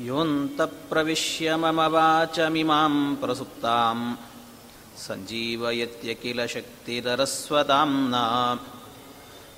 योऽन्तप्रविश्य 0.00 1.56
मम 1.56 1.80
वाचमिमां 1.94 2.92
प्रसुप्तां 3.20 3.96
सञ्जीवयत्य 5.06 6.14
किल 6.14 6.46
शक्तिररस्वताम्ना 6.46 8.56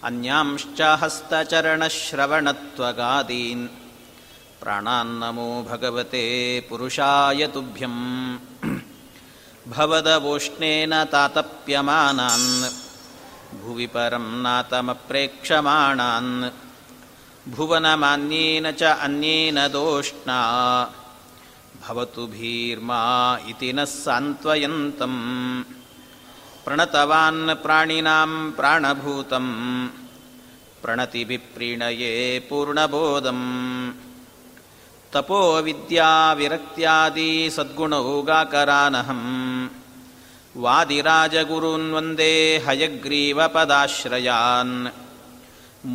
अन्यांश्च 0.03 0.81
हस्तचरणश्रवणत्वगादीन्। 0.81 3.69
प्राणान्नमो 4.61 5.63
भगवते 5.63 6.61
पुरुषाय 6.61 7.47
तुभ्यं 7.47 7.91
भवदवोष्णेन 9.67 11.05
तातप्यमानान्। 11.05 12.71
भुवि 13.61 13.87
परं 13.87 14.43
नातमप्रेक्षमाणान्। 14.43 16.51
भुवनमान्येन 17.49 18.73
च 18.73 18.83
अन्येन 18.83 19.69
दोष्णा 19.69 20.41
भवतु 21.85 22.25
भीर्मा 22.33 22.99
इति 23.51 23.69
नः 23.77 23.87
सान्त्वयन्तम् 23.93 25.21
प्रणतवान् 26.65 27.41
प्राणिनां 27.65 28.31
प्राणभूतं 28.59 29.47
प्रणतिभिप्रीणये 30.83 32.11
पूर्णबोधम् 32.49 33.47
तपोविद्याविरक्त्यादि 35.15 37.31
सद्गुणौगाकरानहं 37.57 39.23
वादिराजगुरून् 40.65 41.93
वन्दे 41.95 42.35
हयग्रीवपदाश्रयान् 42.67 44.75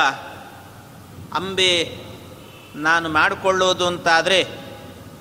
ಅಂಬೆ, 1.33 1.97
ನಾನು 2.75 3.09
ಮಾಡಿಕೊಳ್ಳೋದು 3.09 3.87
ಅಂತಾದರೆ, 3.87 4.47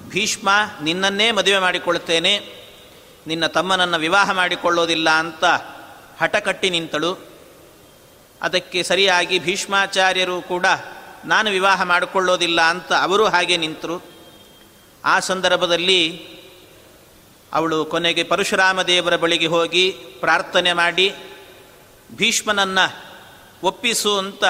ಭೀಷ್ಮ, 0.09 0.49
ನಿನ್ನನ್ನೇ 0.83 1.31
ಮದುವೆ 1.31 1.59
ಮಾಡಿಕೊಳ್ತೇನೆ 1.59 2.41
ನಿನ್ನ 3.27 3.47
ತಮ್ಮನನ್ನು 3.47 3.99
ವಿವಾಹ 3.99 4.31
ಮಾಡಿಕೊಳ್ಳೋದಿಲ್ಲ 4.31 5.11
ಅಂತ 5.11 5.45
ಹಠಕಟ್ಟಿ 6.21 6.71
ನಿಂತಳು. 6.71 7.19
ಅದಕ್ಕೆ 8.43 8.83
ಸರಿಯಾಗಿ 8.83 9.39
ಭೀಷ್ಮಾಚಾರ್ಯರು 9.39 10.43
ಕೂಡ 10.43 10.67
ನಾನು 11.25 11.51
ವಿವಾಹ 11.51 11.83
ಮಾಡಿಕೊಳ್ಳೋದಿಲ್ಲ 11.83 12.61
ಅಂತ 12.61 12.93
ಅವರು 12.93 13.27
ಹಾಗೆ 13.27 13.57
ನಿಂತರು. 13.57 14.03
ಆ 15.05 15.21
ಸಂದರ್ಭದಲ್ಲಿ 15.21 16.29
ಅವಳು 17.53 17.85
ಕೊನೆಗೆ 17.85 18.23
ಪರಶುರಾಮ 18.23 18.83
ದೇವರ 18.83 19.17
ಬಳಿಗೆ 19.17 19.47
ಹೋಗಿ 19.47 19.91
ಪ್ರಾರ್ಥನೆ 20.21 20.73
ಮಾಡಿ, 20.73 21.15
ಭೀಷ್ಮನನ್ನು 22.17 23.05
ಒಪ್ಪಿಸು 23.63 24.19
ಅಂತ 24.19 24.45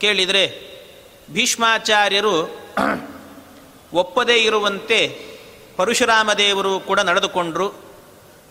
ಕೇಳಿದರೆ 0.00 0.72
ಭೀಷ್ಮಾಚಾರ್ಯರು 1.30 2.62
ಒಪ್ಪದೇ 3.92 4.36
ಇರುವಂತೆ 4.36 5.26
ಪರಶುರಾಮ 5.76 6.32
ದೇವರು 6.32 6.80
ಕೂಡ 6.80 7.00
ನಡೆದುಕೊಂಡರು. 7.00 7.74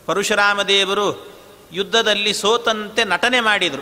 ಪರಶುರಾಮ 0.06 0.62
ದೇವರು 0.62 1.31
ಯುದ್ಧದಲ್ಲಿ 1.72 2.34
ಸೋತಂತೆ 2.34 3.04
ನಟನೆ 3.04 3.40
ಮಾಡಿದರು. 3.40 3.81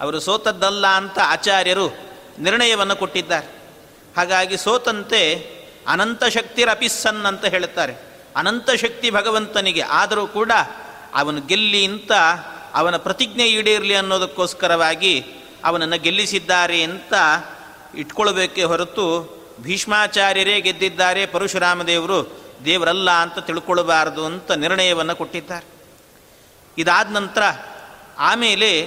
ಅವರು 0.00 0.20
ಸೋತದ್ದಲ್ಲ 0.20 0.86
ಅಂತ 0.86 1.18
ಆಚಾರ್ಯರು 1.18 2.09
ನಿರ್ಣಯವನ್ನು 2.40 2.96
ಕೊಟ್ಟಿದ್ದಾರೆ. 2.96 3.60
ಹಾಗಾಗಿ 4.16 4.56
ಸೋತಂತೆ 4.56 5.50
ಅನಂತ 5.88 6.24
ಶಕ್ತಿರಪಿಸ್ಸನ್ 6.24 7.26
ಅಂತ 7.26 7.44
ಹೇಳುತ್ತಾರೆ. 7.44 7.94
ಅನಂತ 8.36 8.70
ಶಕ್ತಿ 8.70 9.10
ಭಗವಂತನಿಗೆ 9.10 9.80
ಆದರೂ 9.80 10.26
ಕೂಡ 10.26 10.52
ಅವನು 11.14 11.40
ಗೆಲ್ಲಿ 11.40 11.84
ಅಂತ, 11.84 12.12
ಅವನ 12.74 12.96
ಪ್ರತಿಜ್ಞೆ 12.96 13.46
ಈಡೇರಲಿ 13.46 13.94
ಅನ್ನೋದಕ್ಕೋಸ್ಕರವಾಗಿ 13.94 15.24
ಅವನನ್ನು 15.64 15.98
ಗೆಲ್ಲಿಸಿದ್ದಾರೆ 15.98 16.82
ಅಂತ 16.82 17.12
ಇಟ್ಕೊಳ್ಬೇಕೇ 17.94 18.64
ಹೊರತು 18.64 19.40
ಭೀಷ್ಮಾಚಾರ್ಯರೇ 19.60 20.60
ಗೆದ್ದಿದ್ದಾರೆ 20.60 21.26
ಪರಶುರಾಮ 21.26 21.82
ದೇವರು 21.82 22.40
ದೇವರಲ್ಲ 22.64 23.10
ಅಂತ 23.10 23.38
ತಿಳ್ಕೊಳ್ಬಾರದು 23.38 24.26
ಅಂತ 24.26 24.50
ನಿರ್ಣಯವನ್ನು 24.50 25.16
ಕೊಟ್ಟಿದ್ದಾರೆ. 25.16 25.66
ಇದಾದ 26.78 27.10
ನಂತರ 27.10 27.42
ಆಮೇಲೆ 28.18 28.82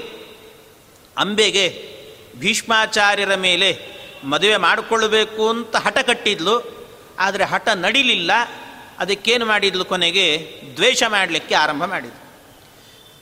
ಅಂಬೆಗೆ 1.17 1.92
ಭೀಷ್ಮಾಚಾರ್ಯರ 2.35 3.35
ಮೇಲೆ 3.35 3.93
ಮದುವೆ 4.23 4.57
ಮಾಡಿಕೊಳ್ಳಬೇಕು 4.57 5.49
ಅಂತ 5.49 5.75
ಹಠ 5.75 5.97
ಕಟ್ಟಿದ್ಲು. 5.97 6.83
ಆದರೆ 7.19 7.43
ಹಠ 7.43 7.69
ನಡಿಲಿಲ್ಲ. 7.69 8.31
ಅದಕ್ಕೇನು 8.99 9.45
ಮಾಡಿದ್ಲು 9.45 9.85
ಕೊನೆಗೆ? 9.85 10.53
ದ್ವೇಷ 10.75 11.03
ಮಾಡಲಿಕ್ಕೆ 11.07 11.55
ಆರಂಭ 11.55 11.85
ಮಾಡಿದ್ಲು. 11.85 12.23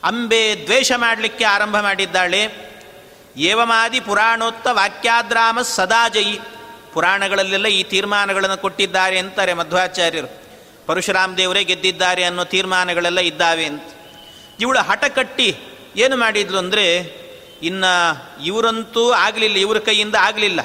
ಅಂಬೆ 0.04 0.54
ದ್ವೇಷ 0.64 0.92
ಮಾಡಲಿಕ್ಕೆ 0.96 1.44
ಆರಂಭ 1.44 1.80
ಮಾಡಿದ್ದಾಳೆ. 1.80 2.72
ಏವಮಾದಿ 3.36 4.00
ಪುರಾಣೋತ್ತ 4.00 4.66
ವಾಕ್ಯಾದ್ರಾಮ 4.66 5.62
ಸದಾಜಯಿ 5.62 6.40
ಪುರಾಣಗಳಲ್ಲೆಲ್ಲ 6.92 7.66
ಈ 7.66 7.82
ತೀರ್ಮಾನಗಳನ್ನು 7.82 8.56
ಕೊಟ್ಟಿದ್ದಾರೆ 8.56 9.18
ಅಂತಾರೆ 9.18 9.54
ಮಧ್ವಾಚಾರ್ಯರು. 9.54 10.42
ಪರಶುರಾಮ 10.86 11.34
ದೇವರೇ 11.34 11.64
ಗೆದ್ದಿದ್ದಾರೆ 11.64 12.24
ಅನ್ನೋ 12.24 12.44
ತೀರ್ಮಾನಗಳೆಲ್ಲ 12.44 13.20
ಇದ್ದಾವೆ 13.20 13.64
ಅಂತ. 13.64 13.82
ಇವಳು 14.60 14.78
ಹಠ 14.78 15.04
ಕಟ್ಟಿ 15.04 15.56
ಏನು 15.96 16.16
ಮಾಡಿದ್ಲು 16.16 16.58
ಅಂದರೆ 16.58 17.21
ಇನ್ನು 17.62 18.44
ಇವರಂತೂ 18.44 19.10
ಆಗಲಿಲ್ಲ, 19.10 19.56
ಇವರ 19.56 19.78
ಕೈಯಿಂದ 19.78 20.14
ಆಗಲಿಲ್ಲ. 20.14 20.60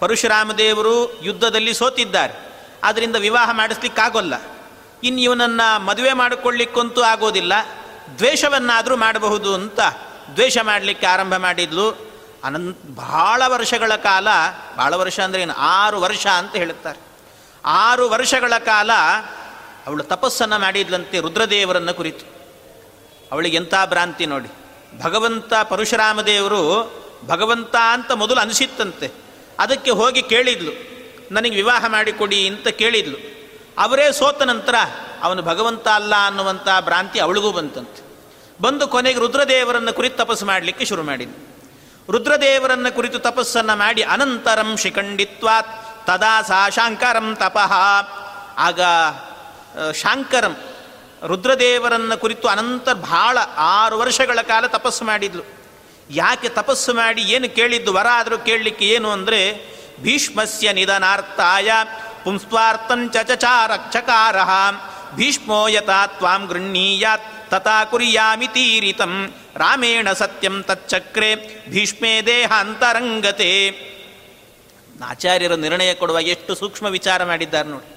ಪರಶುರಾಮ 0.00 0.52
ದೇವರು 0.52 1.22
ಯುದ್ಧದಲ್ಲಿ 1.22 1.74
ಸೋತಿದ್ದಾರೆ. 1.74 2.34
ಆದ್ದರಿಂದ 2.84 3.16
ವಿವಾಹ 3.16 3.50
ಮಾಡಿಸ್ಲಿಕ್ಕಾಗೋಲ್ಲ. 3.52 4.34
ಇನ್ನು 5.02 5.20
ಇವನನ್ನು 5.20 5.80
ಮದುವೆ 5.80 6.12
ಮಾಡಿಕೊಳ್ಳಿಕ್ಕಂತೂ 6.12 7.02
ಆಗೋದಿಲ್ಲ. 7.02 7.52
ದ್ವೇಷವನ್ನಾದರೂ 8.18 8.96
ಮಾಡಬಹುದು 8.96 9.54
ಅಂತ 9.54 9.80
ದ್ವೇಷ 10.36 10.58
ಮಾಡಲಿಕ್ಕೆ 10.62 11.06
ಆರಂಭ 11.06 11.36
ಮಾಡಿದ್ಲು. 11.36 11.90
ಅನಂತ 12.44 12.86
ಭಾಳ 12.96 13.42
ವರ್ಷಗಳ 13.46 13.92
ಕಾಲ 13.96 14.28
ಭಾಳ 14.76 14.94
ವರ್ಷ 14.94 15.20
ಅಂದರೆ 15.20 15.42
ಏನು, 15.42 15.54
ಆರು 15.56 16.00
ವರ್ಷ 16.00 16.26
ಅಂತ 16.26 16.56
ಹೇಳುತ್ತಾರೆ. 16.56 16.98
ಆರು 17.64 18.08
ವರ್ಷಗಳ 18.08 18.52
ಕಾಲ 18.58 18.90
ಅವಳು 19.86 20.02
ತಪಸ್ಸನ್ನು 20.02 20.58
ಮಾಡಿದ್ಲಂತೆ 20.58 21.20
ರುದ್ರದೇವರನ್ನು 21.20 21.94
ಕುರಿತು. 21.94 22.24
ಅವಳಿಗೆ 23.32 23.56
ಎಂಥ 23.56 23.74
ಭ್ರಾಂತಿ 23.84 24.26
ನೋಡಿ. 24.26 24.48
ಭಗವಂತ 25.02 25.54
ಪರಶುರಾಮ 25.54 26.20
ದೇವರು 26.20 26.64
ಭಗವಂತ 27.26 27.76
ಅಂತ 27.92 28.12
ಮೊದಲು 28.12 28.40
ಅನಿಸಿತ್ತಂತೆ. 28.40 29.10
ಅದಕ್ಕೆ 29.58 29.90
ಹೋಗಿ 29.90 30.22
ಕೇಳಿದ್ಲು. 30.22 30.72
ನನಗೆ 31.34 31.54
ವಿವಾಹ 31.54 31.86
ಮಾಡಿಕೊಡಿ 31.86 32.48
ಅಂತ 32.48 32.68
ಕೇಳಿದ್ಲು. 32.68 33.18
ಅವರೇ 33.78 34.12
ಸೋತ 34.12 34.42
ನಂತರ 34.42 34.74
ಅವನು 35.22 35.42
ಭಗವಂತ 35.42 35.88
ಅಲ್ಲ 35.88 36.14
ಅನ್ನುವಂಥ 36.26 36.68
ಭ್ರಾಂತಿ 36.80 37.18
ಅವಳಿಗೂ 37.18 37.52
ಬಂತಂತೆ. 37.52 38.06
ಬಂದು 38.62 38.88
ಕೊನೆಗೆ 38.88 39.18
ರುದ್ರದೇವರನ್ನು 39.18 39.92
ಕುರಿತು 39.92 40.16
ತಪಸ್ಸು 40.16 40.46
ಮಾಡಲಿಕ್ಕೆ 40.46 40.84
ಶುರು 40.84 41.02
ಮಾಡಿದ್ನು 41.02 41.46
ರುದ್ರದೇವರನ್ನು 42.12 42.94
ಕುರಿತು 42.94 43.18
ತಪಸ್ಸನ್ನು 43.18 43.78
ಮಾಡಿ 43.78 44.02
ಅನಂತರಂ 44.02 44.76
ಶಿಖಂಡಿತ್ವಾತ್ 44.76 46.06
ತದಾ 46.06 46.42
ಸಾ 46.42 46.68
ಶಾಂಕರಂ 46.68 47.36
ತಪಃ. 47.36 47.72
ಆಗ 48.56 48.80
ಶಾಂಕರಂ 49.92 50.56
ರುದ್ರದೇವರನ್ನ 51.26 52.14
ಕುರಿತು 52.14 52.48
ಅನಂತ 52.48 52.88
ಭಾಳ 52.88 53.38
ಆರು 53.56 53.98
ವರ್ಷಗಳ 53.98 54.40
ಕಾಲ 54.42 54.66
ತಪಸ್ಸು 54.66 55.04
ಮಾಡಿದ್ಲು. 55.04 55.42
ಯಾಕೆ 56.10 56.48
ತಪಸ್ಸು 56.48 56.94
ಮಾಡಿ 56.94 57.22
ಏನು 57.22 57.54
ಕೇಳಿದ್ದು 57.54 57.92
ವರ 57.92 58.06
ಆದರೂ 58.12 58.38
ಕೇಳಲಿಕ್ಕೆ 58.38 58.84
ಏನು 58.84 59.10
ಅಂದರೆ, 59.10 59.40
ಭೀಷ್ಮಸ್ಯ 60.02 60.72
ನಿಧನಾರ್ಥಾಯ 60.72 61.70
ಪುಂಸ್ವಾರ್ಥಂಚ 62.24 63.16
ಚಚಾರ 63.16 63.70
ಚಕಾರ 63.76 64.36
ಭೀಷ್ಮೋ 65.14 65.68
ಯಥಾ 65.68 66.06
ತ್ವಾಂ 66.06 66.46
ಗೃಹೀಯಾತ್ 66.46 67.50
ತಥಾ 67.50 67.84
ಕುರಿಯಾಮಿ 67.84 68.46
ತೀರಿತಂ, 68.46 69.34
ರಾಮೇಣ 69.56 70.12
ಸತ್ಯಂ 70.12 70.62
ತಚ್ಚಕ್ರೆ 70.62 71.34
ಭೀಷ್ಮೇ 71.70 72.22
ದೇಹಾಂತರಂಗತೆ 72.22 73.50
ಆಚಾರ್ಯರು 75.04 75.56
ನಿರ್ಣಯ 75.56 75.94
ಕೊಡುವ 75.94 76.20
ಎಷ್ಟು 76.20 76.54
ಸೂಕ್ಷ್ಮ 76.54 76.86
ವಿಚಾರ 76.86 77.24
ಮಾಡಿದ್ದಾರೆ 77.24 77.68
ನೋಡಿ. 77.68 77.95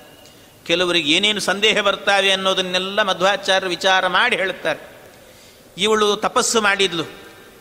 ಕೆಲವರಿಗೆ 0.68 1.12
ಏನೇನು 1.12 1.40
ಸಂದೇಹ 1.40 1.82
ಬರ್ತಾವೆ 1.82 2.32
ಅನ್ನೋದನ್ನೆಲ್ಲ 2.32 3.02
ಮಧ್ವಾಚಾರ್ಯ 3.02 3.68
ವಿಚಾರ 3.68 4.08
ಮಾಡಿ 4.08 4.36
ಹೇಳುತ್ತಾರೆ. 4.36 4.90
ಇವಳು 5.78 6.16
ತಪಸ್ಸು 6.16 6.62
ಮಾಡಿದ್ಲು. 6.62 7.04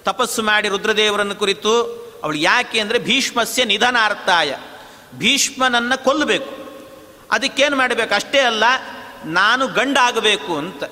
ತಪಸ್ಸು 0.05 0.43
ಮಾಡಿ 0.43 0.69
ರುದ್ರದೇವರನ್ನು 0.69 1.35
ಕುರಿತು 1.35 1.83
ಅವಳು 2.25 2.37
ಯಾಕೆ 2.37 2.81
ಅಂದರೆ 2.81 2.99
ಭೀಷ್ಮಸ್ಯ 2.99 3.65
ನಿಧನಾರ್ಥಾಯ. 3.65 4.57
ಭೀಷ್ಮನನ್ನು 5.15 6.05
ಕೊಲ್ಲಬೇಕು. 6.05 6.59
ಅದಕ್ಕೇನು 7.31 7.77
ಮಾಡಬೇಕು? 7.77 8.15
ಅಷ್ಟೇ 8.15 8.41
ಅಲ್ಲ, 8.41 8.65
ನಾನು 9.25 9.69
ಗಂಡಾಗಬೇಕು 9.69 10.59
ಅಂತ. 10.59 10.85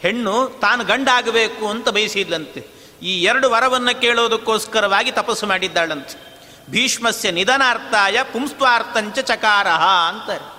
ಹೆಣ್ಣು 0.00 0.58
ತಾನು 0.60 0.84
ಗಂಡಾಗಬೇಕು 0.84 1.68
ಅಂತ 1.68 1.88
ಬಯಸಿದ್ಲಂತೆ. 1.88 2.66
ಈ 3.02 3.22
ಎರಡು 3.22 3.50
ವರವನ್ನು 3.50 4.00
ಕೇಳೋದಕ್ಕೋಸ್ಕರವಾಗಿ 4.00 5.12
ತಪಸ್ಸು 5.12 5.46
ಮಾಡಿದ್ದಾಳಂತೆ. 5.46 6.28
ಭೀಷ್ಮಸ್ಯ 6.70 7.30
ನಿಧನಾರ್ಥಾಯ 7.30 8.22
ಪುಂಸ್ತ್ವಾರ್ಥಂಚ 8.22 9.18
ಚಕಾರಹ 9.18 9.84
ಅಂತಾರೆ. 10.08 10.57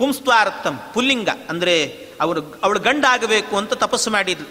ಪುಂಸ್ತ್ವಾರ್ಥಂ 0.00 0.80
ಪುಲ್ಲಿಂಗ, 0.94 1.28
ಅಂದರೆ 1.48 2.06
ಅವರು 2.20 2.60
ಅವಳು 2.62 2.80
ಗಂಡಾಗಬೇಕು 2.80 3.56
ಅಂತ 3.56 3.72
ತಪಸ್ಸು 3.72 4.10
ಮಾಡಿದ್ಲು. 4.10 4.48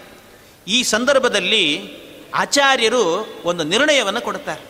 ಈ 0.66 0.82
ಸಂದರ್ಭದಲ್ಲಿ 0.82 1.90
ಆಚಾರ್ಯರು 2.34 3.04
ಒಂದು 3.44 3.64
ನಿರ್ಣಯವನ್ನು 3.64 4.20
ಕೊಡ್ತಾರೆ 4.20 4.62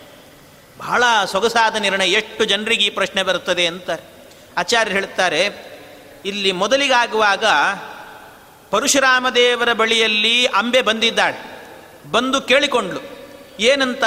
ಬಹಳ 0.79 1.05
ಸೊಗಸಾದ 1.25 1.77
ನಿರ್ಣಯ, 1.77 2.11
ಎಷ್ಟು 2.11 2.45
ಜನರಿಗೆ 2.45 2.85
ಈ 2.85 2.91
ಪ್ರಶ್ನೆ 2.91 3.23
ಬರುತ್ತದೆ 3.23 3.67
ಅಂತಾರೆ. 3.67 4.03
ಆಚಾರ್ಯರು 4.57 4.99
ಹೇಳ್ತಾರೆ 4.99 5.43
ಇಲ್ಲಿ 6.25 6.53
ಮೊದಲಿಗಾಗುವಾಗ 6.53 7.45
ಪರಶುರಾಮದೇವರ 8.71 9.73
ಬಳಿಯಲ್ಲಿ 9.73 10.47
ಅಂಬೆ 10.47 10.83
ಬಂದಿದ್ದಾಳೆ. 10.83 11.69
ಬಂದು 12.11 12.41
ಕೇಳಿಕೊಂಡ್ಳು. 12.41 13.01
ಏನಂತ? 13.61 14.05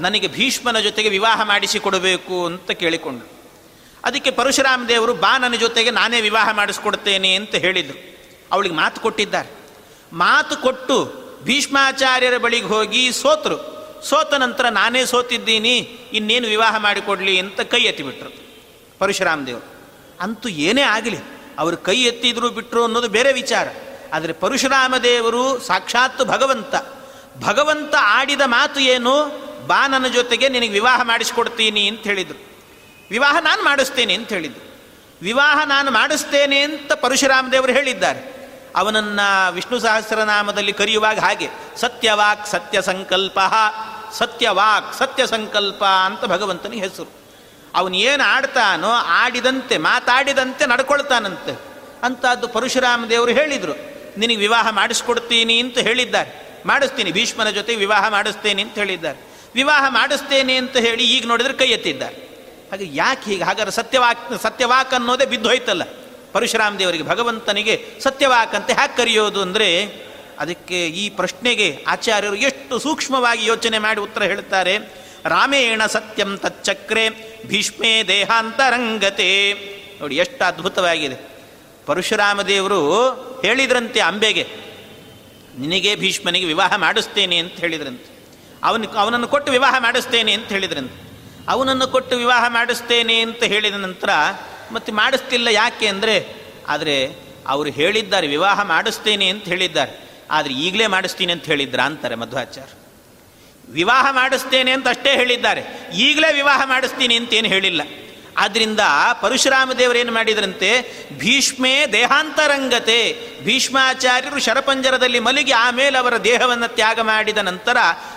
ನನಗೆ 0.00 0.28
ಭೀಷ್ಮನ 0.28 0.78
ಜೊತೆಗೆ 0.78 1.08
ವಿವಾಹ 1.08 1.42
ಮಾಡಿಸಿಕೊಡಬೇಕು 1.42 2.46
ಅಂತ 2.46 2.70
ಕೇಳಿಕೊಂಡ್ಳು. 2.70 3.37
ಅದಕ್ಕೆ 4.08 4.30
ಪರಶುರಾಮ 4.30 4.84
ದೇವರು 4.88 5.14
ಬಾ 5.14 5.38
ನನ್ನ 5.38 5.54
ಜೊತೆಗೆ 5.54 5.90
ನಾನೇ 5.90 6.20
ವಿವಾಹ 6.20 6.50
ಮಾಡಿಸ್ಕೊಡ್ತೇನೆ 6.50 7.34
ಅಂತ 7.34 7.54
ಹೇಳಿದರು. 7.54 7.98
ಅವಳಿಗೆ 8.52 8.74
ಮಾತು 8.74 9.00
ಕೊಟ್ಟಿದ್ದಾರೆ. 9.00 9.50
ಮಾತು 10.12 10.56
ಕೊಟ್ಟು 10.56 10.96
ಭೀಷ್ಮಾಚಾರ್ಯರ 11.44 12.36
ಬಳಿಗೆ 12.36 12.66
ಹೋಗಿ 12.66 13.12
ಸೋತರು. 13.12 13.58
ಸೋತ 14.04 14.34
ನಂತರ 14.34 14.68
ನಾನೇ 14.68 15.04
ಸೋತಿದ್ದೀನಿ, 15.04 15.76
ಇನ್ನೇನು 16.12 16.48
ವಿವಾಹ 16.48 16.76
ಮಾಡಿಕೊಡ್ಲಿ 16.76 17.38
ಅಂತ 17.38 17.60
ಕೈ 17.60 17.82
ಎತ್ತಿಬಿಟ್ರು 17.82 18.30
ಪರಶುರಾಮ 18.98 19.44
ದೇವರು. 19.46 19.66
ಅಂತೂ 20.20 20.48
ಏನೇ 20.48 20.82
ಆಗಲಿ, 20.82 21.18
ಅವರು 21.58 21.76
ಕೈ 21.76 22.02
ಎತ್ತಿದ್ರು 22.02 22.50
ಬಿಟ್ಟರು 22.50 22.84
ಅನ್ನೋದು 22.84 23.08
ಬೇರೆ 23.08 23.32
ವಿಚಾರ. 23.32 23.68
ಆದರೆ 24.12 24.32
ಪರಶುರಾಮ 24.32 24.96
ದೇವರು 24.96 25.60
ಸಾಕ್ಷಾತ್ 25.60 26.24
ಭಗವಂತ. 26.24 26.74
ಭಗವಂತ 27.44 27.94
ಆಡಿದ 28.00 28.40
ಮಾತು 28.46 28.80
ಏನು? 28.80 29.14
ಬಾ 29.66 29.86
ನನ್ನ 29.86 30.06
ಜೊತೆಗೆ 30.06 30.48
ನಿನಗೆ 30.48 30.68
ವಿವಾಹ 30.68 31.02
ಮಾಡಿಸ್ಕೊಡ್ತೀನಿ 31.02 31.88
ಅಂತ 31.88 32.00
ಹೇಳಿದರು. 32.00 32.57
ವಿವಾಹ 33.10 33.38
ನಾನು 33.38 33.62
ಮಾಡಿಸ್ತೇನೆ 33.62 34.14
ಅಂತ 34.14 34.28
ಹೇಳಿದ್ದು. 34.28 34.60
ವಿವಾಹ 35.22 35.66
ನಾನು 35.66 35.90
ಮಾಡಿಸ್ತೇನೆ 35.90 36.60
ಅಂತ 36.60 36.92
ಪರಶುರಾಮ 36.92 37.48
ದೇವರು 37.52 37.72
ಹೇಳಿದ್ದಾರೆ. 37.72 38.38
ಅವನನ್ನು 38.76 39.52
ವಿಷ್ಣು 39.52 39.78
ಸಹಸ್ರನಾಮದಲ್ಲಿ 39.78 40.72
ಕರೆಯುವಾಗ 40.72 41.18
ಹಾಗೆ, 41.18 41.48
ಸತ್ಯವಾಕ್ 41.76 42.48
ಸತ್ಯ 42.48 42.82
ಸಂಕಲ್ಪ 42.82 43.38
ಸತ್ಯವಾಕ್ 44.12 44.94
ಸತ್ಯ 44.94 45.26
ಸಂಕಲ್ಪ 45.26 45.84
ಅಂತ 45.84 46.24
ಭಗವಂತನ 46.24 46.72
ಹೆಸರು. 46.72 47.12
ಅವನು 47.74 47.96
ಏನು 47.96 48.24
ಆಡ್ತಾನೋ 48.24 48.88
ಆಡಿದಂತೆ, 48.90 49.78
ಮಾತಾಡಿದಂತೆ 49.78 50.66
ನಡ್ಕೊಳ್ತಾನಂತೆ. 50.66 51.60
ಅಂತದ್ದು 52.02 52.48
ಪರಶುರಾಮ 52.48 53.04
ದೇವರು 53.06 53.30
ಹೇಳಿದರು. 53.30 53.74
ನಿನಗೆ 54.18 54.36
ವಿವಾಹ 54.36 54.68
ಮಾಡಿಸ್ಕೊಡ್ತೀನಿ 54.70 55.60
ಅಂತ 55.60 55.78
ಹೇಳಿದ್ದಾರೆ. 55.78 56.62
ಮಾಡಿಸ್ತೀನಿ, 56.66 57.12
ಭೀಷ್ಮನ 57.12 57.50
ಜೊತೆ 57.50 57.74
ವಿವಾಹ 57.74 58.08
ಮಾಡಿಸ್ತೇನೆ 58.08 58.62
ಅಂತ 58.62 58.74
ಹೇಳಿದ್ದಾರೆ. 58.74 59.18
ವಿವಾಹ 59.54 59.88
ಮಾಡಿಸ್ತೇನೆ 59.88 60.56
ಅಂತ 60.56 60.76
ಹೇಳಿ 60.76 61.04
ಈಗ 61.04 61.26
ನೋಡಿದ್ರೆ 61.26 61.52
ಕೈ 61.52 61.66
ಎತ್ತಿದ್ದಾರೆ. 61.66 62.27
ಹಾಗೆ 62.70 62.86
ಯಾಕೆ 62.94 63.30
ಹೀಗೆ? 63.30 63.42
ಹಾಗಾದ್ರೆ 63.42 63.72
ಸತ್ಯವಾಕ್ 63.72 64.42
ಸತ್ಯವಾಕ್ 64.42 64.94
ಅನ್ನೋದೇ 64.94 65.26
ಬಿದ್ದೋಯ್ತಲ್ಲ 65.26 65.82
ಪರಶುರಾಮ 66.32 66.76
ದೇವರಿಗೆ, 66.78 67.04
ಭಗವಂತನಿಗೆ 67.04 67.74
ಸತ್ಯವಾಕ್ 68.00 68.54
ಅಂತ 68.54 68.70
ಹ್ಯಾಕೆ 68.70 68.96
ಕರೆಯೋದು 68.96 69.42
ಅಂದರೆ, 69.42 69.68
ಅದಕ್ಕೆ 70.38 70.86
ಈ 70.86 71.08
ಪ್ರಶ್ನೆಗೆ 71.10 71.84
ಆಚಾರ್ಯರು 71.88 72.34
ಎಷ್ಟು 72.34 72.78
ಸೂಕ್ಷ್ಮವಾಗಿ 72.78 73.46
ಯೋಚನೆ 73.46 73.78
ಮಾಡಿ 73.78 74.00
ಉತ್ತರ 74.00 74.22
ಹೇಳ್ತಾರೆ. 74.22 74.74
ರಾಮೇಣ 75.24 75.86
ಸತ್ಯಂ 75.86 76.38
ತಚ್ಚಕ್ರೆ, 76.38 77.08
ಭೀಷ್ಮೇ 77.46 78.02
ದೇಹಾಂತರಂಗತೆ. 78.02 79.30
ನೋಡಿ, 80.00 80.16
ಎಷ್ಟು 80.16 80.44
ಅದ್ಭುತವಾಗಿದೆ. 80.44 81.16
ಪರಶುರಾಮ 81.86 82.42
ದೇವರು 82.42 82.80
ಹೇಳಿದ್ರಂತೆ 83.44 84.00
ಅಂಬೆಗೆ, 84.00 84.46
ನಿನಗೆ 85.58 85.94
ಭೀಷ್ಮನಿಗೆ 85.96 86.46
ವಿವಾಹ 86.46 86.76
ಮಾಡಿಸ್ತೇನೆ 86.76 87.36
ಅಂತ 87.38 87.52
ಹೇಳಿದ್ರಂತೆ. 87.52 88.08
ಅವನು 88.64 88.90
ಅವನನ್ನು 88.90 89.28
ಕೊಟ್ಟು 89.28 89.52
ವಿವಾಹ 89.52 89.74
ಮಾಡಿಸ್ತೇನೆ 89.78 90.32
ಅಂತ 90.32 90.48
ಹೇಳಿದ್ರಂತೆ. 90.48 91.07
ಅವನನ್ನು 91.48 91.88
ಕೊಟ್ಟು 91.88 92.16
ವಿವಾಹ 92.16 92.44
ಮಾಡಿಸ್ತೇನೆ 92.48 93.20
ಅಂತ 93.20 93.42
ಹೇಳಿದ 93.44 93.74
ನಂತರ, 93.74 94.10
ಮತ್ತೆ 94.72 94.92
ಮಾಡಿಸ್ತಿಲ್ಲ 94.92 95.48
ಯಾಕೆ 95.48 95.86
ಅಂದರೆ, 95.86 96.16
ಆದರೆ 96.68 97.14
ಅವರು 97.48 97.70
ಹೇಳಿದ್ದಾರೆ, 97.70 98.26
ವಿವಾಹ 98.26 98.62
ಮಾಡಿಸ್ತೇನೆ 98.62 99.28
ಅಂತ 99.28 99.44
ಹೇಳಿದ್ದಾರೆ. 99.44 100.08
ಆದರೆ 100.30 100.54
ಈಗಲೇ 100.54 100.86
ಮಾಡಿಸ್ತೀನಿ 100.86 101.32
ಅಂತ 101.32 101.44
ಹೇಳಿದ್ರ 101.44 101.80
ಅಂತಾರೆ 101.80 102.14
ಮಧ್ವಾಚಾರ್ಯ 102.14 102.74
ವಿವಾಹ 103.68 104.06
ಮಾಡಿಸ್ತೇನೆ 104.10 104.70
ಅಂತ 104.72 104.88
ಅಷ್ಟೇ 104.88 105.14
ಹೇಳಿದ್ದಾರೆ. 105.14 105.62
ಈಗಲೇ 105.94 106.32
ವಿವಾಹ 106.32 106.62
ಮಾಡಿಸ್ತೀನಿ 106.64 107.14
ಅಂತೇನು 107.16 107.48
ಹೇಳಿಲ್ಲ. 107.48 107.82
ಆದ್ದರಿಂದ 108.38 108.80
ಪರಶುರಾಮ 109.20 109.72
ದೇವರೇನು 109.72 110.12
ಮಾಡಿದ್ರಂತೆ, 110.12 110.70
ಭೀಷ್ಮೇ 111.18 111.86
ದೇಹಾಂತರಂಗತೆ, 111.86 113.00
ಭೀಷ್ಮಾಚಾರ್ಯರು 113.44 114.40
ಶರಪಂಜರದಲ್ಲಿ 114.40 115.18
ಮಲಗಿ 115.18 115.52
ಆಮೇಲೆ 115.52 115.98
ಅವರ 115.98 116.16
ದೇಹವನ್ನು 116.16 116.74
ತ್ಯಾಗ 116.74 117.00
ಮಾಡಿದ 117.00 117.38
ನಂತರ 117.38 117.76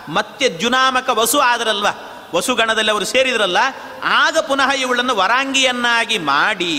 ಮತ್ತೆ 0.10 0.50
ಜುನಾಮಕ 0.50 1.10
ವಸು 1.10 1.40
ಆದರಲ್ವ? 1.40 1.88
ವಸುಗಣದಲ್ಲಿ 2.36 2.92
ಅವರು 2.92 3.06
ಸೇರಿದ್ರಲ್ಲ, 3.06 3.60
ಆಗ 4.22 4.38
ಪುನಃ 4.40 4.70
ಇವಳನ್ನು 4.76 5.16
ವರಾಂಗಿಯನ್ನಾಗಿ 5.16 6.18
ಮಾಡಿ 6.18 6.74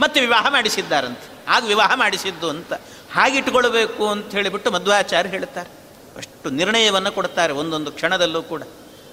ಮತ್ತೆ 0.00 0.18
ವಿವಾಹ 0.20 0.44
ಮಾಡಿಸಿದ್ದಾರಂತೆ. 0.48 1.26
ಆಗ 1.48 1.62
ವಿವಾಹ 1.64 1.92
ಮಾಡಿಸಿದ್ದು 1.94 2.48
ಅಂತ 2.48 2.72
ಹಾಗಿಟ್ಕೊಳ್ಬೇಕು 3.14 4.04
ಅಂತ 4.08 4.32
ಹೇಳಿಬಿಟ್ಟು 4.32 4.68
ಮಧ್ವಾಚಾರ್ಯ 4.70 5.30
ಹೇಳ್ತಾರೆ. 5.30 5.70
ಅಷ್ಟು 6.16 6.50
ನಿರ್ಣಯವನ್ನು 6.50 7.10
ಕೊಡ್ತಾರೆ 7.12 7.52
ಒಂದೊಂದು 7.52 7.90
ಕ್ಷಣದಲ್ಲೂ 7.92 8.42
ಕೂಡ. 8.42 8.62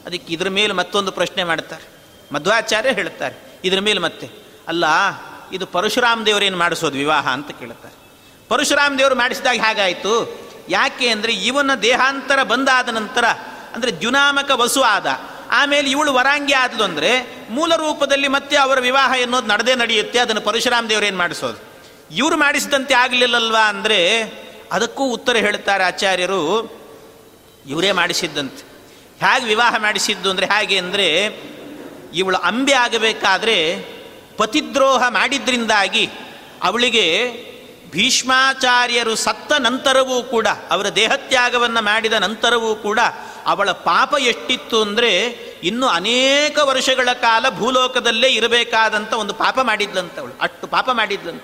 ಅದಕ್ಕೆ 0.05 0.33
ಇದ್ರ 0.33 0.49
ಮೇಲೆ 0.49 0.73
ಮತ್ತೊಂದು 0.73 1.11
ಪ್ರಶ್ನೆ 1.11 1.43
ಮಾಡ್ತಾರೆ. 1.43 1.85
ಮಧ್ವಾಚಾರ್ಯ 2.33 2.91
ಹೇಳ್ತಾರೆ, 2.91 3.35
ಇದ್ರ 3.63 3.79
ಮೇಲೆ 3.79 3.99
ಮತ್ತೆ, 3.99 4.27
ಅಲ್ಲ, 4.67 4.85
ಇದು 5.51 5.65
ಪರಶುರಾಮ 5.65 6.19
ದೇವರೇನು 6.25 6.57
ಮಾಡಿಸೋದು 6.57 6.97
ವಿವಾಹ 6.97 7.25
ಅಂತ 7.27 7.51
ಕೇಳ್ತಾರೆ. 7.51 7.95
ಪರಶುರಾಮ 8.49 8.91
ದೇವರು 8.97 9.15
ಮಾಡಿಸಿದಾಗ 9.15 9.59
ಹೇಗಾಯಿತು? 9.59 10.13
ಯಾಕೆ 10.69 11.07
ಅಂದರೆ 11.09 11.33
ಇವನ 11.33 11.71
ದೇಹಾಂತರ 11.81 12.39
ಬಂದಾದ 12.43 12.89
ನಂತರ, 12.89 13.25
ಅಂದರೆ 13.73 13.91
ಜುನಾಮಕ 13.91 14.51
ವಸು 14.53 14.81
ಆದ. 14.81 15.07
ಆಮೇಲೆ 15.51 15.87
ಇವಳು 15.89 16.11
ವರಾಂಗಿ 16.13 16.53
ಆದ್ಲು 16.53 16.83
ಅಂದರೆ 16.83 17.11
ಮೂಲ 17.49 17.75
ರೂಪದಲ್ಲಿ 17.75 18.27
ಮತ್ತೆ 18.27 18.55
ಅವರ 18.57 18.79
ವಿವಾಹ 18.79 19.11
ಎನ್ನೋದು 19.21 19.47
ನಡೆದೇ 19.47 19.75
ನಡೆಯುತ್ತೆ, 19.75 20.19
ಅದನ್ನು 20.19 20.41
ಪರಶುರಾಮ 20.41 20.91
ಏನು 20.91 21.17
ಮಾಡಿಸೋದು? 21.17 21.59
ಇವರು 22.11 22.37
ಮಾಡಿಸಿದಂತೆ 22.37 22.93
ಆಗಲಿಲ್ಲಲ್ವಾ 22.93 23.63
ಅಂದರೆ 23.67 23.99
ಅದಕ್ಕೂ 24.71 25.03
ಉತ್ತರ 25.05 25.35
ಹೇಳ್ತಾರೆ 25.37 25.83
ಆಚಾರ್ಯರು, 25.83 26.41
ಇವರೇ 27.65 27.91
ಮಾಡಿಸಿದ್ದಂತೆ. 27.91 28.63
ಹೇಗೆ 29.23 29.45
ವಿವಾಹ 29.45 29.75
ಮಾಡಿಸಿದ್ದು 29.77 30.27
ಅಂದರೆ 30.29 30.45
ಹೇಗೆ 30.45 30.77
ಅಂದರೆ, 30.77 31.07
ಇವಳು 32.13 32.37
ಅಂಬೆ 32.37 32.73
ಆಗಬೇಕಾದ್ರೆ 32.73 33.57
ಪತಿದ್ರೋಹ 34.37 35.03
ಮಾಡಿದ್ರಿಂದಾಗಿ 35.09 36.05
ಅವಳಿಗೆ 36.63 37.05
ಭೀಷ್ಮಾಚಾರ್ಯರು 37.91 39.13
ಸತ್ತ 39.15 39.51
ನಂತರವೂ 39.59 40.17
ಕೂಡ, 40.23 40.47
ಅವರ 40.69 40.87
ದೇಹತ್ಯಾಗವನ್ನು 40.89 41.81
ಮಾಡಿದ 41.81 42.13
ನಂತರವೂ 42.13 42.75
ಕೂಡ 42.75 42.99
ಅವಳ 43.45 43.71
ಪಾಪ 43.71 44.15
ಎಷ್ಟಿತ್ತು 44.19 44.81
ಅಂದರೆ 44.81 45.25
ಇನ್ನು 45.63 45.87
ಅನೇಕ 45.87 46.59
ವರ್ಷಗಳ 46.63 47.09
ಕಾಲ 47.13 47.45
ಭೂಲೋಕದಲ್ಲೇ 47.49 48.29
ಇರಬೇಕಾದಂಥ 48.29 49.13
ಒಂದು 49.13 49.33
ಪಾಪ 49.33 49.59
ಮಾಡಿದ್ಲಂತ 49.59 50.19
ಅವಳು. 50.19 50.33
ಅಷ್ಟು 50.41 50.67
ಪಾಪ 50.67 50.89
ಮಾಡಿದ್ಲಂತ. 50.89 51.43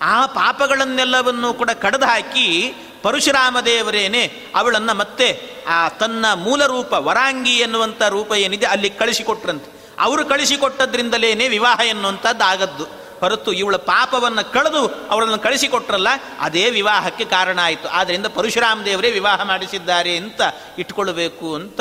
ಆ 0.00 0.26
ಪಾಪಗಳನ್ನೆಲ್ಲವನ್ನು 0.26 1.54
ಕೂಡ 1.54 1.70
ಕಡ್ದು 1.70 2.06
ಹಾಕಿ 2.06 2.74
ಪರಶುರಾಮ 3.02 3.60
ದೇವರೇನೆ 3.60 4.32
ಅವಳನ್ನು 4.54 4.94
ಮತ್ತೆ 4.94 5.42
ಆ 5.68 5.88
ತನ್ನ 5.88 6.32
ಮೂಲ 6.34 6.66
ರೂಪ 6.66 6.92
ವರಾಂಗಿ 6.92 7.58
ಎನ್ನುವಂಥ 7.58 8.02
ರೂಪ 8.02 8.32
ಏನಿದೆ 8.32 8.66
ಅಲ್ಲಿ 8.66 8.90
ಕಳಿಸಿಕೊಟ್ರಂತೆ. 8.90 9.94
ಅವರು 9.98 10.26
ಕಳಿಸಿಕೊಟ್ಟದ್ರಿಂದಲೇನೆ 10.26 11.48
ವಿವಾಹ 11.48 11.80
ಎನ್ನುವಂಥದ್ದು 11.80 12.44
ಆಗದ್ದು 12.44 13.01
ಹೊರತು 13.22 13.52
ಇವಳ 13.52 13.76
ಪಾಪವನ್ನು 13.76 14.52
ಕಳೆದು 14.52 14.82
ಅವರನ್ನು 15.10 15.38
ಕಳಿಸಿಕೊಟ್ರಲ್ಲ, 15.38 16.08
ಅದೇ 16.40 16.64
ವಿವಾಹಕ್ಕೆ 16.70 17.24
ಕಾರಣ 17.24 17.58
ಆಯಿತು. 17.62 17.88
ಆದ್ದರಿಂದ 17.88 18.26
ಪರಶುರಾಮ 18.26 18.82
ದೇವರೇ 18.84 19.10
ವಿವಾಹ 19.10 19.42
ಮಾಡಿಸಿದ್ದಾರೆ 19.42 20.16
ಅಂತ 20.16 20.40
ಇಟ್ಕೊಳ್ಬೇಕು 20.78 21.54
ಅಂತ 21.54 21.80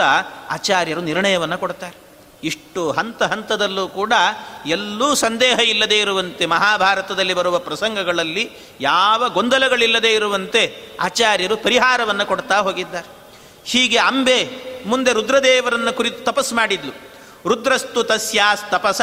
ಆಚಾರ್ಯರು 0.50 1.02
ನಿರ್ಣಯವನ್ನು 1.02 1.58
ಕೊಡ್ತಾರೆ. 1.58 1.98
ಇಷ್ಟು 2.44 2.92
ಹಂತ 2.92 3.24
ಹಂತದಲ್ಲೂ 3.24 3.88
ಕೂಡ 3.88 4.14
ಎಲ್ಲೂ 4.66 5.16
ಸಂದೇಹ 5.16 5.60
ಇಲ್ಲದೆ 5.60 6.00
ಇರುವಂತೆ, 6.00 6.46
ಮಹಾಭಾರತದಲ್ಲಿ 6.46 7.34
ಬರುವ 7.34 7.60
ಪ್ರಸಂಗಗಳಲ್ಲಿ 7.60 8.52
ಯಾವ 8.82 9.30
ಗೊಂದಲಗಳಿಲ್ಲದೆ 9.30 10.14
ಇರುವಂತೆ 10.14 10.62
ಆಚಾರ್ಯರು 11.02 11.58
ಪರಿಹಾರವನ್ನು 11.58 12.26
ಕೊಡ್ತಾ 12.26 12.58
ಹೋಗಿದ್ದಾರೆ. 12.58 13.10
ಹೀಗೆ 13.66 13.98
ಅಂಬೆ 13.98 14.40
ಮುಂದೆ 14.86 15.12
ರುದ್ರದೇವರನ್ನು 15.14 15.94
ಕುರಿತು 15.94 16.24
ತಪಸ್ಸು 16.24 16.56
ಮಾಡಿದ್ಲು. 16.56 16.94
ರುದ್ರಸ್ತು 17.50 18.04
ತಸ್ಯಾಸ್ 18.04 18.64
ತಪಸ 18.72 19.02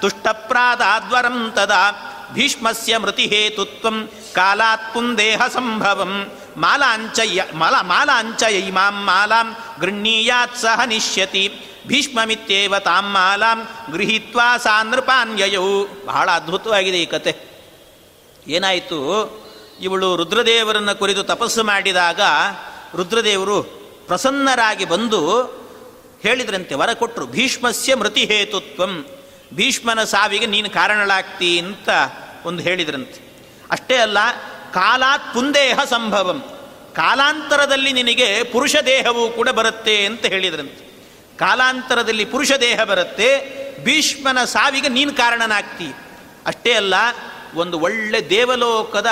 ತುಷ್ಟಪ್ರಾದಾದ್ವರಂ 0.00 1.52
ತದಾ 1.56 2.14
ಭೀಷ್ಮಸ್ಯ 2.32 2.98
ಮೃತಿಹೇತುತ್ವಂ 2.98 4.08
ಕಾಲಾತ್ 4.34 4.94
ಪುಂದೇಹ 4.94 5.42
ಸಂಭವಂ. 5.46 6.32
ಮಾಲಾಂಚಯ 6.56 7.40
ಮಾಲ, 7.54 7.74
ಮಾಲಾಂಚಯ 7.80 8.70
ಮಾಂ 8.72 9.04
ಮಾಲಾಂ 9.04 9.56
ಗೃಹೀಯಾತ್ 9.80 10.56
ಸಹ 10.56 10.80
ನಿಶ್ಯತಿ 10.86 11.60
ಭೀಷ್ಮಮಿತ್ಯೇವ 11.86 12.78
ತಾಂ 12.78 13.12
ಮಾಲಾಂ 13.12 13.68
ಗೃಹೀತ್ವಾ 13.92 14.58
ಸಾ 14.58 14.82
ನೃಪಾನ್ಯಯೌ. 14.82 15.84
ಬಹಳ 16.06 16.30
ಅದ್ಭುತವಾಗಿದೆ 16.30 17.02
ಈ 17.02 17.06
ಕತೆ. 17.06 17.36
ಏನಾಯಿತು? 18.46 18.98
ಇವಳು 19.80 20.16
ರುದ್ರದೇವರನ್ನು 20.16 20.98
ಕುರಿತು 20.98 21.22
ತಪಸ್ಸು 21.22 21.64
ಮಾಡಿದಾಗ 21.64 22.20
ರುದ್ರದೇವರು 22.96 23.62
ಪ್ರಸನ್ನರಾಗಿ 24.06 24.84
ಬಂದು 24.84 25.20
ಹೇಳಿದ್ರಂತೆ, 26.22 26.74
ವರ 26.74 26.92
ಕೊಟ್ಟರು 26.92 27.26
ಭೀಷ್ಮಸ್ಯ 27.26 27.94
ಮೃತಿ 27.94 28.24
ಹೇತುತ್ವಂ 28.24 29.06
ಭೀಷ್ಮನ 29.54 30.04
ಸಾವಿಗೆ 30.04 30.46
ನೀನು 30.46 30.70
ಕಾರಣಳಾಗ್ತಿ 30.70 31.58
ಅಂತ 31.58 31.88
ಒಂದು 32.44 32.62
ಹೇಳಿದ್ರಂತೆ. 32.62 33.28
ಅಷ್ಟೇ 33.70 33.96
ಅಲ್ಲ 33.96 34.18
ಕಾಲಾತ್ 34.72 35.34
ಪುಂದೇಹ 35.34 35.78
ಸಂಭವಂ. 35.90 36.40
ಕಾಲಾಂತರದಲ್ಲಿ 36.94 37.92
ನಿನಗೆ 37.92 38.42
ಪುರುಷ 38.42 38.76
ದೇಹವೂ 38.86 39.28
ಕೂಡ 39.28 39.48
ಬರುತ್ತೆ 39.48 40.06
ಅಂತ 40.06 40.26
ಹೇಳಿದ್ರಂತೆ. 40.26 40.88
ಕಾಲಾಂತರದಲ್ಲಿ 41.36 42.24
ಪುರುಷ 42.24 42.52
ದೇಹ 42.52 42.84
ಬರುತ್ತೆ, 42.84 43.28
ಭೀಷ್ಮನ 43.84 44.44
ಸಾವಿಗೆ 44.44 44.88
ನೀನು 44.88 45.12
ಕಾರಣನಾಗ್ತಿ. 45.12 45.94
ಅಷ್ಟೇ 46.46 46.72
ಅಲ್ಲ, 46.72 46.94
ಒಂದು 47.54 47.80
ಒಳ್ಳೆ 47.80 48.30
ದೇವಲೋಕದ 48.30 49.06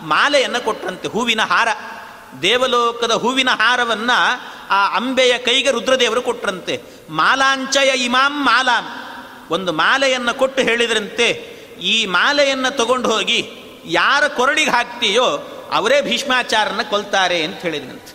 ಮಾಲೆಯನ್ನು 0.00 0.64
ಕೊಟ್ಟರಂತೆ 0.64 1.08
ಹೂವಿನ 1.08 1.40
ಹಾರ. 1.40 1.68
ದೇವಲೋಕದ 2.42 3.10
ಹೂವಿನ 3.10 3.50
ಹಾರವನ್ನು 3.50 4.40
ಆ 4.70 4.96
ಅಂಬೆಯ 4.96 5.38
ಕೈಗೆ 5.38 5.70
ರುದ್ರದೇವರು 5.70 6.22
ಕೊಟ್ಟರಂತೆ 6.22 6.82
ಮಾಲಾಂಚಯ 7.10 8.04
ಇಮಾಂ 8.04 8.44
ಮಾಲಾಂ. 8.44 9.09
ಒಂದು 9.50 9.72
ಮಾಲೆಯನ್ನು 9.72 10.34
ಕೊಟ್ಟು 10.34 10.62
ಹೇಳಿದ್ರಂತೆ, 10.62 11.28
ಈ 11.82 12.06
ಮಾಲೆಯನ್ನು 12.06 12.76
ತಗೊಂಡು 12.76 13.10
ಹೋಗಿ 13.10 13.50
ಯಾರ 13.84 14.28
ಕೊರಳಿಗೆ 14.28 14.70
ಹಾಕ್ತೀಯೋ 14.70 15.26
ಅವರೇ 15.72 16.00
ಭೀಷ್ಮಾಚಾರನ 16.00 16.80
ಕೊಲ್ತಾರೆ 16.90 17.44
ಅಂತ 17.44 17.58
ಹೇಳಿದ್ರಂತೆ. 17.58 18.12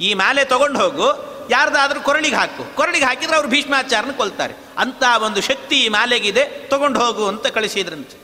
ಈ 0.00 0.14
ಮಾಲೆ 0.14 0.44
ತಗೊಂಡು 0.44 0.78
ಹೋಗು, 0.80 1.08
ಯಾರ್ದಾದ್ರೂ 1.50 2.00
ಕೊರಳಿಗೆ 2.00 2.36
ಹಾಕು. 2.36 2.76
ಕೊರಳಿಗೆ 2.76 3.04
ಹಾಕಿದ್ರೆ 3.04 3.36
ಅವರು 3.36 3.48
ಭೀಷ್ಮಾಚಾರನ 3.48 4.10
ಕೊಲ್ತಾರೆ. 4.10 4.54
ಅಂತ 4.78 5.02
ಒಂದು 5.22 5.40
ಶಕ್ತಿ 5.40 5.76
ಈ 5.76 5.88
ಮಾಲೆಗಿದೆ, 5.88 6.44
ತಗೊಂಡು 6.68 7.00
ಹೋಗು 7.00 7.26
ಅಂತ 7.26 7.46
ಕಳಿಸಿದ್ರಂತೆ. 7.46 8.16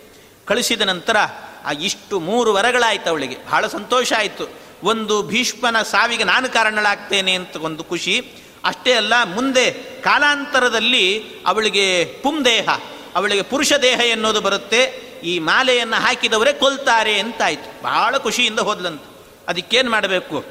ಕಳಿಸಿದ 0.47 0.81
ನಂತರ 0.81 1.17
ಆ 1.65 1.71
ಇಷ್ಟು 1.71 2.21
ಮೂರು 2.21 2.53
ವರಗಳಾಯ್ತು 2.53 3.11
ಅವಳಿಗೆ. 3.11 3.37
ಬಹಳ 3.51 3.67
ಸಂತೋಷ 3.67 4.13
ಆಯಿತು. 4.13 4.45
ಒಂದು 4.83 5.23
ಭೀಷ್ಮನ 5.23 5.83
ಸಾವಿಗೆ 5.83 6.25
ನಾನು 6.25 6.49
ಕಾರಣಳಾಗ್ತೇನೆ 6.49 7.33
ಅಂತ 7.33 7.57
ಒಂದು 7.57 7.85
ಖುಷಿ 7.85 8.15
ಅಷ್ಟೇ 8.65 8.93
ಅಲ್ಲ, 8.93 9.15
ಮುಂದೆ 9.25 9.71
ಕಾಲಾಂತರದಲ್ಲಿ 10.03 11.25
ಅವಳಿಗೆ 11.47 12.05
ಪುಂದೇಹ, 12.05 12.69
ಅವಳಿಗೆ 13.15 13.43
ಪುರುಷ 13.43 13.73
ದೇಹ 13.73 14.01
ಎನ್ನೋದು 14.01 14.41
ಬರುತ್ತೆ. 14.41 15.11
ಈ 15.25 15.39
ಮಾಲೆಯನ್ನು 15.39 16.03
ಹಾಕಿದವರೇ 16.03 16.53
ಕೊಲ್ತಾರೆ 16.53 17.19
ಅಂತಾಯ್ತು. 17.19 17.83
ಬಹಳ 17.83 18.17
ಖುಷಿಯಿಂದ 18.17 18.59
ಹೋದ್ಲಂತ. 18.59 19.03
ಅದಕ್ಕೇನು 19.49 19.91
ಮಾಡಬೇಕು? 19.91 20.45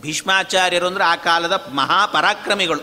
ಭೀಷ್ಮಾಚಾರ್ಯರು 0.00 0.86
ಅಂದರೆ 0.86 1.04
ಆ 1.04 1.16
ಕಾಲದ 1.16 1.72
ಮಹಾಪರಾಕ್ರಮಿಗಳು. 1.72 2.80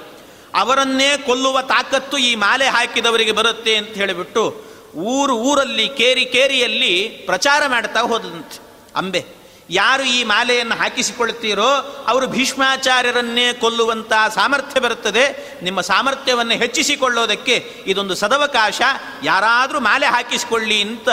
ಅವರನ್ನೇ 0.56 1.18
ಕೊಲ್ಲುವ 1.18 1.62
ತಾಕತ್ತು 1.62 2.18
ಈ 2.18 2.36
ಮಾಲೆ 2.36 2.68
ಹಾಕಿದವರಿಗೆ 2.68 3.32
ಬರುತ್ತೆ 3.32 3.76
ಅಂತ 3.76 3.90
ಹೇಳಿಬಿಟ್ಟು 3.90 4.64
ಊರು 4.96 5.36
ಊರಲ್ಲಿ, 5.36 5.88
ಕೇರಿ 5.88 6.26
ಕೇರಿಯಲ್ಲಿ 6.26 7.08
ಪ್ರಚಾರ 7.26 7.64
ಮಾಡ್ತಾ 7.68 8.00
ಹೋದಂತೆ 8.00 8.60
ಅಂಬೆ. 8.96 9.43
ಯಾರು 9.70 10.04
ಈ 10.04 10.24
ಮಾಲೆಯನ್ನು 10.24 10.76
ಹಾಕಿಸಿಕೊಳ್ತೀರೋ 10.76 11.70
ಅವರು 12.08 12.28
ಭೀಷ್ಮಾಚಾರ್ಯರನ್ನೇ 12.28 13.54
ಕೊಲ್ಲುವಂಥ 13.54 14.14
ಸಾಮರ್ಥ್ಯ 14.36 14.80
ಬರುತ್ತದೆ. 14.80 15.56
ನಿಮ್ಮ 15.64 15.82
ಸಾಮರ್ಥ್ಯವನ್ನು 15.82 16.54
ಹೆಚ್ಚಿಸಿಕೊಳ್ಳೋದಕ್ಕೆ 16.54 17.84
ಇದೊಂದು 17.86 18.16
ಸದವಕಾಶ. 18.16 18.82
ಯಾರಾದರೂ 19.24 19.80
ಮಾಲೆ 19.80 20.06
ಹಾಕಿಸಿಕೊಳ್ಳಿ 20.06 20.82
ಅಂತ 20.82 21.10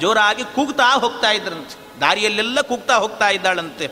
ಜೋರಾಗಿ 0.00 0.44
ಕೂಗ್ತಾ 0.44 0.84
ಹೋಗ್ತಾ 0.84 1.30
ಇದ್ರಂತೆ 1.30 2.00
ದಾರಿಯಲ್ಲೆಲ್ಲ 2.00 2.60
ಕೂಗ್ತಾ 2.60 2.96
ಹೋಗ್ತಾ 2.96 3.28
ಇದ್ದಾಳಂತೆ. 3.28 3.88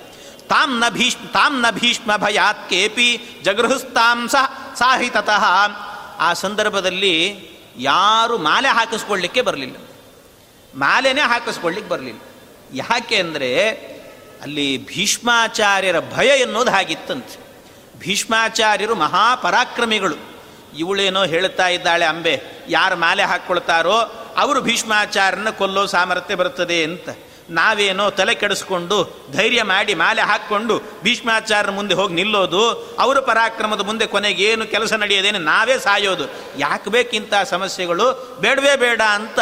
ತಾಂ 0.49 0.78
ನ 0.78 0.88
ಭೀಷ್ಮ 0.88 1.26
ತಾಂ 1.26 1.61
ನ 1.61 1.71
ಭೀಷ್ಮ 1.71 2.16
ಭಯಾತ್ 2.16 2.71
ಕೇಪಿ 2.71 3.21
ಜಗೃಹಸ್ತಾಂ 3.42 4.28
ಸಹ 4.28 4.75
ಸಾಹಿತತಃ. 4.78 5.44
ಆ 6.18 6.32
ಸಂದರ್ಭದಲ್ಲಿ 6.32 7.14
ಯಾರು 7.78 8.38
ಮಾಲೆ 8.38 8.68
ಹಾಕಿಸ್ಕೊಳ್ಳಿಕ್ಕೆ 8.68 9.42
ಬರಲಿಲ್ಲ. 9.42 9.76
ಮಾಲೆನೇ 10.75 11.21
ಹಾಕಿಸ್ಕೊಳ್ಳಿಕ್ಕೆ 11.21 11.90
ಬರಲಿಲ್ಲ. 11.90 12.21
ಯಾಕೆ 12.75 13.16
ಅಂದರೆ 13.16 13.91
ಅಲ್ಲಿ 14.42 14.87
ಭೀಷ್ಮಾಚಾರ್ಯರ 14.87 15.96
ಭಯ 16.00 16.26
ಎನ್ನೋದು 16.26 16.70
ಹಾಗಿತ್ತಂತೆ. 16.70 17.42
ಭೀಷ್ಮಾಚಾರ್ಯರು 17.99 18.94
ಮಹಾಪರಾಕ್ರಮಿಗಳು. 18.94 20.14
ಇವಳೇನೋ 20.78 21.25
ಹೇಳ್ತಾ 21.25 21.68
ಇದ್ದಾಳೆ, 21.68 22.04
ಅಂಬೆ, 22.04 22.42
ಯಾರು 22.68 22.96
ಮಾಲೆ 22.96 23.22
ಹಾಕ್ಕೊಳ್ತಾರೋ, 23.22 24.00
ಅವರು 24.37 24.61
ಭೀಷ್ಮಾಚಾರ್ಯನ 24.61 25.50
ಕೊಲ್ಲೋ 25.50 25.87
ಸಾಮರ್ಥ್ಯ 25.87 26.34
ಬರ್ತದೆ 26.34 26.84
ಅಂತ. 26.84 27.08
ನಾವೇನೋ 27.59 28.04
ತಲೆ 28.18 28.35
ಕೆಡಿಸ್ಕೊಂಡು 28.40 28.97
ಧೈರ್ಯ 29.37 29.62
ಮಾಡಿ 29.71 29.94
ಮಾಲೆ 30.02 30.23
ಹಾಕ್ಕೊಂಡು 30.30 30.75
ಭೀಷ್ಮಾಚಾರ್ಯರ 31.02 31.73
ಮುಂದೆ 31.78 31.94
ಹೋಗಿ 32.00 32.14
ನಿಲ್ಲೋದು, 32.21 32.62
ಅವರ 32.99 33.18
ಪರಾಕ್ರಮದ 33.28 33.82
ಮುಂದೆ 33.88 34.06
ಕೊನೆಗೆ 34.14 34.44
ಏನು 34.50 34.66
ಕೆಲಸ 34.75 34.92
ನಡೆಯೋದೇನು 35.02 35.40
ನಾವೇ 35.50 35.76
ಸಾಯೋದು. 35.78 36.26
ಯಾಕೆ 36.59 36.90
ಬೇಕಿಂತ 36.90 37.35
ಸಮಸ್ಯೆಗಳು? 37.54 38.06
ಬೇಡವೇ 38.40 38.75
ಬೇಡ 38.76 39.02
ಅಂತ 39.18 39.40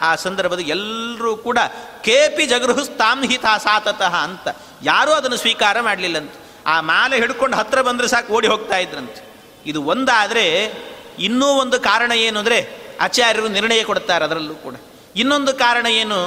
ಆ 0.00 0.10
ಸಂದರ್ಭದ 0.24 0.64
ಎಲ್ಲರೂ 0.76 1.32
ಕೂಡ 1.46 1.58
ಕೇಪಿ 2.04 2.46
ಜಗೃಹುಸ್ತಾಂ 2.46 3.20
ಹಿತ 3.30 3.46
ಸಾತತಃ 3.64 4.14
ಅಂತ 4.26 4.48
ಯಾರೂ 4.82 5.12
ಅದನ್ನು 5.12 5.36
ಸ್ವೀಕಾರ 5.36 5.80
ಮಾಡಲಿಲ್ಲಂತ. 5.80 6.34
ಆ 6.66 6.74
ಮಾಲೆ 6.90 7.16
ಹಿಡ್ಕೊಂಡು 7.16 7.56
ಹತ್ರ 7.56 7.78
ಬಂದರೆ 7.82 8.08
ಸಾಕು, 8.08 8.32
ಓಡಿ 8.32 8.48
ಹೋಗ್ತಾ 8.48 8.76
ಇದ್ರಂತೆ. 8.76 9.20
ಇದು 9.66 9.80
ಒಂದಾದರೆ 9.82 10.44
ಇನ್ನೂ 11.18 11.46
ಒಂದು 11.62 11.76
ಕಾರಣ 11.80 12.12
ಏನು 12.26 12.38
ಅಂದರೆ 12.38 12.58
ಆಚಾರ್ಯರು 13.00 13.48
ನಿರ್ಣಯ 13.48 13.82
ಕೊಡ್ತಾರೆ 13.82 14.24
ಅದರಲ್ಲೂ 14.24 14.54
ಕೂಡ. 14.54 14.76
ಇನ್ನೊಂದು 15.16 15.52
ಕಾರಣ 15.54 15.86
ಏನು? 16.02 16.18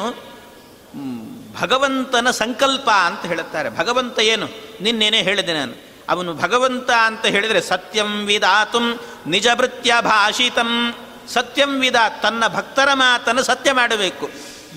ಭಗವಂತನ 1.60 2.32
ಸಂಕಲ್ಪ 2.32 2.90
ಅಂತ 2.90 3.26
ಹೇಳುತ್ತಾರೆ. 3.26 3.78
ಭಗವಂತ 3.78 4.20
ಏನು? 4.20 4.48
ನಿನ್ನೇನೆ 4.82 5.22
ಹೇಳಿದೆ 5.22 5.54
ನಾನು. 5.54 5.74
ಅವನು 6.10 6.34
ಭಗವಂತ 6.34 6.92
ಅಂತ 6.92 7.26
ಹೇಳಿದರೆ 7.26 7.62
ಸತ್ಯಂ 7.62 8.26
ವಿದಾತುಂ 8.26 9.00
ನಿಜಭೃತ್ಯ 9.28 9.94
ಭಾಷಿತಂ. 10.02 10.94
ಸತ್ಯಂ 11.34 11.80
ವಿಧ 11.80 11.96
ತನ್ನ 12.22 12.48
ಭಕ್ತರ 12.48 12.90
ಮಾತನ್ನು 12.94 13.44
ಸತ್ಯ 13.44 13.72
ಮಾಡಬೇಕು. 13.72 14.30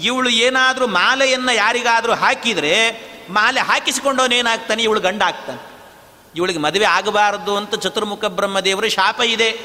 ಇವಳು 0.03 0.29
ಏನಾದರೂ 0.29 0.87
ಮಾಲೆಯನ್ನು 0.87 1.55
ಯಾರಿಗಾದರೂ 1.55 2.13
ಹಾಕಿದರೆ 2.13 3.05
ಮಾಲೆ 3.31 3.61
ಹಾಕಿಸಿಕೊಂಡವನೇನಾಗ್ತಾನೆ 3.61 4.83
ಇವಳು 4.83 5.01
ಗಂಡ 5.01 5.23
ಆಗ್ತಾನೆ 5.23 5.63
ಇವಳಿಗೆ 6.37 6.59
ಮದುವೆ 6.59 6.85
ಆಗಬಾರದು 6.85 7.57
ಅಂತ 7.57 7.75
ಚತುರ್ಮುಖ 7.75 8.25
ಬ್ರಹ್ಮದೇವರು 8.25 8.89
ಶಾಪ 8.89 9.21
ಇದೆ. 9.21 9.61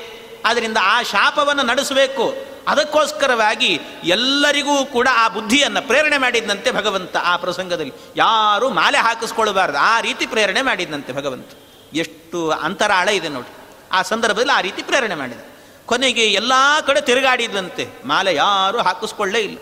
ಆದ್ದರಿಂದ 0.46 0.78
ಆ 0.82 1.01
ಶಾಪವನ್ನು 1.01 1.63
ನಡೆಸಬೇಕು. 1.63 2.49
ಅದಕ್ಕೋಸ್ಕರವಾಗಿ 2.68 3.80
ಎಲ್ಲರಿಗೂ 4.04 4.86
ಕೂಡ 4.86 5.08
ಆ 5.12 5.28
ಬುದ್ಧಿಯನ್ನು 5.28 5.88
ಪ್ರೇರಣೆ 5.88 6.18
ಮಾಡಿದ್ದಂತೆ 6.18 6.72
ಭಗವಂತ 6.72 7.18
ಆ 7.18 7.38
ಪ್ರಸಂಗದಲ್ಲಿ. 7.38 7.94
ಯಾರೂ 8.16 8.70
ಮಾಲೆ 8.70 8.98
ಹಾಕಿಸ್ಕೊಳ್ಬಾರ್ದು. 8.98 9.78
ಆ 9.78 10.01
ರೀತಿ 10.01 10.28
ಪ್ರೇರಣೆ 10.28 10.62
ಮಾಡಿದ್ದಂತೆ 10.62 11.13
ಭಗವಂತ. 11.13 11.50
ಎಷ್ಟು 11.94 12.51
ಅಂತರಾಳ 12.51 13.10
ಇದೆ 13.10 13.30
ನೋಡಿ. 13.30 13.54
ಆ 13.92 14.01
ಸಂದರ್ಭದಲ್ಲಿ 14.01 14.51
ಆ 14.51 14.62
ರೀತಿ 14.62 14.84
ಪ್ರೇರಣೆ 14.84 15.16
ಮಾಡಿದ. 15.16 15.39
ಕೊನೆಗೆ 15.86 16.25
ಎಲ್ಲ 16.25 16.54
ಕಡೆ 16.88 17.01
ತಿರುಗಾಡಿದ್ದಂತೆ 17.01 17.89
ಮಾಲೆ 18.06 18.36
ಯಾರೂ 18.36 18.78
ಹಾಕಿಸ್ಕೊಳ್ಳೇ 18.78 19.39
ಇಲ್ಲ. 19.39 19.58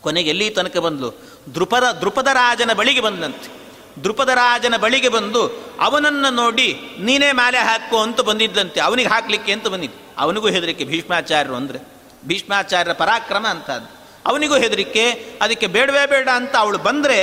ಕೊನೆಗೆ 0.00 0.30
ಎಲ್ಲಿ 0.30 0.50
ತನಕ 0.50 0.76
ಬಂದಲು? 0.76 1.10
ದೃಪದ 1.54 1.90
ದೃಪದ 1.90 2.26
ರಾಜನ 2.26 2.72
ಬಳಿಗೆ 2.72 3.00
ಬಂದಂತೆ 3.00 3.62
ದೃಪದ 4.04 4.28
ರಾಜನ 4.28 4.76
ಬಳಿಗೆ 4.76 5.08
ಬಂದು 5.08 5.74
ಅವನನ್ನು 5.80 6.30
ನೋಡಿ 6.30 6.80
ನೀನೇ 7.00 7.32
ಮಾಲೆ 7.32 7.58
ಹಾಕು 7.58 7.98
ಅಂತ 7.98 8.20
ಬಂದಿದ್ದಂತೆ. 8.20 8.80
ಅವನಿಗೆ 8.80 9.08
ಹಾಕಲಿಕ್ಕೆ 9.08 9.52
ಅಂತ 9.52 9.68
ಬಂದಿದ್ದು. 9.68 10.01
ಅವನಿಗೂ 10.18 10.48
ಹೆದರಿಕೆ. 10.48 10.84
ಭೀಷ್ಮಾಚಾರ್ಯರು 10.84 11.56
ಅಂದರೆ 11.56 11.78
ಭೀಷ್ಮಾಚಾರ್ಯರ 12.24 12.92
ಪರಾಕ್ರಮ 12.92 13.46
ಅಂತದ್ದು. 13.46 13.88
ಅವನಿಗೂ 14.26 14.56
ಹೆದರಿಕೆ, 14.56 15.04
ಅದಕ್ಕೆ 15.42 15.66
ಬೇಡವೇ 15.66 16.06
ಬೇಡ 16.06 16.28
ಅಂತ 16.34 16.56
ಅವಳು 16.56 16.78
ಬಂದರೆ 16.78 17.18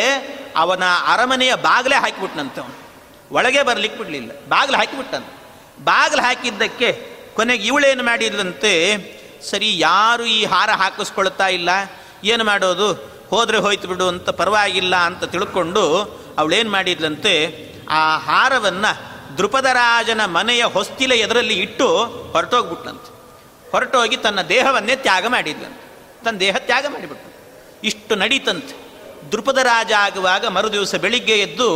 ಅವನ 0.56 0.84
ಅರಮನೆಯ 1.08 1.56
ಬಾಗಿಲೇ 1.56 1.96
ಹಾಕಿಬಿಟ್ನಂತೆ 1.96 2.62
ಅವನು. 2.62 2.78
ಒಳಗೆ 3.32 3.64
ಬರಲಿಕ್ಕೆ 3.64 3.98
ಬಿಡಲಿಲ್ಲ. 4.00 4.32
ಬಾಗಿಲು 4.50 4.78
ಹಾಕಿಬಿಟ್ಟಂತೆ. 4.78 5.34
ಬಾಗಿಲು 5.84 6.22
ಹಾಕಿದ್ದಕ್ಕೆ 6.22 6.90
ಕೊನೆಗೆ 7.34 7.68
ಇವಳೇನು 7.68 8.04
ಮಾಡಿದ್ಲಂತೆ 8.04 8.74
ಸರಿ 9.52 9.80
ಯಾರು 9.80 10.26
ಈ 10.26 10.46
ಹಾರ 10.46 10.70
ಹಾಕಿಸ್ಕೊಳ್ತಾ 10.72 11.48
ಇಲ್ಲ, 11.48 11.70
ಏನು 12.24 12.44
ಮಾಡೋದು? 12.44 13.20
ಹೋದರೆ 13.30 13.58
ಹೋಯ್ತು 13.58 13.88
ಬಿಡು 13.88 14.08
ಅಂತ 14.08 14.30
ಪರವಾಗಿಲ್ಲ 14.30 14.96
ಅಂತ 14.96 15.24
ತಿಳ್ಕೊಂಡು 15.24 15.84
ಅವಳೇನು 16.38 16.72
ಮಾಡಿದ್ಲಂತೆ 16.72 17.34
ಆ 17.90 18.18
ಹಾರವನ್ನು 18.18 19.19
ದೃಪದರಾಜನ 19.40 20.22
ಮನೆಯ 20.26 20.64
ಹೊಸ್ತಿಲ 20.76 21.14
ಎದರಲ್ಲಿ 21.26 21.56
ಇಟ್ಟು 21.56 21.88
ಹೊರಟೋಗ್ಬಿಟ್ಲಂತೆ 22.32 23.12
ಹೊರಟೋಗಿ 23.72 24.18
ತನ್ನ 24.18 24.42
ದೇಹವನ್ನೇ 24.42 24.96
ತ್ಯಾಗ 25.06 25.26
ಮಾಡಿದ್ಲಂತೆ 25.28 25.86
ತನ್ನ 26.26 26.38
ದೇಹ 26.38 26.56
ತ್ಯಾಗ 26.58 26.86
ಮಾಡಿಬಿಟ್ಟು 26.90 27.28
ಇಷ್ಟು 27.84 28.14
ನಡೀತಂತೆ. 28.16 28.76
ದೃಪದ 29.32 29.58
ರಾಜ 29.58 29.92
ಆಗುವಾಗ 29.98 30.46
ಮರುದಿವಸ 30.46 30.96
ಬೆಳಿಗ್ಗೆ 30.96 31.36
ಎದ್ದು 31.40 31.68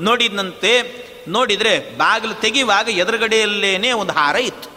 ನೋಡಿದಂತೆ 0.00 0.72
ನೋಡಿದರೆ 1.28 1.74
ಬಾಗಿಲು 1.98 2.34
ತೆಗೆಯುವಾಗ 2.34 2.88
ಎದುರುಗಡೆಯಲ್ಲೇನೆ 2.88 3.92
ಒಂದು 3.92 4.12
ಹಾರ 4.12 4.36
ಇತ್ತು. 4.36 4.68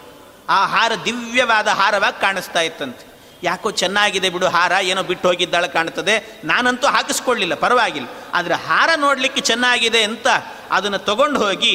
ಆ 0.48 0.66
ಹಾರ 0.66 0.92
ದಿವ್ಯವಾದ 1.04 1.68
ಹಾರವಾಗಿ 1.80 2.20
ಕಾಣಿಸ್ತಾ 2.20 2.60
ಇತ್ತಂತೆ. 2.60 3.04
ಯಾಕೋ 3.42 3.68
ಚೆನ್ನಾಗಿದೆ 3.70 4.28
ಬಿಡು 4.30 4.48
ಹಾರ, 4.48 4.72
ಏನೋ 4.82 5.02
ಬಿಟ್ಟು 5.02 5.28
ಹೋಗಿದ್ದಾಳೆ 5.28 5.68
ಕಾಣ್ತದೆ 5.68 6.14
ನಾನಂತೂ 6.44 6.86
ಹಾಕಿಸ್ಕೊಳ್ಳಿಲ್ಲ, 6.86 7.54
ಪರವಾಗಿಲ್ಲ. 7.54 8.08
ಆದರೆ 8.34 8.54
ಹಾರ 8.54 8.90
ನೋಡಲಿಕ್ಕೆ 8.96 9.40
ಚೆನ್ನಾಗಿದೆ 9.40 10.02
ಅಂತ 10.04 10.26
ಅದನ್ನು 10.70 10.98
ತಗೊಂಡು 10.98 11.38
ಹೋಗಿ 11.46 11.74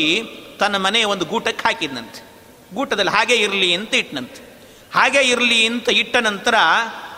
ತನ್ನ 0.59 0.77
ಮನೆ 0.77 1.03
ಒಂದು 1.03 1.25
ಗೂಟಕ್ಕೆ 1.25 1.63
ಹಾಕಿದ್ನಂತೆ. 1.63 2.35
ಗೂಟದಲ್ಲಿ 2.75 3.11
ಹಾಗೆ 3.11 3.35
ಇರಲಿ 3.35 3.73
ಅಂತ 3.73 3.95
ಇಟ್ಟನಂತೆ 3.95 4.45
ಹಾಗೆ 4.93 5.19
ಇರಲಿ 5.19 5.65
ಅಂತ 5.65 5.89
ಇಟ್ಟ 5.89 6.15
ನಂತರ 6.15 6.55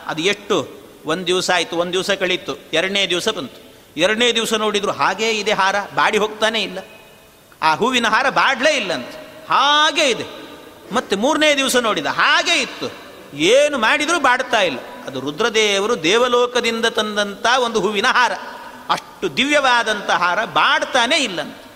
ಅದು 0.08 0.22
ಎಷ್ಟು? 0.22 0.78
ಒಂದು 1.06 1.28
ದಿವಸ 1.28 1.50
ಆಯಿತು, 1.56 1.76
ಒಂದು 1.76 1.94
ದಿವಸ 1.94 2.12
ಕಳೀತು, 2.12 2.58
ಎರಡನೇ 2.74 3.08
ದಿವಸ 3.08 3.30
ಬಂತು. 3.30 3.76
ಎರಡನೇ 3.98 4.32
ದಿವಸ 4.32 4.54
ನೋಡಿದ್ರು 4.54 4.92
ಹಾಗೇ 4.92 5.30
ಇದೆ 5.30 5.54
ಹಾರ, 5.54 5.76
ಬಾಡಿ 5.96 6.18
ಹೋಗ್ತಾನೆ 6.18 6.62
ಇಲ್ಲ. 6.62 6.80
ಆ 7.62 7.76
ಹೂವಿನ 7.76 8.08
ಹಾರ 8.08 8.30
ಬಾಡ್ಲೇ 8.30 8.76
ಇಲ್ಲಂತ. 8.76 9.08
ಹಾಗೇ 9.52 10.10
ಇದೆ. 10.10 10.24
ಮತ್ತೆ 10.94 11.16
ಮೂರನೇ 11.16 11.56
ದಿವಸ 11.56 11.76
ನೋಡಿದ, 11.76 12.06
ಹಾಗೇ 12.06 12.62
ಇತ್ತು. 12.62 12.92
ಏನು 13.38 13.78
ಮಾಡಿದರೂ 13.78 14.20
ಬಾಡ್ತಾ 14.20 14.62
ಇಲ್ಲ. 14.62 14.80
ಅದು 15.08 15.20
ರುದ್ರದೇವರು 15.20 16.04
ದೇವಲೋಕದಿಂದ 16.04 16.86
ತಂದಂಥ 16.86 17.46
ಒಂದು 17.60 17.80
ಹೂವಿನ 17.80 18.08
ಹಾರ. 18.08 18.32
ಅಷ್ಟು 18.90 19.38
ದಿವ್ಯವಾದಂಥ 19.38 20.10
ಹಾರ 20.10 20.46
ಬಾಡ್ತಾನೇ 20.46 21.18
ಇಲ್ಲಂತೆ. 21.18 21.67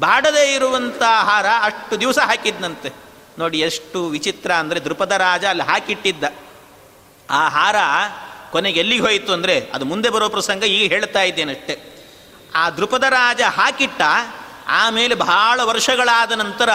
ಬಾಡದೇ 0.00 0.44
ಇರುವಂಥ 0.54 1.02
ಆಹಾರ 1.16 1.46
ಅಷ್ಟು 1.62 1.94
ದಿವಸ 2.00 2.18
ಹಾಕಿದ್ನಂತೆ. 2.28 2.90
ನೋಡಿ 3.38 3.58
ಎಷ್ಟು 3.60 3.98
ವಿಚಿತ್ರ 4.08 4.50
ಅಂದರೆ 4.52 4.78
ದೃಪದ 4.80 5.14
ರಾಜ 5.24 5.44
ಅಲ್ಲಿ 5.44 5.64
ಹಾಕಿಟ್ಟಿದ್ದ. 5.70 6.24
ಆ 7.28 7.42
ಹಾರ 7.48 7.76
ಕೊನೆಗೆ 8.52 8.78
ಎಲ್ಲಿಗೆ 8.80 9.02
ಹೋಯಿತು 9.02 9.30
ಅಂದರೆ 9.32 9.54
ಅದು 9.74 9.84
ಮುಂದೆ 9.84 10.08
ಬರೋ 10.10 10.26
ಪ್ರಸಂಗ 10.28 10.64
ಈಗ 10.74 10.84
ಹೇಳ್ತಾ 10.92 11.22
ಇದ್ದೇನಷ್ಟೆ 11.22 11.74
ಆ 12.54 12.64
ದೃಪದ 12.70 13.06
ರಾಜ 13.10 13.42
ಹಾಕಿಟ್ಟ, 13.56 14.02
ಆಮೇಲೆ 14.80 15.14
ಬಹಳ 15.14 15.58
ವರ್ಷಗಳಾದ 15.62 16.32
ನಂತರ 16.32 16.70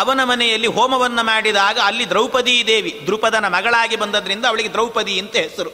ಅವನ 0.00 0.20
ಮನೆಯಲ್ಲಿ 0.24 0.68
ಹೋಮವನ್ನು 0.76 1.22
ಮಾಡಿದಾಗ 1.22 1.78
ಅಲ್ಲಿ 1.84 2.04
ದ್ರೌಪದಿ 2.10 2.54
ದೇವಿ 2.66 2.92
ದೃಪದನ 3.06 3.46
ಮಗಳಾಗಿ 3.48 3.96
ಬಂದದ್ರಿಂದ 3.96 4.44
ಅವಳಿಗೆ 4.44 4.70
ದ್ರೌಪದಿ 4.72 5.14
ಅಂತ 5.22 5.34
ಹೆಸರು. 5.36 5.72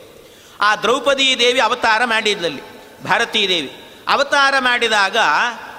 ಆ 0.61 0.71
ದ್ರೌಪದಿ 0.77 1.27
ದೇವಿ 1.39 1.61
ಅವತಾರ 1.61 2.03
ಮಾಡಿದ್ಲಲ್ಲಿ, 2.05 2.63
ಭಾರತೀ 3.05 3.43
ದೇವಿ. 3.49 3.71
ಅವತಾರ 4.09 4.55
ಮಾಡಿದಾಗ 4.59 5.17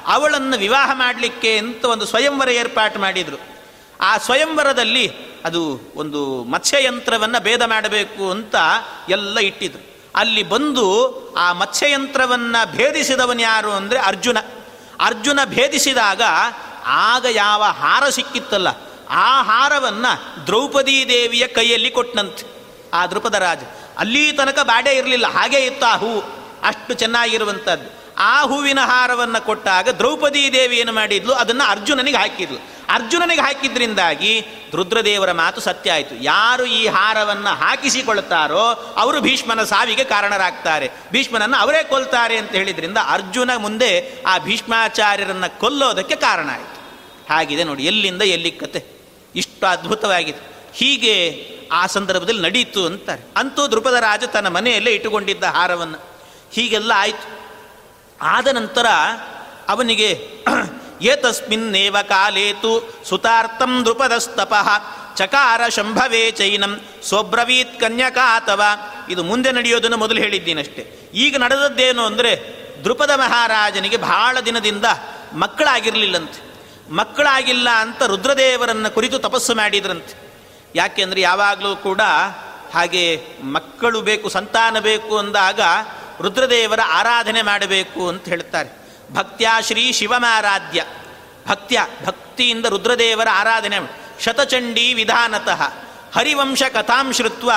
ಅವಳನ್ನು 0.08 0.58
ವಿವಾಹ 0.58 0.90
ಮಾಡಲಿಕ್ಕೆ 0.94 1.52
ಅಂತ 1.58 1.86
ಒಂದು 1.86 2.06
ಸ್ವಯಂವರ 2.06 2.50
ಏರ್ಪಾಟು 2.50 3.00
ಮಾಡಿದರು. 3.00 3.40
ಆ 4.02 4.12
ಸ್ವಯಂವರದಲ್ಲಿ 4.18 5.06
ಅದು 5.46 5.62
ಒಂದು 5.96 6.22
ಮತ್ಸ್ಯಯಂತ್ರವನ್ನು 6.44 7.40
ಭೇದ 7.44 7.64
ಮಾಡಬೇಕು 7.64 8.24
ಅಂತ 8.32 8.56
ಎಲ್ಲ 9.10 9.38
ಇಟ್ಟಿದ್ರು. 9.40 9.84
ಅಲ್ಲಿ 10.16 10.44
ಬಂದು 10.44 10.86
ಆ 11.36 11.48
ಮತ್ಸ್ಯಯಂತ್ರವನ್ನು 11.54 12.62
ಭೇದಿಸಿದವನು 12.78 13.42
ಯಾರು 13.42 13.72
ಅಂದರೆ 13.72 14.00
ಅರ್ಜುನ. 14.00 14.38
ಅರ್ಜುನ 15.00 15.40
ಭೇದಿಸಿದಾಗ 15.46 16.22
ಆಗ 17.06 17.26
ಯಾವ 17.32 17.64
ಹಾರ 17.64 18.04
ಸಿಕ್ಕಿತ್ತಲ್ಲ, 18.10 18.70
ಆ 19.10 19.42
ಹಾರವನ್ನು 19.42 20.12
ದ್ರೌಪದಿ 20.48 20.98
ದೇವಿಯ 21.10 21.46
ಕೈಯಲ್ಲಿ 21.48 21.92
ಕೊಟ್ಟನಂತೆ 21.92 22.46
ಆ 22.94 23.02
ದೃಪದ 23.06 23.36
ರಾಜ. 23.36 23.64
ಅಲ್ಲಿ 23.98 24.24
ತನಕ 24.32 24.60
ಬಾಡೇ 24.64 24.92
ಇರಲಿಲ್ಲ, 24.92 25.28
ಹಾಗೇ 25.28 25.60
ಇತ್ತು 25.66 25.86
ಆ 25.86 25.96
ಹೂ 25.96 26.12
ಅಷ್ಟು 26.64 26.94
ಚೆನ್ನಾಗಿರುವಂಥದ್ದು 26.94 27.90
ಆ 28.18 28.42
ಹೂವಿನ 28.42 28.80
ಹಾರವನ್ನು 28.80 29.46
ಕೊಟ್ಟಾಗ 29.46 29.90
ದ್ರೌಪದಿ 29.90 30.54
ದೇವಿ 30.54 30.78
ಏನು 30.78 30.92
ಮಾಡಿದ್ಲು? 30.92 31.34
ಅದನ್ನು 31.34 31.70
ಅರ್ಜುನನಿಗೆ 31.70 32.18
ಹಾಕಿದ್ಲು. 32.18 32.58
ಅರ್ಜುನನಿಗೆ 32.90 33.42
ಹಾಕಿದ್ರಿಂದಾಗಿ 33.42 34.46
ರುದ್ರದೇವರ 34.74 35.32
ಮಾತು 35.32 35.62
ಸತ್ಯ 35.62 35.92
ಆಯಿತು. 35.92 36.24
ಯಾರು 36.24 36.66
ಈ 36.66 36.88
ಹಾರವನ್ನು 36.88 37.56
ಹಾಕಿಸಿಕೊಳ್ತಾರೋ 37.56 38.94
ಅವರು 38.98 39.22
ಭೀಷ್ಮನ 39.22 39.64
ಸಾವಿಗೆ 39.64 40.04
ಕಾರಣರಾಗ್ತಾರೆ. 40.04 40.92
ಭೀಷ್ಮನನ್ನು 41.12 41.58
ಅವರೇ 41.58 41.84
ಕೊಲ್ತಾರೆ 41.84 42.38
ಅಂತ 42.38 42.52
ಹೇಳಿದ್ರಿಂದ 42.52 42.98
ಅರ್ಜುನ 43.08 43.52
ಮುಂದೆ 43.58 44.22
ಆ 44.28 44.38
ಭೀಷ್ಮಾಚಾರ್ಯರನ್ನು 44.38 45.60
ಕೊಲ್ಲೋದಕ್ಕೆ 45.60 46.16
ಕಾರಣ 46.16 46.50
ಆಯಿತು. 46.50 46.78
ಹಾಗಿದೆ 47.34 47.64
ನೋಡಿ, 47.64 47.86
ಎಲ್ಲಿಂದ 47.86 48.22
ಎಲ್ಲಿ 48.22 48.52
ಕತೆ. 48.52 48.86
ಇಷ್ಟು 49.36 49.68
ಅದ್ಭುತವಾಗಿದೆ. 49.68 50.58
ಹೀಗೆ 50.74 51.48
ಆ 51.72 51.88
ಸಂದರ್ಭದಲ್ಲಿ 51.88 52.42
ನಡೀತು 52.42 52.86
ಅಂತಾರೆ. 52.86 53.28
ಅಂತೂ 53.38 53.68
ದೃಪದ 53.68 53.94
ರಾಜ 53.94 54.24
ತನ್ನ 54.24 54.48
ಮನೆಯಲ್ಲೇ 54.48 54.92
ಇಟ್ಟುಕೊಂಡಿದ್ದ 54.92 55.44
ಹಾರವನ್ನು. 55.44 55.98
ಹೀಗೆಲ್ಲ 56.54 56.92
ಆಯಿತು. 56.96 57.37
ಆದ 58.22 58.48
ನಂತರ 58.48 58.86
ಅವನಿಗೆ 59.70 60.30
ಏತಸ್ಮಿನ್ನೇವ 61.02 61.98
ಕಾಲೇತು 62.02 63.02
ಸುತಾರ್ಥಂ 63.10 63.86
ದೃಪದಸ್ತಪಃ 63.86 64.70
ಚಕಾರ 65.16 65.70
ಶಂಭವೇ 65.70 66.32
ಚೈನಂ 66.32 66.82
ಸ್ವಬ್ರವೀತ್ 67.08 67.80
ಕನ್ಯಕಾತವ. 67.80 68.62
ಇದು 69.10 69.24
ಮುಂದೆ 69.24 69.52
ನಡೆಯೋದನ್ನು 69.52 69.98
ಮೊದಲು 69.98 70.18
ಹೇಳಿದ್ದೀನಷ್ಟೇ. 70.18 71.12
ಈಗ 71.14 71.38
ನಡೆದದ್ದೇನು 71.38 72.06
ಅಂದರೆ, 72.06 72.34
ದೃಪದ 72.84 73.10
ಮಹಾರಾಜನಿಗೆ 73.16 73.98
ಬಹಳ 73.98 74.38
ದಿನದಿಂದ 74.46 74.86
ಮಕ್ಕಳಾಗಿರಲಿಲ್ಲಂತೆ. 75.34 76.48
ಮಕ್ಕಳಾಗಿಲ್ಲ 76.94 77.70
ಅಂತ 77.70 78.04
ರುದ್ರದೇವರನ್ನು 78.04 78.94
ಕುರಿತು 78.94 79.20
ತಪಸ್ಸು 79.20 79.56
ಮಾಡಿದ್ರಂತೆ. 79.56 80.32
ಯಾಕೆಂದರೆ 80.76 81.22
ಯಾವಾಗಲೂ 81.22 81.76
ಕೂಡ 81.76 82.02
ಹಾಗೆ 82.74 83.26
ಮಕ್ಕಳು 83.44 84.02
ಬೇಕು, 84.02 84.30
ಸಂತಾನ 84.30 84.80
ಬೇಕು 84.80 85.18
ಅಂದಾಗ 85.18 85.60
ರುದ್ರದೇವರ 86.22 86.80
ಆರಾಧನೆ 86.86 87.42
ಮಾಡಬೇಕು 87.42 88.08
ಅಂತ 88.08 88.26
ಹೇಳ್ತಾರೆ. 88.26 88.88
ಭಕ್ತ್ಯಾ 89.14 89.62
ಶ್ರೀ 89.62 89.92
ಶಿವಮಾರಾಧ್ಯ. 89.92 90.86
ಭಕ್ತ್ಯ, 91.48 91.88
ಭಕ್ತಿಯಿಂದ 92.06 92.66
ರುದ್ರದೇವರ 92.66 93.28
ಆರಾಧನೆ 93.32 93.78
ಶತಚಂಡಿ 94.20 94.94
ವಿಧಾನತಃ. 94.94 95.62
ಹರಿವಂಶ 96.16 96.64
ಕಥಾಂ 96.64 97.14
ಶ್ರುತ್ವ 97.14 97.52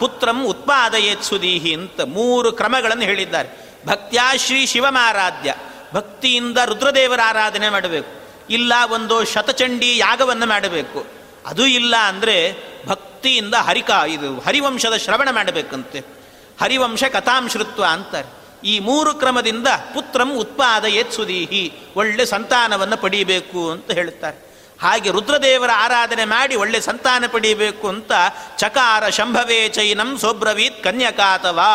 ಪುತ್ರಂ 0.00 0.44
ಉತ್ಪಾದಯೇತ್ 0.44 1.22
ಸುದೀಹಿ 1.22 1.74
ಅಂತ 1.74 2.00
ಮೂರು 2.00 2.52
ಕ್ರಮಗಳನ್ನು 2.52 3.02
ಹೇಳಿದ್ದಾರೆ. 3.02 3.76
ಭಕ್ತ್ಯಾ 3.86 4.36
ಶ್ರೀ 4.36 4.66
ಶಿವಮಾರಾಧ್ಯ. 4.66 5.54
ಭಕ್ತಿಯಿಂದ 5.94 6.58
ರುದ್ರದೇವರ 6.64 7.20
ಆರಾಧನೆ 7.24 7.68
ಮಾಡಬೇಕು. 7.68 8.22
ಇಲ್ಲ 8.50 8.72
ಒಂದು 8.90 9.24
ಶತಚಂಡಿ 9.24 9.98
ಯಾಗವನ್ನು 9.98 10.46
ಮಾಡಬೇಕು. 10.46 11.06
ಅದು 11.46 11.66
ಇಲ್ಲ 11.66 11.96
ಅಂದರೆ 11.96 12.56
ಭಕ್ತಿಯಿಂದ 12.86 13.54
ಹರಿಕ, 13.54 13.90
ಇದು 14.08 14.40
ಹರಿವಂಶದ 14.40 14.96
ಶ್ರವಣ 14.96 15.28
ಮಾಡಬೇಕಂತೆ. 15.30 16.21
ಹರಿವಂಶ 16.62 17.04
ಕಥಾಂಶೃತ್ವ 17.04 17.84
ಅಂತಾರೆ. 17.88 18.30
ಈ 18.64 18.74
ಮೂರು 18.78 19.10
ಕ್ರಮದಿಂದ 19.14 19.68
ಪುತ್ರಂ 19.94 20.30
ಉತ್ಪಾದಯೇತ್ 20.38 21.12
ಸುದೀಹಿ 21.12 21.62
ಒಳ್ಳೆ 21.96 22.24
ಸಂತಾನವನ್ನು 22.26 22.96
ಪಡೀಬೇಕು 22.96 23.60
ಅಂತ 23.70 23.90
ಹೇಳುತ್ತಾರೆ. 23.90 24.38
ಹಾಗೆ 24.82 25.08
ರುದ್ರದೇವರ 25.10 25.70
ಆರಾಧನೆ 25.74 26.24
ಮಾಡಿ 26.24 26.54
ಒಳ್ಳೆ 26.56 26.78
ಸಂತಾನ 26.80 27.24
ಪಡೀಬೇಕು 27.32 27.86
ಅಂತ 27.88 28.12
ಚಕಾರ 28.58 29.08
ಶಂಭವೇ 29.08 29.58
ಚೈನಂ 29.68 30.10
ಸೋಬ್ರವೀತ್ 30.18 30.78
ಕನ್ಯಕಾತವಾ, 30.84 31.72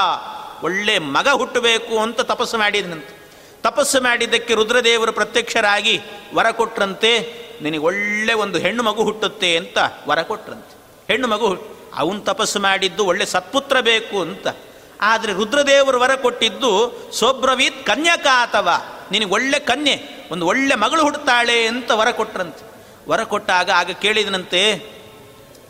ಒಳ್ಳೆ 0.63 0.95
ಮಗ 1.15 1.27
ಹುಟ್ಟಬೇಕು 1.27 1.95
ಅಂತ 1.99 2.19
ತಪಸ್ಸು 2.21 2.57
ಮಾಡಿದನಂತೆ 2.57 3.13
ತಪಸ್ಸು 3.63 3.99
ಮಾಡಿದ್ದಕ್ಕೆ 4.01 4.53
ರುದ್ರದೇವರು 4.53 5.13
ಪ್ರತ್ಯಕ್ಷರಾಗಿ 5.13 5.95
ವರ 6.33 6.47
ಕೊಟ್ರಂತೆ, 6.51 7.11
ನಿನಗೆ 7.61 7.83
ಒಳ್ಳೆ 7.89 8.33
ಒಂದು 8.33 8.57
ಹೆಣ್ಣು 8.59 8.83
ಮಗು 8.83 9.03
ಹುಟ್ಟುತ್ತೆ 9.03 9.49
ಅಂತ 9.57 9.77
ವರ 10.07 10.21
ಕೊಟ್ರಂತೆ. 10.21 10.75
ಹೆಣ್ಣು 11.07 11.27
ಮಗು 11.27 11.47
ಅವನು 11.95 12.19
ತಪಸ್ಸು 12.19 12.59
ಮಾಡಿದ್ದು 12.59 13.03
ಒಳ್ಳೆ 13.05 13.25
ಸತ್ಪುತ್ರ 13.25 13.77
ಬೇಕು 13.81 14.17
ಅಂತ. 14.21 14.47
ಆದರೆ 15.01 15.33
ರುದ್ರದೇವರು 15.33 15.99
ವರ 15.99 16.15
ಕೊಟ್ಟಿದ್ದು, 16.15 16.93
ಸೋಬ್ರವೀತ್ 17.13 17.89
ಅಥವಾ 18.25 19.07
ನಿನಗೆ 19.11 19.29
ಒಳ್ಳೆ 19.29 19.59
ಕನ್ಯೆ, 19.59 20.27
ಒಂದು 20.31 20.45
ಒಳ್ಳೆ 20.45 20.75
ಮಗಳು 20.75 21.01
ಹುಡ್ತಾಳೆ 21.01 21.67
ಅಂತ 21.67 21.91
ವರ 21.91 22.11
ಕೊಟ್ರಂತೆ. 22.11 22.67
ವರ 23.09 23.23
ಕೊಟ್ಟಾಗ 23.23 23.69
ಆಗ 23.75 23.91
ಕೇಳಿದನಂತೆ, 23.91 24.73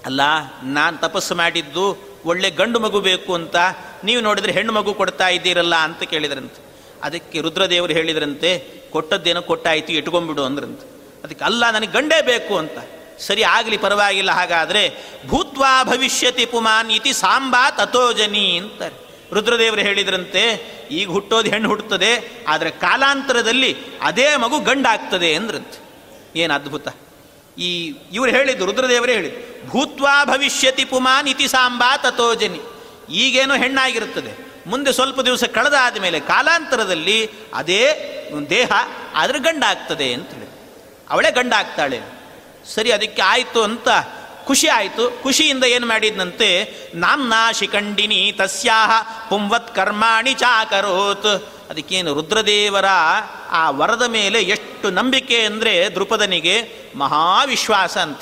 ಅಲ್ಲ, 0.05 0.21
ನಾನು 0.63 0.97
ತಪಸ್ಸು 0.97 1.35
ಮಾಡಿದ್ದು, 1.35 2.07
ಒಳ್ಳೆ 2.25 2.49
ಗಂಡು 2.49 2.79
ಮಗು 2.79 2.99
ಬೇಕು 2.99 3.33
ಅಂತ, 3.33 3.55
ನೀವು 4.03 4.21
ನೋಡಿದ್ರೆ 4.21 4.51
ಹೆಣ್ಣು 4.51 4.73
ಮಗು 4.73 4.93
ಕೊಡ್ತಾ 4.93 5.27
ಇದ್ದೀರಲ್ಲ 5.27 5.75
ಅಂತ 5.75 6.03
ಕೇಳಿದ್ರಂತೆ. 6.03 6.61
ಅದಕ್ಕೆ 7.03 7.41
ರುದ್ರದೇವರು 7.41 7.93
ಹೇಳಿದ್ರಂತೆ, 7.93 8.59
ಕೊಟ್ಟದ್ದೇನೋ 8.91 9.41
ಕೊಟ್ಟಾಯಿತು, 9.41 9.91
ಇಟ್ಕೊಂಡ್ಬಿಡು 9.91 10.43
ಅಂದ್ರಂತೆ. 10.43 11.13
ಅದಕ್ಕೆ, 11.23 11.45
ಅಲ್ಲ, 11.45 11.71
ನನಗೆ 11.71 11.91
ಗಂಡೇ 11.91 12.21
ಬೇಕು 12.21 12.57
ಅಂತ. 12.57 12.77
ಸರಿ, 13.19 13.43
ಆಗಲಿ, 13.43 13.77
ಪರವಾಗಿಲ್ಲ, 13.77 14.31
ಹಾಗಾದರೆ, 14.31 15.13
ಭೂತ್ವಾ 15.27 15.83
ಭವಿಷ್ಯತಿ 15.83 16.45
ಪುಮಾನ್ 16.45 16.91
ಇತಿ 16.91 17.13
ಸಾಂಬಾ 17.13 17.71
ತಥೋಜನಿ 17.71 18.57
ಅಂತಾರೆ. 18.57 19.06
ರುದ್ರದೇವರು 19.33 19.81
ಹೇಳಿದ್ರಂತೆ, 19.81 20.43
ಈಗ 20.91 21.07
ಹುಟ್ಟೋದು 21.09 21.49
ಹೆಣ್ಣು 21.49 21.69
ಹುಟ್ಟುತ್ತದೆ, 21.69 22.11
ಆದರೆ 22.47 22.71
ಕಾಲಾಂತರದಲ್ಲಿ 22.71 23.71
ಅದೇ 24.01 24.35
ಮಗು 24.35 24.59
ಗಂಡಾಗ್ತದೆ 24.59 25.35
ಅಂದ್ರಂತೆ. 25.35 25.77
ಏನು 26.39 26.53
ಅದ್ಭುತ. 26.53 26.87
ಈ 27.57 27.93
ಇವರು 28.11 28.31
ಹೇಳಿದ್ದು, 28.31 28.65
ರುದ್ರದೇವರೇ 28.65 29.13
ಹೇಳಿದ್ದು, 29.13 29.69
ಭೂತ್ವಾ 29.69 30.25
ಭವಿಷ್ಯತಿ 30.25 30.85
ಪುಮಾನ್ 30.85 31.27
ಇತಿ 31.27 31.47
ಸಾಂಬಾ 31.47 31.97
ತಥೋಜನಿ 31.97 32.61
ಈಗೇನೋ 33.09 33.55
ಹೆಣ್ಣಾಗಿರುತ್ತದೆ. 33.55 34.31
ಮುಂದೆ 34.67 34.91
ಸ್ವಲ್ಪ 34.93 35.19
ದಿವಸ 35.21 35.43
ಕಳೆದಾದ 35.43 35.97
ಮೇಲೆ 36.01 36.19
ಕಾಲಾಂತರದಲ್ಲಿ 36.19 37.29
ಅದೇ 37.53 37.83
ದೇಹ, 38.49 38.71
ಆದರೆ 39.15 39.39
ಗಂಡಾಗ್ತದೆ 39.39 40.13
ಅಂತ 40.13 40.29
ಹೇಳಿ. 40.31 40.47
ಅವಳೇ 41.09 41.31
ಗಂಡಾಗ್ತಾಳೆ. 41.31 41.99
ಸರಿ, 42.65 42.91
ಅದಕ್ಕೆ 42.91 43.21
ಆಯಿತು 43.21 43.63
ಅಂತ 43.63 43.87
ಖುಷಿ 44.47 44.67
ಆಯಿತು, 44.67 45.23
ಖುಷಿಯಿಂದ 45.23 45.63
ಏನು 45.63 45.87
ಮಾಡಿದ್ನಂತೆ 45.87 46.77
ನಾಮ್ನಾ 46.95 47.51
ಶಿಖಂಡಿನಿ 47.51 48.33
ತಸ್ಯಾಹ 48.37 48.91
ಪುಂವತ್ 49.29 49.75
ಕರ್ಮಾಣಿ 49.75 50.33
ಚಾಕರೋತ್. 50.33 51.49
ಅದಕ್ಕೇನು 51.69 52.13
ರುದ್ರದೇವರ 52.13 52.85
ಆ 53.49 53.69
ವರದ 53.69 54.01
ಮೇಲೆ 54.01 54.41
ಎಷ್ಟು 54.41 54.89
ನಂಬಿಕೆ 54.89 55.41
ಅಂದರೆ 55.41 55.89
ದೃಪದನಿಗೆ 55.95 56.55
ಮಹಾವಿಶ್ವಾಸ 56.95 57.97
ಅಂತ. 57.97 58.21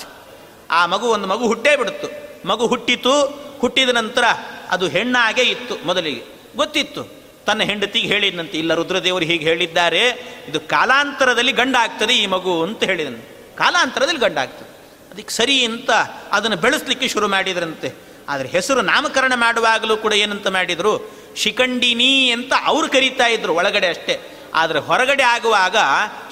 ಆ 0.72 0.86
ಮಗು 0.86 1.08
ಒಂದು 1.08 1.28
ಮಗು 1.28 1.48
ಹುಟ್ಟೇ 1.48 1.76
ಬಿಡ್ತು. 1.76 2.08
ಮಗು 2.48 2.68
ಹುಟ್ಟಿತು, 2.68 3.22
ಹುಟ್ಟಿದ 3.60 3.90
ನಂತರ 3.90 4.24
ಅದು 4.70 4.88
ಹೆಣ್ಣಾಗೆ 4.88 5.42
ಇತ್ತು 5.42 5.88
ಮೊದಲಿಗೆ. 5.88 6.24
ಗೊತ್ತಿತ್ತು. 6.56 7.04
ತನ್ನ 7.46 7.64
ಹೆಂಡತಿಗೆ 7.64 8.08
ಹೇಳಿದಂತೆ 8.08 8.58
ಇಲ್ಲ, 8.58 8.74
ರುದ್ರದೇವರು 8.74 9.26
ಹೀಗೆ 9.26 9.44
ಹೇಳಿದ್ದಾರೆ. 9.44 10.10
ಇದು 10.48 10.60
ಕಾಲಾಂತರದಲ್ಲಿ 10.60 11.52
ಗಂಡ 11.52 11.76
ಆಗ್ತದೆ 11.80 12.14
ಈ 12.18 12.26
ಮಗು 12.26 12.64
ಅಂತ 12.64 12.84
ಹೇಳಿದನು. 12.84 13.22
ಕಾಲಾಂತರದಲ್ಲಿ 13.58 14.20
ಗಂಡ 14.20 14.38
ಆಗ್ತದೆ 14.38 14.75
ಅದಕ್ಕೆ 15.16 15.34
ಸರಿ 15.34 15.66
ಅಂತ 15.66 15.92
ಅದನ್ನು 16.32 16.56
ಬೆಳೆಸಲಿಕ್ಕೆ 16.56 17.08
ಶುರು 17.08 17.28
ಮಾಡಿದ್ರಂತೆ. 17.28 17.94
ಆದರೆ 18.30 18.50
ಹೆಸರು 18.50 18.82
ನಾಮಕರಣ 18.82 19.34
ಮಾಡುವಾಗಲೂ 19.36 19.98
ಕೂಡ 19.98 20.14
ಏನಂತ 20.14 20.48
ಮಾಡಿದರು 20.48 21.12
ಶಿಖಂಡಿನಿ 21.36 22.30
ಅಂತ 22.30 22.54
ಅವರು 22.66 22.90
ಕರೀತಾ 22.90 23.28
ಇದ್ರು 23.28 23.54
ಒಳಗಡೆ 23.54 23.88
ಅಷ್ಟೇ. 23.88 24.40
ಆದರೆ 24.54 24.80
ಹೊರಗಡೆ 24.80 25.24
ಆಗುವಾಗ 25.24 25.76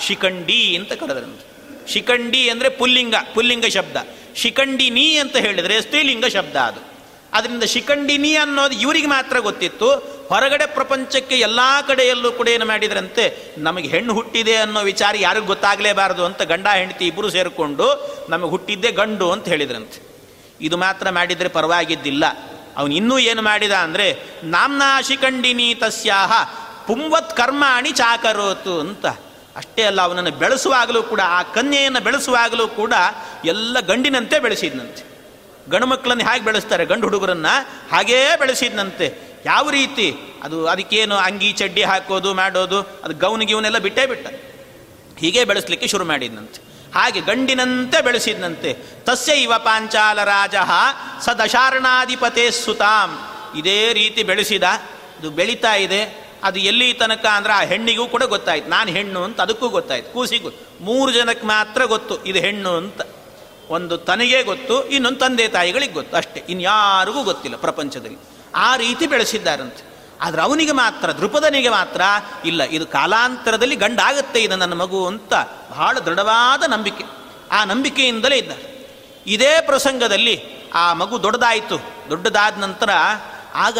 ಶಿಖಂಡಿ 0.02 0.76
ಅಂತ 0.76 0.93
ಕರೆದ್ರಂತೆ. 0.93 1.46
ಶಿಖಂಡಿ 1.91 2.50
ಅಂದರೆ 2.50 2.69
ಪುಲ್ಲಿಂಗ 2.69 3.15
ಪುಲ್ಲಿಂಗ 3.34 3.65
ಶಬ್ದ. 3.65 3.98
ಶಿಖಂಡಿನಿ 4.36 5.17
ಅಂತ 5.17 5.36
ಹೇಳಿದರೆ 5.36 5.82
ಸ್ತ್ರೀಲಿಂಗ 5.82 6.26
ಶಬ್ದ 6.26 6.56
ಅದು. 6.56 6.93
ಅದರಿಂದ 7.34 7.63
ಶಿಖಂಡಿನಿ 7.63 8.36
ಅನ್ನೋದು 8.36 8.76
ಇವರಿಗೆ 8.76 9.08
ಮಾತ್ರ 9.08 9.39
ಗೊತ್ತಿತ್ತು. 9.39 10.13
ಹೊರಗಡೆ 10.28 10.65
ಪ್ರಪಂಚಕ್ಕೆ 10.65 11.36
ಎಲ್ಲ 11.36 11.60
ಕಡೆಯಲ್ಲೂ 11.88 12.32
ಕೂಡ 12.32 12.48
ಏನು 12.48 12.65
ಮಾಡಿದ್ರಂತೆ, 12.65 13.54
ನಮಗೆ 13.58 13.88
ಹೆಣ್ಣು 13.88 14.13
ಹುಟ್ಟಿದೆ 14.13 14.56
ಅನ್ನೋ 14.56 14.82
ವಿಚಾರ 14.82 15.15
ಯಾರಿಗೂ 15.19 15.46
ಗೊತ್ತಾಗಲೇಬಾರದು 15.46 16.26
ಅಂತ 16.26 16.41
ಗಂಡ, 16.41 16.67
ಹೆಂಡತಿ 16.67 17.08
ಇಬ್ಬರು 17.08 17.30
ಸೇರಿಕೊಂಡು 17.30 17.88
ನಮಗೆ 18.30 18.50
ಹುಟ್ಟಿದ್ದೆ 18.50 18.91
ಗಂಡು 18.91 19.32
ಅಂತ 19.32 19.48
ಹೇಳಿದ್ರಂತೆ. 19.48 20.13
ಇದು 20.62 20.78
ಮಾತ್ರ 20.78 21.10
ಮಾಡಿದರೆ 21.10 21.48
ಪರವಾಗಿದ್ದಿಲ್ಲ. 21.48 22.26
ಅವನು 22.78 22.93
ಇನ್ನೂ 22.93 23.17
ಏನು 23.19 23.41
ಮಾಡಿದ 23.41 23.72
ಅಂದರೆ, 23.72 24.17
ನಾಮ್ನಾ 24.43 25.02
ಶಿಖಂಡಿನಿ 25.02 25.76
ತಸ್ಯಾಹ 25.76 26.32
ಪುಂವತ್ 26.88 27.38
ಕರ್ಮಾಣಿ 27.38 27.91
ಚಾಕರೋತು 27.91 28.80
ಅಂತ. 28.80 29.06
ಅಷ್ಟೇ 29.56 29.84
ಅಲ್ಲ, 29.84 30.02
ಅವನನ್ನು 30.02 30.32
ಬೆಳೆಸುವಾಗಲೂ 30.32 31.04
ಕೂಡ, 31.04 31.22
ಆ 31.26 31.43
ಕನ್ಯೆಯನ್ನು 31.43 32.02
ಬೆಳೆಸುವಾಗಲೂ 32.02 32.67
ಕೂಡ 32.67 32.93
ಎಲ್ಲ 33.46 33.80
ಗಂಡಿನಂತೆ 33.80 34.39
ಬೆಳೆಸಿದ್ನಂತೆ. 34.39 35.12
ಗಂಡು 35.69 35.88
ಮಕ್ಕಳನ್ನು 35.88 36.23
ಹೇಗೆ 36.23 36.45
ಬೆಳೆಸ್ತಾರೆ? 36.45 36.86
ಗಂಡು 36.86 37.04
ಹುಡುಗರನ್ನ 37.04 37.45
ಹಾಗೇ 37.91 38.26
ಬೆಳೆಸಿದ್ನಂತೆ. 38.39 39.34
ಯಾವ 39.45 39.69
ರೀತಿ? 39.69 40.15
ಅದು 40.43 40.67
ಅದಕ್ಕೇನು 40.67 41.15
ಅಂಗಿ 41.15 41.52
ಚಡ್ಡಿ 41.52 41.84
ಹಾಕೋದು, 41.84 42.34
ಮಾಡೋದು, 42.34 42.82
ಅದು 42.82 43.13
ಗೌನ್ 43.13 43.43
ಗಿವನೆಲ್ಲ 43.43 43.78
ಬಿಟ್ಟೇ 43.78 44.06
ಬಿಟ್ಟ. 44.06 44.28
ಹೀಗೆ 45.19 45.45
ಬೆಳೆಸಲಿಕ್ಕೆ 45.45 45.88
ಶುರು 45.88 46.06
ಮಾಡಿದ್ನಂತೆ. 46.06 46.73
ಹಾಗೆ 46.95 47.21
ಗಂಡಿನಂತೆ 47.21 48.02
ಬೆಳೆಸಿದ್ನಂತೆ. 48.02 48.73
ತಸ್ಯ 49.04 49.34
ಇವ 49.34 49.54
ಪಾಂಚಾಲ 49.58 50.23
ರಾಜ 50.23 50.56
ಸ 51.21 51.30
ದಶಾರಣಾಧಿಪತೇ 51.30 52.52
ಸುತಾಂ. 52.52 53.19
ಇದೇ 53.58 53.93
ರೀತಿ 53.93 54.23
ಬೆಳೆಸಿದ 54.23 54.63
ಅದು 55.19 55.32
ಬೆಳೀತಾ 55.32 55.76
ಇದೆ. 55.76 56.23
ಅದು 56.43 56.60
ಎಲ್ಲಿ 56.60 56.93
ತನಕ 56.93 57.26
ಅಂದ್ರೆ 57.26 57.54
ಆ 57.54 57.62
ಹೆಣ್ಣಿಗೂ 57.62 58.08
ಕೂಡ 58.08 58.23
ಗೊತ್ತಾಯ್ತು. 58.23 58.69
ನಾನು 58.69 58.91
ಹೆಣ್ಣು 58.91 59.23
ಅಂತ 59.23 59.41
ಅದಕ್ಕೂ 59.41 59.69
ಗೊತ್ತಾಯ್ತು. 59.69 60.13
ಕೂಸಿಗೂ. 60.13 60.49
ಮೂರು 60.82 61.12
ಜನಕ್ಕೆ 61.12 61.47
ಮಾತ್ರ 61.47 61.84
ಗೊತ್ತು, 61.84 62.26
ಇದು 62.26 62.39
ಹೆಣ್ಣು 62.39 62.76
ಅಂತ. 62.76 63.02
ಒಂದು 63.74 63.98
ತನಗೇ 63.98 64.44
ಗೊತ್ತು, 64.44 64.90
ಇನ್ನೊಂದು 64.90 65.20
ತಂದೆ 65.20 65.48
ತಾಯಿಗಳಿಗೆ 65.48 65.94
ಗೊತ್ತು. 65.94 66.18
ಅಷ್ಟೇ. 66.18 66.44
ಇನ್ಯಾರಿಗೂ 66.50 67.24
ಗೊತ್ತಿಲ್ಲ 67.24 67.58
ಪ್ರಪಂಚದಲ್ಲಿ. 67.58 68.18
ಆ 68.56 68.76
ರೀತಿ 68.76 69.08
ಬೆಳೆಸಿದ್ದಾರಂತೆ. 69.08 69.94
ಆದರೆ 70.22 70.42
ಅವನಿಗೆ 70.42 70.72
ಮಾತ್ರ 70.72 71.12
ದೃಪದನಿಗೆ 71.12 71.70
ಮಾತ್ರ 71.70 72.02
ಇಲ್ಲ. 72.46 72.64
ಇದು 72.64 72.86
ಕಾಲಾಂತರದಲ್ಲಿ 72.86 73.76
ಗಂಡಾಗುತ್ತೆ, 73.76 74.40
ಇದು 74.40 74.56
ನನ್ನ 74.56 74.74
ಮಗು 74.74 75.08
ಅಂತ 75.08 75.34
ಬಹಳ 75.70 76.00
ದೃಢವಾದ 76.00 76.64
ನಂಬಿಕೆ. 76.64 77.04
ಆ 77.52 77.64
ನಂಬಿಕೆಯಿಂದಲೇ 77.64 78.38
ಇದ್ದ 78.38 78.52
ಇದೇ 79.28 79.62
ಪ್ರಸಂಗದಲ್ಲಿ 79.66 80.44
ಆ 80.74 80.94
ಮಗು 80.94 81.24
ದೊಡ್ಡದಾಯಿತು. 81.24 81.80
ದೊಡ್ಡದಾದ 82.10 82.58
ನಂತರ 82.58 82.90
ಆಗ 83.56 83.80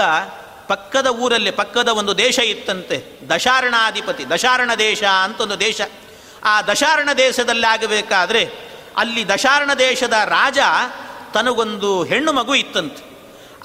ಪಕ್ಕದ 0.68 1.08
ಊರಲ್ಲಿ, 1.08 1.52
ಪಕ್ಕದ 1.52 1.88
ಒಂದು 1.88 2.18
ದೇಶ 2.18 2.40
ಇತ್ತಂತೆ. 2.40 3.30
ದಶಾರಣಾಧಿಪತಿ, 3.30 4.30
ದಶಾರಣ 4.30 4.72
ದೇಶ 4.80 5.04
ಅಂತ 5.04 5.42
ಒಂದು 5.42 5.60
ದೇಶ. 5.60 5.82
ಆ 6.44 6.62
ದಶಾರಣ 6.62 7.10
ದೇಶದಲ್ಲಿ 7.18 7.68
ಆಗಬೇಕಾದ್ರೆ 7.68 8.73
ಅಲ್ಲಿ 8.98 9.30
ದಶಾರಣ 9.30 9.74
ದೇಶದ 9.74 10.14
ರಾಜ 10.26 10.60
ತನಗೊಂದು 11.34 12.04
ಹೆಣ್ಣು 12.04 12.34
ಮಗು 12.34 12.56
ಇತ್ತಂತೆ. 12.56 13.14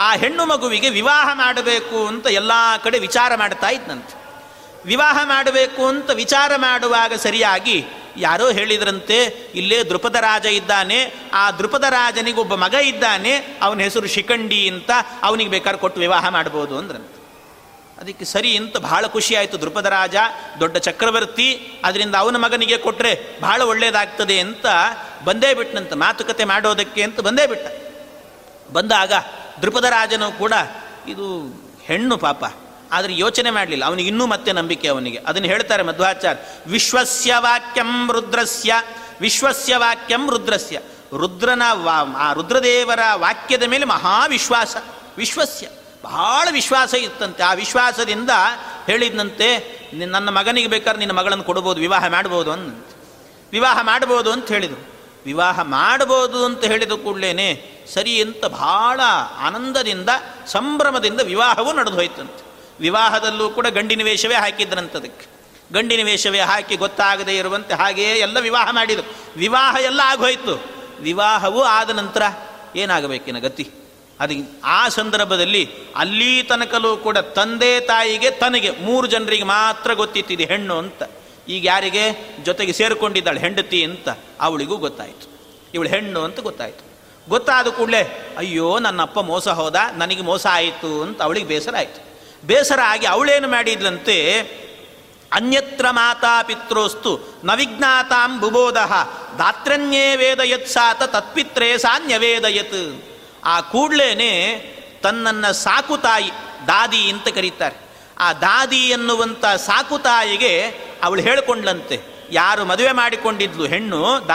ಆ 0.00 0.12
ಹೆಣ್ಣು 0.12 0.46
ಮಗುವಿಗೆ 0.46 0.90
ವಿವಾಹ 0.90 1.28
ಮಾಡಬೇಕು 1.34 2.06
ಅಂತ 2.06 2.26
ಎಲ್ಲ 2.26 2.52
ಕಡೆ 2.84 2.98
ವಿಚಾರ 2.98 3.34
ಮಾಡ್ತಾ 3.34 3.68
ಇದ್ದಂತೆ 3.68 4.18
ವಿವಾಹ 4.84 5.18
ಮಾಡಬೇಕು 5.24 5.86
ಅಂತ 5.86 6.10
ವಿಚಾರ 6.10 6.52
ಮಾಡುವಾಗ 6.56 7.12
ಸರಿಯಾಗಿ 7.14 7.84
ಯಾರೋ 8.16 8.50
ಹೇಳಿದ್ರಂತೆ, 8.50 9.24
ಇಲ್ಲೇ 9.54 9.84
ದೃಪದ 9.84 10.14
ರಾಜ 10.14 10.46
ಇದ್ದಾನೆ, 10.46 11.14
ಆ 11.32 11.50
ದೃಪದ 11.50 11.84
ರಾಜನಿಗೆ 11.84 12.40
ಒಬ್ಬ 12.40 12.54
ಮಗ 12.54 12.74
ಇದ್ದಾನೆ, 12.74 13.58
ಅವನ 13.62 13.80
ಹೆಸರು 13.80 14.06
ಶಿಖಂಡಿ 14.06 14.68
ಅಂತ 14.68 14.90
ಅವನಿಗೆ 15.22 15.50
ಬೇಕಾದ್ರೆ 15.50 15.80
ಕೊಟ್ಟು 15.80 16.00
ವಿವಾಹ 16.00 16.28
ಮಾಡ್ಬೋದು 16.28 16.78
ಅಂದ್ರಂತೆ. 16.78 17.17
ಅದಕ್ಕೆ 18.00 18.24
ಸರಿ 18.24 18.56
ಅಂತ 18.56 18.76
ಬಹಳ 18.76 19.06
ಖುಷಿ 19.06 19.32
ಆಯಿತು. 19.34 19.56
ದೃಪದ 19.60 19.86
ರಾಜ, 19.86 20.16
ದೊಡ್ಡ 20.60 20.76
ಚಕ್ರವರ್ತಿ 20.76 21.48
ಅದರಿಂದ 21.84 22.14
ಅವನ 22.14 22.36
ಮಗನಿಗೆ 22.36 22.76
ಕೊಟ್ಟರೆ 22.78 23.12
ಬಹಳ 23.40 23.62
ಒಳ್ಳೆಯದಾಗ್ತದೆ 23.62 24.36
ಅಂತ 24.38 24.66
ಬಂದೇ 25.24 25.54
ಬಿಟ್ಟನಂತ 25.54 25.92
ಮಾತುಕತೆ 25.92 26.44
ಮಾಡೋದಕ್ಕೆ 26.44 27.02
ಅಂತ 27.02 27.20
ಬಂದೇ 27.20 27.46
ಬಿಟ್ಟ. 27.46 27.66
ಬಂದಾಗ 28.72 29.12
ದೃಪದ 29.62 29.84
ರಾಜನು 29.84 30.28
ಕೂಡ 30.38 30.54
ಇದು 31.08 31.26
ಹೆಣ್ಣು 31.82 32.16
ಪಾಪ, 32.16 32.44
ಆದರೆ 32.92 33.12
ಯೋಚನೆ 33.18 33.50
ಮಾಡಲಿಲ್ಲ. 33.50 33.84
ಅವನಿಗೆ 33.84 34.08
ಇನ್ನೂ 34.08 34.26
ಮತ್ತೆ 34.26 34.52
ನಂಬಿಕೆ 34.52 34.88
ಅವನಿಗೆ. 34.88 35.18
ಅದನ್ನು 35.26 35.48
ಹೇಳ್ತಾರೆ 35.48 35.82
ಮಧ್ವಾಚಾರ್ಯ, 35.82 36.40
ವಿಶ್ವಸ್ಯ 36.70 37.34
ವಾಕ್ಯಂ 37.38 38.12
ರುದ್ರಸ್ಯ, 38.12 38.74
ವಿಶ್ವಸ್ಯ 39.20 39.76
ವಾಕ್ಯಂ 39.76 40.30
ರುದ್ರಸ್ಯ. 40.30 40.78
ರುದ್ರನ 41.18 41.62
ವಾ 41.72 41.96
ಆ 42.16 42.32
ರುದ್ರದೇವರ 42.32 43.02
ವಾಕ್ಯದ 43.14 43.62
ಮೇಲೆ 43.62 43.84
ಮಹಾವಿಶ್ವಾಸ. 43.84 44.76
ವಿಶ್ವಸ್ಯ. 45.16 45.66
ಬಹಳ 46.08 46.48
ವಿಶ್ವಾಸ 46.52 46.94
ಇತ್ತಂತೆ. 46.94 47.42
ಆ 47.42 47.52
ವಿಶ್ವಾಸದಿಂದ 47.52 48.30
ಹೇಳಿದ್ನಂತೆ 48.86 49.48
ನನ್ನ 49.94 50.28
ಮಗನಿಗೆ 50.28 50.68
ಬೇಕಾದ್ರೆ 50.68 50.98
ನಿನ್ನ 50.98 51.12
ಮಗಳನ್ನು 51.12 51.44
ಕೊಡ್ಬೋದು, 51.44 51.80
ವಿವಾಹ 51.80 52.06
ಮಾಡ್ಬೋದು 52.06 52.52
ಅಂತ 52.52 52.86
ವಿವಾಹ 53.52 53.78
ಮಾಡ್ಬೋದು 53.82 54.32
ಅಂತ 54.32 54.48
ಹೇಳಿದರು. 54.48 54.82
ವಿವಾಹ 55.26 55.60
ಮಾಡಬಹುದು 55.60 56.44
ಅಂತ 56.44 56.64
ಹೇಳಿದ 56.64 56.92
ಕೂಡಲೇ 56.92 57.38
ಸರಿ 57.94 58.22
ಅಂತ 58.22 58.44
ಬಹಳ 58.44 59.00
ಆನಂದದಿಂದ, 59.38 60.08
ಸಂಭ್ರಮದಿಂದ 60.46 61.20
ವಿವಾಹವೂ 61.20 61.72
ನಡೆದು 61.72 61.96
ಹೋಯ್ತಂತೆ 61.96 62.42
ವಿವಾಹದಲ್ಲೂ 62.80 63.50
ಕೂಡ 63.50 63.66
ಗಂಡಿನ 63.66 64.02
ವೇಷವೇ 64.04 64.34
ಹಾಕಿದ್ರಂತದಕ್ಕೆ 64.34 65.26
ಗಂಡಿನ 65.72 66.04
ವೇಷವೇ 66.04 66.40
ಹಾಕಿ 66.40 66.76
ಗೊತ್ತಾಗದೇ 66.76 67.36
ಇರುವಂತೆ 67.36 67.74
ಹಾಗೆಯೇ 67.74 68.14
ಎಲ್ಲ 68.16 68.38
ವಿವಾಹ 68.40 68.70
ಮಾಡಿದರು. 68.70 69.06
ವಿವಾಹ 69.36 69.76
ಎಲ್ಲ 69.80 70.00
ಆಗೋಯ್ತು. 70.04 70.54
ವಿವಾಹವೂ 71.00 71.62
ಆದ 71.62 71.90
ನಂತರ 71.90 72.22
ಏನಾಗಬೇಕಿನ 72.76 73.38
ಗತಿ? 73.38 73.70
ಅದಕ್ಕೆ 74.20 74.60
ಆ 74.64 74.88
ಸಂದರ್ಭದಲ್ಲಿ 74.88 75.70
ಅಲ್ಲಿ 75.96 76.42
ತನಕಲೂ 76.42 76.96
ಕೂಡ 76.96 77.18
ತಂದೆ 77.18 77.80
ತಾಯಿಗೆ 77.80 78.30
ತನಗೆ 78.30 78.70
ಮೂರು 78.70 79.06
ಜನರಿಗೆ 79.06 79.42
ಮಾತ್ರ 79.42 79.92
ಗೊತ್ತಿತ್ತಿದೆ 79.92 80.44
ಹೆಣ್ಣು 80.44 80.78
ಅಂತ. 80.78 81.02
ಈಗ 81.48 81.64
ಯಾರಿಗೆ? 81.64 82.34
ಜೊತೆಗೆ 82.44 82.72
ಸೇರಿಕೊಂಡಿದ್ದಾಳೆ 82.72 83.40
ಹೆಂಡತಿ 83.40 83.84
ಅಂತ 83.84 84.08
ಅವಳಿಗೂ 84.40 84.76
ಗೊತ್ತಾಯಿತು. 84.76 85.38
ಇವಳು 85.74 85.88
ಹೆಣ್ಣು 85.88 86.24
ಅಂತ 86.24 86.40
ಗೊತ್ತಾಯಿತು. 86.40 86.88
ಗೊತ್ತಾದ 87.28 87.66
ಕೂಡಲೇ, 87.66 88.34
ಅಯ್ಯೋ, 88.38 88.78
ನನ್ನ 88.78 89.02
ಅಪ್ಪ 89.02 89.20
ಮೋಸ 89.20 89.48
ಹೋದ, 89.48 89.76
ನನಗೆ 89.96 90.22
ಮೋಸ 90.22 90.46
ಆಯಿತು 90.46 91.02
ಅಂತ 91.02 91.22
ಅವಳಿಗೆ 91.22 91.46
ಬೇಸರ 91.46 91.74
ಆಯಿತು. 91.76 92.08
ಬೇಸರ 92.46 92.78
ಆಗಿ 92.84 93.06
ಅವಳೇನು 93.06 93.48
ಮಾಡಿದ್ಲಂತೆ, 93.48 94.40
ಅನ್ಯತ್ರ 95.32 95.86
ಮಾತಾ 95.90 96.42
ಪಿತ್ರೋಸ್ತು 96.42 97.40
ನವಿಜ್ಞಾತಾಂ 97.44 98.40
ಬುಬೋಧ 98.40 98.76
ದಾತ್ರನ್ಯೇ 99.38 100.16
ವೇದಯತ್ 100.16 100.68
ಸಾತ 100.68 101.02
ತತ್ಪಿತ್ರೇ 101.02 101.78
ಸಾನ್ಯವೇದಯತ್. 101.78 103.07
ಆ 103.44 103.60
ಕೂಡ್ಲೇನೆ 103.60 104.32
ತನ್ನನ್ನು 105.02 105.52
ಸಾಕು 105.52 105.96
ತಾಯಿ, 105.96 106.30
ದಾದಿ 106.66 107.10
ಅಂತ 107.10 107.28
ಕರೀತಾರೆ. 107.28 107.76
ಆ 108.18 108.32
ದಾದಿ 108.32 108.82
ಎನ್ನುವಂಥ 108.88 109.44
ಸಾಕು 109.44 109.98
ತಾಯಿಗೆ 109.98 110.52
ಅವಳು 111.04 111.22
ಹೇಳಿಕೊಂಡ್ಲಂತೆ, 111.22 112.00
ಯಾರು 112.30 112.64
ಮದುವೆ 112.64 112.92
ಮಾಡಿಕೊಂಡಿದ್ಲು 112.92 113.66
ಹೆಣ್ಣು 113.66 114.28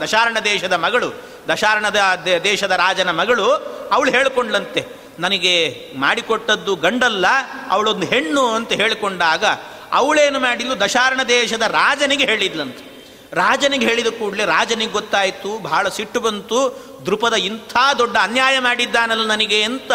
ದಶಾರಣ 0.00 0.36
ದೇಶದ 0.44 0.72
ಮಗಳು 0.72 1.14
ದಶಾರಣದ 1.48 1.96
ದೇಶದ 2.44 2.70
ರಾಜನ 2.70 3.10
ಮಗಳು, 3.10 3.46
ಅವಳು 3.92 4.10
ಹೇಳಿಕೊಂಡ್ಲಂತೆ. 4.10 4.86
ನನಗೆ 5.18 5.54
ಮಾಡಿಕೊಟ್ಟದ್ದು 5.96 6.76
ಗಂಡಲ್ಲ, 6.76 7.26
ಅವಳೊಂದು 7.70 8.06
ಹೆಣ್ಣು, 8.06 8.54
ಅಂತ 8.54 8.72
ಹೇಳಿಕೊಂಡಾಗ, 8.72 9.44
ಅವಳೇನು 9.92 10.40
ಮಾಡಿದ್ಲು, 10.40 10.80
ದಶಾರಣ 10.80 11.22
ದೇಶದ 11.22 11.62
ರಾಜನಿಗೆ 11.62 12.24
ಹೇಳಿದ್ಲಂತೆ. 12.24 12.87
ರಾಜನಿಗೆ 13.32 13.86
ಹೇಳಿದ 13.86 14.06
ಕೂಡಲೇ 14.06 14.44
ರಾಜನಿಗೆ 14.44 14.92
ಗೊತ್ತಾಯಿತು 14.92 15.58
ಬಹಳ 15.58 15.88
ಸಿಟ್ಟು 15.88 16.20
ಬಂತು 16.20 16.88
ದೃಪದ 17.06 17.32
ಇಂಥ 17.32 17.76
ದೊಡ್ಡ 17.98 18.16
ಅನ್ಯಾಯ 18.16 18.58
ಮಾಡಿದ್ದಾನಲ್ಲ 18.58 19.26
ನನಗೆ 19.26 19.62
ಅಂತ 19.62 19.92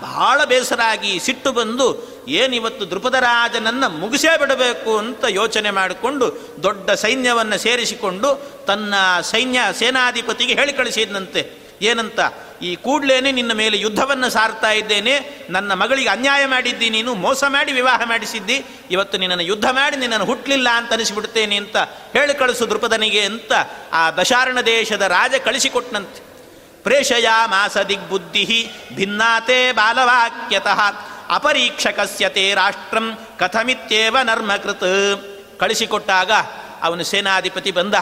ಬಹಳ 0.00 0.44
ಬೇಸರಾಗಿ 0.44 1.18
ಸಿಟ್ಟು 1.18 1.52
ಬಂದು 1.52 2.16
ಏನಿವತ್ತು 2.28 2.90
ದೃಪದ 2.90 3.14
ರಾಜನನ್ನು 3.14 3.88
ಮುಗಿಸೇ 3.88 4.38
ಬಿಡಬೇಕು 4.38 4.98
ಅಂತ 4.98 5.24
ಯೋಚನೆ 5.28 5.70
ಮಾಡಿಕೊಂಡು 5.70 6.38
ದೊಡ್ಡ 6.62 6.90
ಸೈನ್ಯವನ್ನು 6.90 7.58
ಸೇರಿಸಿಕೊಂಡು 7.58 8.48
ತನ್ನ 8.66 8.94
ಸೈನ್ಯ 9.20 9.60
ಸೇನಾಧಿಪತಿಗೆ 9.78 10.54
ಹೇಳಿ 10.54 10.72
ಕಳಿಸಿದ್ನಂತೆ. 10.72 11.65
ಏನಂತ, 11.82 12.18
ಈ 12.62 12.76
ಕೂಡ್ಲೇನೆ 12.76 13.32
ನಿನ್ನ 13.32 13.52
ಮೇಲೆ 13.52 13.78
ಯುದ್ಧವನ್ನು 13.78 14.30
ಸಾರ್ತಾ 14.30 14.70
ಇದ್ದೇನೆ, 14.70 15.44
ನನ್ನ 15.50 15.74
ಮಗಳಿಗೆ 15.74 16.08
ಅನ್ಯಾಯ 16.08 16.46
ಮಾಡಿದ್ದಿ 16.46 16.90
ನೀನು, 16.90 17.14
ಮೋಸ 17.14 17.44
ಮಾಡಿ 17.48 17.72
ವಿವಾಹ 17.72 18.00
ಮಾಡಿಸಿದ್ದಿ, 18.04 18.64
ಇವತ್ತು 18.90 19.18
ನಿನ್ನನ್ನು 19.18 19.44
ಯುದ್ಧ 19.44 19.64
ಮಾಡಿ 19.64 19.96
ನಿನ್ನನ್ನು 19.96 20.26
ಹುಟ್ಟಲಿಲ್ಲ 20.26 20.68
ಅಂತ 20.68 20.92
ಅನಿಸಿಬಿಡ್ತೇನೆ 20.92 21.56
ಅಂತ 21.56 21.76
ಹೇಳಿ 22.12 22.34
ಕಳಿಸು 22.34 22.70
ದೃಪದನಿಗೆ 22.70 23.20
ಅಂತ 23.20 23.52
ಆ 23.92 24.10
ದಶಾರಣ 24.10 24.60
ದೇಶದ 24.60 25.02
ರಾಜ 25.02 25.34
ಕಳಿಸಿಕೊಟ್ಟನಂತೆ 25.34 26.26
ಪ್ರೇಷಯ 26.82 27.28
ಮಾಸ 27.46 27.78
ದಿಗ್ಬುದ್ಧಿ 27.78 28.70
ಭಿನ್ನಾತೆ 28.94 29.72
ಬಾಲವಾಕ್ಯತಃ 29.72 30.80
ಅಪರೀಕ್ಷಕಸ್ಯತೆ 31.28 32.54
ರಾಷ್ಟ್ರಂ 32.54 33.18
ಕಥಮಿತ್ಯೇವ 33.38 34.16
ನರ್ಮಕೃತ್. 34.22 35.58
ಕಳಿಸಿಕೊಟ್ಟಾಗ 35.58 36.30
ಅವನು 36.82 37.04
ಸೇನಾಧಿಪತಿ 37.04 37.70
ಬಂದ. 37.70 37.94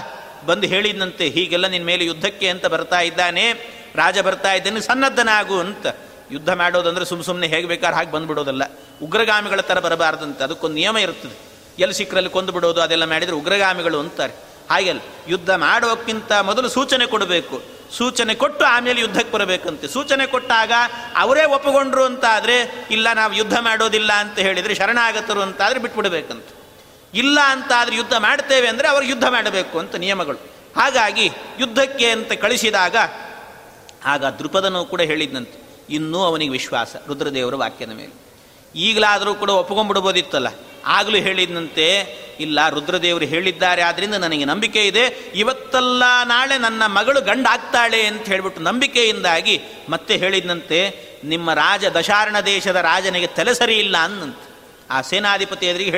ಬಂದು 0.46 0.66
ಹೇಳಿದಂತೆ 0.66 1.28
ಹೀಗೆಲ್ಲ 1.28 1.66
ನಿನ್ನ 1.66 1.86
ಮೇಲೆ 1.86 2.04
ಯುದ್ಧಕ್ಕೆ 2.04 2.48
ಅಂತ 2.48 2.66
ಬರ್ತಾ 2.66 3.00
ಇದ್ದಾನೆ, 3.00 3.52
ರಾಜ 3.94 4.18
ಬರ್ತಾ 4.18 4.52
ಇದ್ದಾನೆ, 4.52 4.80
ಸನ್ನದ್ಧನಾಗು 4.80 5.58
ಅಂತ. 5.58 5.86
ಯುದ್ಧ 6.30 6.50
ಮಾಡೋದಂದ್ರೆ 6.50 7.04
ಸುಮ್ಮ 7.04 7.22
ಸುಮ್ಮನೆ 7.22 7.46
ಹೇಗೆ 7.46 7.66
ಬೇಕಾದ್ರೆ 7.66 7.96
ಹಾಗೆ 7.96 8.10
ಬಂದುಬಿಡೋದಲ್ಲ. 8.10 8.62
ಉಗ್ರಗಾಮಿಗಳ 9.02 9.60
ಥರ 9.60 9.80
ಬರಬಾರ್ದಂತೆ, 9.80 10.44
ಅದಕ್ಕೊಂದು 10.44 10.74
ನಿಯಮ 10.74 10.98
ಇರ್ತದೆ. 10.98 11.36
ಎಲ್ಲಿ 11.78 11.94
ಸಿಕ್ಕರಲ್ಲಿ 11.94 12.30
ಕೊಂದು 12.30 12.52
ಬಿಡೋದು, 12.52 12.80
ಅದೆಲ್ಲ 12.80 13.04
ಮಾಡಿದರೆ 13.04 13.36
ಉಗ್ರಗಾಮಿಗಳು 13.36 14.00
ಅಂತಾರೆ. 14.00 14.32
ಹಾಗೆಲ್ಲ, 14.70 15.00
ಯುದ್ಧ 15.28 15.50
ಮಾಡೋಕ್ಕಿಂತ 15.50 16.32
ಮೊದಲು 16.32 16.68
ಸೂಚನೆ 16.68 17.06
ಕೊಡಬೇಕು. 17.06 17.62
ಸೂಚನೆ 17.96 18.34
ಕೊಟ್ಟು 18.34 18.64
ಆಮೇಲೆ 18.64 19.00
ಯುದ್ಧಕ್ಕೆ 19.00 19.32
ಬರಬೇಕಂತೆ. 19.32 19.88
ಸೂಚನೆ 19.88 20.26
ಕೊಟ್ಟಾಗ 20.26 20.72
ಅವರೇ 21.16 21.44
ಒಪ್ಪಿಕೊಂಡ್ರು 21.44 22.04
ಅಂತ 22.04 22.24
ಆದರೆ 22.30 22.86
ಇಲ್ಲ, 22.90 23.12
ನಾವು 23.12 23.32
ಯುದ್ಧ 23.32 23.58
ಮಾಡೋದಿಲ್ಲ 23.60 24.12
ಅಂತ 24.12 24.38
ಹೇಳಿದರೆ, 24.38 24.74
ಶರಣಾಗತರು 24.74 25.42
ಅಂತ 25.42 25.60
ಬಿಟ್ಬಿಡ್ಬೇಕಂತ. 25.82 26.44
ಇಲ್ಲ 27.14 27.38
ಅಂತ 27.54 27.72
ಯುದ್ಧ 27.92 28.14
ಮಾಡ್ತೇವೆ 28.16 28.66
ಅಂದರೆ 28.68 28.88
ಅವರು 28.88 29.04
ಯುದ್ಧ 29.04 29.26
ಮಾಡಬೇಕು 29.26 29.76
ಅಂತ 29.78 29.94
ನಿಯಮಗಳು. 29.96 30.40
ಹಾಗಾಗಿ 30.76 31.26
ಯುದ್ಧಕ್ಕೆ 31.60 32.08
ಅಂತ 32.10 32.32
ಕಳಿಸಿದಾಗ 32.44 32.96
ಆಗ 34.04 34.24
ದೃಪದನು 34.40 34.80
ಕೂಡ 34.84 35.00
ಹೇಳಿದ್ನಂತೆ, 35.10 35.56
ಇನ್ನೂ 35.90 36.20
ಅವನಿಗೆ 36.22 36.52
ವಿಶ್ವಾಸ, 36.52 36.96
ರುದ್ರದೇವರ 37.08 37.54
ವಾಕ್ಯದ 37.54 37.92
ಮೇಲೆ. 37.92 38.14
ಈಗಲಾದರೂ 38.74 39.32
ಕೂಡ 39.34 39.50
ಒಪ್ಕೊಂಡ್ಬಿಡ್ಬೋದಿತ್ತಲ್ಲ 39.50 40.48
ಆಗಲೂ 40.98 41.16
ಹೇಳಿದಂತೆ 41.16 41.86
ಇಲ್ಲ, 42.40 42.68
ರುದ್ರದೇವರು 42.68 43.24
ಹೇಳಿದ್ದಾರೆ 43.24 43.82
ಆದ್ದರಿಂದ 43.82 44.14
ನನಗೆ 44.14 44.44
ನಂಬಿಕೆ 44.44 44.82
ಇದೆ. 44.86 45.04
ಇವತ್ತಲ್ಲ 45.34 46.02
ನಾಳೆ 46.24 46.56
ನನ್ನ 46.58 46.82
ಮಗಳು 46.86 47.20
ಗಂಡಾಗ್ತಾಳೆ 47.20 48.00
ಅಂತ 48.06 48.24
ಹೇಳಿಬಿಟ್ಟು 48.26 48.60
ನಂಬಿಕೆಯಿಂದಾಗಿ 48.60 49.56
ಮತ್ತೆ 49.88 50.16
ಹೇಳಿದಂತೆ 50.16 50.80
ನಿಮ್ಮ 51.24 51.54
ರಾಜ 51.54 51.84
ದಶಾರಣ 51.98 52.40
ದೇಶದ 52.40 52.76
ರಾಜನಿಗೆ 52.90 53.26
ತಲೆ 53.26 53.54
ಸರಿ 53.54 53.76
ಇಲ್ಲ 53.78 53.96
ಅನ್ನಂತೆ. 53.98 54.46
ಆ 54.90 55.00
ಸೇನಾಧಿಪತಿ 55.00 55.66
ಎದುರಿಗೆ 55.66 55.92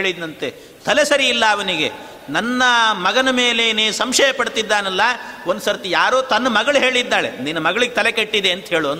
ತಲೆ 0.86 1.04
ಸರಿ 1.10 1.26
ಇಲ್ಲ 1.34 1.44
ಅವನಿಗೆ. 1.56 1.88
ನನ್ನ 2.34 2.62
ಮಗನ 3.06 3.30
ಮೇಲೇನೆ 3.38 3.84
ಸಂಶಯ 4.00 4.30
ಪಡ್ತಿದ್ದಾನಲ್ಲ 4.38 5.02
ಒಂದು 5.50 5.62
ಸರ್ತಿ 5.66 5.88
ಯಾರೋ 5.98 6.18
ತನ್ನ 6.32 6.46
ಮಗಳು 6.58 6.78
ಹೇಳಿದ್ದಾಳೆ, 6.84 7.30
ನಿನ್ನ 7.46 7.60
ಮಗಳಿಗೆ 7.66 7.94
ತಲೆ 7.98 8.12
ಕೆಟ್ಟಿದೆ 8.18 8.50
ಅಂತ 8.56 8.68
ಹೇಳು 8.74 8.92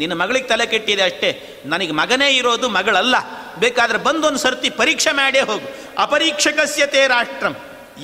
ನಿನ್ನ 0.00 0.14
ಮಗಳಿಗೆ 0.20 0.48
ತಲೆ 0.48 0.64
ಕೆಟ್ಟಿದೆ 0.72 1.02
ಅಷ್ಟೇ, 1.08 1.30
ನನಗೆ 1.72 1.92
ಮಗನೇ 2.00 2.28
ಇರೋದು 2.38 2.66
ಮಗಳಲ್ಲ, 2.76 3.16
ಬೇಕಾದ್ರೆ 3.62 3.98
ಬಂದೊಂದು 4.06 4.40
ಸರ್ತಿ 4.42 4.68
ಪರೀಕ್ಷೆ 4.80 5.12
ಮಾಡೇ 5.20 5.42
ಹೋಗು. 5.50 5.68
ಅಪರೀಕ್ಷಕಸ್ಯತೆ 6.04 7.00
ರಾಷ್ಟ್ರಂ. 7.14 7.54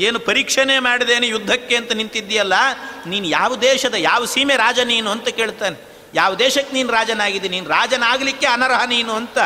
ಏನು 0.07 0.19
ಪರೀಕ್ಷೆನೇ 0.29 0.77
ಮಾಡಿದೇನೆ 0.87 1.27
ಯುದ್ಧಕ್ಕೆ 1.35 1.75
ಅಂತ 1.81 1.93
ನಿಂತಿದ್ದೀಯಲ್ಲ, 2.01 2.55
ನೀನು 3.13 3.27
ಯಾವ 3.39 3.51
ದೇಶದ 3.69 3.97
ಯಾವ 4.11 4.25
ಸೀಮೆ 4.35 4.57
ರಾಜ 4.65 4.81
ನೀನು 4.93 5.09
ಅಂತ 5.17 5.29
ಕೇಳ್ತಾನೆ. 5.41 5.77
ಯಾವ 6.15 6.31
ದೇಶಕ್ಕೆ 6.45 6.73
ನೀನು 6.77 6.91
ರಾಜನಾಗಿದೆ 6.93 7.49
ನೀನು 7.55 7.69
ರಾಜನಾಗಲಿಕ್ಕೆ 7.69 8.47
ಅನರ್ಹ 8.47 8.81
ನೀನು 8.95 9.13
ಅಂತ 9.21 9.39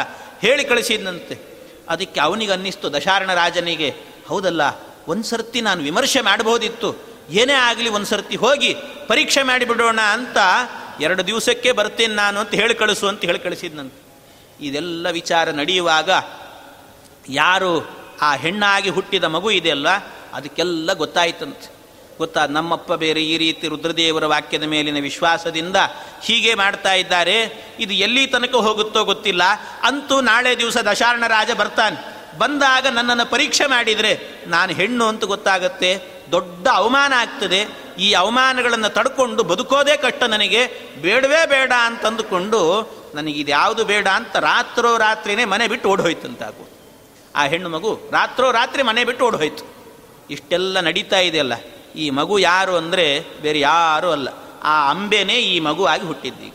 ಹೇಳಿ 0.42 0.64
ಕಳಿಸಿದಂತೆ 0.64 1.36
ಅದಕ್ಕೆ 1.88 2.20
ಅವನಿಗೆ 2.20 2.53
ಅನ್ನಿಸ್ತು 2.53 2.92
ದಶಾರಣ 2.92 3.35
ರಾಜನಿಗೆ, 3.35 3.94
ಹೌದಲ್ಲ, 4.29 4.62
ಒಂದು 5.09 5.24
ಸರ್ತಿ 5.24 5.61
ನಾನು 5.61 5.83
ವಿಮರ್ಶೆ 5.83 6.20
ಮಾಡಬಹುದಿತ್ತು, 6.20 6.96
ಏನೇ 7.31 7.53
ಆಗಲಿ 7.53 7.88
ಒಂದು 7.88 8.07
ಸರ್ತಿ 8.07 8.37
ಹೋಗಿ 8.37 8.74
ಪರೀಕ್ಷೆ 9.07 9.42
ಮಾಡಿಬಿಡೋಣ 9.42 10.01
ಅಂತ 10.01 10.37
ಎರಡು 11.01 11.27
ದಿವಸಕ್ಕೆ 11.27 11.72
ಬರ್ತೇನೆ 11.72 12.14
ನಾನು 12.14 12.40
ಅಂತ 12.40 12.55
ಹೇಳಿ 12.55 12.74
ಕಳಿಸು 12.74 13.07
ಅಂತ 13.07 13.24
ಹೇಳಿ 13.24 13.38
ಕಳಿಸಿದ್ನಂತೆ 13.38 14.01
ಇದೆಲ್ಲ 14.61 15.11
ವಿಚಾರ 15.11 15.51
ನಡೆಯುವಾಗ 15.51 16.11
ಯಾರು 17.29 17.72
ಆ 18.20 18.35
ಹೆಣ್ಣಾಗಿ 18.35 18.90
ಹುಟ್ಟಿದ 18.90 19.24
ಮಗು 19.24 19.51
ಇದೆಯಲ್ಲ, 19.51 19.88
ಅದಕ್ಕೆಲ್ಲ 20.33 20.92
ಗೊತ್ತಾಯ್ತಂತೆ. 20.92 21.77
ಗೊತ್ತಾ? 22.18 22.46
ನಮ್ಮಪ್ಪ 22.46 22.92
ಬೇರೆ 22.92 23.22
ಈ 23.22 23.38
ರೀತಿ 23.38 23.68
ರುದ್ರದೇವರ 23.68 24.26
ವಾಕ್ಯದ 24.26 24.62
ಮೇಲಿನ 24.62 25.02
ವಿಶ್ವಾಸದಿಂದ 25.02 25.76
ಹೀಗೆ 26.22 26.54
ಮಾಡ್ತಾ 26.54 26.94
ಇದ್ದಾರೆ. 26.94 27.66
ಇದು 27.81 27.92
ಎಲ್ಲಿ 27.92 28.26
ತನಕ 28.26 28.54
ಹೋಗುತ್ತೋ 28.54 29.04
ಗೊತ್ತಿಲ್ಲ. 29.04 29.42
ಅಂತೂ 29.83 30.20
ನಾಳೆ 30.20 30.59
ದಿವಸ 30.59 30.76
ದಶಾರ್ಣ 30.76 31.26
ರಾಜ 31.26 31.50
ಬರ್ತಾನೆ. 31.50 32.18
ಬಂದಾಗ 32.38 32.87
ನನ್ನನ್ನು 32.87 33.31
ಪರೀಕ್ಷೆ 33.31 33.66
ಮಾಡಿದರೆ 33.66 34.44
ನಾನು 34.46 34.72
ಹೆಣ್ಣು 34.72 35.04
ಅಂತ 35.04 35.24
ಗೊತ್ತಾಗುತ್ತೆ. 35.24 35.98
ದೊಡ್ಡ 36.33 36.68
ಅವಮಾನ 36.68 37.12
ಆಗ್ತದೆ. 37.16 37.66
ಈ 37.98 38.12
ಅವಮಾನಗಳನ್ನು 38.12 38.88
ತಡ್ಕೊಂಡು 38.88 39.42
ಬದುಕೋದೇ 39.42 39.96
ಕಷ್ಟ 39.96 40.22
ನನಗೆ. 40.22 40.66
ಬೇಡವೇ 41.00 41.46
ಬೇಡ 41.46 41.72
ಅಂತಂದುಕೊಂಡು 41.85 42.90
ನನಗಿದು 43.14 43.50
ಯಾವುದು 43.50 43.85
ಬೇಡ 43.85 44.09
ಅಂತ 44.09 44.37
ರಾತ್ರೋ 44.37 44.98
ರಾತ್ರಿನೇ 44.98 45.44
ಮನೆ 45.44 45.68
ಬಿಟ್ಟು 45.68 45.88
ಓಡೋಯ್ತಂತಾಗು. 45.88 46.68
ಆ 47.37 47.44
ಹೆಣ್ಣು 47.44 47.68
ಮಗು 47.68 48.00
ರಾತ್ರೋ 48.12 48.52
ರಾತ್ರಿ 48.52 48.83
ಮನೆ 48.83 49.04
ಬಿಟ್ಟು 49.04 49.24
ಓಡೋಯ್ತು. 49.24 49.64
ಇಷ್ಟೆಲ್ಲ 50.31 50.81
ನಡೀತಾ 50.81 51.18
ಇದೆಯಲ್ಲ. 51.18 51.52
ಈ 51.98 52.11
ಮಗು 52.11 52.38
ಯಾರು 52.38 52.76
ಅಂದರೆ 52.76 53.06
ಬೇರೆ 53.42 53.61
ಯಾರೂ 53.61 54.11
ಅಲ್ಲ. 54.11 54.28
ಆ 54.62 54.90
ಅಂಬೆನೇ 54.90 55.34
ಈ 55.34 55.61
ಮಗು 55.61 55.84
ಆಗಿ 55.84 56.06
ಹುಟ್ಟಿದ್ದೀಗ 56.06 56.54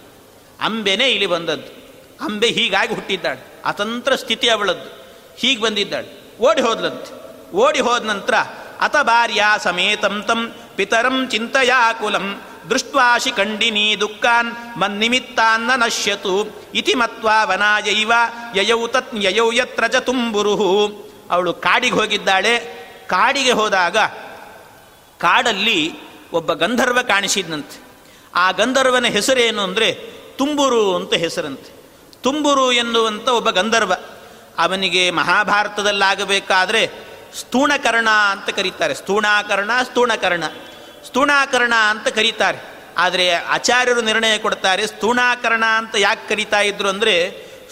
ಅಂಬೆನೇ 0.62 1.06
ಇಲ್ಲಿ 1.08 1.26
ಬಂದದ್ದು. 1.26 1.72
ಅಂಬೆ 2.22 2.48
ಹೀಗಾಗಿ 2.48 2.94
ಹುಟ್ಟಿದ್ದಾಳೆ. 2.94 3.42
ಅತಂತ್ರ 3.66 4.16
ಸ್ಥಿತಿ 4.16 4.50
ಅವಳದ್ದು. 4.50 4.90
ಹೀಗೆ 5.38 5.62
ಬಂದಿದ್ದಾಳೆ. 5.62 6.10
ಓಡಿ 6.42 6.62
ಹೋದ್ಲಂತೆ. 6.62 7.12
ಓಡಿ 7.56 7.80
ಹೋದ 7.80 8.06
ನಂತರ 8.06 8.36
ಅತ 8.82 8.96
ಭಾರ್ಯ 9.02 9.44
ಸಮೇತಂ 9.64 10.24
ತಂ 10.28 10.42
ಪಿತರಂ 10.76 11.28
ಚಿಂತಯಾಕುಲಂ 11.32 12.42
ದೃಷ್ಟ್ವಾಶಿ 12.70 13.32
ಖಂಡಿನಿ 13.32 13.96
ದುಃಖಾನ್ 14.00 14.78
ಮನ್ನಿಮಿತ್ತಾನ್ನ 14.78 15.72
ನಶ್ಯತು 15.76 16.36
ಇತಿ 16.76 16.94
ಮತ್ವಾ 16.94 17.44
ವನಾಯೈವ 17.44 18.12
ಯಯೌ 18.56 18.88
ತತ್ 18.88 19.16
ಯಯೌ 19.16 19.52
ಯತ್ರ 19.52 19.88
ಚ 19.88 19.96
ತುಂಬುರುಹು. 19.96 20.72
ಅವಳು 21.32 21.54
ಕಾಡಿಗೆ 21.54 21.96
ಹೋಗಿದ್ದಾಳೆ. 21.96 22.54
ಕಾಡಿಗೆ 23.08 23.52
ಹೋದಾಗ 23.52 23.98
ಕಾಡಲ್ಲಿ 25.24 25.82
ಒಬ್ಬ 26.34 26.54
ಗಂಧರ್ವ 26.54 27.02
ಕಾಣಿಸಿದ್ನಂತೆ. 27.02 27.78
ಆ 28.36 28.52
ಗಂಧರ್ವನ 28.52 29.06
ಹೆಸರೇನು 29.06 29.62
ಅಂದರೆ 29.62 29.94
ತುಂಬುರು 30.38 30.96
ಅಂತ 30.96 31.14
ಹೆಸರಂತೆ. 31.14 31.72
ತುಂಬುರು 32.22 32.72
ಎನ್ನುವಂಥ 32.72 33.28
ಒಬ್ಬ 33.30 33.50
ಗಂಧರ್ವ. 33.50 33.94
ಅವನಿಗೆ 34.58 35.12
ಮಹಾಭಾರತದಲ್ಲಾಗಬೇಕಾದ್ರೆ 35.12 36.92
ಸ್ಥೂಣಕರ್ಣ 37.36 38.10
ಅಂತ 38.10 38.50
ಕರೀತಾರೆ. 38.50 38.94
ಸ್ಥೂಣಾಕರ್ಣ, 38.96 39.72
ಸ್ಥೂಣಕರ್ಣ. 39.84 40.44
ಸ್ಥೂಣಾಕರ್ಣ 41.06 41.74
ಅಂತ 41.76 42.08
ಕರೀತಾರೆ. 42.08 42.60
ಆದರೆ 42.98 43.34
ಆಚಾರ್ಯರು 43.34 44.02
ನಿರ್ಣಯ 44.02 44.38
ಕೊಡ್ತಾರೆ 44.38 44.88
ಸ್ಥೂಣಾಕರ್ಣ 44.88 45.66
ಅಂತ 45.66 45.96
ಯಾಕೆ 45.98 46.30
ಕರೀತಾ 46.30 46.60
ಇದ್ರು 46.62 46.90
ಅಂದರೆ, 46.90 47.16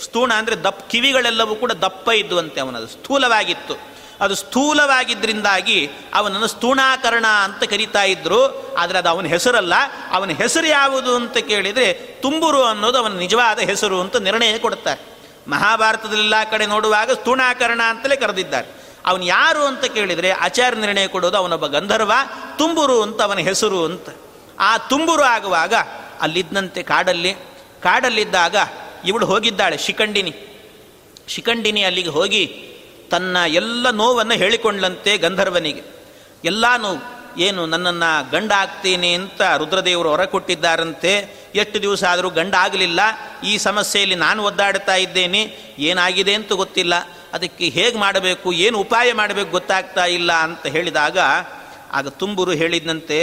ಸ್ಥೂಣ 0.04 0.34
ಅಂದರೆ 0.34 0.56
ದಪ್ಪ 0.56 0.82
ಕಿವಿಗಳೆಲ್ಲವೂ 0.90 1.56
ಕೂಡ 1.56 1.72
ದಪ್ಪ 1.72 2.10
ಇದ್ದುವಂತೆ 2.10 2.60
ಅವನದು. 2.62 2.88
ಸ್ಥೂಲವಾಗಿತ್ತು. 2.88 3.91
ಅದು 4.22 4.36
ಸ್ಥೂಲವಾಗಿದ್ದರಿಂದಾಗಿ 4.36 5.90
ಅವನನ್ನು 6.14 6.48
ಸ್ಥೂಣಾಕರ್ಣ 6.48 7.28
ಅಂತ 7.28 7.64
ಕರೀತಾ 7.64 8.04
ಇದ್ರು, 8.04 8.42
ಆದರೆ 8.76 8.98
ಅದು 8.98 9.10
ಅವನ 9.10 9.26
ಹೆಸರಲ್ಲ. 9.26 9.74
ಅವನ 10.12 10.30
ಹೆಸರು 10.30 10.68
ಯಾವುದು 10.68 11.16
ಅಂತ 11.16 11.38
ಕೇಳಿದರೆ 11.38 11.88
ತುಂಬುರು 12.22 12.64
ಅನ್ನೋದು 12.64 12.98
ಅವನ 12.98 13.14
ನಿಜವಾದ 13.18 13.60
ಹೆಸರು 13.60 14.02
ಅಂತ 14.02 14.16
ನಿರ್ಣಯ 14.16 14.58
ಕೊಡ್ತಾರೆ 14.58 15.02
ಮಹಾಭಾರತದಲ್ಲೆಲ್ಲ 15.48 16.44
ಕಡೆ 16.52 16.66
ನೋಡುವಾಗ 16.66 17.12
ಸ್ಥೂಣಾಕರ್ಣ 17.12 17.82
ಅಂತಲೇ 17.82 18.16
ಕರೆದಿದ್ದಾರೆ. 18.16 18.68
ಅವನು 19.06 19.24
ಯಾರು 19.26 19.66
ಅಂತ 19.66 19.86
ಕೇಳಿದರೆ 19.86 20.32
ಆಚಾರ್ಯ 20.32 20.80
ನಿರ್ಣಯ 20.80 21.08
ಕೊಡೋದು 21.08 21.38
ಅವನೊಬ್ಬ 21.38 21.68
ಗಂಧರ್ವ, 21.68 22.12
ತುಂಬುರು 22.58 23.02
ಅಂತ 23.02 23.22
ಅವನ 23.22 23.38
ಹೆಸರು 23.38 23.86
ಅಂತ. 23.86 24.10
ಆ 24.60 24.78
ತುಂಬುರು 24.78 25.24
ಆಗುವಾಗ 25.24 25.74
ಅಲ್ಲಿದ್ದಂತೆ 26.22 26.84
ಕಾಡಲ್ಲಿ, 26.84 27.34
ಕಾಡಲ್ಲಿದ್ದಾಗ 27.82 28.56
ಇವಳು 29.06 29.26
ಹೋಗಿದ್ದಾಳೆ 29.26 29.78
ಶಿಖಂಡಿನಿ. 29.78 30.34
ಶಿಖಂಡಿನಿ 31.28 31.84
ಅಲ್ಲಿಗೆ 31.84 32.10
ಹೋಗಿ 32.10 32.44
ತನ್ನ 33.12 33.38
ಎಲ್ಲ 33.60 33.86
ನೋವನ್ನು 34.02 34.36
ಹೇಳಿಕೊಂಡ್ಲಂತೆ 34.42 35.12
ಗಂಧರ್ವನಿಗೆ. 35.26 35.84
ಎಲ್ಲ 36.44 36.66
ನೋವು, 36.84 37.00
ಏನು 37.46 37.62
ನನ್ನನ್ನು 37.66 38.10
ಗಂಡ 38.32 38.52
ಆಗ್ತೀನಿ 38.64 39.10
ಅಂತ 39.20 39.42
ರುದ್ರದೇವರು 39.62 40.10
ಹೊರ 40.14 40.24
ಕೊಟ್ಟಿದ್ದಾರಂತೆ 40.34 41.12
ಎಷ್ಟು 41.62 41.78
ದಿವಸ 41.86 42.04
ಆದರೂ 42.12 42.30
ಗಂಡ 42.30 42.54
ಆಗಲಿಲ್ಲ 42.66 43.02
ಈ 43.44 43.54
ಸಮಸ್ಯೆಯಲ್ಲಿ 43.68 44.18
ನಾನು 44.26 44.40
ಒದ್ದಾಡ್ತಾ 44.50 44.96
ಇದ್ದೇನೆ, 45.06 45.42
ಏನಾಗಿದೆ 45.90 46.34
ಅಂತ 46.40 46.54
ಗೊತ್ತಿಲ್ಲ. 46.62 46.94
ಅದಕ್ಕೆ 47.34 47.66
ಹೇಗೆ 47.78 47.98
ಮಾಡಬೇಕು, 47.98 48.48
ಏನು 48.66 48.78
ಉಪಾಯ 48.80 49.10
ಮಾಡಬೇಕು 49.14 49.52
ಗೊತ್ತಾಗ್ತಾ 49.52 50.06
ಇಲ್ಲ 50.18 50.32
ಅಂತ 50.48 50.66
ಹೇಳಿದಾಗ, 50.76 51.18
ಆಗ 51.98 52.08
ತುಂಬುರು 52.22 52.52
ಹೇಳಿದಂತೆ 52.62 53.20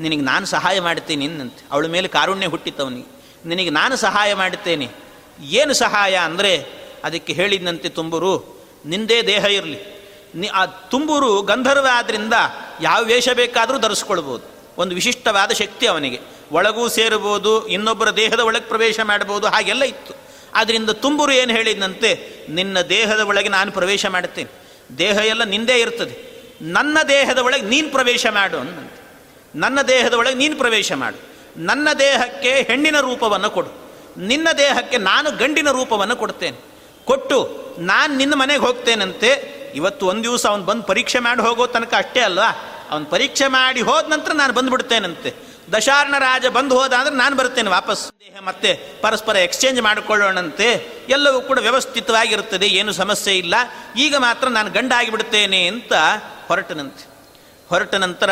ನಿನಗೆ 0.00 0.22
ನಾನು 0.22 0.44
ಸಹಾಯ 0.46 0.76
ಮಾಡ್ತೀನಿ 0.80 1.24
ಅನ್ನಂತೆ 1.30 1.62
ಅವಳ 1.72 1.86
ಮೇಲೆ 1.94 2.08
ಕಾರುಣ್ಯ 2.08 2.48
ಹುಟ್ಟಿತ್ತವನಿಗೆ 2.54 3.10
ನಿನಗೆ 3.48 3.70
ನಾನು 3.70 3.94
ಸಹಾಯ 3.96 4.30
ಮಾಡುತ್ತೇನೆ 4.34 4.88
ಏನು 5.60 5.72
ಸಹಾಯ 5.74 6.14
ಅಂದರೆ, 6.28 6.52
ಅದಕ್ಕೆ 7.04 7.32
ಹೇಳಿದಂತೆ 7.32 7.88
ತುಂಬುರು 7.88 8.32
ನಿಂದೇ 8.86 9.22
ದೇಹ 9.22 9.44
ಇರಲಿ. 9.44 10.02
ನಿ 10.34 10.46
ಆ 10.46 10.66
ತುಂಬೂರು 10.66 11.42
ಗಂಧರ್ವ 11.42 11.86
ಆದ್ದರಿಂದ 11.92 12.32
ಯಾವ 12.80 13.02
ವೇಷ 13.02 13.28
ಬೇಕಾದರೂ 13.28 13.78
ಧರಿಸ್ಕೊಳ್ಬೋದು. 13.78 14.44
ಒಂದು 14.78 14.94
ವಿಶಿಷ್ಟವಾದ 14.94 15.50
ಶಕ್ತಿ 15.50 15.86
ಅವನಿಗೆ. 15.86 16.20
ಒಳಗೂ 16.52 16.88
ಸೇರಬಹುದು, 16.88 17.68
ಇನ್ನೊಬ್ಬರ 17.68 18.10
ದೇಹದ 18.10 18.40
ಒಳಗೆ 18.40 18.64
ಪ್ರವೇಶ 18.64 19.00
ಮಾಡಬಹುದು 19.00 19.46
ಹಾಗೆಲ್ಲ 19.46 19.82
ಇತ್ತು. 19.82 20.14
ಆದ್ದರಿಂದ 20.54 20.90
ತುಂಬುರು 20.90 21.32
ಏನು 21.32 21.52
ಹೇಳಿದಂತೆ 21.52 22.32
ನಿನ್ನ 22.48 22.80
ದೇಹದ 22.80 23.20
ಒಳಗೆ 23.20 23.48
ನಾನು 23.48 23.72
ಪ್ರವೇಶ 23.72 24.06
ಮಾಡುತ್ತೇನೆ 24.06 24.50
ದೇಹ 24.98 25.10
ಎಲ್ಲ 25.10 25.44
ನಿಂದೇ 25.44 25.76
ಇರ್ತದೆ. 25.76 26.32
ನನ್ನ 26.62 26.98
ದೇಹದ 27.08 27.38
ಒಳಗೆ 27.38 27.62
ನೀನು 27.62 27.90
ಪ್ರವೇಶ 27.90 28.26
ಮಾಡು 28.26 28.58
ಅನ್ನಂತೆ 28.58 29.02
ನನ್ನ 29.54 29.82
ದೇಹದ 29.82 30.12
ಒಳಗೆ 30.12 30.34
ನೀನು 30.34 30.56
ಪ್ರವೇಶ 30.56 30.92
ಮಾಡು. 30.92 31.16
ನನ್ನ 31.56 31.88
ದೇಹಕ್ಕೆ 31.98 32.62
ಹೆಣ್ಣಿನ 32.62 33.00
ರೂಪವನ್ನು 33.00 33.50
ಕೊಡು. 33.50 33.90
ನಿನ್ನ 34.20 34.48
ದೇಹಕ್ಕೆ 34.58 34.98
ನಾನು 34.98 35.36
ಗಂಡಿನ 35.36 35.70
ರೂಪವನ್ನು 35.70 36.16
ಕೊಡ್ತೇನೆ. 36.16 36.71
ಕೊಟ್ಟು 37.04 37.62
ನಾನು 37.78 38.16
ನಿನ್ನ 38.16 38.34
ಮನೆಗೆ 38.34 38.60
ಹೋಗ್ತೇನಂತೆ, 38.60 39.62
ಇವತ್ತು 39.74 40.06
ಒಂದು 40.06 40.22
ದಿವಸ 40.22 40.46
ಅವನು 40.46 40.64
ಬಂದು 40.64 40.82
ಪರೀಕ್ಷೆ 40.82 41.18
ಮಾಡಿ 41.18 41.42
ಹೋಗೋ 41.42 41.66
ತನಕ 41.66 41.94
ಅಷ್ಟೇ 41.94 42.20
ಅಲ್ವಾ? 42.20 42.50
ಅವನು 42.90 43.04
ಪರೀಕ್ಷೆ 43.04 43.46
ಮಾಡಿ 43.46 43.80
ಹೋದ 43.80 44.08
ನಂತರ 44.08 44.32
ನಾನು 44.32 44.52
ಬಂದುಬಿಡ್ತೇನಂತೆ. 44.52 45.34
ದಶಾರ್ಣ 45.72 46.18
ರಾಜ 46.18 46.46
ಬಂದು 46.46 46.78
ಹೋದ 46.78 46.92
ಅಂದ್ರೆ 46.92 47.14
ನಾನು 47.14 47.36
ಬರ್ತೇನೆ 47.36 47.70
ವಾಪಸ್. 47.70 48.08
ದೇಹ 48.08 48.40
ಮತ್ತೆ 48.40 48.80
ಪರಸ್ಪರ 49.00 49.36
ಎಕ್ಸ್ಚೇಂಜ್ 49.36 49.82
ಮಾಡಿಕೊಳ್ಳೋಣಂತೆ. 49.82 50.86
ಎಲ್ಲವೂ 51.08 51.40
ಕೂಡ 51.40 51.58
ವ್ಯವಸ್ಥಿತವಾಗಿರುತ್ತದೆ, 51.58 52.66
ಏನು 52.66 52.92
ಸಮಸ್ಯೆ 52.92 53.38
ಇಲ್ಲ. 53.38 53.54
ಈಗ 53.96 54.16
ಮಾತ್ರ 54.16 54.48
ನಾನು 54.48 54.70
ಗಂಡ 54.70 54.92
ಆಗಿಬಿಡ್ತೇನೆ 54.92 55.66
ಅಂತ 55.66 55.92
ಹೊರಟನಂತೆ. 56.48 57.06
ಹೊರಟ 57.68 57.94
ನಂತರ 57.94 58.30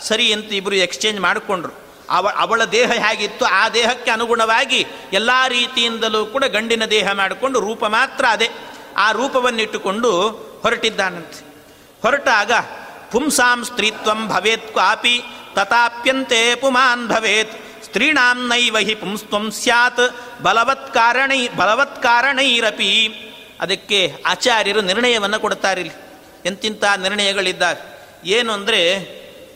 ಸರಿ 0.00 0.32
ಅಂತ 0.32 0.52
ಇಬ್ಬರು 0.52 0.74
ಎಕ್ಸ್ಚೇಂಜ್ 0.74 1.20
ಮಾಡಿಕೊಂಡ್ರು. 1.20 1.85
ಅವ, 2.10 2.28
ಅವಳ 2.36 2.64
ದೇಹ 2.64 2.92
ಹೇಗಿತ್ತು, 2.92 3.44
ಆ 3.44 3.68
ದೇಹಕ್ಕೆ 3.68 4.10
ಅನುಗುಣವಾಗಿ 4.10 4.86
ಎಲ್ಲ 5.12 5.30
ರೀತಿಯಿಂದಲೂ 5.48 6.26
ಕೂಡ 6.26 6.44
ಗಂಡಿನ 6.44 6.84
ದೇಹ 6.84 7.12
ಮಾಡಿಕೊಂಡು 7.12 7.60
ರೂಪ 7.60 7.84
ಮಾತ್ರ 7.84 8.24
ಅದೇ. 8.30 8.50
ಆ 8.96 9.12
ರೂಪವನ್ನಿಟ್ಟುಕೊಂಡು 9.12 10.10
ಹೊರಟಿದ್ದಾನಂತೆ. 10.62 11.44
ಹೊರಟಾಗ, 12.02 12.52
ಪುಂಸಾಂ 13.12 13.64
ಸ್ತ್ರೀತ್ವಂ 13.64 14.28
ಭವೇತ್ 14.28 14.72
ಕ್ವಾಪಿ, 14.72 15.22
ತಥಾಪ್ಯಂತೆ 15.54 16.54
ಪುಮಾನ್ 16.54 17.08
ಭವೇತ್, 17.08 17.84
ಸ್ತ್ರೀಣಾಂ 17.84 18.48
ನೈವ 18.48 18.76
ಹಿ 18.78 18.94
ಪುಂಸ್ತ್ವಂ 18.94 19.50
ಸ್ಯಾತ್ 19.50 20.42
ಬಲವತ್ಕಾರಣೈ 20.42 21.48
ಬಲವತ್ಕಾರಣೈರಪಿ 21.48 22.90
ಅದಕ್ಕೆ 23.60 24.14
ಆಚಾರ್ಯರು 24.26 24.80
ನಿರ್ಣಯವನ್ನು 24.80 25.40
ಕೊಡ್ತಾರಿಲ್ಲಿ 25.40 25.94
ಎಂತಿಂಥ 26.46 26.84
ನಿರ್ಣಯಗಳಿದ್ದಾರೆ 26.84 27.80
ಏನು 28.24 28.52
ಅಂದರೆ, 28.52 28.80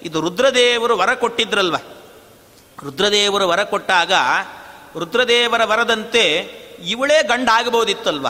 ಇದು 0.03 0.21
ರುದ್ರದೇವರು 0.21 0.97
ವರ 0.97 1.15
ಕೊಟ್ಟಿದ್ರಲ್ವ? 1.15 1.77
ರುದ್ರದೇವರು 2.85 3.49
ವರ 3.49 3.63
ಕೊಟ್ಟಾಗ 3.65 4.13
ರುದ್ರದೇವರ 4.99 5.65
ವರದಂತೆ 5.65 6.25
ಇವಳೇ 6.85 7.23
ಗಂಡ 7.23 7.49
ಆಗಬಹುದಿತ್ತಲ್ವ 7.53 8.27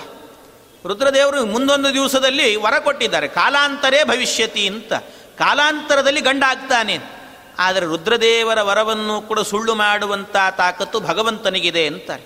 ರುದ್ರದೇವರು 0.87 1.47
ಮುಂದೊಂದು 1.47 1.95
ದಿವಸದಲ್ಲಿ 1.95 2.57
ವರ 2.57 2.79
ಕೊಟ್ಟಿದ್ದಾರೆ, 2.79 3.29
ಕಾಲಾಂತರೇ 3.29 4.05
ಭವಿಷ್ಯತಿ 4.05 4.69
ಅಂತ. 4.69 4.93
ಕಾಲಾಂತರದಲ್ಲಿ 5.39 6.21
ಗಂಡ 6.21 6.43
ಆಗ್ತಾನೆ 6.47 6.99
ಆದರೆ 7.59 7.87
ರುದ್ರದೇವರ 7.87 8.63
ವರವನ್ನು 8.63 9.21
ಕೂಡ 9.21 9.41
ಸುಳ್ಳು 9.41 9.75
ಮಾಡುವಂಥ 9.75 10.37
ತಾಕತ್ತು 10.57 11.01
ಭಗವಂತನಿಗಿದೆ 11.01 11.87
ಅಂತಾರೆ. 11.87 12.25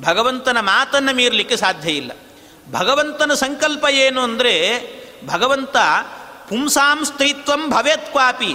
ಭಗವಂತನ 0.00 0.58
ಮಾತನ್ನು 0.60 1.12
ಮೀರಲಿಕ್ಕೆ 1.14 1.56
ಸಾಧ್ಯ 1.56 1.90
ಇಲ್ಲ. 1.90 2.12
ಭಗವಂತನ 2.70 3.34
ಸಂಕಲ್ಪ 3.34 3.84
ಏನು 3.90 4.20
ಅಂದರೆ, 4.20 4.54
ಭಗವಂತ 5.26 5.76
ಪುಂಸಾಂ 6.48 7.04
ಸ್ತ್ರೀತ್ವಂ 7.04 7.70
ಭವೇತ್ 7.70 8.10
ಕ್ವಾಪಿ, 8.12 8.52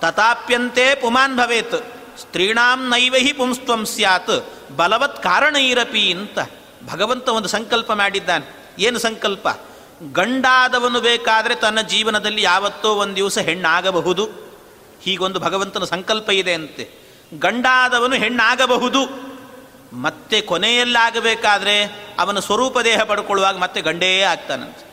ತಥಾಪ್ಯಂತೆ 0.00 0.94
ಪುಮಾನ್ 0.94 1.36
ಭವೇತ್. 1.36 1.78
ಸ್ತ್ರೀಣಾಂ 2.18 2.88
ನೈವಹಿ 2.88 3.32
ಪುಂಸ್ತ್ವಂ 3.32 3.86
ಸ್ಯಾತ್, 3.86 4.52
ಬಲವತ್ 4.76 5.22
ಕಾರಣೈರಪಿ 5.22 6.12
ಅಂತ 6.12 6.38
ಭಗವಂತ 6.92 7.28
ಒಂದು 7.28 7.48
ಸಂಕಲ್ಪ 7.48 7.92
ಮಾಡಿದ್ದಾನೆ. 7.92 8.74
ಏನು 8.78 8.98
ಸಂಕಲ್ಪ? 8.98 9.48
ಗಂಡಾದವನು 10.12 11.00
ಬೇಕಾದರೆ 11.00 11.54
ತನ್ನ 11.54 11.80
ಜೀವನದಲ್ಲಿ 11.80 12.42
ಯಾವತ್ತೋ 12.42 12.94
ಒಂದು 12.94 13.16
ದಿವಸ 13.16 13.38
ಹೆಣ್ಣಾಗಬಹುದು. 13.38 14.24
ಹೀಗೊಂದು 15.02 15.40
ಭಗವಂತನ 15.40 15.84
ಸಂಕಲ್ಪ 15.84 16.30
ಇದೆ 16.30 16.54
ಅಂತೆ. 16.54 16.90
ಗಂಡಾದವನು 17.38 18.14
ಹೆಣ್ಣಾಗಬಹುದು. 18.14 19.32
ಮತ್ತೆ 19.96 20.40
ಕೊನೆಯಲ್ಲಾಗಬೇಕಾದ್ರೆ 20.40 21.84
ಅವನ 22.18 22.38
ಸ್ವರೂಪ 22.38 22.78
ದೇಹ 22.78 23.02
ಪಡ್ಕೊಳ್ಳುವಾಗ 23.02 23.58
ಮತ್ತೆ 23.58 23.80
ಗಂಡೇ 23.80 24.20
ಆಗ್ತಾನಂತೆ. 24.20 24.84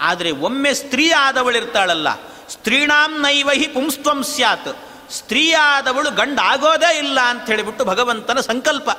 ಆದರೆ 0.00 0.30
ಒಮ್ಮೆ 0.30 0.74
ಸ್ತ್ರೀ 0.74 1.10
ಆದವಳಿರ್ತಾಳಲ್ಲ, 1.10 2.08
ಸ್ತ್ರೀಣಾಂ 2.48 3.20
ನೈವಹಿ 3.20 3.66
ಪುಂಸ್ತ್ವಂ 3.66 4.22
ಸ್ಯಾತ್ 4.22 4.68
ಸ್ತ್ರೀ 5.12 5.52
ಆದವಳು 5.52 6.10
ಗಂಡಾಗೋದೇ 6.10 6.98
ಇಲ್ಲ 6.98 7.20
ಅಂತ 7.20 7.46
ಹೇಳಿಬಿಟ್ಟು 7.46 7.84
ಭಗವಂತನ 7.84 8.40
ಸಂಕಲ್ಪ. 8.40 8.90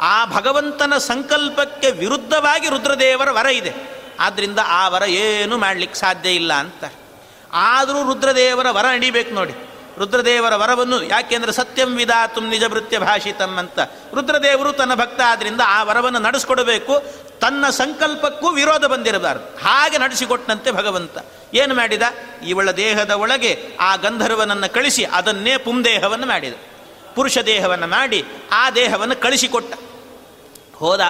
ಆ 0.00 0.24
ಭಗವಂತನ 0.24 0.98
ಸಂಕಲ್ಪಕ್ಕೆ 0.98 1.90
ವಿರುದ್ಧವಾಗಿ 1.90 2.68
ರುದ್ರದೇವರ 2.68 3.30
ವರ 3.30 3.46
ಇದೆ. 3.46 3.74
ಆದ್ದರಿಂದ 4.20 4.58
ಆ 4.66 4.88
ವರ 4.88 5.02
ಏನು 5.02 5.58
ಮಾಡಲಿಕ್ಕೆ 5.58 5.98
ಸಾಧ್ಯ 5.98 6.30
ಇಲ್ಲ 6.30 6.52
ಅಂತ. 6.52 6.84
ಆದರೂ 7.52 8.14
ರುದ್ರದೇವರ 8.14 8.70
ವರ 8.70 8.84
ನಡಿಬೇಕು 8.84 9.34
ನೋಡಿ. 9.34 9.67
ರುದ್ರದೇವರ 9.98 10.56
ವರವನ್ನು 10.56 11.02
ಯಾಕೆಂದರೆ 11.02 11.52
ಸತ್ಯಂ 11.52 11.96
ವಿಧಾತು 11.96 12.40
ನಿಜ 12.40 12.64
ಭೃತ್ಯ 12.68 12.98
ಅಂತ. 13.58 13.78
ರುದ್ರದೇವರು 14.14 14.72
ತನ್ನ 14.72 14.94
ಭಕ್ತ 14.94 15.20
ಆದ್ದರಿಂದ 15.26 15.60
ಆ 15.66 15.82
ವರವನ್ನು 15.82 16.18
ನಡೆಸ್ಕೊಡಬೇಕು. 16.18 17.02
ತನ್ನ 17.40 17.70
ಸಂಕಲ್ಪಕ್ಕೂ 17.70 18.50
ವಿರೋಧ 18.50 18.84
ಬಂದಿರಬಾರದು. 18.84 19.58
ಹಾಗೆ 19.58 19.98
ನಡೆಸಿಕೊಟ್ಟಂತೆ 19.98 20.70
ಭಗವಂತ. 20.70 21.18
ಏನು 21.54 21.74
ಮಾಡಿದ? 21.74 22.02
ಇವಳ 22.46 22.70
ದೇಹದ 22.70 23.10
ಒಳಗೆ 23.10 23.76
ಆ 23.80 23.96
ಗಂಧರ್ವನನ್ನು 23.96 24.72
ಕಳಿಸಿ 24.72 25.04
ಅದನ್ನೇ 25.04 25.56
ಪುಂದೇಹವನ್ನು 25.56 26.26
ಮಾಡಿದ. 26.26 26.54
ಪುರುಷ 27.14 27.38
ದೇಹವನ್ನು 27.38 27.86
ಮಾಡಿ 27.86 28.24
ಆ 28.52 28.70
ದೇಹವನ್ನು 28.70 29.16
ಕಳಿಸಿಕೊಟ್ಟ. 29.16 29.74
ಹೋದ. 30.74 31.00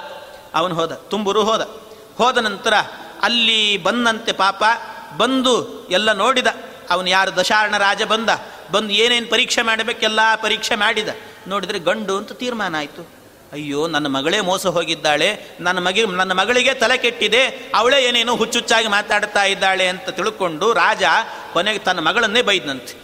ಅವನು 0.55 0.75
ಹೋದ. 0.75 0.91
ತುಂಬುರು 0.91 1.43
ಹೋದ. 1.43 1.61
ಹೋದ 2.17 2.37
ನಂತರ 2.37 2.73
ಅಲ್ಲಿ 3.21 3.77
ಬಂದಂತೆ 3.77 4.31
ಪಾಪ 4.31 4.63
ಬಂದು 5.17 5.87
ಎಲ್ಲ 5.87 6.11
ನೋಡಿದ. 6.11 6.47
ಅವನು 6.89 7.09
ಯಾರು? 7.09 7.35
ದಶಾರ್ಣ 7.35 7.77
ರಾಜ 7.77 8.03
ಬಂದ. 8.03 8.29
ಬಂದು 8.71 8.93
ಏನೇನು 8.93 9.27
ಪರೀಕ್ಷೆ 9.27 9.61
ಮಾಡಬೇಕೆಲ್ಲ 9.61 10.19
ಪರೀಕ್ಷೆ 10.35 10.75
ಮಾಡಿದ. 10.75 11.09
ನೋಡಿದರೆ 11.47 11.79
ಗಂಡು 11.79 12.17
ಅಂತ 12.17 12.31
ತೀರ್ಮಾನ 12.31 12.75
ಆಯಿತು. 12.75 13.03
ಅಯ್ಯೋ, 13.51 13.87
ನನ್ನ 13.87 14.07
ಮಗಳೇ 14.07 14.39
ಮೋಸ 14.41 14.67
ಹೋಗಿದ್ದಾಳೆ, 14.67 15.29
ನನ್ನ 15.59 15.79
ಮಗಿ, 15.79 16.01
ನನ್ನ 16.05 16.31
ಮಗಳಿಗೆ 16.31 16.73
ತಲೆ 16.73 16.97
ಕೆಟ್ಟಿದೆ, 16.97 17.43
ಅವಳೇ 17.75 17.99
ಏನೇನೋ 18.03 18.35
ಹುಚ್ಚುಚ್ಚಾಗಿ 18.35 18.87
ಮಾತಾಡ್ತಾ 18.87 19.43
ಇದ್ದಾಳೆ 19.43 19.87
ಅಂತ 19.87 20.09
ತಿಳ್ಕೊಂಡು 20.09 20.73
ರಾಜ 20.73 21.03
ಕೊನೆಗೆ 21.53 21.79
ತನ್ನ 21.79 21.99
ಮಗಳನ್ನೇ 21.99 22.41
ಬೈದನಂತೆ. 22.41 22.95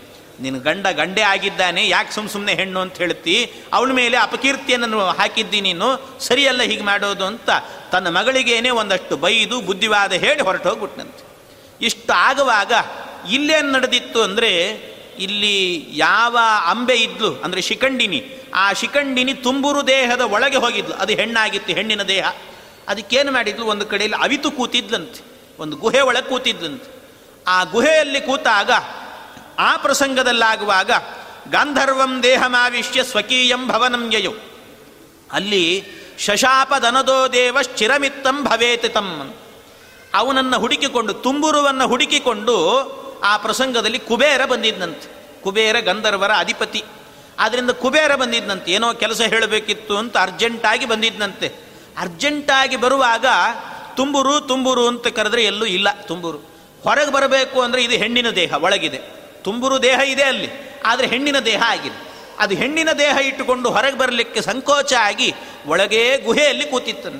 ನಿನ್ನ 0.41 0.57
ಗಂಡ 0.59 0.87
ಗಂಡೇ 0.91 1.21
ಆಗಿದ್ದಾನೆ, 1.21 1.87
ಯಾಕೆ 1.87 2.11
ಸುಮ್ಮ 2.11 2.29
ಸುಮ್ಮನೆ 2.29 2.53
ಹೆಣ್ಣು 2.53 2.79
ಅಂತ 2.79 2.97
ಹೇಳ್ತಿ? 2.97 3.35
ಅವಳ 3.73 3.91
ಮೇಲೆ 3.91 4.17
ಅಪಕೀರ್ತಿಯನ್ನು 4.17 5.09
ಹಾಕಿದ್ದಿ 5.09 5.61
ನೀನು? 5.61 5.87
ಸರಿಯಲ್ಲ 6.19 6.61
ಹೀಗೆ 6.61 6.83
ಮಾಡೋದು 6.83 7.25
ಅಂತ 7.25 7.49
ತನ್ನ 7.91 8.07
ಮಗಳಿಗೇನೆ 8.07 8.69
ಒಂದಷ್ಟು 8.69 9.17
ಬೈದು 9.17 9.61
ಬುದ್ಧಿವಾದ 9.61 10.13
ಹೇಳಿ 10.13 10.41
ಹೊರಟು 10.41 10.69
ಹೋಗ್ಬಿಟ್ನಂತೆ 10.69 11.23
ಇಷ್ಟು 11.85 12.13
ಆಗುವಾಗ 12.13 12.73
ಇಲ್ಲೇನು 13.31 13.71
ನಡೆದಿತ್ತು 13.71 14.19
ಅಂದರೆ 14.21 14.51
ಇಲ್ಲಿ 15.19 15.87
ಯಾವ 15.89 16.37
ಅಂಬೆ 16.65 16.95
ಇದ್ಲು, 16.95 17.35
ಅಂದರೆ 17.35 17.61
ಶಿಖಂಡಿನಿ, 17.61 18.19
ಆ 18.55 18.73
ಶಿಖಂಡಿನಿ 18.73 19.33
ತುಂಬುರು 19.33 19.87
ದೇಹದ 19.87 20.21
ಒಳಗೆ 20.21 20.57
ಹೋಗಿದ್ಲು. 20.57 20.95
ಅದು 20.95 21.13
ಹೆಣ್ಣಾಗಿತ್ತು, 21.13 21.73
ಹೆಣ್ಣಿನ 21.73 22.03
ದೇಹ. 22.03 22.25
ಅದಕ್ಕೇನು 22.87 23.31
ಮಾಡಿದ್ಲು? 23.31 23.65
ಒಂದು 23.65 23.85
ಕಡೆಯಲ್ಲಿ 23.85 24.23
ಅವಿತು 24.23 24.51
ಕೂತಿದ್ಲಂತೆ, 24.51 25.21
ಒಂದು 25.59 25.77
ಗುಹೆ 25.77 26.01
ಒಳಗೆ 26.01 26.29
ಕೂತಿದ್ಲಂತೆ. 26.29 26.89
ಆ 27.47 27.63
ಗುಹೆಯಲ್ಲಿ 27.63 28.21
ಕೂತಾಗ, 28.21 28.71
ಆ 29.59 29.77
ಪ್ರಸಂಗದಲ್ಲಾಗುವಾಗ, 29.77 30.91
ಗಾಂಧರ್ವಂ 31.49 32.23
ದೇಹಮಾವಿಷ್ಯ 32.23 33.03
ಸ್ವಕೀಯಂ 33.03 33.67
ಭವನಂ 33.67 34.11
ಅಲ್ಲಿ 35.31 35.83
ಶಶಾಪದನದೋ 36.19 37.27
ದೇವ 37.33 37.57
ಚಿರಮಿತ್ತಂ 37.61 38.43
ಭವೇತಿ 38.43 38.89
ತಮ್ಮ 38.89 39.23
ಅವನನ್ನು 40.13 40.59
ಹುಡುಕಿಕೊಂಡು, 40.59 41.13
ತುಂಬುರುವನ್ನು 41.13 41.87
ಹುಡುಕಿಕೊಂಡು 41.87 42.55
ಆ 43.25 43.37
ಪ್ರಸಂಗದಲ್ಲಿ 43.37 43.99
ಕುಬೇರ 43.99 44.41
ಬಂದಿದ್ದಂತೆ 44.45 45.07
ಕುಬೇರ 45.43 45.79
ಗಂಧರ್ವರ 45.79 46.31
ಅಧಿಪತಿ. 46.37 46.81
ಆದ್ದರಿಂದ 47.39 47.71
ಕುಬೇರ 47.71 48.11
ಬಂದಿದ್ದಂತೆ 48.15 48.69
ಏನೋ 48.71 48.87
ಕೆಲಸ 48.93 49.21
ಹೇಳಬೇಕಿತ್ತು 49.21 49.97
ಅಂತ 49.97 50.17
ಅರ್ಜೆಂಟಾಗಿ 50.17 50.85
ಬಂದಿದ್ದಂತೆ 50.85 51.47
ಅರ್ಜೆಂಟಾಗಿ 51.97 52.75
ಬರುವಾಗ 52.75 53.25
ತುಂಬುರು 53.95 54.33
ತುಂಬುರು 54.41 54.87
ಅಂತ 54.87 55.07
ಕರೆದ್ರೆ 55.07 55.43
ಎಲ್ಲೂ 55.43 55.65
ಇಲ್ಲ 55.65 55.87
ತುಂಬುರು. 56.07 56.39
ಹೊರಗೆ 56.83 57.11
ಬರಬೇಕು 57.11 57.61
ಅಂದರೆ 57.61 57.83
ಇದು 57.83 57.95
ಹೆಣ್ಣಿನ 57.95 58.29
ದೇಹ, 58.29 58.51
ಒಳಗಿದೆ. 58.61 58.99
ತುಂಬುರು 59.43 59.83
ದೇಹ 59.83 59.99
ಇದೆ 60.09 60.23
ಅಲ್ಲಿ, 60.23 60.49
ಆದರೆ 60.85 61.07
ಹೆಣ್ಣಿನ 61.07 61.39
ದೇಹ 61.39 61.61
ಆಗಿದೆ. 61.67 61.97
ಅದು 62.39 62.53
ಹೆಣ್ಣಿನ 62.55 62.91
ದೇಹ 62.91 63.15
ಇಟ್ಟುಕೊಂಡು 63.25 63.67
ಹೊರಗೆ 63.69 63.97
ಬರಲಿಕ್ಕೆ 63.97 64.41
ಸಂಕೋಚ 64.41 64.93
ಆಗಿ 64.99 65.29
ಒಳಗೇ 65.65 66.17
ಗುಹೆಯಲ್ಲಿ 66.17 66.65
ಕೂತಿತ್ತನು 66.65 67.19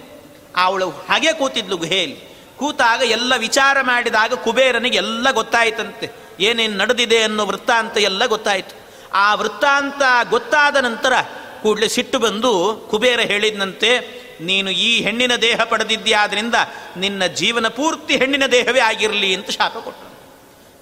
ಅವಳು 0.58 0.89
ಹಾಗೆ 0.89 1.34
ಕೂತಿದ್ಲು 1.34 1.78
ಗುಹೆಯಲ್ಲಿ. 1.78 2.35
ಕೂತಾಗ 2.58 3.02
ಎಲ್ಲ 3.02 3.34
ವಿಚಾರ 3.38 3.78
ಮಾಡಿದಾಗ 3.82 4.34
ಕುಬೇರನಿಗೆ 4.34 4.98
ಎಲ್ಲ 4.98 5.32
ಗೊತ್ತಾಯ್ತಂತೆ. 5.32 6.10
ಏನೇನು 6.39 6.78
ನಡೆದಿದೆ 6.78 7.24
ಅನ್ನೋ 7.24 7.46
ವೃತ್ತಾಂತ 7.46 7.98
ಎಲ್ಲ 7.98 8.26
ಗೊತ್ತಾಯಿತು. 8.26 8.86
ಆ 9.13 9.36
ವೃತ್ತಾಂತ 9.36 10.30
ಗೊತ್ತಾದ 10.30 10.76
ನಂತರ 10.76 11.13
ಕೂಡಲೇ 11.62 11.88
ಸಿಟ್ಟು 11.88 12.20
ಬಂದು 12.20 12.88
ಕುಬೇರ 12.91 13.20
ಹೇಳಿದಂತೆ 13.20 14.26
ನೀನು 14.41 14.70
ಈ 14.70 15.02
ಹೆಣ್ಣಿನ 15.02 15.36
ದೇಹ 15.36 15.63
ಪಡೆದಿದ್ಯಾದ್ರಿಂದ 15.63 16.56
ನಿನ್ನ 16.98 17.26
ಜೀವನ 17.26 17.68
ಪೂರ್ತಿ 17.68 18.18
ಹೆಣ್ಣಿನ 18.18 18.46
ದೇಹವೇ 18.46 18.80
ಆಗಿರಲಿ 18.80 19.36
ಅಂತ 19.36 19.50
ಶಾಪ 19.50 19.78
ಕೊಟ್ಟರು. 19.78 20.15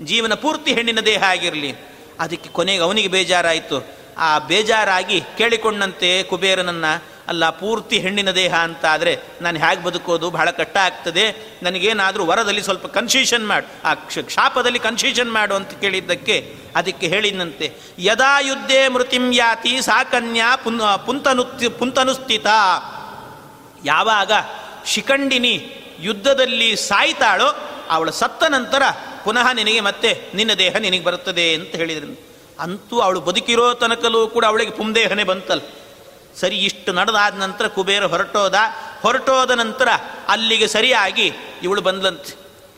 ಜೀವನ 0.05 0.33
ಪೂರ್ತಿ 0.33 0.73
ಹೆಣ್ಣಿನ 0.73 0.99
ದೇಹ 0.99 1.23
ಆಗಿರಲಿ. 1.23 1.75
ಅದಕ್ಕೆ 2.19 2.49
ಕೊನೆಗೆ 2.49 2.83
ಅವನಿಗೆ 2.83 3.07
ಬೇಜಾರಾಯಿತು. 3.07 3.87
ಆ 4.17 4.39
ಬೇಜಾರಾಗಿ 4.39 5.21
ಕೇಳಿಕೊಂಡಂತೆ 5.21 6.23
ಕುಬೇರನನ್ನ 6.23 6.85
ಅಲ್ಲ, 7.27 7.49
ಪೂರ್ತಿ 7.49 7.97
ಹೆಣ್ಣಿನ 7.99 8.31
ದೇಹ 8.31 8.53
ಅಂತ 8.55 8.85
ಆದರೆ 8.85 9.13
ನಾನು 9.41 9.57
ಹೇಗೆ 9.59 9.83
ಬದುಕೋದು? 9.83 10.29
ಬಹಳ 10.29 10.49
ಕಷ್ಟ 10.51 10.77
ಆಗ್ತದೆ. 10.77 11.25
ನನಗೇನಾದರೂ 11.63 12.25
ವರದಲ್ಲಿ 12.25 12.63
ಸ್ವಲ್ಪ 12.63 12.87
ಕನ್ಸೀಷನ್ 12.87 13.47
ಮಾಡು. 13.47 13.67
ಆ 13.85 13.93
ಕ್ಷ, 13.93 14.19
ಶಾಪದಲ್ಲಿ 14.29 14.79
ಕನ್ಸೀಷನ್ 14.79 15.31
ಮಾಡು 15.31 15.55
ಅಂತ 15.55 15.71
ಕೇಳಿದ್ದಕ್ಕೆ 15.81 16.37
ಅದಕ್ಕೆ 16.75 17.07
ಹೇಳಿದಂತೆ 17.07 17.67
ಯದಾ 17.99 18.39
ಯುದ್ಧೇ 18.39 18.87
ಮೃತಿಂ 18.87 19.33
ಯಾತಿ 19.33 19.81
ಸಾ 19.81 20.03
ಕನ್ಯಾ 20.03 20.55
ಪುನ್ 20.55 20.81
ಪುಂತನು 21.05 21.43
ಪುಂತನುಸ್ಥಿತ. 21.79 22.47
ಯಾವಾಗ 23.85 24.31
ಶಿಖಂಡಿನಿ 24.85 25.55
ಯುದ್ಧದಲ್ಲಿ 25.99 26.75
ಸಾಯ್ತಾಳೋ, 26.75 27.49
ಅವಳು 27.89 28.11
ಸತ್ತ 28.11 28.43
ನಂತರ 28.43 28.83
ಪುನಃ 29.23 29.47
ನಿನಗೆ 29.53 29.79
ಮತ್ತೆ 29.79 30.09
ನಿನ್ನ 30.35 30.53
ದೇಹ 30.53 30.75
ನಿನಗೆ 30.77 31.03
ಬರುತ್ತದೆ 31.03 31.53
ಅಂತ 31.55 31.73
ಹೇಳಿದ್ರು 31.75 32.13
ಅಂತೂ 32.59 32.99
ಅವಳು 32.99 33.19
ಬದುಕಿರೋ 33.21 33.73
ತನಕಲೂ 33.73 34.27
ಕೂಡ 34.27 34.45
ಅವಳಿಗೆ 34.45 34.71
ಪುಂದೇಹನೇ 34.71 35.23
ಬಂತಲ್ಲ. 35.23 35.61
ಸರಿ 36.39 36.57
ಇಷ್ಟು 36.57 36.93
ನಡೆದಾದ 36.93 37.35
ನಂತರ 37.35 37.67
ಕುಬೇರ 37.67 38.05
ಹೊರಟೋದ. 38.05 38.55
ಹೊರಟೋದ 39.01 39.51
ನಂತರ 39.51 39.87
ಅಲ್ಲಿಗೆ 40.27 40.67
ಸರಿಯಾಗಿ 40.67 41.31
ಇವಳು 41.63 41.81
ಬಂದ್ಲಂತೆ. 41.81 42.35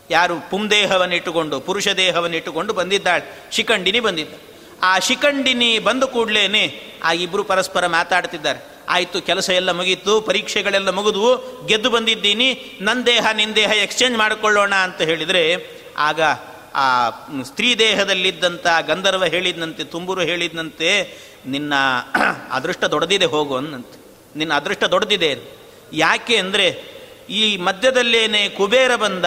ಯಾರು 0.10 0.50
ಪುಂದೇಹವನ್ನಿಟ್ಟುಕೊಂಡು 0.50 1.60
ಪುರುಷ 1.60 1.88
ದೇಹವನ್ನು 1.88 2.38
ಇಟ್ಟುಕೊಂಡು 2.38 2.74
ಬಂದಿದ್ದಾಳೆ. 2.74 3.50
ಶಿಖಂಡಿನಿ 3.52 4.00
ಬಂದಿದ್ದ. 4.00 4.34
ಆ 4.84 5.00
ಶಿಖಂಡಿನಿ 5.00 5.80
ಬಂದ 5.80 6.04
ಕೂಡಲೇನೆ 6.04 6.84
ಆ 7.04 7.12
ಇಬ್ಬರು 7.12 7.44
ಪರಸ್ಪರ 7.44 7.88
ಮಾತಾಡ್ತಿದ್ದಾರೆ. 7.88 8.76
ಆಯಿತು, 8.90 9.22
ಕೆಲಸ 9.22 9.50
ಎಲ್ಲ 9.50 9.72
ಮುಗೀತು, 9.72 10.22
ಪರೀಕ್ಷೆಗಳೆಲ್ಲ 10.22 10.90
ಮುಗಿದು 10.90 11.66
ಗೆದ್ದು 11.66 11.90
ಬಂದಿದ್ದೀನಿ 11.90 12.78
ನನ್ನ 12.82 13.04
ದೇಹ 13.04 13.32
ನಿನ್ನ 13.32 13.54
ದೇಹ 13.54 13.72
ಎಕ್ಸ್ಚೇಂಜ್ 13.72 14.18
ಮಾಡಿಕೊಳ್ಳೋಣ 14.18 14.76
ಅಂತ 14.76 15.02
ಹೇಳಿದರೆ, 15.02 15.70
ಆಗ 15.98 16.22
ಆ 16.76 17.10
ಸ್ತ್ರೀ 17.44 17.76
ದೇಹದಲ್ಲಿದ್ದಂಥ 17.76 18.68
ಗಂಧರ್ವ 18.88 19.26
ಹೇಳಿದ್ನಂತೆ, 19.26 19.84
ತುಂಬುರು 19.84 20.22
ಹೇಳಿದ್ನಂತೆ 20.22 21.18
ನಿನ್ನ 21.52 21.74
ಅದೃಷ್ಟ 22.52 22.84
ದೊಡ್ಡದಿದೆ 22.84 23.26
ಹೋಗು 23.26 23.56
ಅಂತ 23.56 23.88
ನಿನ್ನ 24.36 24.54
ಅದೃಷ್ಟ 24.54 24.84
ದೊಡ್ಡದಿದೆ 24.84 25.38
ಯಾಕೆ 25.94 26.38
ಅಂದರೆ 26.38 26.96
ಈ 27.30 27.58
ಮಧ್ಯದಲ್ಲೇನೆ 27.58 28.50
ಕುಬೇರ 28.50 28.96
ಬಂದ, 28.96 29.26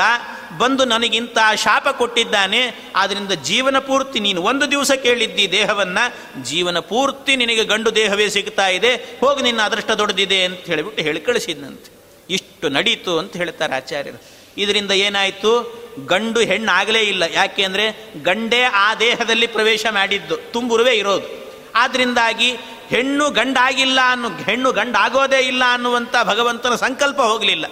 ಬಂದು 0.58 0.84
ನನಗಿಂತ 0.84 1.38
ಶಾಪ 1.56 1.88
ಕೊಟ್ಟಿದ್ದಾನೆ 1.88 2.90
ಆದ್ದರಿಂದ 2.96 3.32
ಜೀವನ 3.32 3.78
ಪೂರ್ತಿ 3.78 4.20
ನೀನು 4.20 4.42
ಒಂದು 4.42 4.70
ದಿವಸ 4.70 4.92
ಕೇಳಿದ್ದಿ 4.92 5.52
ದೇಹವನ್ನು, 5.52 6.44
ಜೀವನ 6.44 6.78
ಪೂರ್ತಿ 6.78 7.36
ನಿನಗೆ 7.36 7.64
ಗಂಡು 7.64 7.94
ದೇಹವೇ 7.94 8.28
ಸಿಗ್ತಾ 8.28 8.68
ಇದೆ, 8.68 8.94
ಹೋಗಿ 8.94 9.42
ನಿನ್ನ 9.42 9.62
ಅದೃಷ್ಟ 9.62 9.90
ದೊಡ್ಡದಿದೆ 9.90 10.44
ಅಂತ 10.44 10.58
ಹೇಳಿಬಿಟ್ಟು 10.58 11.02
ಹೇಳಿ 11.02 11.20
ಕಳಿಸಿದ್ನಂತೆ. 11.20 11.98
ಇಷ್ಟು 12.30 12.68
ನಡೀತು 12.68 13.18
ಅಂತ 13.18 13.36
ಹೇಳ್ತಾರೆ 13.36 13.74
ಆಚಾರ್ಯರು. 13.74 14.22
ಇದರಿಂದ 14.56 14.90
ಏನಾಯಿತು? 14.90 15.78
ಗಂಡು 16.06 16.40
ಹೆಣ್ಣು 16.40 16.72
ಆಗಲೇ 16.72 17.00
ಇಲ್ಲ. 17.00 17.22
ಯಾಕೆ 17.32 17.64
ಅಂದರೆ 17.64 18.12
ಗಂಡೇ 18.22 18.62
ಆ 18.62 18.94
ದೇಹದಲ್ಲಿ 18.94 19.46
ಪ್ರವೇಶ 19.46 19.86
ಮಾಡಿದ್ದು. 19.90 20.36
ತುಂಬುರುವೆ 20.36 20.94
ಇರೋದು. 20.94 21.47
ಆದ್ರಿಂದಾಗಿ 21.74 22.56
ಹೆಣ್ಣು 22.88 23.30
ಗಂಡಾಗಿಲ್ಲ 23.30 24.00
ಅನ್ನು 24.04 24.28
ಹೆಣ್ಣು 24.28 24.72
ಗಂಡಾಗೋದೇ 24.72 25.38
ಇಲ್ಲ 25.38 25.62
ಅನ್ನುವಂಥ 25.72 26.14
ಭಗವಂತನ 26.22 26.74
ಸಂಕಲ್ಪ 26.74 27.20
ಹೋಗಲಿಲ್ಲ. 27.20 27.66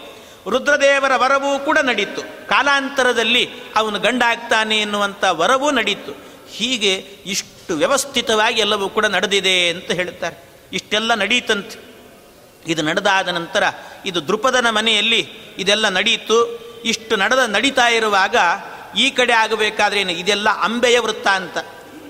ರುದ್ರದೇವರ 0.51 1.16
ವರವೂ 1.16 1.59
ಕೂಡ 1.59 1.78
ನಡೀತು. 1.78 2.49
ಕಾಲಾಂತರದಲ್ಲಿ 2.49 3.51
ಅವನು 3.76 3.99
ಗಂಡಾಗ್ತಾನೆ 3.99 4.78
ಎನ್ನುವಂಥ 4.78 5.24
ವರವೂ 5.24 5.70
ನಡೀತು. 5.70 6.26
ಹೀಗೆ 6.51 6.94
ಇಷ್ಟು 7.26 7.74
ವ್ಯವಸ್ಥಿತವಾಗಿ 7.74 8.61
ಎಲ್ಲವೂ 8.61 8.88
ಕೂಡ 8.88 9.07
ನಡೆದಿದೆ 9.07 9.68
ಅಂತ 9.68 9.90
ಹೇಳ್ತಾರೆ 9.90 10.51
ಇಷ್ಟೆಲ್ಲ 10.72 11.14
ನಡೀತಂತೆ. 11.14 11.86
ಇದು 12.66 12.82
ನಡೆದಾದ 12.82 13.28
ನಂತರ 13.28 13.62
ಇದು 14.07 14.28
ದೃಪದನ 14.28 14.70
ಮನೆಯಲ್ಲಿ 14.70 15.28
ಇದೆಲ್ಲ 15.59 15.88
ನಡೀತು. 15.88 16.66
ಇಷ್ಟು 16.84 17.16
ನಡೆದ 17.16 17.38
ನಡೀತಾ 17.38 17.88
ಇರುವಾಗ 17.88 18.36
ಈ 18.99 19.11
ಕಡೆ 19.11 19.32
ಆಗಬೇಕಾದ್ರೆ 19.32 20.01
ಇದೆಲ್ಲ 20.01 20.51
ಅಂಬೆಯ 20.51 21.01
ವೃತ್ತ 21.01 21.26
ಅಂತ. 21.26 21.59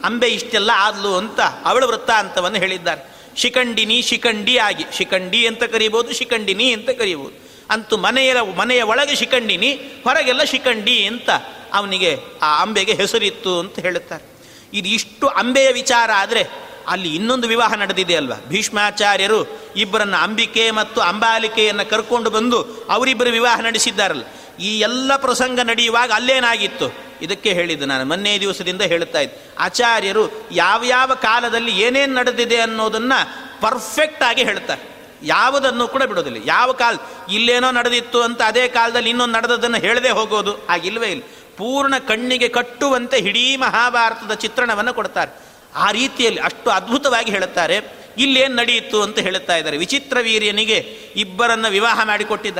ಅಂಬೆ 0.05 0.29
ಇಷ್ಟೆಲ್ಲ 0.29 0.71
ಆದ್ಲು 0.75 1.17
ಅಂತ 1.17 1.41
ಅವಳ 1.41 1.85
ವೃತ್ತ 1.85 2.11
ಅಂತವನ್ನು 2.11 2.59
ಹೇಳಿದ್ದಾರೆ. 2.59 3.17
ಶಿಖಂಡಿನಿ 3.37 4.03
ಶಿಖಂಡಿ 4.03 4.59
ಆಗಿ, 4.59 4.85
ಶಿಖಂಡಿ 4.93 5.47
ಅಂತ 5.47 5.63
ಕರೀಬೋದು, 5.63 6.13
ಶಿಖಂಡಿನಿ 6.13 6.73
ಅಂತ 6.73 6.91
ಕರೀಬೋದು. 6.91 7.47
ಅಂತೂ 7.71 7.97
ಮನೆಯ 7.97 8.35
ಮನೆಯ 8.57 8.83
ಒಳಗೆ 8.83 9.15
ಶಿಖಂಡಿನಿ, 9.15 9.73
ಹೊರಗೆಲ್ಲ 10.05 10.45
ಶಿಖಂಡಿ 10.45 11.07
ಅಂತ 11.07 11.31
ಅವನಿಗೆ 11.73 12.19
ಆ 12.43 12.63
ಅಂಬೆಗೆ 12.63 12.93
ಹೆಸರಿತ್ತು 12.93 13.59
ಅಂತ 13.59 13.79
ಹೇಳುತ್ತಾರೆ. 13.79 14.37
ಇದು 14.75 14.89
ಇಷ್ಟು 14.89 15.29
ಅಂಬೆಯ 15.29 15.73
ವಿಚಾರ 15.73 16.11
ಆದರೆ 16.17 16.66
ಅಲ್ಲಿ 16.87 17.15
ಇನ್ನೊಂದು 17.15 17.49
ವಿವಾಹ 17.49 17.75
ನಡೆದಿದೆ 17.75 18.17
ಅಲ್ವಾ? 18.17 18.37
ಭೀಷ್ಮಾಚಾರ್ಯರು 18.49 19.59
ಇಬ್ಬರನ್ನು 19.77 20.17
ಅಂಬಿಕೆ 20.17 20.71
ಮತ್ತು 20.71 21.01
ಅಂಬಾಲಿಕೆಯನ್ನು 21.01 21.91
ಕರ್ಕೊಂಡು 21.91 22.31
ಬಂದು 22.31 22.87
ಅವರಿಬ್ಬರು 22.91 23.31
ವಿವಾಹ 23.31 23.61
ನಡೆಸಿದ್ದಾರಲ್ಲ. 23.61 24.23
ಈ 24.61 24.79
ಎಲ್ಲ 24.79 25.17
ಪ್ರಸಂಗ 25.17 25.61
ನಡೆಯುವಾಗ 25.61 26.13
ಅಲ್ಲೇನಾಗಿತ್ತು? 26.13 27.07
ಇದಕ್ಕೆ 27.23 27.53
ಹೇಳಿದ್ದು 27.53 27.87
ನಾನು 27.87 28.05
ಮೊನ್ನೆ 28.05 28.41
ದಿವಸದಿಂದ 28.41 28.83
ಹೇಳುತ್ತಾ 28.83 29.21
ಇದ್ದೆ. 29.21 29.51
ಆಚಾರ್ಯರು 29.59 30.49
ಯಾವ 30.53 30.83
ಯಾವ 30.85 31.15
ಕಾಲದಲ್ಲಿ 31.15 31.81
ಏನೇನು 31.81 32.15
ನಡೆದಿದೆ 32.15 32.57
ಅನ್ನೋದನ್ನು 32.57 33.47
ಪರ್ಫೆಕ್ಟ್ 33.61 34.23
ಆಗಿ 34.23 34.45
ಹೇಳ್ತಾರೆ. 34.45 34.97
ಯಾವುದನ್ನು 35.23 35.89
ಕೂಡ 35.89 36.03
ಬಿಡೋದಿಲ್ಲ. 36.03 36.39
ಯಾವ 36.45 36.73
ಕಾಲ 36.73 36.97
ಇಲ್ಲೇನೋ 37.33 37.71
ನಡೆದಿತ್ತು 37.71 38.23
ಅಂತ 38.23 38.43
ಅದೇ 38.43 38.69
ಕಾಲದಲ್ಲಿ 38.69 39.11
ಇನ್ನೊಂದು 39.11 39.35
ನಡೆದದನ್ನು 39.35 39.77
ಹೇಳದೆ 39.77 40.11
ಹೋಗೋದು 40.11 40.67
ಆಗಿಲ್ವೇ 40.67 41.07
ಇಲ್ಲ. 41.07 41.23
ಪೂರ್ಣ 41.57 41.99
ಕಣ್ಣಿಗೆ 41.99 42.49
ಕಟ್ಟುವಂತೆ 42.49 43.19
ಇಡೀ 43.19 43.57
ಮಹಾಭಾರತದ 43.57 44.35
ಚಿತ್ರಣವನ್ನು 44.35 44.95
ಕೊಡ್ತಾರೆ. 44.95 45.46
ಆ 45.77 45.91
ರೀತಿಯಲ್ಲಿ 45.91 46.41
ಅಷ್ಟು 46.41 46.71
ಅದ್ಭುತವಾಗಿ 46.71 47.31
ಹೇಳುತ್ತಾರೆ. 47.31 47.81
ಇಲ್ಲೇನು 48.19 48.55
ನಡೆಯಿತು 48.55 49.03
ಅಂತ 49.03 49.19
ಹೇಳುತ್ತಾ 49.19 49.57
ಇದ್ದಾರೆ. 49.57 49.77
ವಿಚಿತ್ರ 49.77 50.19
ವೀರ್ಯನಿಗೆ 50.23 50.79
ಇಬ್ಬರನ್ನು 51.17 51.69
ವಿವಾಹ 51.69 52.01
ಮಾಡಿಕೊಟ್ಟಿದ್ದ 52.05 52.59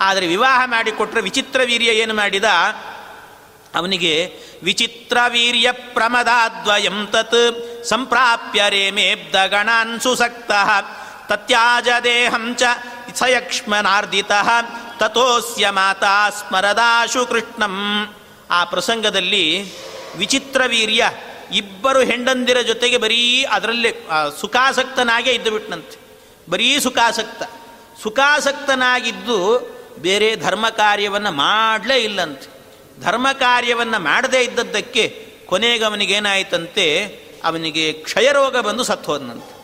ಆದರೆ 0.00 0.26
ವಿವಾಹ 0.26 0.62
ಮಾಡಿಕೊಟ್ರೆ 0.66 1.20
ವಿಚಿತ್ರ 1.20 1.60
ವೀರ್ಯ 1.64 1.86
ಏನು 1.86 2.14
ಮಾಡಿದ? 2.14 2.44
ಅವನಿಗೆ 3.74 4.32
ವಿಚಿತ್ರ 4.62 5.18
ವೀರ್ಯ 5.28 5.72
ಪ್ರಮದಾದ್ವಯಂ 5.72 7.06
ತತ್ 7.10 7.84
ಸಂಪ್ರಾಪ್ಯ 7.84 8.64
ರೇಮೇಬ್ದ 8.68 9.34
ಗಣಾನ್ 9.46 10.00
ಸುಸಕ್ತ 10.00 10.50
ತತ್ಯಾಜ 11.28 11.88
ದೇಹಂ 12.04 12.56
ಚ 12.56 12.62
ಸಯಕ್ಷ್ಮನಾರ್ದಿತ 13.14 14.32
ತಥೋಸ್ಯ 14.98 15.70
ಮಾತಾ 15.70 16.30
ಸ್ಮರದಾಶು 16.30 17.26
ಕೃಷ್ಣಂ 17.26 17.76
ಆ 18.50 18.64
ಪ್ರಸಂಗದಲ್ಲಿ 18.64 19.44
ವಿಚಿತ್ರ 20.16 20.62
ವೀರ್ಯ 20.66 21.10
ಇಬ್ಬರು 21.52 22.00
ಹೆಂಡಂದಿರ 22.00 22.60
ಜೊತೆಗೆ 22.60 22.96
ಬರೀ 22.96 23.44
ಅದರಲ್ಲೇ 23.44 23.90
ಸುಖಾಸಕ್ತನಾಗೇ 24.40 25.30
ಇದ್ದು 25.30 25.50
ಬಿಟ್ಟನಂತೆ 25.50 25.96
ಬರೀ 26.50 26.78
ಸುಖಾಸಕ್ತ. 26.80 27.42
ಸುಖಾಸಕ್ತನಾಗಿದ್ದು 28.02 29.38
ಬೇರೆ 29.98 30.36
ಧರ್ಮ 30.36 30.68
ಕಾರ್ಯವನ್ನು 30.68 31.30
ಮಾಡಲೇ 31.30 31.96
ಇಲ್ಲಂತೆ. 31.96 32.48
ಧರ್ಮ 33.02 33.26
ಕಾರ್ಯವನ್ನು 33.32 33.98
ಮಾಡದೇ 33.98 34.42
ಇದ್ದದ್ದಕ್ಕೆ 34.42 35.26
ಕೊನೆಗೆ 35.46 35.84
ಅವನಿಗೇನಾಯಿತಂತೆ, 35.84 37.06
ಅವನಿಗೆ 37.44 37.92
ಕ್ಷಯರೋಗ 37.92 38.56
ಬಂದು 38.56 38.84
ಸತ್ತೋದನಂತೆ. 38.84 39.54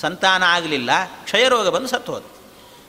ಸಂತಾನ 0.00 0.42
ಆಗಲಿಲ್ಲ, 0.42 0.90
ಕ್ಷಯರೋಗ 1.24 1.68
ಬಂದು 1.68 1.88
ಸತ್ತೋದ. 1.88 2.22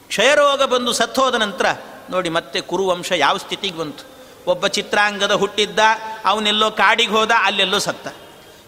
ಕ್ಷಯರೋಗ 0.08 0.64
ಬಂದು 0.64 0.94
ಸತ್ತೋದ 0.94 1.36
ನಂತರ 1.36 1.66
ನೋಡಿ 2.10 2.30
ಮತ್ತೆ 2.30 2.62
ಕುರುವಂಶ 2.62 3.12
ಯಾವ 3.16 3.38
ಸ್ಥಿತಿಗೆ 3.38 3.78
ಬಂತು. 3.78 4.04
ಒಬ್ಬ 4.48 4.68
ಚಿತ್ರಾಂಗದ 4.68 5.32
ಹುಟ್ಟಿದ್ದ, 5.32 5.80
ಅವನೆಲ್ಲೋ 6.26 6.72
ಕಾಡಿಗೆ 6.72 7.12
ಹೋದ, 7.12 7.32
ಅಲ್ಲೆಲ್ಲೋ 7.44 7.80
ಸತ್ತ. 7.80 8.08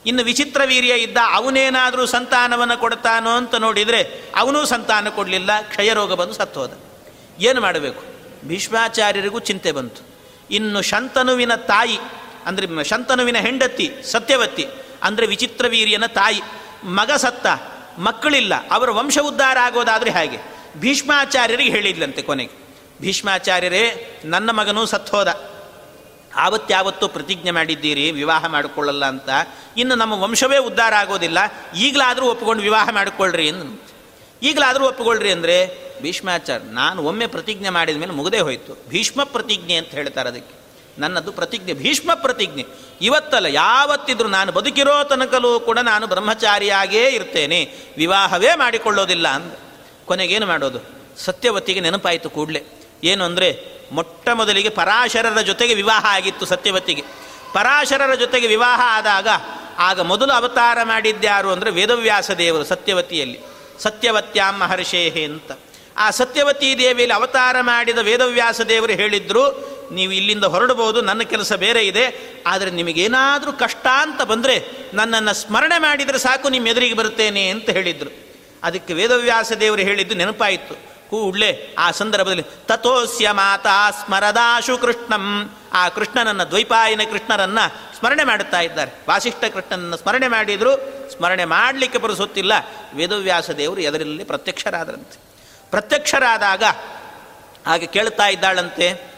ಇನ್ನು 0.05 0.23
ವಿಚಿತ್ರ 0.23 0.61
ವೀರ್ಯ 0.65 0.93
ಇದ್ದ 0.93 1.17
ಅವನೇನಾದರೂ 1.31 2.05
ಸಂತಾನವನ್ನು 2.05 2.77
ಕೊಡ್ತಾನೋ 2.77 3.31
ಅಂತ 3.31 3.55
ನೋಡಿದರೆ 3.55 4.01
ಅವನೂ 4.35 4.65
ಸಂತಾನ 4.65 5.09
ಕೊಡಲಿಲ್ಲ, 5.09 5.61
ಕ್ಷಯರೋಗ 5.61 6.13
ಬಂದು 6.13 6.33
ಸತ್ತೋದ. 6.33 6.71
ಏನು 7.39 7.61
ಮಾಡಬೇಕು? 7.61 8.03
ಭೀಷ್ಮಾಚಾರ್ಯರಿಗೂ 8.47 9.39
ಚಿಂತೆ 9.39 9.71
ಬಂತು. 9.71 10.01
ಇನ್ನು 10.51 10.81
ಶಂತನುವಿನ 10.81 11.55
ತಾಯಿ, 11.55 11.97
ಅಂದರೆ 12.45 12.83
ಶಂತನುವಿನ 12.83 13.37
ಹೆಂಡತಿ 13.37 13.91
ಸತ್ಯವತಿ, 14.03 14.67
ಅಂದರೆ 15.03 15.25
ವಿಚಿತ್ರ 15.27 15.67
ವೀರ್ಯನ 15.67 16.05
ತಾಯಿ, 16.05 16.41
ಮಗ 16.83 17.11
ಸತ್ತ, 17.11 17.47
ಮಕ್ಕಳಿಲ್ಲ, 17.99 18.53
ಅವರ 18.71 18.89
ವಂಶ 18.91 19.17
ಉದ್ಧಾರ 19.17 19.57
ಆಗೋದಾದರೆ 19.61 20.09
ಹಾಗೆ. 20.09 20.37
ಭೀಷ್ಮಾಚಾರ್ಯರಿಗೆ 20.79 21.69
ಹೇಳಿದ್ಲಂತೆ 21.69 22.21
ಕೊನೆಗೆ. 22.21 22.55
ಭೀಷ್ಮಾಚಾರ್ಯರೇ, 23.01 23.83
ನನ್ನ 24.25 24.51
ಮಗನೂ 24.51 24.85
ಸತ್ತೋದ. 24.85 25.54
ಆವತ್ಯಾವತ್ತೂ 26.35 27.07
ಪ್ರತಿಜ್ಞೆ 27.07 27.51
ಮಾಡಿದ್ದೀರಿ, 27.51 28.11
ವಿವಾಹ 28.11 28.45
ಮಾಡಿಕೊಳ್ಳಲ್ಲ 28.45 29.05
ಅಂತ. 29.05 29.29
ಇನ್ನು 29.77 29.95
ನಮ್ಮ 29.95 30.13
ವಂಶವೇ 30.13 30.57
ಉದ್ಧಾರ 30.57 30.93
ಆಗೋದಿಲ್ಲ. 30.93 31.37
ಈಗಲಾದರೂ 31.77 32.25
ಒಪ್ಪಿಕೊಂಡು 32.25 32.63
ವಿವಾಹ 32.63 32.89
ಮಾಡಿಕೊಳ್ಳ್ರಿ 32.89 33.47
ಎಂದು 33.47 33.81
ಈಗಲಾದರೂ 34.43 34.87
ಒಪ್ಪಿಕೊಳ್ಳ್ರಿ 34.87 35.31
ಅಂದರೆ 35.31 35.85
ಭೀಷ್ಮಾಚಾರ್ಯ 36.01 36.65
ನಾನು 36.65 37.03
ಒಮ್ಮೆ 37.03 37.27
ಪ್ರತಿಜ್ಞೆ 37.27 37.69
ಮಾಡಿದ 37.69 37.97
ಮೇಲೆ 37.97 38.11
ಮುಗದೇ 38.11 38.39
ಹೋಯಿತು. 38.39 38.89
ಭೀಷ್ಮ 38.89 39.23
ಪ್ರತಿಜ್ಞೆ 39.23 39.75
ಅಂತ 39.75 39.87
ಹೇಳ್ತಾರೆ 39.87 40.29
ಅದಕ್ಕೆ. 40.29 40.65
ನನ್ನದು 40.97 41.31
ಪ್ರತಿಜ್ಞೆ, 41.31 41.73
ಭೀಷ್ಮ 41.73 42.13
ಪ್ರತಿಜ್ಞೆ. 42.13 42.65
ಇವತ್ತಲ್ಲ 43.01 43.45
ಯಾವತ್ತಿದ್ರು 43.45 44.29
ನಾನು 44.29 44.51
ಬದುಕಿರೋ 44.51 45.03
ತನಕಲೂ 45.03 45.59
ಕೂಡ 45.59 45.79
ನಾನು 45.79 46.07
ಬ್ರಹ್ಮಚಾರಿಯಾಗೇ 46.07 47.09
ಇರ್ತೇನೆ. 47.09 47.75
ವಿವಾಹವೇ 47.97 48.55
ಮಾಡಿಕೊಳ್ಳೋದಿಲ್ಲ 48.55 49.27
ಅಂದ 49.27 49.51
ಕೊನೆಗೇನು 50.05 50.45
ಮಾಡೋದು? 50.45 50.79
ಸತ್ಯವತಿಗೆ 51.17 51.79
ನೆನಪಾಯಿತು 51.79 52.29
ಕೂಡಲೇ. 52.29 52.63
ಏನು 53.11 53.23
ಅಂದರೆ 53.25 53.49
ಮೊಟ್ಟ 53.91 54.27
ಮೊದಲಿಗೆ 54.39 54.71
ಪರಾಶರರ 54.79 55.41
ಜೊತೆಗೆ 55.49 55.73
ವಿವಾಹ 55.73 56.03
ಆಗಿತ್ತು 56.17 56.45
ಸತ್ಯವತಿಗೆ. 56.45 57.03
ಪರಾಶರರ 57.55 58.13
ಜೊತೆಗೆ 58.23 58.47
ವಿವಾಹ 58.47 58.79
ಆದಾಗ 58.97 59.27
ಆಗ 59.87 59.99
ಮೊದಲು 60.11 60.31
ಅವತಾರ 60.31 60.77
ಮಾಡಿದ್ದ್ಯಾರು 60.83 61.49
ಅಂದರೆ 61.53 61.69
ವೇದವ್ಯಾಸ 61.77 62.31
ದೇವರು 62.41 62.65
ಸತ್ಯವತಿಯಲ್ಲಿ. 62.71 63.39
ಸತ್ಯವತ್ಯಾಂ 63.83 64.53
ಮಹರ್ಷೇಹೆ 64.61 65.23
ಅಂತ. 65.29 65.51
ಆ 65.97 66.05
ಸತ್ಯವತಿ 66.11 66.69
ದೇವಿಯಲ್ಲಿ 66.79 67.15
ಅವತಾರ 67.17 67.55
ಮಾಡಿದ 67.69 67.99
ವೇದವ್ಯಾಸ 68.07 68.61
ದೇವರು 68.71 68.93
ಹೇಳಿದ್ರು, 69.01 69.43
ನೀವು 69.91 70.11
ಇಲ್ಲಿಂದ 70.11 70.45
ಹೊರಡಬಹುದು 70.53 70.99
ನನ್ನ 71.01 71.23
ಕೆಲಸ 71.33 71.53
ಬೇರೆ 71.63 71.81
ಇದೆ, 71.87 72.05
ಆದರೆ 72.51 72.69
ನಿಮಗೇನಾದರೂ 72.79 73.51
ಕಷ್ಟ 73.63 73.85
ಅಂತ 74.05 74.21
ಬಂದರೆ 74.31 74.55
ನನ್ನನ್ನು 74.93 75.33
ಸ್ಮರಣೆ 75.41 75.77
ಮಾಡಿದರೆ 75.79 76.19
ಸಾಕು, 76.25 76.49
ನಿಮ್ಮ 76.55 76.71
ಎದುರಿಗೆ 76.73 76.97
ಬರುತ್ತೇನೆ 77.01 77.43
ಅಂತ 77.49 77.69
ಹೇಳಿದರು. 77.77 78.11
ಅದಕ್ಕೆ 78.63 78.91
ವೇದವ್ಯಾಸ 78.99 79.51
ದೇವರು 79.63 79.81
ಹೇಳಿದ್ದು 79.81 80.15
ನೆನಪಾಯಿತು. 80.15 80.75
ಕೂಡಲೇ 81.15 81.75
ಆ 81.77 81.91
ಸಂದರ್ಭದಲ್ಲಿ 81.91 82.43
ತಥೋಸ್ಯ 82.43 83.31
ಮಾತಾ 83.31 83.91
ಸ್ಮರದಾಶು 83.91 84.77
ಕೃಷ್ಣಂ. 84.77 85.49
ಆ 85.73 85.89
ಕೃಷ್ಣನನ್ನ, 85.89 86.43
ದ್ವೈಪಾಯನ 86.43 87.01
ಕೃಷ್ಣರನ್ನ 87.11 87.59
ಸ್ಮರಣೆ 87.99 88.23
ಮಾಡುತ್ತಾ 88.23 88.59
ಇದ್ದಾರೆ. 88.59 88.91
ವಾಸಿಷ್ಠ 89.09 89.43
ಕೃಷ್ಣನನ್ನು 89.43 89.97
ಸ್ಮರಣೆ 89.97 90.27
ಮಾಡಿದ್ರು, 90.27 90.71
ಸ್ಮರಣೆ 91.11 91.45
ಮಾಡಲಿಕ್ಕೆ 91.45 91.99
ಬರುಸುತ್ತಿಲ್ಲ. 91.99 92.53
ವೇದವ್ಯಾಸ 92.95 93.49
ದೇವರು 93.49 93.81
ಎದರಲ್ಲಿ 93.81 94.23
ಪ್ರತ್ಯಕ್ಷರಾದರಂತೆ 94.23 95.19
ಪ್ರತ್ಯಕ್ಷರಾದಾಗ 95.71 96.63
ಹಾಗೆ 97.67 97.85
ಕೇಳ್ತಾ 97.85 98.27
ಇದ್ದಾಳಂತೆ, 98.27 99.15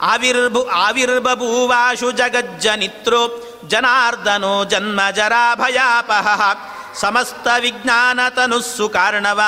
ಆವಿರ್ಭು 0.00 0.64
ಆವಿರ್ಬಭೂವಾಶು 0.64 2.10
ಜಗಜ್ಜನಿತ್ರೋ, 2.10 3.40
ಜನಾರ್ದನೋ 3.66 4.64
ಜನ್ಮ 4.64 5.00
ಜರಾಭಯಾಪಹ 5.10 6.40
ಸಮಸ್ತ 7.00 7.48
ವಿಜ್ಞಾನತನುಸ್ಸು 7.60 8.88
ಕಾರಣವ 8.88 9.40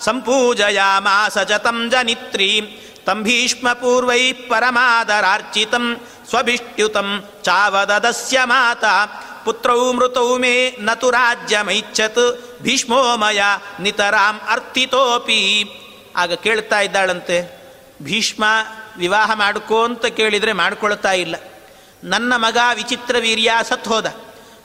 ಸಂಪೂಜಯಾಮಾಸ 0.00 1.38
ಚ 1.38 1.52
ತಂ 1.52 1.90
ಜನಿತ್ರೀ. 1.90 2.60
ತಂ 3.06 3.22
ಭೀಷ್ಮ 3.22 3.72
ಪೂರ್ವೈ 3.72 4.32
ಪರಮಾದರಾರ್ಚಿತಂ. 4.32 6.00
ಸ್ವಭಿಷ್ಟ್ಯುತಂ 6.28 7.24
ಚಾವದದಸ್ಯ 7.42 8.40
ಮಾತ. 8.44 8.84
ಪುತ್ರೌ 9.44 9.92
ಮೃತೌ 9.92 10.38
ಮೇ 10.38 10.76
ನತು 10.80 11.10
ರಾಜ್ಯಮೈಚ್ಛತ್. 11.10 12.44
ಭೀಷ್ಮೋ 12.62 13.16
ಮಯ 13.16 13.42
ನಿತರಾಂ 13.80 14.40
ಅರ್ಥಿತೋಪಿ. 14.48 15.70
ಆಗ 16.16 16.32
ಕೇಳ್ತಾ 16.32 16.80
ಇದ್ದಾಳಂತೆ, 16.80 17.62
ಭೀಷ್ಮ, 18.02 18.44
ವಿವಾಹ 18.96 19.32
ಮಾಡ್ಕೋ 19.34 19.88
ಕೇಳಿದರೆ 19.88 20.52
ಮಾಡ್ಕೊಳ್ತಾ 20.52 21.12
ಇಲ್ಲ. 21.12 21.36
ನನ್ನ 22.04 22.32
ಮಗ 22.36 22.58
ವಿಚಿತ್ರ 22.74 23.16
ವೀರ್ಯ 23.20 23.50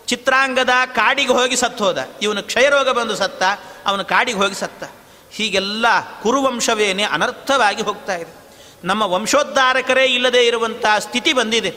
ಚಿತ್ರಾಂಗದ 0.08 0.70
ಕಾಡಿಗೆ 0.96 1.32
ಹೋಗಿ 1.32 1.56
ಸತ್ತೋದ 1.56 2.08
ಇವನು 2.22 2.44
ಕ್ಷಯರೋಗ 2.44 2.90
ಬಂದು 2.90 3.16
ಸತ್ತ. 3.16 3.44
ಅವನು 3.86 4.06
ಕಾಡಿಗೆ 4.06 4.38
ಹೋಗಿ 4.38 4.56
ಸತ್ತ. 4.56 4.84
ಹೀಗೆಲ್ಲ 5.32 5.86
ಕುರುವಂಶವೇನೆ 6.22 7.04
ಅನರ್ಥವಾಗಿ 7.04 7.82
ಹೋಗ್ತಾ 7.82 8.16
ಇದೆ. 8.16 8.38
ನಮ್ಮ 8.84 9.04
ವಂಶೋದ್ಧಾರಕರೇ 9.04 10.06
ಇಲ್ಲದೆ 10.06 10.48
ಇರುವಂಥ 10.48 10.86
ಸ್ಥಿತಿ 11.00 11.34
ಬಂದಿದೆ. 11.34 11.76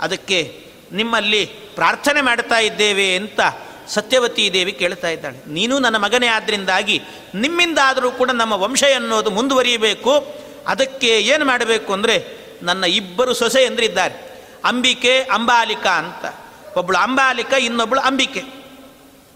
ಅದಕ್ಕೆ 0.00 0.66
ನಿಮ್ಮಲ್ಲಿ 0.92 1.46
ಪ್ರಾರ್ಥನೆ 1.74 2.20
ಮಾಡ್ತಾ 2.20 2.58
ಇದ್ದೇವೆ 2.58 3.16
ಅಂತ 3.16 3.40
ಸತ್ಯವತಿ 3.88 4.52
ದೇವಿ 4.52 4.72
ಕೇಳ್ತಾ 4.72 5.08
ಇದ್ದಾಳೆ. 5.08 5.48
ನೀನು 5.48 5.78
ನನ್ನ 5.78 5.96
ಮಗನೇ 5.96 6.26
ಆದ್ದರಿಂದಾಗಿ 6.26 7.02
ನಿಮ್ಮಿಂದಾದರೂ 7.34 8.10
ಕೂಡ 8.10 8.30
ನಮ್ಮ 8.30 8.52
ವಂಶ 8.52 8.82
ಎನ್ನುವುದು 8.82 9.30
ಮುಂದುವರಿಯಬೇಕು. 9.30 10.34
ಅದಕ್ಕೆ 10.66 11.20
ಏನು 11.20 11.44
ಮಾಡಬೇಕು 11.44 11.92
ಅಂದರೆ 11.92 12.26
ನನ್ನ 12.62 12.84
ಇಬ್ಬರು 12.84 13.34
ಸೊಸೆ 13.34 13.62
ಎಂದ್ರಿದ್ದಾರೆ 13.62 14.44
ಅಂಬಿಕೆ, 14.64 15.20
ಅಂಬಾಲಿಕಾ 15.20 15.90
ಅಂತ. 15.90 16.49
ಒಬ್ಬಳು 16.76 16.98
ಅಂಬಾಲಿಕ 16.98 17.52
ಇನ್ನೊಬ್ಬಳು 17.52 18.00
ಅಂಬಿಕೆ. 18.00 18.42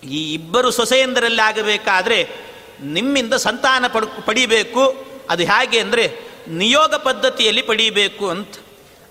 ಈ 0.07 0.35
ಇಬ್ಬರು 0.35 0.71
ಸೊಸೆಯಂದರಲ್ಲಿ 0.71 1.43
ಆಗಬೇಕಾದ್ರೆ 1.43 2.29
ನಿಮ್ಮಿಂದ 2.83 3.35
ಸಂತಾನ 3.35 3.87
ಪಡ್, 3.87 4.27
ಪಡಿಬೇಕು. 4.27 5.07
ಅದು 5.31 5.43
ಹೇಗೆ 5.43 5.79
ಅಂದರೆ 5.79 6.19
ನಿಯೋಗ 6.49 6.95
ಪದ್ಧತಿಯಲ್ಲಿ 6.95 7.63
ಪಡೀಬೇಕು 7.63 8.29
ಅಂತ. 8.29 8.55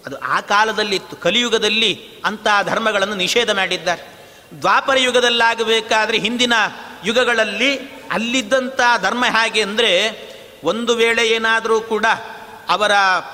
ಅದು 0.05 0.17
ಆ 0.17 0.41
ಕಾಲದಲ್ಲಿತ್ತು. 0.41 1.15
ಕಲಿಯುಗದಲ್ಲಿ 1.15 2.07
ಅಂತಹ 2.25 2.61
ಧರ್ಮಗಳನ್ನು 2.63 3.15
ನಿಷೇಧ 3.15 3.51
ಮಾಡಿದ್ದಾರೆ. 3.51 4.13
ದ್ವಾಪರ 4.59 4.97
ಯುಗದಲ್ಲಾಗಬೇಕಾದ್ರೆ 4.97 6.17
ಹಿಂದಿನ 6.17 6.53
ಯುಗಗಳಲ್ಲಿ 7.05 7.77
ಅಲ್ಲಿದ್ದಂಥ 8.11 8.79
ಧರ್ಮ 9.01 9.25
ಹೇಗೆ 9.25 9.61
ಅಂದರೆ 9.61 9.91
ಒಂದು 10.63 10.95
ವೇಳೆ 10.95 11.27
ಏನಾದರೂ 11.27 11.81
ಕೂಡ 11.81 12.05
ಅವರ 12.69 12.91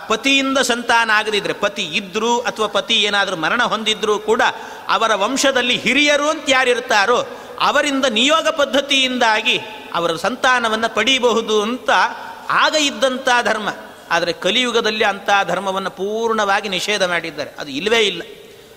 ಪತಿಯಿಂದ 0.08 0.58
ಸಂತಾನ 0.58 1.10
ಆಗದಿದ್ರೆ, 1.10 1.54
ಪತಿ 1.54 1.84
ಇದ್ದರೂ 1.84 2.40
ಅಥವಾ 2.40 2.68
ಪತಿ 2.68 2.94
ಏನಾದರೂ 2.94 3.36
ಮರಣ 3.36 3.64
ಹೊಂದಿದ್ರೂ 3.64 4.20
ಕೂಡ 4.20 4.42
ಅವರ 4.88 5.16
ವಂಶದಲ್ಲಿ 5.16 5.78
ಹಿರಿಯರು 5.78 6.30
ಅಂತ 6.30 6.44
ಯಾರಿರ್ತಾರೋ, 6.48 7.26
ಅವರಿಂದ 7.60 8.06
ನಿಯೋಗ 8.06 8.48
ಪದ್ಧತಿಯಿಂದಾಗಿ 8.48 9.60
ಅವರ 9.94 10.16
ಸಂತಾನವನ್ನು 10.16 10.96
ಪಡೀಬಹುದು 10.96 11.62
ಅಂತ 11.62 11.90
ಆಗ 12.50 12.76
ಇದ್ದಂಥ 12.76 13.30
ಧರ್ಮ. 13.44 13.70
ಆದರೆ 14.12 14.34
ಕಲಿಯುಗದಲ್ಲಿ 14.34 15.04
ಅಂಥ 15.04 15.30
ಧರ್ಮವನ್ನು 15.44 15.90
ಪೂರ್ಣವಾಗಿ 15.90 16.70
ನಿಷೇಧ 16.70 17.04
ಮಾಡಿದ್ದಾರೆ. 17.04 17.56
ಅದು 17.60 17.72
ಇಲ್ಲವೇ 17.72 18.00
ಇಲ್ಲ. 18.00 18.22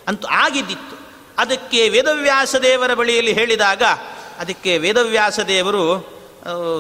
ಅಂತೂ 0.08 0.28
ಆಗಿದ್ದಿತ್ತು. 0.28 1.06
ಅದಕ್ಕೆ 1.38 1.88
ವೇದವ್ಯಾಸ 1.88 2.54
ದೇವರ 2.56 2.94
ಬಳಿಯಲ್ಲಿ 2.94 3.32
ಹೇಳಿದಾಗ, 3.32 3.82
ಅದಕ್ಕೆ 4.38 4.78
ವೇದವ್ಯಾಸ 4.78 5.40
ದೇವರು 5.40 6.12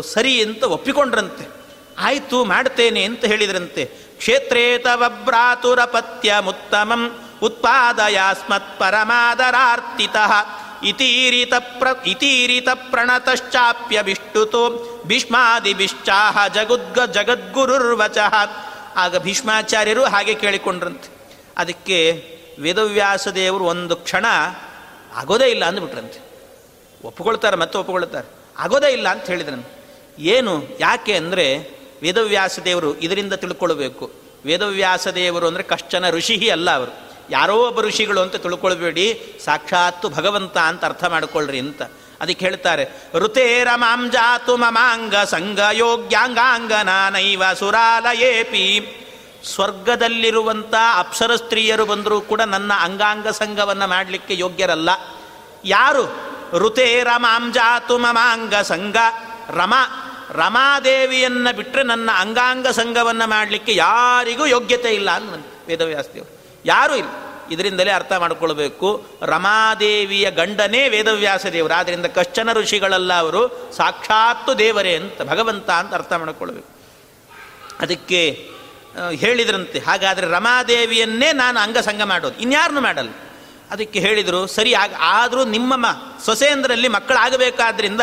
ಸರಿ 0.02 0.42
ಅಂತ 0.42 0.64
ಒಪ್ಪಿಕೊಂಡ್ರಂತೆ. 0.64 1.61
ಆಯಿತು 1.98 2.44
ಮಾಡ್ತೇನೆ 2.44 3.04
ಅಂತ 3.04 3.24
ಹೇಳಿದ್ರಂತೆ. 3.24 3.84
ಕ್ಷೇತ್ರೇ 4.18 4.78
ತವ 4.78 5.04
ಭ್ರಾತುರಪತ್ಯ 5.24 6.34
ಮುತ್ತಮಂ 6.40 7.20
ಉತ್ಪಾದಯಾಸ್ಮತ್ 7.42 8.78
ಪರಮಾದರಾರ್ತಿತಃ. 8.78 10.32
ಇತೀರಿತ 10.84 11.54
ಪ್ರ, 11.54 11.88
ಇತೀರಿತ 12.06 12.68
ಪ್ರಣತಶ್ಚಾಪ್ಯಭಿಷ್ಟುತೋ 12.74 14.60
ಭೀಷ್ಮಾದಿಭಿಶ್ಚಾಹ 15.06 16.48
ಜಗದ್ಗ 16.48 17.00
ಜಗದ್ಗುರುರ್ವಚಃ. 17.00 18.34
ಆಗ 18.96 19.16
ಭೀಷ್ಮಾಚಾರ್ಯರು 19.16 20.04
ಹಾಗೆ 20.04 20.34
ಕೇಳಿಕೊಂಡ್ರಂತೆ. 20.34 21.08
ಅದಕ್ಕೆ 21.58 22.28
ವೇದವ್ಯಾಸ 22.60 23.28
ದೇವರು 23.28 23.64
ಒಂದು 23.64 23.96
ಕ್ಷಣ 23.96 24.26
ಆಗೋದೇ 25.16 25.46
ಇಲ್ಲ 25.46 25.64
ಅಂದ್ಬಿಟ್ರಂತೆ. 25.64 26.32
ಒಪ್ಪಿಕೊಳ್ತಾರೆ 27.04 27.56
ಮತ್ತೆ 27.56 27.78
ಒಪ್ಪಿಕೊಳ್ತಾರೆ 27.78 28.28
ಆಗೋದೇ 28.58 28.92
ಇಲ್ಲ 28.92 29.08
ಅಂತ 29.08 29.26
ಹೇಳಿದ್ರಂತೆ. 29.26 29.82
ಏನು, 30.18 30.62
ಯಾಕೆ 30.80 31.16
ಅಂದರೆ 31.16 31.81
ವೇದವ್ಯಾಸ 32.02 32.58
ದೇವರು 32.64 32.94
ಇದರಿಂದ 32.94 33.32
ತಿಳ್ಕೊಳ್ಬೇಕು. 33.32 34.10
ವೇದವ್ಯಾಸ 34.46 35.08
ದೇವರು 35.08 35.46
ಅಂದರೆ 35.46 35.62
ಕಷ್ಟನ 35.62 36.10
ಋಷಿ 36.10 36.50
ಅಲ್ಲ 36.50 36.70
ಅವರು. 36.70 37.12
ಯಾರೋ 37.30 37.56
ಒಬ್ಬ 37.56 37.80
ಋಷಿಗಳು 37.80 38.20
ಅಂತ 38.20 38.36
ತಿಳ್ಕೊಳ್ಬೇಡಿ, 38.36 39.36
ಸಾಕ್ಷಾತ್ತು 39.44 40.08
ಭಗವಂತ 40.08 40.58
ಅಂತ 40.58 40.84
ಅರ್ಥ 40.84 41.04
ಮಾಡ್ಕೊಳ್ರಿ 41.04 41.58
ಅಂತ. 41.58 41.82
ಅದಕ್ಕೆ 42.20 42.44
ಹೇಳ್ತಾರೆ 42.44 43.10
ಋತೇರ 43.14 43.68
ಮಾಂ 43.74 44.10
ಜಾತು 44.10 44.56
ಮಮಾಂಗ 44.56 45.16
ಸಂಗ 45.16 45.60
ಯೋಗ್ಯಾಂಗಾಂಗನಾನೈವ 45.72 47.42
ಸುರಾಲಯೇಪಿ. 47.58 48.98
ಸ್ವರ್ಗದಲ್ಲಿರುವಂಥ 49.54 50.74
ಅಪ್ಸರ 50.96 51.36
ಸ್ತ್ರೀಯರು 51.36 51.86
ಬಂದರೂ 51.86 52.20
ಕೂಡ 52.20 52.40
ನನ್ನ 52.40 52.72
ಅಂಗಾಂಗ 52.80 53.28
ಸಂಘವನ್ನು 53.28 53.86
ಮಾಡಲಿಕ್ಕೆ 53.86 54.36
ಯೋಗ್ಯರಲ್ಲ. 54.36 54.90
ಯಾರು? 55.64 56.04
ಋತೇರ 56.52 57.08
ಮಾಂ 57.16 57.52
ಜಾತು 57.52 57.98
ಮಮಾಂಗ 57.98 58.54
ಸಂಘ 58.54 58.96
ರಮ. 59.48 59.74
ರಮಾದೇವಿಯನ್ನು 60.32 61.56
ಬಿಟ್ಟರೆ 61.56 61.82
ನನ್ನ 61.82 62.10
ಅಂಗಾಂಗ 62.14 62.66
ಸಂಘವನ್ನು 62.66 63.30
ಮಾಡಲಿಕ್ಕೆ 63.30 63.74
ಯಾರಿಗೂ 63.74 64.46
ಯೋಗ್ಯತೆ 64.46 64.90
ಇಲ್ಲ 64.90 65.10
ಅಂತ 65.10 65.46
ವೇದವ್ಯಾಸದೇವರು 65.68 66.60
ಯಾರೂ 66.64 66.94
ಇಲ್ಲ. 66.94 67.08
ಇದರಿಂದಲೇ 67.50 67.90
ಅರ್ಥ 67.90 68.12
ಮಾಡಿಕೊಳ್ಬೇಕು. 68.12 69.06
ರಮಾದೇವಿಯ 69.22 70.30
ಗಂಡನೇ 70.30 70.88
ವೇದವ್ಯಾಸ 70.88 71.46
ದೇವರು 71.46 71.74
ಆದ್ದರಿಂದ 71.74 72.06
ಕಶ್ಚನ 72.06 72.52
ಋಷಿಗಳಲ್ಲ 72.52 73.18
ಅವರು. 73.18 73.72
ಸಾಕ್ಷಾತ್ತು 73.76 74.58
ದೇವರೇ 74.58 74.96
ಅಂತ, 74.96 75.22
ಭಗವಂತ 75.22 75.70
ಅಂತ 75.70 75.94
ಅರ್ಥ 75.94 76.12
ಮಾಡಿಕೊಳ್ಬೇಕು. 76.12 76.68
ಅದಕ್ಕೆ 77.80 78.50
ಹೇಳಿದ್ರಂತೆ. 79.14 79.78
ಹಾಗಾದರೆ 79.78 80.26
ರಮಾದೇವಿಯನ್ನೇ 80.26 81.32
ನಾನು 81.32 81.60
ಅಂಗಸಂಗ 81.60 82.02
ಮಾಡೋದು. 82.02 82.38
ಇನ್ಯಾರನ್ನು 82.38 82.80
ಮಾಡಲ್ಲ. 82.80 83.10
ಅದಕ್ಕೆ 83.70 83.98
ಹೇಳಿದರು, 83.98 84.46
ಸರಿ, 84.46 84.74
ಆಗ 84.74 84.94
ಆದರೂ 84.98 85.44
ನಿಮ್ಮ 85.44 85.76
ಮ 85.76 85.86
ಸೊಸೆಯಂದ್ರಲ್ಲಿ 86.24 86.88
ಮಕ್ಕಳಾಗಬೇಕಾದ್ರಿಂದ 86.88 88.00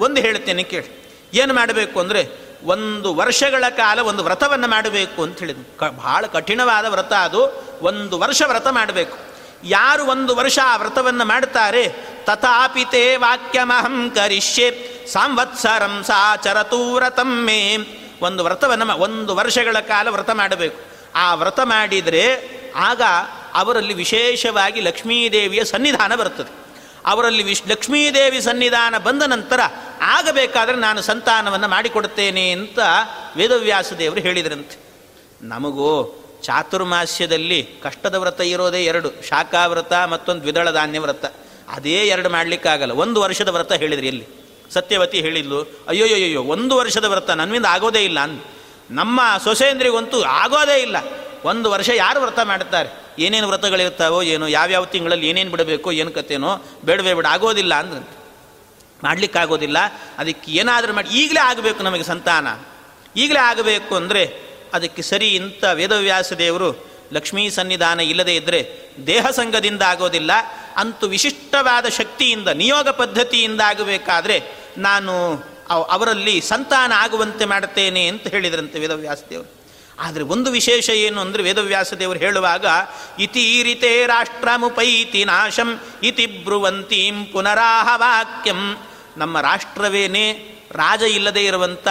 ಒಂದು 0.00 0.20
ಹೇಳ್ತೇನೆ 0.20 0.62
ಕೇಳಿ. 0.62 1.07
ಏನು 1.34 1.54
ಮಾಡಬೇಕು 1.54 2.00
ಅಂದರೆ 2.00 2.48
ಒಂದು 2.64 3.14
ವರ್ಷಗಳ 3.14 3.64
ಕಾಲ 3.70 4.00
ಒಂದು 4.00 4.24
ವ್ರತವನ್ನು 4.24 4.68
ಮಾಡಬೇಕು 4.68 5.22
ಅಂತ 5.22 5.38
ಹೇಳಿದ್ರು 5.38 5.78
ಕ, 5.78 5.84
ಭಾಳ 5.84 6.26
ಕಠಿಣವಾದ 6.26 6.86
ವ್ರತ 6.86 7.12
ಅದು. 7.12 7.68
ಒಂದು 7.82 8.18
ವರ್ಷ 8.18 8.42
ವ್ರತ 8.46 8.66
ಮಾಡಬೇಕು. 8.68 9.18
ಯಾರು 9.64 10.06
ಒಂದು 10.06 10.36
ವರ್ಷ 10.36 10.58
ಆ 10.64 10.76
ವ್ರತವನ್ನು 10.76 11.24
ಮಾಡ್ತಾರೆ? 11.24 11.88
ತಥಾಪಿತೇ 12.24 13.16
ವಾಕ್ಯಮಹಂ 13.16 14.10
ಕರಿಷ್ಯೆ. 14.10 14.98
ಸಾಂವತ್ಸರಂ 15.12 16.04
ಸಾಚರತೂ 16.06 16.94
ವ್ರತಂ 16.94 17.44
ಮೇ. 17.44 17.76
ಒಂದು 18.22 18.44
ವ್ರತವನ್ನು 18.44 18.96
ಒಂದು 18.96 19.36
ವರ್ಷಗಳ 19.36 19.76
ಕಾಲ 19.80 20.08
ವ್ರತ 20.08 20.30
ಮಾಡಬೇಕು. 20.30 20.80
ಆ 21.14 21.34
ವ್ರತ 21.34 21.60
ಮಾಡಿದರೆ 21.60 22.58
ಆಗ 22.76 23.02
ಅವರಲ್ಲಿ 23.54 23.94
ವಿಶೇಷವಾಗಿ 23.94 24.80
ಲಕ್ಷ್ಮೀದೇವಿಯ 24.80 25.64
ಸನ್ನಿಧಾನ 25.64 26.14
ಬರ್ತದೆ. 26.14 26.67
ಅವರಲ್ಲಿ 27.06 27.42
ವಿಶ್ 27.42 27.62
ಲಕ್ಷ್ಮೀದೇವಿ 27.68 28.40
ಸನ್ನಿಧಾನ 28.40 28.98
ಬಂದ 28.98 29.22
ನಂತರ 29.22 29.60
ಆಗಬೇಕಾದ್ರೆ 30.02 30.76
ನಾನು 30.76 31.02
ಸಂತಾನವನ್ನು 31.02 31.68
ಮಾಡಿಕೊಡುತ್ತೇನೆ 31.68 32.50
ಅಂತ 32.50 32.78
ವೇದವ್ಯಾಸ 33.36 33.92
ದೇವರು 33.92 34.20
ಹೇಳಿದ್ರಂತೆ. 34.20 34.76
ನಮಗೂ 35.42 35.90
ಚಾತುರ್ಮಾಸ್ಯದಲ್ಲಿ 36.42 37.68
ಕಷ್ಟದ 37.82 38.14
ವ್ರತ 38.14 38.40
ಇರೋದೇ 38.40 38.84
ಎರಡು, 38.84 39.12
ಶಾಖಾವ್ರತ 39.28 39.92
ಮತ್ತೊಂದು 39.92 40.42
ದ್ವಿದಳ 40.42 40.70
ಧಾನ್ಯ 40.70 40.98
ವ್ರತ. 40.98 41.24
ಅದೇ 41.68 41.90
ಎರಡು 41.90 42.28
ಮಾಡಲಿಕ್ಕಾಗಲ್ಲ, 42.28 42.92
ಒಂದು 42.92 43.20
ವರ್ಷದ 43.20 43.48
ವ್ರತ 43.48 43.72
ಹೇಳಿದ್ರಿ 43.72 44.06
ಇಲ್ಲಿ 44.06 44.26
ಸತ್ಯವತಿ 44.70 45.20
ಹೇಳಿದ್ಲು 45.20 45.60
ಅಯ್ಯೋ 45.88 46.42
ಒಂದು 46.42 46.76
ವರ್ಷದ 46.76 47.04
ವ್ರತ 47.04 47.30
ನನ್ನಿಂದ 47.30 47.64
ಆಗೋದೇ 47.64 48.04
ಇಲ್ಲ 48.04 48.20
ಅಂದ್. 48.20 48.42
ನಮ್ಮ 48.90 49.20
ಸೊಸೆಯಂದ್ರಿಗಂತೂ 49.44 50.22
ಆಗೋದೇ 50.22 50.82
ಇಲ್ಲ. 50.82 50.96
ಒಂದು 51.44 51.70
ವರ್ಷ 51.70 51.90
ಯಾರು 51.94 52.20
ವ್ರತ 52.20 52.40
ಮಾಡ್ತಾರೆ 52.40 53.07
ಏನೇನು 53.18 53.48
ವ್ರತಗಳಿರ್ತಾವೋ 53.48 54.22
ಏನು, 54.22 54.48
ಯಾವ್ಯಾವ 54.48 54.84
ತಿಂಗಳಲ್ಲಿ 54.84 55.28
ಏನೇನು 55.28 55.50
ಬಿಡಬೇಕೋ 55.50 55.92
ಏನು 55.92 56.10
ಕತ್ತೇನೋ 56.10 56.64
ಬೇಡವೇ 56.84 57.14
ಬೇಡ, 57.14 57.26
ಆಗೋದಿಲ್ಲ 57.26 57.74
ಅಂದ್ರಂತೆ. 57.74 58.16
ಮಾಡಲಿಕ್ಕಾಗೋದಿಲ್ಲ. 59.04 59.78
ಅದಕ್ಕೆ 60.18 60.52
ಏನಾದರೂ 60.52 60.92
ಮಾಡಿ, 60.92 61.08
ಈಗಲೇ 61.08 61.40
ಆಗಬೇಕು 61.40 61.82
ನಮಗೆ 61.82 62.02
ಸಂತಾನ. 62.02 62.48
ಈಗಲೇ 63.16 63.38
ಆಗಬೇಕು 63.38 63.96
ಅಂದರೆ 63.96 64.22
ಅದಕ್ಕೆ 64.74 65.02
ಸರಿ 65.02 65.28
ಇಂಥ 65.28 65.64
ವೇದವ್ಯಾಸ 65.64 66.32
ದೇವರು 66.32 66.86
ಲಕ್ಷ್ಮೀ 67.12 67.50
ಸನ್ನಿಧಾನ 67.50 68.00
ಇಲ್ಲದೇ 68.00 68.36
ಇದ್ದರೆ 68.36 68.60
ದೇಹ 69.06 69.26
ಸಂಘದಿಂದ 69.30 69.82
ಆಗೋದಿಲ್ಲ. 69.82 70.30
ಅಂತೂ 70.76 71.06
ವಿಶಿಷ್ಟವಾದ 71.06 71.86
ಶಕ್ತಿಯಿಂದ, 71.88 72.48
ನಿಯೋಗ 72.48 72.88
ಪದ್ಧತಿಯಿಂದ 72.88 73.60
ಆಗಬೇಕಾದ್ರೆ 73.60 74.42
ನಾನು 74.78 75.14
ಅವರಲ್ಲಿ 75.68 76.40
ಸಂತಾನ 76.40 76.92
ಆಗುವಂತೆ 76.96 77.44
ಮಾಡುತ್ತೇನೆ 77.44 78.06
ಅಂತ 78.06 78.26
ಹೇಳಿದ್ರಂತೆ 78.26 78.78
ವೇದವ್ಯಾಸ 78.78 79.22
ದೇವರು. 79.30 79.57
ಆದರೆ 80.04 80.24
ಒಂದು 80.34 80.48
ವಿಶೇಷ 80.56 80.88
ಏನು 81.06 81.18
ಅಂದರೆ 81.20 81.42
ವೇದವ್ಯಾಸ 81.46 81.94
ದೇವರು 82.02 82.18
ಹೇಳುವಾಗ 82.24 82.66
ಇತೀರಿತೆ 83.24 83.92
ರಾಷ್ಟ್ರಮುಪೈತಿ 84.06 85.22
ನಾಶಂ, 85.30 85.70
ಇತಿ 86.08 86.26
ಬ್ರುವಂತೀಂ 86.44 87.16
ಪುನರಾಹ 87.32 87.88
ವಾಕ್ಯಂ 88.02 88.60
ನಮ್ಮ 89.22 89.40
ರಾಷ್ಟ್ರವೇನೇ 89.48 90.26
ರಾಜ 90.82 91.02
ಇಲ್ಲದೆ 91.16 91.42
ಇರುವಂಥ 91.44 91.88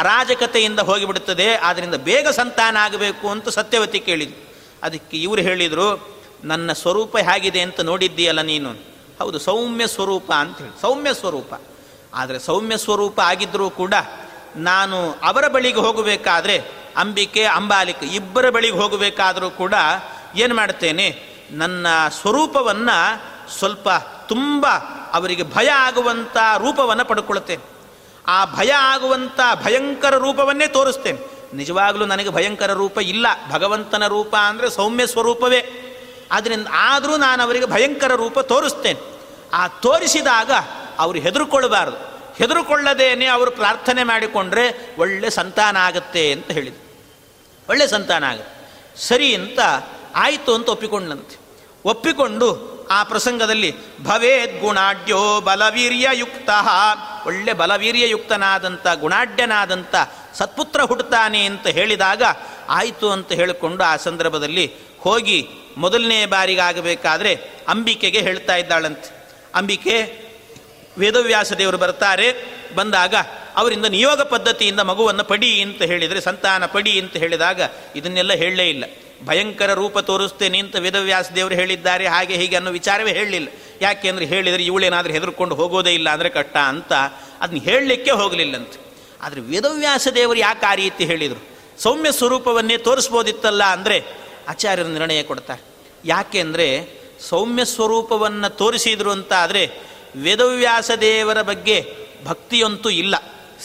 ಅರಾಜಕತೆಯಿಂದ 0.00 0.80
ಹೋಗಿಬಿಡುತ್ತದೆ 0.88 1.48
ಆದ್ದರಿಂದ 1.68 1.96
ಬೇಗ 2.08 2.26
ಸಂತಾನ 2.40 2.76
ಆಗಬೇಕು 2.86 3.26
ಅಂತ 3.34 3.48
ಸತ್ಯವತಿ 3.58 3.98
ಕೇಳಿದ್ರು 4.08 4.40
ಅದಕ್ಕೆ 4.86 5.16
ಇವರು 5.16 5.42
ಹೇಳಿದರು, 5.48 5.88
ನನ್ನ 6.44 6.70
ಸ್ವರೂಪ 6.80 7.16
ಹೇಗಿದೆ 7.28 7.60
ಅಂತ 7.66 7.80
ನೋಡಿದ್ದೀಯಲ್ಲ 7.90 8.42
ನೀನು? 8.52 8.70
ಹೌದು, 9.20 9.38
ಸೌಮ್ಯ 9.38 9.84
ಸ್ವರೂಪ 9.96 10.28
ಅಂತ 10.42 10.56
ಹೇಳಿ. 10.62 10.74
ಸೌಮ್ಯ 10.80 11.10
ಸ್ವರೂಪ. 11.20 11.52
ಆದರೆ 12.14 12.38
ಸೌಮ್ಯ 12.48 12.76
ಸ್ವರೂಪ 12.84 13.18
ಆಗಿದ್ದರೂ 13.32 13.68
ಕೂಡ 13.80 13.94
ನಾನು 14.68 14.98
ಅವರ 15.28 15.44
ಬಳಿಗೆ 15.54 15.80
ಹೋಗಬೇಕಾದ್ರೆ 15.86 16.56
ಅಂಬಿಕೆ, 16.96 17.44
ಅಂಬಾಲಿಕೆ 17.44 18.06
ಇಬ್ಬರ 18.06 18.50
ಬಳಿಗೆ 18.50 18.76
ಹೋಗಬೇಕಾದರೂ 18.76 19.50
ಕೂಡ 19.50 19.74
ಏನು 20.36 20.54
ಮಾಡ್ತೇನೆ 20.54 21.34
ನನ್ನ 21.50 21.86
ಸ್ವರೂಪವನ್ನು 22.20 23.22
ಸ್ವಲ್ಪ 23.58 23.88
ತುಂಬ 24.28 24.66
ಅವರಿಗೆ 25.12 25.42
ಭಯ 25.42 25.68
ಆಗುವಂಥ 25.68 26.36
ರೂಪವನ್ನು 26.36 27.04
ಪಡ್ಕೊಳ್ತೇನೆ 27.04 27.74
ಆ 28.26 28.44
ಭಯ 28.44 28.72
ಆಗುವಂಥ 28.72 29.40
ಭಯಂಕರ 29.64 30.14
ರೂಪವನ್ನೇ 30.14 30.66
ತೋರಿಸ್ತೇನೆ. 30.66 31.34
ನಿಜವಾಗಲೂ 31.54 32.06
ನನಗೆ 32.06 32.30
ಭಯಂಕರ 32.30 32.72
ರೂಪ 32.72 32.98
ಇಲ್ಲ. 32.98 33.26
ಭಗವಂತನ 33.50 34.06
ರೂಪ 34.06 34.36
ಅಂದರೆ 34.36 34.70
ಸೌಮ್ಯ 34.70 35.06
ಸ್ವರೂಪವೇ. 35.06 35.66
ಆದ್ದರಿಂದ 36.32 36.66
ಆದರೂ 36.72 37.16
ನಾನು 37.16 37.42
ಅವರಿಗೆ 37.42 37.66
ಭಯಂಕರ 37.66 38.14
ರೂಪ 38.14 38.40
ತೋರಿಸ್ತೇನೆ. 38.40 39.00
ಆ 39.52 39.68
ತೋರಿಸಿದಾಗ 39.68 40.50
ಅವರು 40.98 41.18
ಹೆದರುಕೊಳ್ಬಾರ್ದು. 41.18 41.96
ಹೆದರುಕೊಳ್ಳದೇನೆ 42.36 43.26
ಅವರು 43.26 43.50
ಪ್ರಾರ್ಥನೆ 43.50 44.04
ಮಾಡಿಕೊಂಡ್ರೆ 44.04 44.96
ಒಳ್ಳೆ 44.98 45.30
ಸಂತಾನ 45.30 45.76
ಆಗುತ್ತೆ 45.76 46.32
ಅಂತ 46.32 46.50
ಹೇಳಿದರು. 46.50 46.83
ಒಳ್ಳೆ 47.68 47.86
ಸಂತಾನ 47.86 48.24
ಆಗುತ್ತೆ. 48.24 48.80
ಸರಿ 48.96 49.34
ಅಂತ 49.34 49.58
ಆಯಿತು 50.14 50.54
ಅಂತ 50.54 50.68
ಒಪ್ಪಿಕೊಂಡಂತೆ. 50.68 51.44
ಒಪ್ಪಿಕೊಂಡು 51.84 52.74
ಆ 52.90 53.02
ಪ್ರಸಂಗದಲ್ಲಿ 53.02 54.02
ಭವೇದ್ 54.04 54.60
ಗುಣಾಢ್ಯೋ 54.60 55.40
ಬಲವೀರ್ಯಯುಕ್ತ. 55.40 56.50
ಒಳ್ಳೆ 57.26 57.52
ಬಲವೀರ್ಯಯುಕ್ತನಾದಂಥ 57.52 58.86
ಗುಣಾಢ್ಯನಾದಂಥ 58.94 59.94
ಸತ್ಪುತ್ರ 60.34 60.82
ಹುಟ್ಟುತ್ತಾನೆ 60.82 61.44
ಅಂತ 61.44 61.66
ಹೇಳಿದಾಗ 61.66 62.22
ಆಯಿತು 62.68 63.10
ಅಂತ 63.10 63.32
ಹೇಳಿಕೊಂಡು 63.32 63.84
ಆ 63.84 63.96
ಸಂದರ್ಭದಲ್ಲಿ 63.96 64.72
ಹೋಗಿ 65.00 65.48
ಮೊದಲನೇ 65.76 66.26
ಬಾರಿಗಾಗಬೇಕಾದ್ರೆ 66.26 67.40
ಅಂಬಿಕೆಗೆ 67.68 68.20
ಹೇಳ್ತಾ 68.20 68.56
ಇದ್ದಾಳಂತೆ. 68.56 69.28
ಅಂಬಿಕೆ 69.54 70.24
ವೇದವ್ಯಾಸ 70.98 71.52
ದೇವರು 71.52 71.78
ಬರ್ತಾರೆ. 71.78 72.54
ಬಂದಾಗ 72.74 73.14
ಅವರಿಂದ 73.60 73.86
ನಿಯೋಗ 73.96 74.20
ಪದ್ಧತಿಯಿಂದ 74.34 74.80
ಮಗುವನ್ನು 74.90 75.24
ಪಡಿ 75.32 75.50
ಅಂತ 75.62 75.82
ಹೇಳಿದರೆ, 75.92 76.20
ಸಂತಾನ 76.28 76.66
ಪಡಿ 76.74 76.92
ಅಂತ 77.02 77.14
ಹೇಳಿದಾಗ 77.22 77.60
ಇದನ್ನೆಲ್ಲ 77.98 78.32
ಹೇಳಲೇ 78.42 78.66
ಇಲ್ಲ. 78.74 78.84
ಭಯಂಕರ 79.28 79.70
ರೂಪ 79.80 79.98
ತೋರಿಸ್ತೇನೆ 80.08 80.58
ಅಂತ 80.64 80.76
ವೇದವ್ಯಾಸ 80.86 81.28
ದೇವರು 81.36 81.54
ಹೇಳಿದ್ದಾರೆ, 81.60 82.04
ಹಾಗೆ 82.14 82.34
ಹೀಗೆ 82.40 82.56
ಅನ್ನೋ 82.56 82.70
ವಿಚಾರವೇ 82.70 83.12
ಹೇಳಲಿಲ್ಲ. 83.18 83.48
ಯಾಕೆ 83.80 84.06
ಅಂದರೆ 84.12 84.24
ಹೇಳಿದರೆ 84.32 84.62
ಇವಳೇನಾದರೂ 84.70 85.12
ಹೆದರ್ಕೊಂಡು 85.12 85.54
ಹೋಗೋದೇ 85.54 85.92
ಇಲ್ಲ 85.98 86.08
ಅಂದರೆ 86.16 86.30
ಕಷ್ಟ 86.38 86.56
ಅಂತ 86.72 86.92
ಅದನ್ನ 87.42 87.60
ಹೇಳಲಿಕ್ಕೆ 87.68 88.12
ಹೋಗಲಿಲ್ಲಂತೆ 88.20 88.78
ಆದರೆ 89.24 89.40
ವೇದವ್ಯಾಸ 89.52 90.08
ದೇವರು 90.18 90.38
ಯಾಕೆ 90.38 90.66
ಆ 90.70 90.74
ರೀತಿ 90.82 91.02
ಹೇಳಿದರು? 91.10 91.40
ಸೌಮ್ಯ 91.84 92.10
ಸ್ವರೂಪವನ್ನೇ 92.18 92.76
ತೋರಿಸ್ಬೋದಿತ್ತಲ್ಲ 92.88 93.62
ಅಂದರೆ 93.76 93.96
ಆಚಾರ್ಯರು 94.48 94.90
ನಿರ್ಣಯ 94.96 95.22
ಕೊಡ್ತಾರೆ. 95.22 95.62
ಯಾಕೆ 96.04 96.38
ಅಂದರೆ 96.44 96.66
ಸೌಮ್ಯ 97.28 97.62
ಸ್ವರೂಪವನ್ನು 97.74 98.48
ತೋರಿಸಿದ್ರು 98.60 99.10
ಅಂತ 99.16 99.32
ಆದರೆ 99.44 99.62
ವೇದವ್ಯಾಸ 100.24 100.90
ದೇವರ 101.00 101.38
ಬಗ್ಗೆ 101.50 101.78
ಭಕ್ತಿಯಂತೂ 102.24 102.90
ಇಲ್ಲ. 103.02 103.14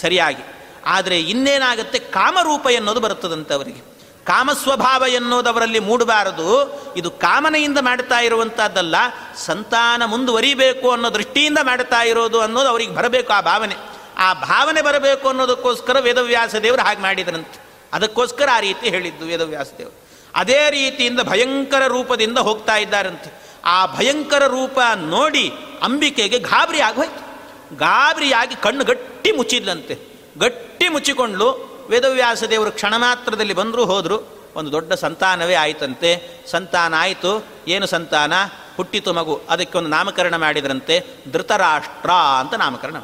ಸರಿಯಾಗಿ. 0.02 0.44
ಆದರೆ 0.86 1.20
ಇನ್ನೇನಾಗುತ್ತೆ? 1.20 2.00
ಕಾಮರೂಪ 2.00 2.68
ಎನ್ನೋದು 2.68 3.00
ಬರುತ್ತದಂತೆ 3.00 3.54
ಅವರಿಗೆ 3.54 3.90
ಕಾಮಸ್ವಭಾವ 4.26 5.04
ಎನ್ನುವುದು 5.08 5.50
ಅವರಲ್ಲಿ 5.50 5.80
ಮೂಡಬಾರದು. 5.80 6.80
ಇದು 6.98 7.12
ಕಾಮನೆಯಿಂದ 7.12 7.78
ಮಾಡ್ತಾ 7.82 8.20
ಇರುವಂಥದ್ದಲ್ಲ 8.20 8.96
ಸಂತಾನ 9.38 10.06
ಮುಂದುವರಿಬೇಕು 10.06 10.92
ಅನ್ನೋ 10.92 11.14
ದೃಷ್ಟಿಯಿಂದ 11.14 11.58
ಮಾಡ್ತಾ 11.62 12.02
ಇರೋದು 12.04 12.42
ಅನ್ನೋದು 12.42 12.68
ಅವರಿಗೆ 12.68 12.92
ಬರಬೇಕು 12.92 13.34
ಆ 13.34 13.42
ಭಾವನೆ. 13.42 13.76
ಆ 14.18 14.34
ಭಾವನೆ 14.34 14.82
ಬರಬೇಕು 14.82 15.28
ಅನ್ನೋದಕ್ಕೋಸ್ಕರ 15.28 16.00
ವೇದವ್ಯಾಸ 16.00 16.56
ದೇವರು 16.56 16.82
ಹಾಗೆ 16.82 17.02
ಮಾಡಿದ್ರಂತೆ. 17.02 17.62
ಅದಕ್ಕೋಸ್ಕರ 17.94 18.50
ಆ 18.54 18.60
ರೀತಿ 18.60 18.90
ಹೇಳಿದ್ದು 18.90 19.26
ವೇದವ್ಯಾಸ 19.26 19.68
ದೇವರು. 19.78 20.10
ಅದೇ 20.36 20.70
ರೀತಿಯಿಂದ 20.70 21.20
ಭಯಂಕರ 21.20 21.88
ರೂಪದಿಂದ 21.88 22.38
ಹೋಗ್ತಾ 22.38 22.76
ಇದ್ದಾರಂತೆ. 22.76 23.34
ಆ 23.66 23.86
ಭಯಂಕರ 23.86 24.48
ರೂಪ 24.48 24.80
ನೋಡಿ 24.96 25.52
ಅಂಬಿಕೆಗೆ 25.84 26.40
ಗಾಬರಿ 26.40 26.82
ಆಗೋಯ್ತು. 26.82 27.29
ಗಾಬರಿಯಾಗಿ 27.76 28.56
ಕಣ್ಣು 28.56 28.84
ಗಟ್ಟಿ 28.84 29.32
ಮುಚ್ಚಿದ್ಲಂತೆ. 29.32 30.00
ಗಟ್ಟಿ 30.40 30.88
ಮುಚ್ಚಿಕೊಂಡು 30.88 31.70
ವೇದವ್ಯಾಸ 31.90 32.44
ದೇವರು 32.44 32.72
ಕ್ಷಣ 32.72 32.94
ಮಾತ್ರದಲ್ಲಿ 32.98 33.54
ಬಂದರೂ 33.54 33.86
ಹೋದರು, 33.86 34.40
ಒಂದು 34.56 34.72
ದೊಡ್ಡ 34.72 34.94
ಸಂತಾನವೇ 34.94 35.54
ಆಯಿತಂತೆ. 35.54 36.42
ಸಂತಾನ 36.52 36.94
ಆಯಿತು. 36.98 37.46
ಏನು 37.68 37.88
ಸಂತಾನ? 37.88 38.34
ಹುಟ್ಟಿತು 38.78 39.14
ಮಗು. 39.14 39.42
ಅದಕ್ಕೆ 39.50 39.78
ಒಂದು 39.78 39.90
ನಾಮಕರಣ 39.90 40.36
ಮಾಡಿದ್ರಂತೆ. 40.36 41.06
ಧೃತರಾಷ್ಟ್ರ 41.32 42.12
ಅಂತ 42.12 42.54
ನಾಮಕರಣ. 42.54 42.96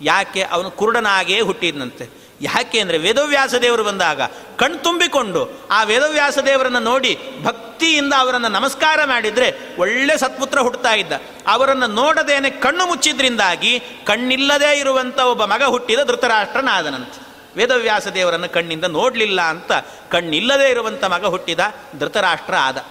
ಯಾಕೆ? 0.00 0.42
ಅವನು 0.42 0.70
ಕುರುಡನಾಗೇ 0.70 1.40
ಹುಟ್ಟಿದ್ನಂತೆ. 1.40 2.23
ಯಾಕೆ 2.40 2.80
ಅಂದರೆ 2.80 2.98
ವೇದವ್ಯಾಸ 2.98 3.54
ದೇವರು 3.54 3.84
ಬಂದಾಗ 3.84 4.22
ಕಣ್ 4.56 4.78
ತುಂಬಿಕೊಂಡು 4.78 5.68
ಆ 5.70 5.82
ವೇದವ್ಯಾಸ 5.82 6.38
ದೇವರನ್ನು 6.38 6.80
ನೋಡಿ 6.80 7.18
ಭಕ್ತಿಯಿಂದ 7.42 8.12
ಅವರನ್ನು 8.18 8.48
ನಮಸ್ಕಾರ 8.48 9.00
ಮಾಡಿದರೆ 9.04 9.76
ಒಳ್ಳೆ 9.78 10.18
ಸತ್ಪುತ್ರ 10.18 10.60
ಹುಟ್ಟುತ್ತಾ 10.60 10.94
ಇದ್ದ. 10.94 11.12
ಅವರನ್ನು 11.46 11.86
ನೋಡದೇನೆ 11.86 12.50
ಕಣ್ಣು 12.50 12.86
ಮುಚ್ಚಿದ್ರಿಂದಾಗಿ 12.86 13.82
ಕಣ್ಣಿಲ್ಲದೇ 14.04 14.78
ಇರುವಂಥ 14.78 15.18
ಒಬ್ಬ 15.18 15.44
ಮಗ 15.44 15.62
ಹುಟ್ಟಿದ 15.62 15.98
ಧೃತರಾಷ್ಟ್ರನಾದನಂತೆ. 16.04 17.26
ವೇದವ್ಯಾಸ 17.56 18.08
ದೇವರನ್ನು 18.08 18.48
ಕಣ್ಣಿಂದ 18.48 18.84
ನೋಡಲಿಲ್ಲ 18.84 19.40
ಅಂತ 19.40 19.72
ಕಣ್ಣಿಲ್ಲದೇ 20.10 20.70
ಇರುವಂಥ 20.70 21.04
ಮಗ 21.04 21.24
ಹುಟ್ಟಿದ 21.24 21.60
ಧೃತರಾಷ್ಟ್ರ 21.98 22.54
ಆದ. 22.60 22.84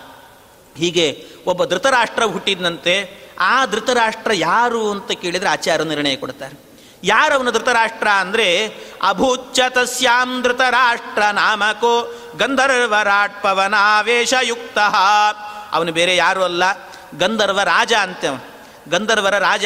ಹೀಗೆ 0.77 1.27
ಒಬ್ಬ 1.45 1.65
ಧೃತರಾಷ್ಟ್ರ 1.65 2.23
ಹುಟ್ಟಿದಂತೆ 2.23 3.23
ಆ 3.39 3.65
ಧೃತರಾಷ್ಟ್ರ 3.65 4.31
ಯಾರು 4.33 4.91
ಅಂತ 4.91 5.11
ಕೇಳಿದರೆ 5.11 5.49
ಆಚಾರ್ಯ 5.49 5.85
ನಿರ್ಣಯ 5.85 6.15
ಕೊಡ್ತಾರೆ. 6.15 6.72
ಯಾರವನು 7.03 7.51
ಧೃತರಾಷ್ಟ್ರ 7.51 8.09
ಅಂದರೆ? 8.09 8.47
ಅಭೂಚ್ಯ 9.03 9.63
ತಸ್ಯಾಂ 9.69 10.29
ಧೃತರಾಷ್ಟ್ರ 10.41 11.23
ನಾಮಕೋ 11.31 11.93
ಗಂಧರ್ವರಾಟ್ 12.37 13.37
ಪವನಾವೇಶಯುಕ್ತ 13.43 14.79
ಅವನು 15.71 15.91
ಬೇರೆ 15.91 16.15
ಯಾರು 16.15 16.43
ಅಲ್ಲ, 16.43 16.63
ಗಂಧರ್ವ 17.19 17.61
ರಾಜ 17.63 17.93
ಅಂತೆ 18.01 18.27
ಗಂಧರ್ವರ 18.89 19.35
ರಾಜ. 19.39 19.65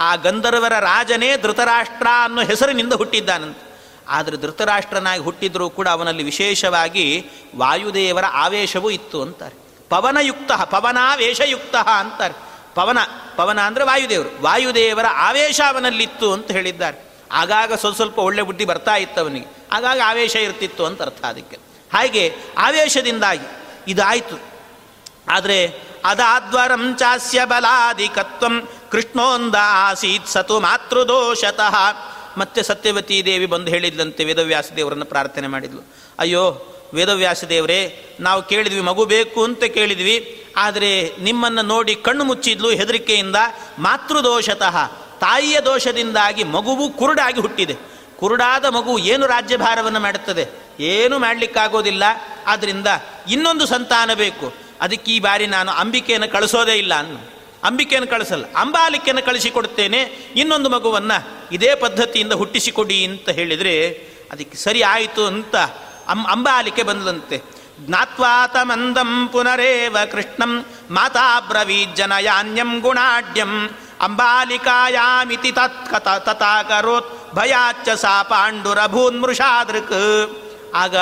ಆ 0.00 0.10
ಗಂಧರ್ವರ 0.16 0.74
ರಾಜನೇ 0.80 1.28
ಧೃತರಾಷ್ಟ್ರ 1.36 2.08
ಅನ್ನೋ 2.24 2.42
ಹೆಸರಿನಿಂದ 2.42 2.92
ಹುಟ್ಟಿದ್ದಾನಂತೆ. 2.92 3.62
ಆದರೆ 4.08 4.36
ಧೃತರಾಷ್ಟ್ರನಾಗಿ 4.36 5.22
ಹುಟ್ಟಿದ್ರೂ 5.22 5.66
ಕೂಡ 5.70 5.88
ಅವನಲ್ಲಿ 5.88 6.22
ವಿಶೇಷವಾಗಿ 6.22 7.06
ವಾಯುದೇವರ 7.56 8.26
ಆವೇಶವೂ 8.32 8.90
ಇತ್ತು 8.90 9.22
ಅಂತಾರೆ. 9.22 9.56
ಪವನಯುಕ್ತ, 9.88 10.52
ಪವನಾವೇಶಯುಕ್ತ 10.74 11.76
ಅಂತಾರೆ. 12.00 12.34
ಪವನ 12.76 12.98
ಪವನ 13.36 13.60
ಅಂದರೆ 13.60 13.84
ವಾಯುದೇವರು. 13.84 14.42
ವಾಯುದೇವರ 14.42 15.04
ಆವೇಶ 15.10 15.60
ಅವನಲ್ಲಿತ್ತು 15.68 16.32
ಅಂತ 16.32 16.50
ಹೇಳಿದ್ದಾರೆ. 16.50 16.98
ಆಗಾಗ 17.32 17.72
ಸ್ವಲ್ಪ 17.72 17.96
ಸ್ವಲ್ಪ 17.96 18.18
ಒಳ್ಳೆ 18.18 18.42
ಬುದ್ಧಿ 18.42 18.64
ಬರ್ತಾ 18.64 18.96
ಇತ್ತು 18.96 19.20
ಅವನಿಗೆ. 19.20 19.46
ಆಗಾಗ 19.72 20.00
ಆವೇಶ 20.04 20.36
ಇರ್ತಿತ್ತು 20.36 20.86
ಅಂತ 20.86 21.02
ಅರ್ಥ 21.02 21.24
ಅದಕ್ಕೆ. 21.24 21.56
ಹಾಗೆ 21.92 22.34
ಆವೇಶದಿಂದಾಗಿ 22.58 23.46
ಇದಾಯಿತು. 23.88 24.40
ಆದರೆ 25.28 25.82
ಅದಾದ್ವರಂ 26.04 26.96
ಚಾಸ್ಯ 26.98 27.44
ಬಲಾಧಿಕತ್ವಂ 27.44 28.68
ಕೃಷ್ಣೋಂದ 28.90 29.54
ಆಸೀತ್ 29.60 30.26
ಸತು 30.26 30.60
ಮಾತೃದೋಷತಃ. 30.60 31.76
ಮತ್ತೆ 32.38 32.62
ಸತ್ಯವತಿ 32.62 33.22
ದೇವಿ 33.24 33.46
ಬಂದು 33.46 33.70
ಹೇಳಿದ್ಲಂತೆ 33.70 34.24
ವೇದವ್ಯಾಸ 34.24 34.68
ದೇವರನ್ನು 34.76 35.04
ಪ್ರಾರ್ಥನೆ 35.04 35.46
ಮಾಡಿದ್ಲು. 35.46 35.80
ಅಯ್ಯೋ 36.18 36.72
ವೇದವ್ಯಾಸ 36.94 37.44
ದೇವರೇ, 37.44 37.80
ನಾವು 38.20 38.42
ಕೇಳಿದ್ವಿ 38.42 38.80
ಮಗು 38.80 39.04
ಬೇಕು 39.04 39.44
ಅಂತ 39.44 39.64
ಕೇಳಿದ್ವಿ, 39.64 40.44
ಆದರೆ 40.56 41.12
ನಿಮ್ಮನ್ನು 41.20 41.62
ನೋಡಿ 41.62 41.94
ಕಣ್ಣು 41.94 42.24
ಮುಚ್ಚಿದ್ಲು 42.24 42.70
ಹೆದರಿಕೆಯಿಂದ, 42.70 43.36
ಮಾತೃದೋಷತಃ, 43.78 44.76
ತಾಯಿಯ 45.20 45.60
ದೋಷದಿಂದಾಗಿ 45.60 46.44
ಮಗುವು 46.44 46.90
ಕುರುಡಾಗಿ 46.90 47.40
ಹುಟ್ಟಿದೆ. 47.40 47.76
ಕುರುಡಾದ 48.18 48.64
ಮಗು 48.64 48.98
ಏನು 48.98 49.26
ರಾಜ್ಯಭಾರವನ್ನು 49.26 50.00
ಮಾಡುತ್ತದೆ? 50.00 50.46
ಏನು 50.80 51.18
ಮಾಡಲಿಕ್ಕಾಗೋದಿಲ್ಲ. 51.18 52.02
ಆದ್ದರಿಂದ 52.46 52.86
ಇನ್ನೊಂದು 53.30 53.66
ಸಂತಾನ 53.66 54.10
ಬೇಕು. 54.14 54.54
ಅದಕ್ಕೆ 54.80 55.12
ಈ 55.12 55.20
ಬಾರಿ 55.20 55.46
ನಾನು 55.46 55.70
ಅಂಬಿಕೆಯನ್ನು 55.72 56.28
ಕಳಿಸೋದೇ 56.32 56.72
ಇಲ್ಲ 56.72 56.94
ಅನ್ನು. 56.94 57.20
ಅಂಬಿಕೆಯನ್ನು 57.64 58.10
ಕಳಿಸಲ್ಲ, 58.10 58.44
ಅಂಬಾಲಿಕೆಯನ್ನು 58.52 59.22
ಕಳಿಸಿಕೊಡ್ತೇನೆ 59.24 60.00
ಇನ್ನೊಂದು 60.36 60.68
ಮಗುವನ್ನು 60.70 61.18
ಇದೇ 61.52 61.74
ಪದ್ಧತಿಯಿಂದ 61.74 62.32
ಹುಟ್ಟಿಸಿಕೊಡಿ 62.32 63.04
ಅಂತ 63.04 63.28
ಹೇಳಿದರೆ, 63.28 63.74
ಅದಕ್ಕೆ 64.32 64.56
ಸರಿ 64.56 64.82
ಆಯಿತು 64.82 65.26
ಅಂತ 65.26 65.56
ಅಂ 66.08 66.26
ಅಂಬಾಲಿಕೆ 66.26 66.82
ಬಂದಂತೆ 66.82 67.42
ಜ್ಞಾತ್ವಾತ 67.80 68.56
ಮಂದಂ 68.62 69.28
ಪುನರೇವ 69.28 69.96
ಕೃಷ್ಣಂ 70.12 70.64
ಮಾತಾ 70.90 71.40
ಬ್ರವೀಜ್ಜನಯಾನ್ಯಂ 71.40 72.80
ಗುಣಾಢ್ಯಂ 72.80 73.70
ಅಂಬಾಲಿಕಾಯಾಮಿತಿ 74.00 75.52
ತತ್ಕಥ 75.52 76.08
ತಥಾಕರೋತ್ 76.08 77.34
ಭಯಾಚ್ಚ 77.34 77.88
ಸಾ 77.88 78.22
ಪಾಂಡುರಭೂನ್ಮೃಷಾದೃಕ್. 78.22 79.96
ಆಗ 80.74 80.96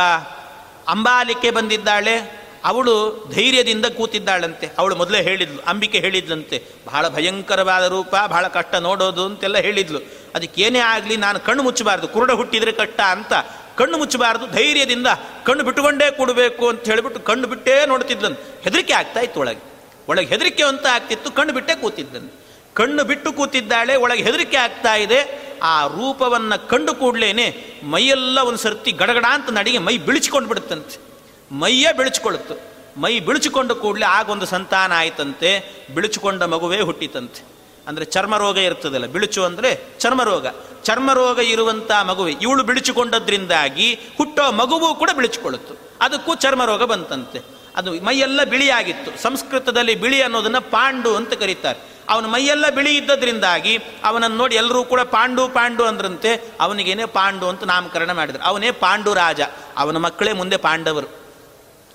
ಅಂಬಾಲಿಕೆ 0.88 1.50
ಬಂದಿದ್ದಾಳೆ. 1.50 2.43
ಅವಳು 2.64 2.94
ಧೈರ್ಯದಿಂದ 3.34 3.86
ಕೂತಿದ್ದಾಳಂತೆ. 3.86 4.70
ಅವಳು 4.78 4.96
ಮೊದಲೇ 4.96 5.22
ಹೇಳಿದ್ಲು, 5.22 5.62
ಅಂಬಿಕೆ 5.66 5.98
ಹೇಳಿದ್ಲಂತೆ. 5.98 6.62
ಬಹಳ 6.86 7.08
ಭಯಂಕರವಾದ 7.08 7.84
ರೂಪ, 7.84 8.14
ಬಹಳ 8.26 8.46
ಕಷ್ಟ 8.48 8.74
ನೋಡೋದು 8.74 9.26
ಅಂತೆಲ್ಲ 9.26 9.58
ಹೇಳಿದ್ಲು. 9.58 9.98
ಅದಕ್ಕೇನೇ 10.34 10.78
ಆಗಲಿ 10.78 11.16
ನಾನು 11.16 11.40
ಕಣ್ಣು 11.40 11.62
ಮುಚ್ಚಬಾರ್ದು, 11.62 12.08
ಕುರುಡ 12.08 12.30
ಹುಟ್ಟಿದರೆ 12.30 12.72
ಕಷ್ಟ 12.72 13.00
ಅಂತ. 13.00 13.32
ಕಣ್ಣು 13.76 13.98
ಮುಚ್ಚಬಾರ್ದು, 13.98 14.46
ಧೈರ್ಯದಿಂದ 14.46 15.06
ಕಣ್ಣು 15.44 15.64
ಬಿಟ್ಟುಕೊಂಡೇ 15.64 16.10
ಕೊಡಬೇಕು 16.10 16.68
ಅಂತ 16.68 16.84
ಹೇಳಿಬಿಟ್ಟು 16.84 17.20
ಕಣ್ಣು 17.20 17.48
ಬಿಟ್ಟೇ 17.48 17.86
ನೋಡ್ತಿದ್ಲಂತೆ. 17.86 18.62
ಹೆದರಿಕೆ 18.62 18.92
ಆಗ್ತಾ 18.92 19.20
ಇತ್ತು 19.20 19.40
ಒಳಗೆ. 19.40 19.62
ಒಳಗೆ 20.08 20.26
ಹೆದರಿಕೆ 20.26 20.62
ಅಂತ 20.62 20.86
ಆಗ್ತಿತ್ತು, 20.86 21.30
ಕಣ್ಣು 21.30 21.52
ಬಿಟ್ಟೇ 21.52 21.74
ಕೂತಿದ್ದಂತೆ 21.74 22.44
ಕಣ್ಣು 22.74 23.04
ಬಿಟ್ಟು 23.04 23.32
ಕೂತಿದ್ದಾಳೆ, 23.32 23.96
ಒಳಗೆ 23.96 24.22
ಹೆದರಿಕೆ 24.22 24.56
ಆಗ್ತಾ 24.56 24.94
ಇದೆ. 24.94 25.20
ಆ 25.62 25.86
ರೂಪವನ್ನು 25.86 26.68
ಕಂಡು 26.68 26.94
ಕೂಡಲೇನೆ 26.94 27.46
ಮೈಯೆಲ್ಲ 27.84 28.38
ಒಂದು 28.38 28.58
ಸರ್ತಿ 28.58 28.92
ಗಡಗಡ 28.92 29.24
ಅಂತ 29.30 29.50
ನಡಿಗೆ 29.50 29.78
ಮೈ 29.78 29.98
ಬಿಳಿಸ್ಕೊಂಡು 29.98 30.48
ಬಿಡುತ್ತಂತೆ 30.48 31.13
ಮೈಯೇ 31.60 31.92
ಬೆಳಚಿಕೊಳ್ಳುತ್ತೆ 31.92 32.54
ಮೈ 33.00 33.20
ಬಿಳಿಚಿಕೊಂಡ 33.20 33.72
ಕೂಡಲೇ 33.72 34.04
ಆಗೊಂದು 34.04 34.46
ಸಂತಾನ 34.46 34.92
ಆಯಿತಂತೆ 34.92 35.50
ಬಿಳಿಚಿಕೊಂಡ 35.94 36.42
ಮಗುವೇ 36.42 36.80
ಹುಟ್ಟಿತಂತೆ. 36.80 37.54
ಅಂದರೆ 37.88 38.04
ಚರ್ಮರೋಗ 38.04 38.58
ಇರ್ತದಲ್ಲ 38.58 39.06
ಬಿಳುಚು 39.06 39.44
ಅಂದರೆ 39.44 39.84
ಚರ್ಮರೋಗ. 39.98 40.46
ಚರ್ಮರೋಗ 40.82 41.38
ಇರುವಂಥ 41.38 41.92
ಮಗುವೆ, 41.92 42.32
ಇವಳು 42.32 42.62
ಬಿಳಿಚಿಕೊಂಡದ್ರಿಂದಾಗಿ 42.64 43.94
ಹುಟ್ಟೋ 43.94 44.52
ಮಗುವು 44.52 44.94
ಕೂಡ 44.94 45.10
ಬಿಳಿಚಿಕೊಳ್ಳುತ್ತು 45.16 45.74
ಅದಕ್ಕೂ 46.00 46.34
ಚರ್ಮರೋಗ 46.34 46.82
ಬಂತಂತೆ. 46.82 47.40
ಅದು 47.76 48.04
ಮೈಯೆಲ್ಲ 48.04 48.44
ಬಿಳಿಯಾಗಿತ್ತು. 48.44 49.22
ಸಂಸ್ಕೃತದಲ್ಲಿ 49.22 49.94
ಬಿಳಿ 49.94 50.22
ಅನ್ನೋದನ್ನು 50.22 50.70
ಪಾಂಡು 50.70 51.16
ಅಂತ 51.16 51.32
ಕರೀತಾರೆ. 51.32 51.78
ಅವನ 52.08 52.26
ಮೈಯೆಲ್ಲ 52.26 52.70
ಬಿಳಿ 52.70 52.96
ಇದ್ದದ್ರಿಂದಾಗಿ 52.96 53.78
ಅವನನ್ನು 54.04 54.36
ನೋಡಿ 54.36 54.54
ಎಲ್ಲರೂ 54.54 54.84
ಕೂಡ 54.84 55.00
ಪಾಂಡು 55.00 55.48
ಪಾಂಡು 55.48 55.84
ಅಂದ್ರಂತೆ. 55.84 56.50
ಅವನಿಗೇನೆ 56.60 57.06
ಪಾಂಡು 57.06 57.48
ಅಂತ 57.48 57.64
ನಾಮಕರಣ 57.64 58.12
ಮಾಡಿದರು. 58.12 58.42
ಅವನೇ 58.42 58.70
ಪಾಂಡು 58.70 59.14
ರಾಜ. 59.14 59.40
ಅವನ 59.76 59.96
ಮಕ್ಕಳೇ 59.96 60.32
ಮುಂದೆ 60.32 60.56
ಪಾಂಡವರು. 60.56 61.23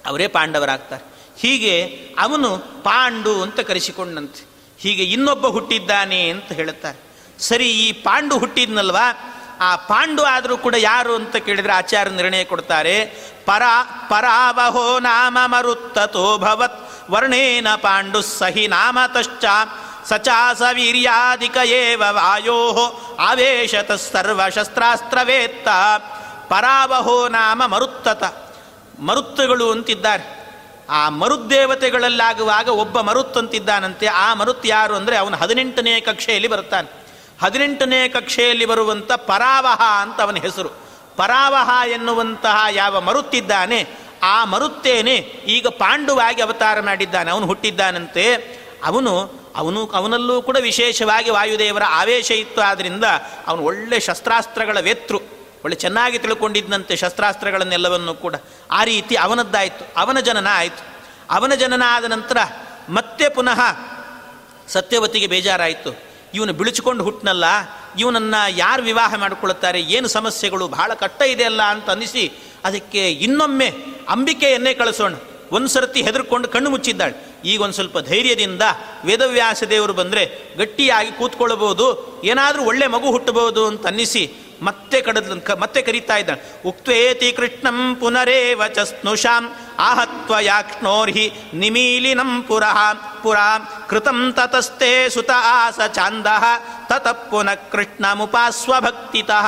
ಅವರೇ 0.05 0.27
ಪಾಂಡವರಾಗ್ತಾರೆ. 0.27 1.03
ಹೀಗೆ 1.39 1.99
ಅವನು 2.19 2.57
ಪಾಂಡು 2.57 3.41
ಅಂತ 3.41 3.59
ಕರೆಸಿಕೊಂಡಂತೆ. 3.59 4.49
ಹೀಗೆ 4.79 5.03
ಇನ್ನೊಬ್ಬ 5.03 5.47
ಹುಟ್ಟಿದ್ದಾನೆ 5.47 6.29
ಅಂತ 6.29 6.51
ಹೇಳುತ್ತಾರೆ. 6.51 7.09
ಸರಿ, 7.39 7.69
ಈ 7.69 7.91
ಪಾಂಡು 7.91 8.37
ಹುಟ್ಟಿದ್ನಲ್ವಾ? 8.37 9.35
ಆ 9.61 9.75
ಪಾಂಡು 9.75 10.23
ಆದರೂ 10.23 10.57
ಕೂಡ 10.57 10.75
ಯಾರು 10.77 11.15
ಅಂತ 11.15 11.35
ಕೇಳಿದರೆ 11.35 11.73
ಆಚಾರ್ಯ 11.73 12.11
ನಿರ್ಣಯ 12.11 12.43
ಕೊಡ್ತಾರೆ. 12.43 13.05
ಪರ, 13.45 13.61
ಪರಾವಹೋ 14.09 14.99
ನಾಮ 14.99 15.37
ಮರುತ್ತತೋ 15.45 16.37
ಭವತ್, 16.37 17.11
ವರ್ಣೇನ 17.11 17.75
ಪಾಂಡು 17.75 18.21
ಸಹಿ 18.21 18.67
ನಾಮತಶ್ಚ 18.67 19.45
ಸಚಾಸ 20.05 20.61
ವೀರ್ಯಾಧಿಕ 20.73 21.57
ಏವ 21.57 22.03
ವಾಯೋ 22.09 22.77
ಆವೇಶತ 23.19 23.91
ಸರ್ವಶಸ್ತ್ರಾಸ್ತ್ರವೇತ್ತ. 23.91 25.67
ಪರಾವಹೋ 26.47 27.27
ನಾಮ 27.27 27.65
ಮರುತ್ತತ. 27.65 28.48
ಮರುತ್ತುಗಳು 28.99 29.71
ಅಂತಿದ್ದಾರೆ. 29.71 30.39
ಆ 30.89 31.09
ಮರುದ್ದೇವತೆಗಳಲ್ಲಾಗುವಾಗ 31.09 32.67
ಒಬ್ಬ 32.67 32.99
ಮರುತ್ 32.99 33.37
ಅಂತಿದ್ದಾನಂತೆ. 33.37 34.05
ಆ 34.07 34.33
ಮರುತ್ 34.33 34.65
ಯಾರು 34.65 34.95
ಅಂದರೆ 34.95 35.17
ಅವನು 35.17 35.37
ಹದಿನೆಂಟನೇ 35.37 36.01
ಕಕ್ಷೆಯಲ್ಲಿ 36.01 36.47
ಬರುತ್ತಾನೆ. 36.47 37.05
ಹದಿನೆಂಟನೇ 37.41 38.09
ಕಕ್ಷೆಯಲ್ಲಿ 38.09 38.65
ಬರುವಂಥ 38.65 39.11
ಪರಾವಹ 39.11 39.81
ಅಂತ 40.01 40.21
ಅವನ 40.21 40.35
ಹೆಸರು. 40.35 40.69
ಪರಾವಹ 41.17 41.87
ಎನ್ನುವಂತಹ 41.87 42.63
ಯಾವ 42.71 43.01
ಮರುತ್ತಿದ್ದಾನೆ, 43.01 43.87
ಆ 44.23 44.45
ಮರುತ್ತೇನೆ 44.45 45.15
ಈಗ 45.47 45.67
ಪಾಂಡುವಾಗಿ 45.67 46.41
ಅವತಾರ 46.41 46.79
ಮಾಡಿದ್ದಾನೆ. 46.81 47.31
ಅವನು 47.31 47.45
ಹುಟ್ಟಿದ್ದಾನಂತೆ. 47.45 48.33
ಅವನು 48.85 49.39
ಅವನು, 49.55 49.87
ಅವನಲ್ಲೂ 49.87 50.41
ಕೂಡ 50.41 50.57
ವಿಶೇಷವಾಗಿ 50.57 51.29
ವಾಯುದೇವರ 51.29 51.83
ಆವೇಶ 51.87 52.31
ಇತ್ತು. 52.31 52.61
ಆದ್ದರಿಂದ 52.61 53.03
ಅವನು 53.47 53.61
ಒಳ್ಳೆ 53.61 53.99
ಶಸ್ತ್ರಾಸ್ತ್ರಗಳ 53.99 54.79
ವೇತೃ 54.79 55.17
ಒಳ್ಳೆ 55.63 55.75
ಚೆನ್ನಾಗಿ 55.75 56.17
ತಿಳ್ಕೊಂಡಿದ್ದಂತೆ 56.19 56.95
ಶಸ್ತ್ರಾಸ್ತ್ರಗಳನ್ನೆಲ್ಲವನ್ನು 56.95 58.13
ಕೂಡ 58.13 58.35
ಆ 58.71 58.83
ರೀತಿ 58.83 59.15
ಅವನದ್ದಾಯಿತು, 59.15 59.83
ಅವನ 59.97 60.19
ಜನನ 60.19 60.47
ಆಯಿತು 60.51 60.83
ಅವನ 61.29 61.53
ಜನನ 61.53 61.83
ಆದ 61.85 62.05
ನಂತರ 62.05 62.37
ಮತ್ತೆ 62.89 63.29
ಪುನಃ 63.29 63.59
ಸತ್ಯವತಿಗೆ 64.67 65.27
ಬೇಜಾರಾಯಿತು. 65.27 65.91
ಇವನು 66.33 66.53
ಬಿಳಿಚಿಕೊಂಡು 66.53 67.03
ಹುಟ್ಟನಲ್ಲ 67.03 67.45
ಇವನನ್ನು 67.99 68.41
ಯಾರು 68.57 68.81
ವಿವಾಹ 68.83 69.15
ಮಾಡಿಕೊಳ್ಳುತ್ತಾರೆ, 69.15 69.79
ಏನು 69.81 70.07
ಸಮಸ್ಯೆಗಳು, 70.07 70.67
ಬಹಳ 70.67 70.93
ಕಟ್ಟ 70.93 71.21
ಇದೆಯಲ್ಲ 71.21 71.61
ಅಂತ 71.61 71.89
ಅನ್ನಿಸಿ 71.89 72.23
ಅದಕ್ಕೆ 72.65 73.11
ಇನ್ನೊಮ್ಮೆ 73.11 73.69
ಅಂಬಿಕೆಯನ್ನೇ 74.09 74.73
ಕಳಿಸೋಣ. 74.73 75.13
ಒಂದು 75.51 75.67
ಸರ್ತಿ 75.67 76.01
ಹೆದರ್ಕೊಂಡು 76.01 76.47
ಕಣ್ಣು 76.47 76.69
ಮುಚ್ಚಿದ್ದಾಳೆ. 76.69 77.15
ಈಗ 77.45 77.61
ಒಂದು 77.61 77.73
ಸ್ವಲ್ಪ 77.73 77.99
ಧೈರ್ಯದಿಂದ 77.99 78.61
ವೇದವ್ಯಾಸ 79.05 79.63
ದೇವರು 79.63 79.93
ಬಂದರೆ 79.93 80.23
ಗಟ್ಟಿಯಾಗಿ 80.57 81.11
ಕೂತ್ಕೊಳ್ಳಬಹುದು, 81.11 81.85
ಏನಾದರೂ 82.23 82.63
ಒಳ್ಳೆ 82.63 82.87
ಮಗು 82.87 83.11
ಹುಟ್ಟಬಹುದು 83.11 83.67
ಅಂತ 83.67 83.85
ಅನ್ನಿಸಿ 83.87 84.23
ಮತ್ತೆ 84.61 85.01
ಕಡದ್ 85.01 85.59
ಮತ್ತೆ 85.59 85.81
ಕರೀತಾ 85.81 86.17
ಇದ್ದಾನೆ. 86.17 86.41
ಉಕ್ತೇತಿ 86.65 87.31
ಕೃಷ್ಣಂ 87.31 87.95
ಪುನರೇವ 87.99 88.61
ಚ 88.67 88.79
ಸ್ನುಷಾಂ, 88.79 89.43
ಆಹತ್ವ 89.79 90.39
ಯಾಕ್ಷ್ಣೋರ್ಹಿ 90.41 91.25
ನಿಮೀಲಿನಂ 91.53 92.31
ಪುರಃ, 92.47 92.93
ಪುರಾ, 93.23 93.49
ಕೃತಂ 93.89 94.33
ತತಸ್ತೆ 94.33 95.09
ಸುತ 95.09 95.31
ಆಸ 95.35 95.79
ಚಾಂದಃ 95.93 96.43
ತತ 96.89 97.07
ಪುನಃ 97.07 97.55
ಕೃಷ್ಣ 97.71 98.05
ಭಕ್ತಿತಃ 98.79 99.47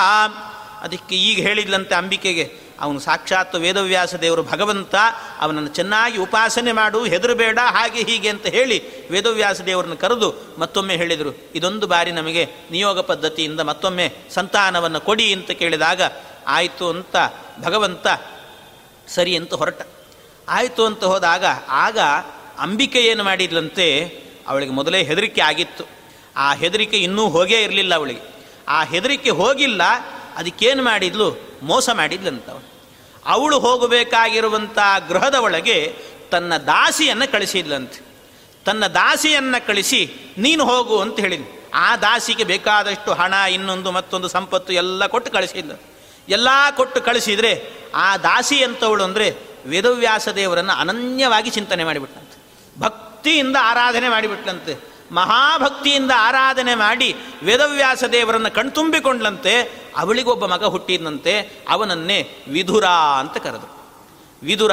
ಅದಕ್ಕೆ 0.81 1.15
ಈಗ 1.15 1.47
ಹೇಳಿದ್ಲಂತೆ 1.47 1.95
ಅಂಬಿಕೆಗೆ 1.95 2.45
ಅವನು 2.81 2.99
ಸಾಕ್ಷಾತ್ 2.99 3.55
ವೇದವ್ಯಾಸ 3.55 4.15
ದೇವರು 4.15 4.43
ಭಗವಂತ, 4.43 4.95
ಅವನನ್ನು 5.39 5.69
ಚೆನ್ನಾಗಿ 5.69 6.17
ಉಪಾಸನೆ 6.17 6.71
ಮಾಡು, 6.71 7.03
ಹೆದರಬೇಡ, 7.03 7.59
ಹಾಗೆ 7.63 8.03
ಹೀಗೆ 8.03 8.29
ಅಂತ 8.29 8.45
ಹೇಳಿ 8.45 9.09
ವೇದವ್ಯಾಸ 9.09 9.61
ದೇವರನ್ನು 9.61 9.97
ಕರೆದು 9.97 10.35
ಮತ್ತೊಮ್ಮೆ 10.57 10.95
ಹೇಳಿದರು. 10.95 11.51
ಇದೊಂದು 11.55 11.87
ಬಾರಿ 11.87 12.11
ನಮಗೆ 12.11 12.49
ನಿಯೋಗ 12.71 12.99
ಪದ್ಧತಿಯಿಂದ 12.99 13.59
ಮತ್ತೊಮ್ಮೆ 13.59 14.13
ಸಂತಾನವನ್ನು 14.29 15.01
ಕೊಡಿ 15.01 15.33
ಅಂತ 15.33 15.51
ಕೇಳಿದಾಗ, 15.51 16.01
ಆಯಿತು 16.47 16.89
ಅಂತ 16.89 17.15
ಭಗವಂತ 17.61 18.07
ಸರಿ 19.07 19.35
ಅಂತ 19.35 19.53
ಹೊರಟ. 19.53 19.81
ಆಯಿತು 20.49 20.85
ಅಂತ 20.85 21.03
ಹೋದಾಗ 21.03 21.45
ಆಗ 21.69 21.99
ಅಂಬಿಕೆ 22.59 22.99
ಏನು 22.99 23.23
ಮಾಡಿದ್ಲಂತೆ, 23.23 23.87
ಅವಳಿಗೆ 24.47 24.71
ಮೊದಲೇ 24.71 25.03
ಹೆದರಿಕೆ 25.03 25.41
ಆಗಿತ್ತು. 25.41 25.83
ಆ 26.37 26.53
ಹೆದರಿಕೆ 26.53 26.97
ಇನ್ನೂ 26.97 27.29
ಹೋಗೇ 27.29 27.63
ಇರಲಿಲ್ಲ 27.63 27.95
ಅವಳಿಗೆ. 27.95 28.21
ಆ 28.67 28.83
ಹೆದರಿಕೆ 28.83 29.29
ಹೋಗಿಲ್ಲ, 29.29 29.81
ಅದಕ್ಕೇನು 30.35 30.83
ಮಾಡಿದ್ಲು? 30.83 31.51
ಮೋಸ 31.63 31.89
ಮಾಡಿದ್ಲಂತ 31.93 32.49
ಅವಳು 33.25 33.59
ಹೋಗಬೇಕಾಗಿರುವಂಥ 33.59 34.77
ಗೃಹದ 35.07 35.35
ಒಳಗೆ 35.35 35.93
ತನ್ನ 36.31 36.57
ದಾಸಿಯನ್ನು 36.57 37.31
ಕಳಿಸಿದ್ಲಂತೆ. 37.31 37.99
ತನ್ನ 38.65 38.87
ದಾಸಿಯನ್ನು 38.87 39.67
ಕಳಿಸಿ, 39.67 40.31
ನೀನು 40.37 40.65
ಹೋಗು 40.65 40.99
ಅಂತ 40.99 41.19
ಹೇಳಿದ್ನು 41.19 41.61
ಆ 41.73 41.95
ದಾಸಿಗೆ 41.95 42.43
ಬೇಕಾದಷ್ಟು 42.43 43.13
ಹಣ, 43.13 43.33
ಇನ್ನೊಂದು 43.33 43.91
ಮತ್ತೊಂದು 43.91 44.27
ಸಂಪತ್ತು 44.27 44.73
ಎಲ್ಲ 44.73 45.05
ಕೊಟ್ಟು 45.05 45.31
ಕಳಿಸಿದ್ಲು. 45.31 45.75
ಎಲ್ಲ 46.29 46.49
ಕೊಟ್ಟು 46.75 47.01
ಕಳಿಸಿದರೆ 47.01 47.81
ಆ 47.95 48.17
ದಾಸಿ 48.17 48.63
ಅಂತವಳು 48.63 49.03
ಅಂದರೆ 49.03 49.31
ವೇದವ್ಯಾಸ 49.65 50.29
ದೇವರನ್ನು 50.29 50.73
ಅನನ್ಯವಾಗಿ 50.73 51.49
ಚಿಂತನೆ 51.49 51.83
ಮಾಡಿಬಿಟ್ಟಂತೆ 51.83 52.37
ಭಕ್ತಿಯಿಂದ 52.79 53.55
ಆರಾಧನೆ 53.61 54.09
ಮಾಡಿಬಿಟ್ಲಂತೆ 54.09 54.90
ಮಹಾಭಕ್ತಿಯಿಂದ 55.11 56.11
ಆರಾಧನೆ 56.17 56.75
ಮಾಡಿ 56.75 57.15
ವೇದವ್ಯಾಸ 57.43 58.03
ದೇವರನ್ನು 58.03 58.51
ಕಣ್ತುಂಬಿಕೊಂಡ್ಲಂತೆ 58.51 59.61
ಅವಳಿಗೊಬ್ಬ 59.97 60.45
ಮಗ 60.45 60.63
ಹುಟ್ಟಿದಂತೆ 60.63 61.65
ಅವನನ್ನೇ 61.69 62.19
ವಿಧುರ 62.47 62.85
ಅಂತ 63.19 63.37
ಕರೆದರು. 63.37 63.81
ವಿಧುರ 64.43 64.71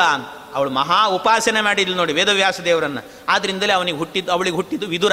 ಅವಳು 0.54 0.70
ಮಹಾ 0.70 1.06
ಉಪಾಸನೆ 1.06 1.60
ಮಾಡಿದ್ಲು 1.60 1.96
ನೋಡಿ 1.96 2.12
ವೇದವ್ಯಾಸ 2.12 2.60
ದೇವರನ್ನು. 2.60 3.02
ಆದ್ರಿಂದಲೇ 3.28 3.72
ಅವನಿಗೆ 3.72 3.98
ಹುಟ್ಟಿದ್ದು, 3.98 4.32
ಅವಳಿಗೆ 4.32 4.56
ಹುಟ್ಟಿದ್ದು 4.56 4.86
ವಿದುರ 4.86 5.12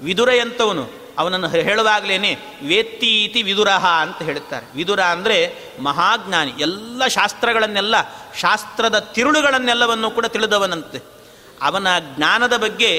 ವಿದುರ 0.00 0.28
ಎಂತವನು? 0.28 0.84
ಅವನನ್ನು 1.18 1.48
ಹೇಳುವಾಗಲೇ 1.48 2.18
ವೇತ್ತೀತಿ 2.62 3.42
ವಿದುರಹ 3.42 3.86
ಅಂತ 3.86 4.22
ಹೇಳುತ್ತಾರೆ. 4.22 4.66
ವಿದುರ 4.76 5.00
ಅಂದರೆ 5.00 5.38
ಮಹಾಜ್ಞಾನಿ. 5.82 6.52
ಎಲ್ಲ 6.58 7.06
ಶಾಸ್ತ್ರಗಳನ್ನೆಲ್ಲ, 7.06 7.94
ಶಾಸ್ತ್ರದ 8.40 8.98
ತಿರುಳುಗಳನ್ನೆಲ್ಲವನ್ನು 8.98 10.10
ಕೂಡ 10.10 10.26
ತಿಳಿದವನಂತೆ. 10.26 11.17
ಅವನ 11.62 11.86
ಜ್ಞಾನದ 12.16 12.56
ಬಗ್ಗೆ 12.56 12.90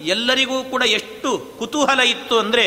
ಎಲ್ಲರಿಗೂ 0.00 0.64
ಕೂಡ 0.64 0.82
ಎಷ್ಟು 0.82 1.30
ಕುತೂಹಲ 1.58 2.00
ಇತ್ತು 2.00 2.38
ಅಂದರೆ, 2.38 2.66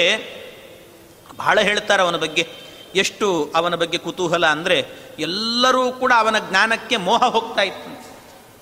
ಬಹಳ 1.38 1.60
ಹೇಳ್ತಾರೆ 1.60 2.02
ಅವನ 2.04 2.16
ಬಗ್ಗೆ, 2.16 2.43
ಎಷ್ಟು 2.95 3.28
ಅವನ 3.56 3.76
ಬಗ್ಗೆ 3.76 3.98
ಕುತೂಹಲ 3.98 4.45
ಅಂದರೆ, 4.45 4.78
ಎಲ್ಲರೂ 5.20 5.91
ಕೂಡ 5.91 6.12
ಅವನ 6.18 6.39
ಜ್ಞಾನಕ್ಕೆ 6.50 6.98
ಮೋಹ 6.98 7.24
ಹೋಗ್ತಾ 7.26 7.62
ಇತ್ತು. 7.62 7.89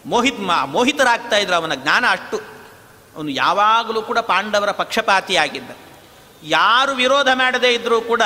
ಮೋಹಿತ್ 0.06 0.40
ಮೋಹಿತರಾಗ್ತಾ 0.76 1.38
ಇದ್ರು 1.38 1.56
ಅವನ 1.56 1.74
ಜ್ಞಾನ 1.76 2.06
ಅಷ್ಟು. 2.12 2.38
ಅವನು 3.16 3.30
ಯಾವಾಗಲೂ 3.30 4.02
ಕೂಡ 4.02 4.20
ಪಾಂಡವರ 4.20 4.72
ಪಕ್ಷಪಾತಿಯಾಗಿದ್ದ. 4.72 5.72
ಯಾರು 6.44 6.94
ವಿರೋಧ 6.96 7.30
ಮಾಡದೇ 7.34 7.74
ಇದ್ದರೂ 7.74 8.02
ಕೂಡ, 8.02 8.24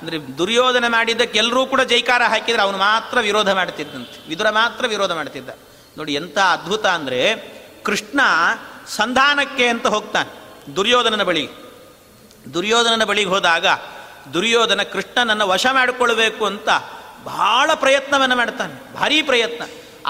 ಅಂದರೆ 0.00 0.16
ದುರ್ಯೋಧನ 0.38 0.84
ಮಾಡಿದ್ದಕ್ಕೆ 0.88 1.38
ಎಲ್ಲರೂ 1.38 1.66
ಕೂಡ 1.66 1.80
ಜೈಕಾರ 1.80 2.22
ಹಾಕಿದರೆ 2.22 2.62
ಅವನು 2.62 2.78
ಮಾತ್ರ 2.78 3.20
ವಿರೋಧ 3.20 3.50
ಮಾಡ್ತಿದ್ದಂತೆ. 3.50 4.28
ವಿದುರ 4.28 4.50
ಮಾತ್ರ 4.50 4.86
ವಿರೋಧ 4.86 5.12
ಮಾಡ್ತಿದ್ದ. 5.12 5.50
ನೋಡಿ 5.98 6.14
ಎಂಥ 6.14 6.38
ಅದ್ಭುತ 6.38 6.86
ಅಂದರೆ 6.86 7.20
ಕೃಷ್ಣ 7.86 8.20
ಸಂಧಾನಕ್ಕೆ 8.96 9.66
ಅಂತ 9.74 9.86
ಹೋಗ್ತಾನೆ 9.94 10.30
ದುರ್ಯೋಧನನ 10.76 11.22
ಬಳಿ 11.22 11.44
ದುರ್ಯೋಧನನ 12.54 13.04
ಬಳಿಗೆ 13.10 13.30
ಹೋದಾಗ 13.34 13.66
ದುರ್ಯೋಧನ 14.34 14.82
ಕೃಷ್ಣನನ್ನು 14.92 15.46
ವಶ 15.52 15.66
ಮಾಡಿಕೊಳ್ಬೇಕು 15.78 16.44
ಅಂತ 16.50 16.68
ಬಹಳ 17.24 17.68
ಪ್ರಯತ್ನವನ್ನು 17.82 18.36
ಮಾಡ್ತಾನೆ, 18.36 18.74
ಭಾರೀ 18.98 19.18
ಪ್ರಯತ್ನ. 19.28 19.62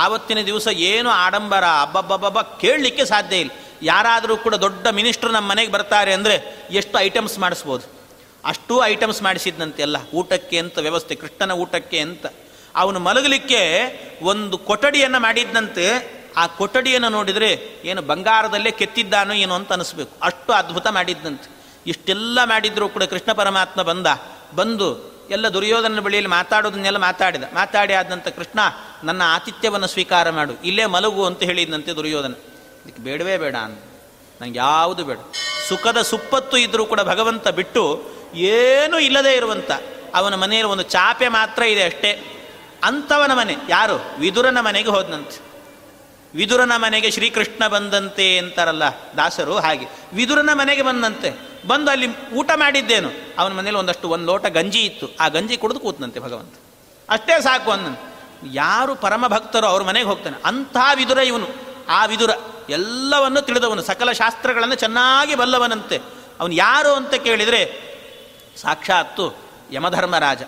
ಆವತ್ತಿನ 0.04 0.40
ದಿವಸ 0.48 0.66
ಏನು 0.90 1.10
ಆಡಂಬರ 1.24 1.64
ಅಬ್ಬಬ್ಬಬ್ಬ 1.84 2.40
ಕೇಳಲಿಕ್ಕೆ 2.62 3.04
ಸಾಧ್ಯ 3.12 3.36
ಇಲ್ಲ. 3.36 3.52
ಯಾರಾದರೂ 3.82 4.34
ಕೂಡ 4.44 4.54
ದೊಡ್ಡ 4.64 4.86
ಮಿನಿಸ್ಟ್ರು 4.98 5.30
ನಮ್ಮ 5.32 5.48
ಮನೆಗೆ 5.52 5.72
ಬರ್ತಾರೆ 5.72 6.12
ಅಂದರೆ 6.18 6.36
ಎಷ್ಟು 6.80 6.96
ಐಟಮ್ಸ್ 6.98 7.36
ಮಾಡಿಸ್ಬೋದು. 7.44 7.86
ಅಷ್ಟೂ 8.44 8.74
ಐಟಮ್ಸ್ 8.84 9.20
ಮಾಡಿಸಿದ್ನಂತೆ 9.22 9.80
ಎಲ್ಲ 9.82 9.98
ಊಟಕ್ಕೆ 10.20 10.58
ಅಂತ 10.64 10.76
ವ್ಯವಸ್ಥೆ, 10.86 11.14
ಕೃಷ್ಣನ 11.14 11.52
ಊಟಕ್ಕೆ 11.62 12.00
ಅಂತ. 12.06 12.26
ಅವನು 12.74 12.98
ಮಲಗಲಿಕ್ಕೆ 13.00 13.62
ಒಂದು 14.32 14.56
ಕೊಠಡಿಯನ್ನು 14.68 15.20
ಮಾಡಿದ್ದಂತೆ 15.20 15.86
ಆ 16.36 16.46
ಕೊಠಡಿಯನ್ನು 16.46 17.08
ನೋಡಿದರೆ 17.08 17.80
ಏನು 17.84 18.02
ಬಂಗಾರದಲ್ಲೇ 18.02 18.70
ಕೆತ್ತಿದ್ದಾನೋ 18.70 19.34
ಏನೋ 19.34 19.54
ಅಂತ 19.54 19.72
ಅನಿಸ್ಬೇಕು. 19.72 20.10
ಅಷ್ಟು 20.22 20.52
ಅದ್ಭುತ 20.52 20.86
ಮಾಡಿದ್ದಂತೆ 20.86 21.56
ಇಷ್ಟೆಲ್ಲ 21.86 22.44
ಮಾಡಿದರೂ 22.44 22.88
ಕೂಡ 22.88 23.02
ಕೃಷ್ಣ 23.02 23.32
ಪರಮಾತ್ಮ 23.32 23.82
ಬಂದ. 23.82 24.06
ಬಂದು 24.54 25.16
ಎಲ್ಲ 25.30 25.48
ದುರ್ಯೋಧನ 25.48 26.00
ಬಳಿಯಲ್ಲಿ 26.00 26.30
ಮಾತಾಡೋದನ್ನೆಲ್ಲ 26.30 26.96
ಮಾತಾಡಿದ. 26.96 27.42
ಮಾತಾಡಿ 27.42 27.94
ಆದಂಥ 27.94 28.28
ಕೃಷ್ಣ, 28.28 28.60
ನನ್ನ 29.04 29.22
ಆತಿಥ್ಯವನ್ನು 29.24 29.86
ಸ್ವೀಕಾರ 29.86 30.30
ಮಾಡು. 30.30 30.52
ಇಲ್ಲೇ 30.64 30.86
ಮಲಗು 30.86 31.24
ಅಂತ 31.24 31.42
ಹೇಳಿದಂತೆ 31.42 31.92
ದುರ್ಯೋಧನ. 31.92 32.32
ಇದಕ್ಕೆ 32.86 33.02
ಬೇಡವೇ 33.02 33.36
ಬೇಡ 33.36 33.56
ಅಂತ 33.56 33.78
ನನಗೆ 34.40 34.58
ಯಾವುದು 34.58 35.04
ಬೇಡ. 35.04 35.18
ಸುಖದ 35.68 36.02
ಸುಪ್ಪತ್ತು 36.02 36.56
ಇದ್ದರೂ 36.56 36.86
ಕೂಡ 36.86 37.00
ಭಗವಂತ 37.00 37.48
ಬಿಟ್ಟು 37.48 38.10
ಏನೂ 38.34 38.98
ಇಲ್ಲದೇ 38.98 39.36
ಇರುವಂಥ 39.36 39.70
ಅವನ 40.14 40.34
ಮನೆಯಲ್ಲಿ 40.34 40.72
ಒಂದು 40.72 40.82
ಚಾಪೆ 40.82 41.28
ಮಾತ್ರ 41.28 41.62
ಇದೆ 41.62 41.82
ಅಷ್ಟೇ. 41.82 42.32
ಅಂಥವನ 42.84 43.34
ಮನೆ. 43.34 43.56
ಯಾರು? 43.68 44.20
ವಿದುರನ 44.20 44.60
ಮನೆಗೆ 44.60 44.88
ಹೋದನಂತೆ. 44.88 45.45
ವಿದುರನ 46.36 46.72
ಮನೆಗೆ 46.76 47.10
ಶ್ರೀಕೃಷ್ಣ 47.10 47.68
ಬಂದಂತೆ 47.68 48.38
ಅಂತಾರಲ್ಲ 48.38 48.82
ದಾಸರು 49.16 49.56
ಹಾಗೆ. 49.56 49.86
ವಿದುರನ 50.12 50.50
ಮನೆಗೆ 50.52 50.82
ಬಂದಂತೆ. 50.82 51.38
ಬಂದು 51.66 51.90
ಅಲ್ಲಿ 51.90 52.30
ಊಟ 52.30 52.50
ಮಾಡಿದ್ದೇನು. 52.54 53.10
ಅವನ 53.38 53.52
ಮನೇಲಿ 53.52 53.76
ಒಂದಷ್ಟು 53.76 54.08
ಒಂದು 54.08 54.26
ಲೋಟ 54.26 54.46
ಗಂಜಿ 54.46 54.80
ಇತ್ತು. 54.80 55.08
ಆ 55.20 55.28
ಗಂಜಿ 55.28 55.56
ಕುಡಿದು 55.56 55.80
ಕೂತನಂತೆ 55.80 56.20
ಭಗವಂತ. 56.20 56.54
ಅಷ್ಟೇ 57.10 57.40
ಸಾಕು 57.40 57.70
ಅಂದನು. 57.70 58.16
ಯಾರು 58.52 58.94
ಪರಮ 58.94 59.26
ಭಕ್ತರು 59.28 59.66
ಅವ್ರ 59.66 59.82
ಮನೆಗೆ 59.82 60.06
ಹೋಗ್ತಾನೆ. 60.06 60.36
ಅಂಥ 60.44 60.76
ವಿದುರ 60.94 61.18
ಇವನು. 61.18 61.48
ಆ 61.88 62.06
ವಿದುರ 62.06 62.30
ಎಲ್ಲವನ್ನು 62.70 63.40
ತಿಳಿದವನು. 63.40 63.82
ಸಕಲ 63.82 64.12
ಶಾಸ್ತ್ರಗಳನ್ನು 64.12 64.74
ಚೆನ್ನಾಗಿ 64.74 65.34
ಬಲ್ಲವನಂತೆ. 65.34 66.00
ಅವನು 66.40 66.54
ಯಾರು 66.54 66.88
ಅಂತ 66.88 67.14
ಕೇಳಿದರೆ 67.14 67.82
ಸಾಕ್ಷಾತ್ತು 68.56 69.36
ಯಮಧರ್ಮರಾಜ. 69.72 70.42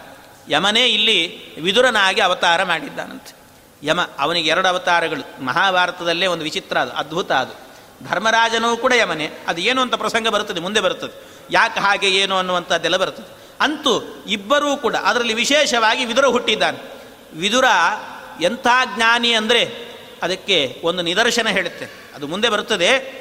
ಯಮನೇ 0.49 0.86
ಇಲ್ಲಿ 0.86 1.55
ವಿದುರನಾಗಿ 1.61 2.20
ಅವತಾರ 2.20 2.62
ಮಾಡಿದ್ದಾನಂತೆ. 2.64 3.38
ಯಮ, 3.83 4.01
ಅವನಿಗೆ 4.18 4.49
ಎರಡು 4.49 4.68
ಅವತಾರಗಳು. 4.68 5.45
ಮಹಾಭಾರತದಲ್ಲೇ 5.45 6.26
ಒಂದು 6.26 6.45
ವಿಚಿತ್ರ 6.45 6.79
ಅದು, 6.79 6.93
ಅದ್ಭುತ 6.93 7.33
ಅದು. 7.33 7.68
ಧರ್ಮರಾಜನೂ 8.09 8.76
ಕೂಡ 8.76 8.93
ಯಮನೆ. 8.93 9.31
ಅದು 9.49 9.61
ಏನು 9.61 9.83
ಅಂತ 9.83 9.95
ಪ್ರಸಂಗ 9.95 10.29
ಬರುತ್ತದೆ, 10.29 10.61
ಮುಂದೆ 10.61 10.81
ಬರುತ್ತದೆ. 10.81 11.26
ಯಾಕೆ 11.51 11.81
ಹಾಗೆ, 11.81 12.11
ಏನು 12.11 12.37
ಅನ್ನುವಂಥದ್ದೆಲ್ಲ 12.37 12.97
ಬರುತ್ತದೆ. 12.97 13.55
ಅಂತೂ 13.61 14.24
ಇಬ್ಬರೂ 14.29 14.76
ಕೂಡ, 14.76 14.97
ಅದರಲ್ಲಿ 14.97 15.35
ವಿಶೇಷವಾಗಿ 15.35 16.05
ವಿದುರ 16.05 16.26
ಹುಟ್ಟಿದ್ದಾನೆ. 16.26 17.03
ವಿದುರ 17.37 17.64
ಎಂಥ 18.41 18.66
ಜ್ಞಾನಿ 18.97 19.33
ಅಂದರೆ 19.33 19.89
ಅದಕ್ಕೆ 20.22 20.81
ಒಂದು 20.85 21.03
ನಿದರ್ಶನ 21.03 21.49
ಹೇಳುತ್ತೆ. 21.49 22.12
ಅದು 22.14 22.26
ಮುಂದೆ 22.26 22.49
ಬರುತ್ತದೆ. 22.49 23.18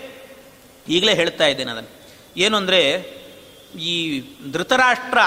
ಈಗಲೇ 0.89 1.13
ಹೇಳ್ತಾ 1.13 1.45
ಇದ್ದೇನೆ 1.45 1.71
ಅದನ್ನು. 1.71 2.09
ಏನು 2.37 2.57
ಅಂದರೆ 2.57 2.89
ಈ 3.79 4.23
ಧೃತರಾಷ್ಟ್ರ 4.51 5.17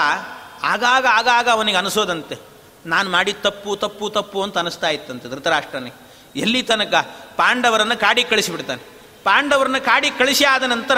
ಆಗಾಗ 0.63 1.05
ಆಗಾಗ 1.09 1.49
ಅವನಿಗೆ 1.49 1.77
ಅನಿಸೋದಂತೆ. 1.77 2.50
ನಾನು 2.85 3.11
ಮಾಡಿದ 3.11 3.35
ತಪ್ಪು 3.41 3.75
ತಪ್ಪು 3.75 4.09
ತಪ್ಪು 4.09 4.41
ಅಂತ 4.41 4.57
ಅನಿಸ್ತಾ 4.57 4.89
ಇತ್ತಂತೆ 4.89 5.29
ಧೃತರಾಷ್ಟ್ರನೇ. 5.29 5.91
ಎಲ್ಲಿ 6.35 6.63
ತನಕ? 6.63 6.93
ಪಾಂಡವರನ್ನು 7.37 7.99
ಕಾಡಿ 7.99 8.23
ಕಳಿಸಿಬಿಡ್ತಾನೆ. 8.23 8.81
ಪಾಂಡವರನ್ನ 9.23 9.77
ಕಾಡಿ 9.77 10.11
ಕಳಿಸಿ 10.11 10.43
ಆದ 10.43 10.63
ನಂತರ 10.63 10.97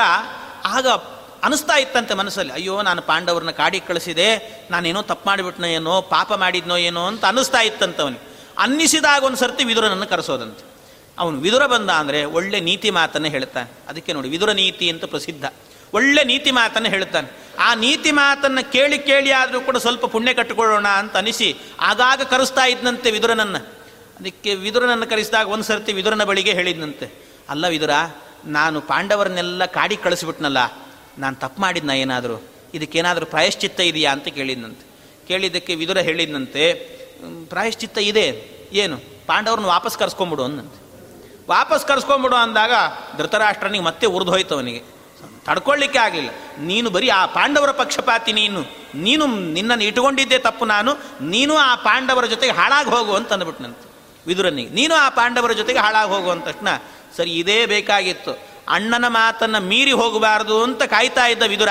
ಆಗ 0.66 0.88
ಅನಿಸ್ತಾ 1.44 1.78
ಇತ್ತಂತೆ 1.78 2.14
ಮನಸ್ಸಲ್ಲಿ, 2.14 2.54
ಅಯ್ಯೋ, 2.54 2.82
ನಾನು 2.82 3.02
ಪಾಂಡವರನ್ನ 3.02 3.52
ಕಾಡಿ 3.52 3.80
ಕಳಿಸಿದೆ, 3.80 4.60
ನಾನೇನೋ 4.72 5.02
ತಪ್ಪು 5.02 5.30
ಮಾಡಿಬಿಟ್ನೋ 5.30 5.68
ಏನೋ, 5.68 6.02
ಪಾಪ 6.02 6.34
ಮಾಡಿದ್ನೋ 6.34 6.78
ಏನೋ 6.78 7.08
ಅಂತ 7.08 7.26
ಅನಿಸ್ತಾ 7.26 7.62
ಇತ್ತಂತೆ 7.62 8.02
ಅವನಿಗೆ 8.02 8.34
ಅನ್ನಿಸಿದಾಗ 8.58 9.24
ಒಂದು 9.24 9.38
ಸರ್ತಿ 9.38 9.64
ವಿದುರನನ್ನು 9.64 10.08
ಕರೆಸೋದಂತೆ. 10.08 10.66
ಅವನು, 11.20 11.38
ವಿದುರ 11.38 11.66
ಬಂದ 11.66 11.90
ಅಂದರೆ 11.90 12.26
ಒಳ್ಳೆ 12.26 12.60
ನೀತಿ 12.60 12.90
ಮಾತನ್ನು 12.90 13.28
ಹೇಳ್ತಾನೆ. 13.28 13.72
ಅದಕ್ಕೆ 13.88 14.14
ನೋಡಿ, 14.14 14.30
ವಿದುರ 14.30 14.52
ನೀತಿ 14.52 14.90
ಅಂತ 14.90 15.06
ಪ್ರಸಿದ್ಧ. 15.06 15.46
ಒಳ್ಳೆ 15.94 16.24
ನೀತಿ 16.24 16.52
ಮಾತನ್ನು 16.52 16.90
ಹೇಳ್ತಾನೆ 16.90 17.44
ಆ 17.60 17.76
ನೀತಿ 17.76 18.12
ಮಾತನ್ನು 18.12 18.72
ಕೇಳಿ 18.72 19.00
ಕೇಳಿ 19.00 19.32
ಆದರೂ 19.32 19.62
ಕೂಡ 19.62 19.78
ಸ್ವಲ್ಪ 19.78 20.06
ಪುಣ್ಯ 20.06 20.34
ಕಟ್ಟಿಕೊಳ್ಳೋಣ 20.34 20.88
ಅಂತ 20.88 21.18
ಅನಿಸಿ 21.18 21.56
ಆಗಾಗ 21.80 22.22
ಕರೆಸ್ತಾ 22.22 22.66
ಇದ್ದಂತೆ 22.66 23.12
ವಿದುರನನ್ನು. 23.12 23.84
ಅದಕ್ಕೆ 24.20 24.56
ವಿದುರನನ್ನು 24.56 25.08
ಕರೆಸಿದಾಗ 25.08 25.48
ಒಂದು 25.50 25.64
ಸರ್ತಿ 25.64 25.94
ವಿದುರನ 25.94 26.24
ಬಳಿಗೆ 26.24 26.52
ಹೇಳಿದ್ನಂತೆ. 26.52 27.24
ಅಲ್ಲ 27.50 27.68
ವಿದುರ 27.68 27.90
ನಾನು 28.46 28.82
ಪಾಂಡವರನ್ನೆಲ್ಲ 28.82 29.66
ಕಾಡಿ 29.66 29.98
ಕಳಿಸ್ಬಿಟ್ನಲ್ಲ 29.98 30.58
ನಾನು 31.18 31.36
ತಪ್ಪು 31.36 31.62
ಮಾಡಿದ್ನ 31.62 31.90
ಏನಾದರೂ? 31.90 32.44
ಇದಕ್ಕೇನಾದರೂ 32.74 33.26
ಪ್ರಾಯಶ್ಚಿತ್ತ 33.26 33.80
ಇದೆಯಾ 33.80 34.12
ಅಂತ 34.12 34.28
ಕೇಳಿದ್ನಂತೆ. 34.28 34.86
ಕೇಳಿದ್ದಕ್ಕೆ 35.28 35.76
ವಿದುರ 35.76 35.98
ಹೇಳಿದ್ನಂತೆ 35.98 36.72
"ಹ್ಮ್, 36.72 37.48
ಪ್ರಾಯಶ್ಚಿತ್ತ 37.48 37.98
ಇದೆ. 37.98 38.50
ಏನು? 38.72 38.98
ಪಾಂಡವ್ರನ್ನ 39.28 39.68
ವಾಪಸ್ 39.68 39.98
ಕರ್ಸ್ಕೊಂಬಿಡು 39.98 40.44
ಅಂದಂತೆ 40.44 40.84
ವಾಪಸ್ 41.50 41.86
ಕರ್ಸ್ಕೊಂಬಿಡು 41.86 42.36
ಅಂದಾಗ 42.36 42.72
ಧೃತರಾಷ್ಟ್ರನಿಗೆ 43.18 43.84
ಮತ್ತೆ 43.84 44.08
ಉರಿದು 44.08 44.32
ಹೋಯ್ತು 44.32 44.56
ಅವನಿಗೆ. 44.56 45.03
ತಡ್ಕೊಳ್ಳಿಕ್ಕೆ 45.46 46.00
ಆಗಲಿಲ್ಲ. 46.00 46.30
ನೀನು 46.60 46.90
ಬರೀ 46.90 47.10
ಆ 47.10 47.26
ಪಾಂಡವರ 47.26 47.72
ಪಕ್ಷಪಾತಿ 47.72 48.34
ನೀನು. 48.34 48.62
ನೀನು 48.96 49.28
ನಿನ್ನನ್ನು 49.28 49.84
ಇಟ್ಟುಕೊಂಡಿದ್ದೆ 49.84 50.40
ತಪ್ಪು 50.40 50.66
ನಾನು. 50.66 50.94
ನೀನು 51.22 51.58
ಆ 51.58 51.76
ಪಾಂಡವರ 51.76 52.26
ಜೊತೆಗೆ 52.26 52.54
ಹಾಳಾಗಿ 52.54 52.90
ಹೋಗು 52.90 53.14
ಅಂತ 53.14 53.34
ಅಂದ್ಬಿಟ್ನಂತೆ 53.34 53.94
ವಿದುರನಿಗೆ. 54.28 54.70
ನೀನು 54.70 54.96
ಆ 54.96 55.10
ಪಾಂಡವರ 55.10 55.52
ಜೊತೆಗೆ 55.52 55.80
ಹಾಳಾಗಿ 55.80 56.12
ಹೋಗು 56.12 56.30
ಅಂತ 56.30 56.48
ತಕ್ಷಣ, 56.48 56.68
ಸರಿ, 57.18 57.32
ಇದೇ 57.32 57.66
ಬೇಕಾಗಿತ್ತು. 57.66 58.32
ಅಣ್ಣನ 58.68 59.06
ಮಾತನ್ನು 59.08 59.60
ಮೀರಿ 59.60 59.92
ಹೋಗಬಾರದು 59.92 60.64
ಅಂತ 60.64 60.84
ಕಾಯ್ತಾ 60.84 61.28
ಇದ್ದ 61.28 61.44
ವಿದುರ. 61.44 61.70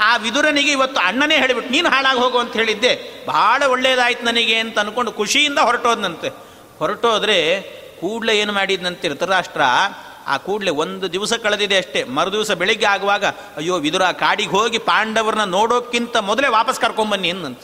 ಆ 0.00 0.16
ವಿದುರನಿಗೆ 0.16 0.70
ಇವತ್ತು 0.70 1.00
ಅಣ್ಣನೇ 1.00 1.36
ಹೇಳಿಬಿಟ್ಟು 1.36 1.72
ನೀನು 1.72 1.88
ಹಾಳಾಗಿ 1.88 2.18
ಹೋಗು 2.18 2.38
ಅಂತ 2.38 2.52
ಹೇಳಿದ್ದೆ. 2.52 3.24
ಭಾಳ 3.26 3.62
ಒಳ್ಳೇದಾಯ್ತು 3.62 4.24
ನನಗೆ 4.24 4.58
ಅಂತ 4.58 4.78
ಅನ್ಕೊಂಡು 4.78 5.12
ಖುಷಿಯಿಂದ 5.12 5.58
ಹೊರಟೋದ್ನಂತೆ. 5.58 6.28
ಹೊರಟೋದ್ರೆ 6.78 7.60
ಕೂಡಲೇ 8.00 8.38
ಏನು 8.38 8.52
ಮಾಡಿದ್ನಂತೆ 8.52 9.08
ಆ 10.26 10.36
ಕೂಡಲೇ 10.36 10.70
ಒಂದು 10.70 11.12
ದಿವಸ 11.12 11.32
ಕಳೆದಿದೆ 11.32 11.76
ಅಷ್ಟೇ. 11.76 12.04
ಮರುದಿವಸ 12.04 12.50
ಬೆಳಿಗ್ಗೆ 12.50 12.86
ಆಗುವಾಗ, 12.86 13.24
ಅಯ್ಯೋ, 13.56 13.76
ವಿದುರ 13.76 14.02
ಕಾಡಿಗೆ 14.02 14.50
ಹೋಗಿ 14.50 14.78
ಪಾಂಡವರನ್ನ 14.78 15.44
ನೋಡೋಕ್ಕಿಂತ 15.44 16.16
ಮೊದಲೇ 16.16 16.48
ವಾಪಸ್ 16.48 16.80
ಕರ್ಕೊಂಬನ್ನಿ 16.80 17.28
ಎಂದಂತ 17.28 17.60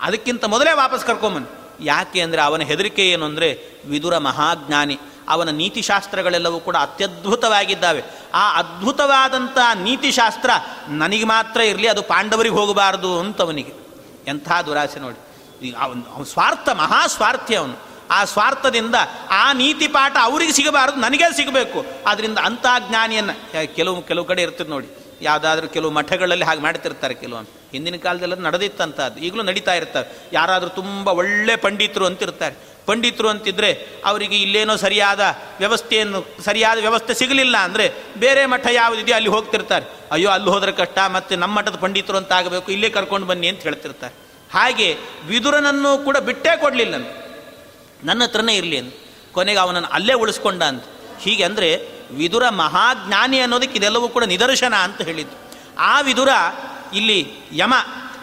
ಅದಕ್ಕಿಂತ 0.00 0.44
ಮೊದಲೇ 0.44 0.72
ವಾಪಸ್ 0.72 1.04
ಕರ್ಕೊಂಬನ್ನಿ. 1.04 1.50
ಯಾಕೆ 1.86 2.20
ಅಂದರೆ 2.20 2.42
ಅವನ 2.42 2.62
ಹೆದರಿಕೆ 2.62 3.08
ಏನು 3.08 3.24
ಅಂದರೆ 3.24 3.48
ವಿದುರ 3.86 4.18
ಮಹಾಜ್ಞಾನಿ. 4.18 4.98
ಅವನ 5.28 5.50
ನೀತಿಶಾಸ್ತ್ರಗಳೆಲ್ಲವೂ 5.50 6.60
ಕೂಡ 6.60 6.76
ಅತ್ಯದ್ಭುತವಾಗಿದ್ದಾವೆ. 6.76 8.02
ಆ 8.34 8.58
ಅದ್ಭುತವಾದಂಥ 8.58 9.58
ನೀತಿಶಾಸ್ತ್ರ 9.74 10.50
ನನಗೆ 10.88 11.24
ಮಾತ್ರ 11.24 11.60
ಇರಲಿ, 11.60 11.88
ಅದು 11.88 12.02
ಪಾಂಡವರಿಗೆ 12.02 12.54
ಹೋಗಬಾರದು 12.54 13.18
ಅಂತ 13.18 13.42
ಅವನಿಗೆ 13.42 13.72
ಎಂಥ 14.26 14.52
ದುರಾಸೆ 14.66 15.00
ನೋಡಿ. 15.00 15.74
ಅವನು 15.78 16.24
ಸ್ವಾರ್ಥ 16.24 16.68
ಮಹಾ 16.68 17.06
ಸ್ವಾರ್ಥಿ 17.06 17.54
ಅವನು. 17.56 17.89
ಆ 18.16 18.18
ಸ್ವಾರ್ಥದಿಂದ 18.32 18.96
ಆ 19.42 19.44
ನೀತಿ 19.60 19.86
ಪಾಠ 19.96 20.14
ಅವರಿಗೆ 20.28 20.52
ಸಿಗಬಾರದು, 20.58 20.98
ನನಗೆ 21.06 21.28
ಸಿಗಬೇಕು. 21.38 21.80
ಅದರಿಂದ 22.10 22.38
ಅಂಥ 22.48 22.66
ಜ್ಞಾನಿಯನ್ನು 22.88 23.34
ಕೆಲವು 23.76 23.96
ಕೆಲವು 24.10 24.26
ಕಡೆ 24.30 24.42
ಇರ್ತದೆ 24.46 24.70
ನೋಡಿ, 24.74 24.88
ಯಾವುದಾದ್ರೂ 25.28 25.66
ಕೆಲವು 25.76 25.92
ಮಠಗಳಲ್ಲಿ 25.98 26.44
ಹಾಗೆ 26.48 26.62
ಮಾಡ್ತಿರ್ತಾರೆ 26.66 27.14
ಕೆಲವೊಂದು 27.22 27.52
ಹಿಂದಿನ 27.74 27.96
ಕಾಲದಲ್ಲಿ 28.04 28.36
ನಡೆದಿತ್ತಂತ 28.46 28.98
ಅದು 29.08 29.18
ಈಗಲೂ 29.26 29.42
ನಡೀತಾ 29.48 29.74
ಇರ್ತಾರೆ 29.80 30.08
ಯಾರಾದರೂ 30.32 30.70
ತುಂಬ 30.78 31.08
ಒಳ್ಳೆ 31.20 31.54
ಪಂಡಿತರು 31.64 32.04
ಅಂತಿರ್ತಾರೆ. 32.10 32.54
ಪಂಡಿತರು 32.88 33.28
ಅಂತಿದ್ರೆ 33.32 33.70
ಅವರಿಗೆ 34.10 34.36
ಇಲ್ಲೇನೋ 34.44 34.74
ಸರಿಯಾದ 34.84 35.22
ವ್ಯವಸ್ಥೆಯನ್ನು, 35.62 36.20
ಸರಿಯಾದ 36.46 36.78
ವ್ಯವಸ್ಥೆ 36.86 37.12
ಸಿಗಲಿಲ್ಲ 37.20 37.56
ಅಂದರೆ 37.66 37.86
ಬೇರೆ 38.24 38.42
ಮಠ 38.52 38.66
ಯಾವುದಿದೆಯೋ 38.72 39.16
ಅಲ್ಲಿ 39.16 39.30
ಹೋಗ್ತಿರ್ತಾರೆ. 39.34 39.86
ಅಯ್ಯೋ, 40.14 40.28
ಅಲ್ಲಿ 40.36 40.50
ಹೋದ್ರೆ 40.54 40.72
ಕಷ್ಟ, 40.80 40.98
ಮತ್ತೆ 41.16 41.34
ನಮ್ಮ 41.42 41.54
ಮಠದ 41.58 41.78
ಪಂಡಿತರು 41.84 42.18
ಅಂತ 42.20 42.32
ಆಗಬೇಕು, 42.40 42.68
ಇಲ್ಲೇ 42.76 42.90
ಕರ್ಕೊಂಡು 42.96 43.28
ಬನ್ನಿ 43.30 43.48
ಅಂತ 43.52 43.62
ಹೇಳ್ತಿರ್ತಾರೆ. 43.68 44.14
ಹಾಗೆ 44.50 44.88
ವಿದುರನನ್ನು 45.28 45.90
ಕೂಡ 46.06 46.16
ಬಿಟ್ಟೇ 46.28 46.54
ಕೊಡಲಿಲ್ಲ 46.64 46.94
ನನ್ನ 48.04 48.24
ಹತ್ರನೇ 48.24 48.56
ಇರಲಿ 48.56 48.78
ಅಂತ 48.78 48.94
ಕೊನೆಗೆ 49.32 49.58
ಅವನನ್ನು 49.58 49.88
ಅಲ್ಲೇ 49.88 50.12
ಉಳಿಸ್ಕೊಂಡ 50.12 50.62
ಅಂತ 50.62 50.84
ಹೀಗೆ 51.20 51.44
ಅಂದರೆ 51.44 51.88
ವಿದುರ 52.10 52.48
ಮಹಾಜ್ಞಾನಿ 52.48 53.40
ಅನ್ನೋದಕ್ಕೆ 53.40 53.78
ಇದೆಲ್ಲವೂ 53.78 54.08
ಕೂಡ 54.08 54.24
ನಿದರ್ಶನ 54.24 54.74
ಅಂತ 54.74 55.02
ಹೇಳಿದ್ದು. 55.02 55.36
ಆ 55.78 56.00
ವಿದುರ 56.00 56.28
ಇಲ್ಲಿ 56.94 57.32
ಯಮ, 57.52 57.74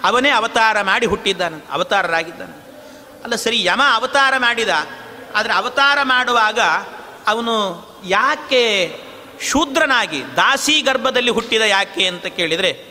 ಅವನೇ 0.03 0.29
ಅವತಾರ 0.29 0.81
ಮಾಡಿ 0.81 1.05
ಹುಟ್ಟಿದ್ದಾನೆ 1.05 1.65
ಅವತಾರರಾಗಿದ್ದಾನೆ. 1.71 2.67
ಅಲ್ಲ 3.23 3.35
ಸರಿ, 3.35 3.63
ಯಮ 3.63 3.81
ಅವತಾರ 3.93 4.33
ಮಾಡಿದ. 4.37 4.69
ಆದರೆ 5.35 5.53
ಅವತಾರ 5.53 5.97
ಮಾಡುವಾಗ 6.03 6.59
ಅವನು 7.27 7.53
ಯಾಕೆ 8.05 8.95
ಶೂದ್ರನಾಗಿ, 9.41 10.23
ದಾಸಿ 10.35 10.81
ಗರ್ಭದಲ್ಲಿ 10.81 11.31
ಹುಟ್ಟಿದ 11.31 11.61
ಯಾಕೆ 11.61 12.07
ಅಂತ 12.07 12.25
ಕೇಳಿದರೆ, 12.25 12.85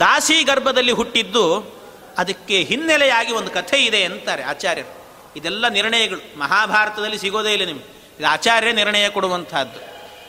ದಾಸಿ 0.00 0.42
ಗರ್ಭದಲ್ಲಿ 0.42 0.92
ಹುಟ್ಟಿದ್ದು 0.92 1.74
ಅದಕ್ಕೆ 2.18 2.62
ಹಿನ್ನೆಲೆಯಾಗಿ 2.62 3.32
ಒಂದು 3.32 3.50
ಕಥೆ 3.50 3.84
ಇದೆ 3.84 4.04
ಅಂತಾರೆ 4.04 4.42
ಆಚಾರ್ಯರು. 4.42 5.03
ಇದೆಲ್ಲ 5.36 5.68
ನಿರ್ಣಯಗಳು. 5.68 6.38
ಮಹಾಭಾರತದಲ್ಲಿ 6.38 7.18
ಸಿಗೋದೇ 7.18 7.52
ಇಲ್ಲ 7.52 7.64
ನಿಮಗೆ. 7.64 8.16
ಇದು 8.18 8.26
ಆಚಾರ್ಯ 8.26 8.72
ನಿರ್ಣಯ 8.72 9.08
ಕೊಡುವಂತಹದ್ದು. 9.08 9.80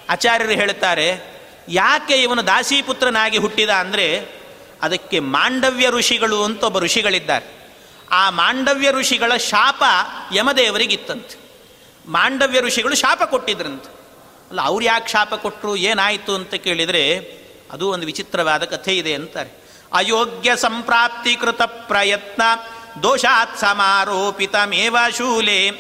ಆಚಾರ್ಯರು 0.10 0.52
ಹೇಳ್ತಾರೆ 0.52 1.36
ಯಾಕೆ 1.70 2.16
ಇವನು 2.16 2.48
ದಾಸೀಪುತ್ರನಾಗಿ 2.48 3.38
ಹುಟ್ಟಿದ 3.38 3.70
ಅಂದರೆ, 3.70 4.26
ಅದಕ್ಕೆ 4.82 5.20
ಮಾಂಡವ್ಯ 5.20 5.90
ಋಷಿಗಳು 5.90 6.44
ಅಂತ 6.44 6.64
ಒಬ್ಬ 6.64 6.80
ಋಷಿಗಳಿದ್ದಾರೆ. 6.80 7.74
ಆ 8.12 8.30
ಮಾಂಡವ್ಯ 8.30 8.92
ಋಷಿಗಳ 8.92 9.38
ಶಾಪ 9.38 9.84
ಯಮದೇವರಿಗಿತ್ತಂತೆ. 10.34 11.38
ಮಾಂಡವ್ಯ 12.08 12.60
ಋಷಿಗಳು 12.60 12.96
ಶಾಪ 12.96 13.24
ಕೊಟ್ಟಿದ್ರಂತೆ. 13.24 13.90
ಅಲ್ಲ, 14.50 14.62
ಅವ್ರು 14.62 14.86
ಯಾಕೆ 14.86 15.08
ಶಾಪ 15.08 15.34
ಕೊಟ್ಟರು 15.34 15.76
ಏನಾಯಿತು 15.76 16.36
ಅಂತ 16.36 16.54
ಕೇಳಿದರೆ, 16.56 17.20
ಅದು 17.72 17.90
ಒಂದು 17.90 18.06
ವಿಚಿತ್ರವಾದ 18.06 18.64
ಕಥೆ 18.64 18.98
ಇದೆ 18.98 19.14
ಅಂತಾರೆ. 19.14 19.66
ಅಯೋಗ್ಯ 19.94 20.56
ಸಂಪ್ರಾಪ್ತಿಕೃತ 20.56 21.62
ಪ್ರಯತ್ನ 21.62 22.42
ದೋಷಾತ್ 23.04 23.60
ಸಮಾರೋಪಿತಮೇವ 23.60 24.98
ಶೂಲೆ 25.18 25.72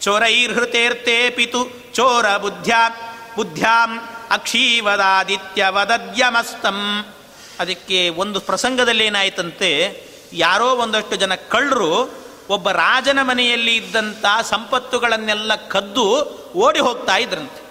ಚೋರೈರ್ಹೃತೇರ್ತೇ 0.00 1.30
ಪಿತು 1.30 1.92
ಚೋರ 1.94 2.36
ಬುದ್ಧ್ಯಾ 2.36 2.88
ಬುದ್ಧ್ಯಾಂ 3.36 3.98
ಅಕ್ಷೀವದಾದಿತ್ಯ 4.30 5.66
ವದದ್ಯಮಸ್ತಂ 5.68 7.06
ಅದಕ್ಕೆ 7.60 8.08
ಒಂದು 8.08 8.40
ಪ್ರಸಂಗದಲ್ಲಿ 8.40 9.04
ಏನಾಯ್ತಂತೆ, 9.04 9.70
ಯಾರೋ 10.32 10.66
ಒಂದಷ್ಟು 10.66 11.16
ಜನ 11.16 11.34
ಕಳ್ಳರು, 11.34 12.10
ಒಬ್ಬ 12.50 12.70
ರಾಜನ 12.70 13.18
ಮನೆಯಲ್ಲಿ 13.22 13.76
ಇದ್ದಂಥ 13.76 14.24
ಸಂಪತ್ತುಗಳನ್ನೆಲ್ಲ 14.42 15.54
ಕದ್ದು 15.54 16.06
ಓಡಿ 16.56 16.78
ಹೋಗ್ತಾ 16.78 17.16
ಇದ್ರಂತೆ. 17.16 17.64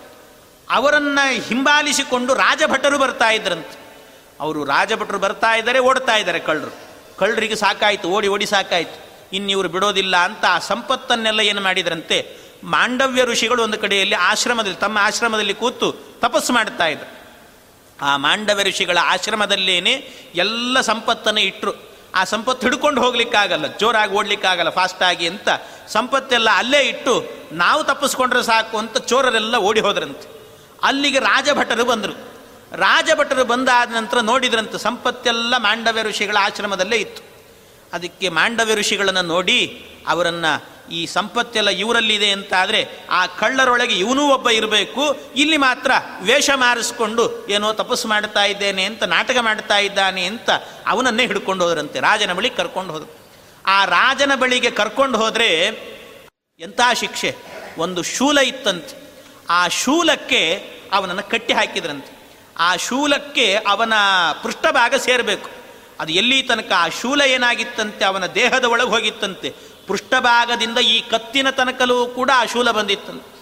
ಅವರನ್ನು 0.69 1.41
ಹಿಂಬಾಲಿಸಿಕೊಂಡು 1.41 2.33
ರಾಜಭಟರು 2.33 2.97
ಬರ್ತಾ 2.97 3.29
ಇದ್ರಂತೆ. 3.29 3.99
ಅವರು 4.39 4.65
ರಾಜಭಟರು 4.65 5.19
ಬರ್ತಾ 5.19 5.55
ಇದ್ದಾರೆ, 5.55 5.79
ಓಡ್ತಾ 5.79 6.15
ಇದ್ದಾರೆ 6.15 6.39
ಕಳ್ಳರು. 6.39 6.92
ಕಳ್ಳರಿಗೆ 7.17 7.55
ಸಾಕಾಯಿತು, 7.55 8.09
ಓಡಿ 8.09 8.27
ಓಡಿ 8.27 8.45
ಸಾಕಾಯಿತು. 8.45 9.03
ಇನ್ನಿವರು 9.33 9.69
ಬಿಡೋದಿಲ್ಲ 9.69 10.17
ಅಂತ 10.17 10.45
ಆ 10.45 10.59
ಸಂಪತ್ತನ್ನೆಲ್ಲ 10.59 11.39
ಏನು 11.39 11.61
ಮಾಡಿದ್ರಂತೆ? 11.61 12.37
ಮಾಂಡವ್ಯ 12.63 13.23
ಋಷಿಗಳು 13.23 13.63
ಒಂದು 13.63 13.77
ಕಡೆಯಲ್ಲಿ 13.77 14.15
ಆಶ್ರಮದಲ್ಲಿ, 14.15 14.77
ತಮ್ಮ 14.77 14.97
ಆಶ್ರಮದಲ್ಲಿ 14.97 15.53
ಕೂತು 15.53 15.91
ತಪಸ್ಸು 16.19 16.53
ಮಾಡ್ತಾ 16.53 16.87
ಇದ್ರು. 16.87 17.13
ಆ 18.01 18.17
ಮಾಂಡವ್ಯ 18.17 18.63
ಋಷಿಗಳ 18.63 18.97
ಆಶ್ರಮದಲ್ಲೇನೆ 19.01 19.91
ಎಲ್ಲ 20.35 20.81
ಸಂಪತ್ತನ್ನು 20.81 21.39
ಇಟ್ಟರು 21.39 21.93
ಆ 22.15 22.23
ಸಂಪತ್ತು 22.23 22.67
ಹಿಡ್ಕೊಂಡು 22.67 23.01
ಹೋಗ್ಲಿಕ್ಕಾಗಲ್ಲ, 23.01 23.67
ಜೋರಾಗಿ 23.67 24.13
ಓಡ್ಲಿಕ್ಕಾಗಲ್ಲ 24.13 24.69
ಫಾಸ್ಟಾಗಿ 24.69 25.27
ಅಂತ 25.27 25.49
ಸಂಪತ್ತೆಲ್ಲ 25.87 26.49
ಅಲ್ಲೇ 26.49 26.79
ಇಟ್ಟು 26.79 27.25
ನಾವು 27.51 27.83
ತಪ್ಪಿಸ್ಕೊಂಡ್ರೆ 27.83 28.43
ಸಾಕು 28.43 28.77
ಅಂತ 28.77 28.97
ಚೋರರೆಲ್ಲ 28.97 29.55
ಓಡಿ 29.55 29.79
ಹೋದ್ರಂತೆ. 29.79 30.27
ಅಲ್ಲಿಗೆ 30.83 31.19
ರಾಜಭಟರು 31.19 31.85
ಬಂದರು. 31.85 32.32
ರಾಜಭಟರು 32.73 33.45
ಬಂದಾದ 33.45 33.89
ನಂತರ 33.93 34.19
ನೋಡಿದ್ರಂತೆ 34.19 34.77
ಸಂಪತ್ತೆಲ್ಲ 34.77 35.57
ಮಾಂಡವ್ಯ 35.57 36.03
ಋಷಿಗಳ 36.03 36.37
ಆಶ್ರಮದಲ್ಲೇ 36.41 36.97
ಇತ್ತು. 36.97 37.21
ಅದಕ್ಕೆ 37.93 38.29
ಮಾಂಡವ್ಯ 38.29 38.75
ಋಷಿಗಳನ್ನು 38.75 39.21
ನೋಡಿ 39.21 39.85
ಅವರನ್ನು 40.07 40.73
ಈ 40.91 41.05
ಸಂಪತ್ತೆಲ್ಲ 41.05 41.69
ಇವರಲ್ಲಿದೆ 41.69 42.29
ಅಂತ 42.31 42.53
ಆದರೆ 42.53 43.07
ಆ 43.09 43.25
ಕಳ್ಳರೊಳಗೆ 43.25 43.93
ಇವನೂ 43.93 44.27
ಒಬ್ಬ 44.27 44.49
ಇರಬೇಕು, 44.49 45.15
ಇಲ್ಲಿ 45.35 45.57
ಮಾತ್ರ 45.57 45.91
ವೇಷ 46.21 46.49
ಮಾರಿಸ್ಕೊಂಡು 46.55 47.47
ಏನೋ 47.47 47.73
ತಪಸ್ಸು 47.73 48.07
ಮಾಡ್ತಾ 48.07 48.43
ಇದ್ದೇನೆ 48.43 48.83
ಅಂತ 48.83 49.03
ನಾಟಕ 49.03 49.37
ಮಾಡ್ತಾ 49.41 49.77
ಇದ್ದಾನೆ 49.77 50.25
ಅಂತ 50.25 50.49
ಅವನನ್ನೇ 50.87 51.27
ಹಿಡ್ಕೊಂಡು 51.27 51.65
ಹೋದ್ರಂತೆ, 51.65 51.99
ರಾಜನ 51.99 52.33
ಬಳಿ 52.33 52.49
ಕರ್ಕೊಂಡು 52.49 52.93
ಹೋದ್ರು. 52.93 53.11
ಆ 53.65 53.85
ರಾಜನ 53.85 54.35
ಬಳಿಗೆ 54.35 54.71
ಕರ್ಕೊಂಡು 54.71 55.17
ಹೋದರೆ 55.17 55.49
ಎಂಥ 56.59 56.81
ಶಿಕ್ಷೆ, 56.93 57.35
ಒಂದು 57.77 58.03
ಶೂಲ 58.03 58.37
ಇತ್ತಂತೆ. 58.37 58.95
ಆ 59.49 59.67
ಶೂಲಕ್ಕೆ 59.67 60.69
ಅವನನ್ನು 60.93 61.23
ಕಟ್ಟಿ 61.23 61.53
ಹಾಕಿದ್ರಂತೆ. 61.53 62.22
ಆ 62.59 62.75
ಶೂಲಕ್ಕೆ 62.75 63.55
ಅವನ 63.55 63.93
ಪೃಷ್ಠಭಾಗ 64.43 64.95
ಸೇರಬೇಕು. 64.95 65.49
ಅದು 65.99 66.11
ಎಲ್ಲಿ 66.11 66.43
ತನಕ 66.43 66.71
ಆ 66.77 66.87
ಶೂಲ 66.87 67.21
ಏನಾಗಿತ್ತಂತೆ, 67.21 68.05
ಅವನ 68.05 68.25
ದೇಹದ 68.25 68.63
ಒಳಗೆ 68.63 68.89
ಹೋಗಿತ್ತಂತೆ, 68.89 69.53
ಪೃಷ್ಠಭಾಗದಿಂದ 69.87 70.77
ಈ 70.77 71.01
ಕತ್ತಿನ 71.01 71.49
ತನಕಲೂ 71.49 72.05
ಕೂಡ 72.05 72.31
ಆ 72.35 72.45
ಶೂಲ 72.45 72.71
ಬಂದಿತ್ತಂತೆ. 72.71 73.33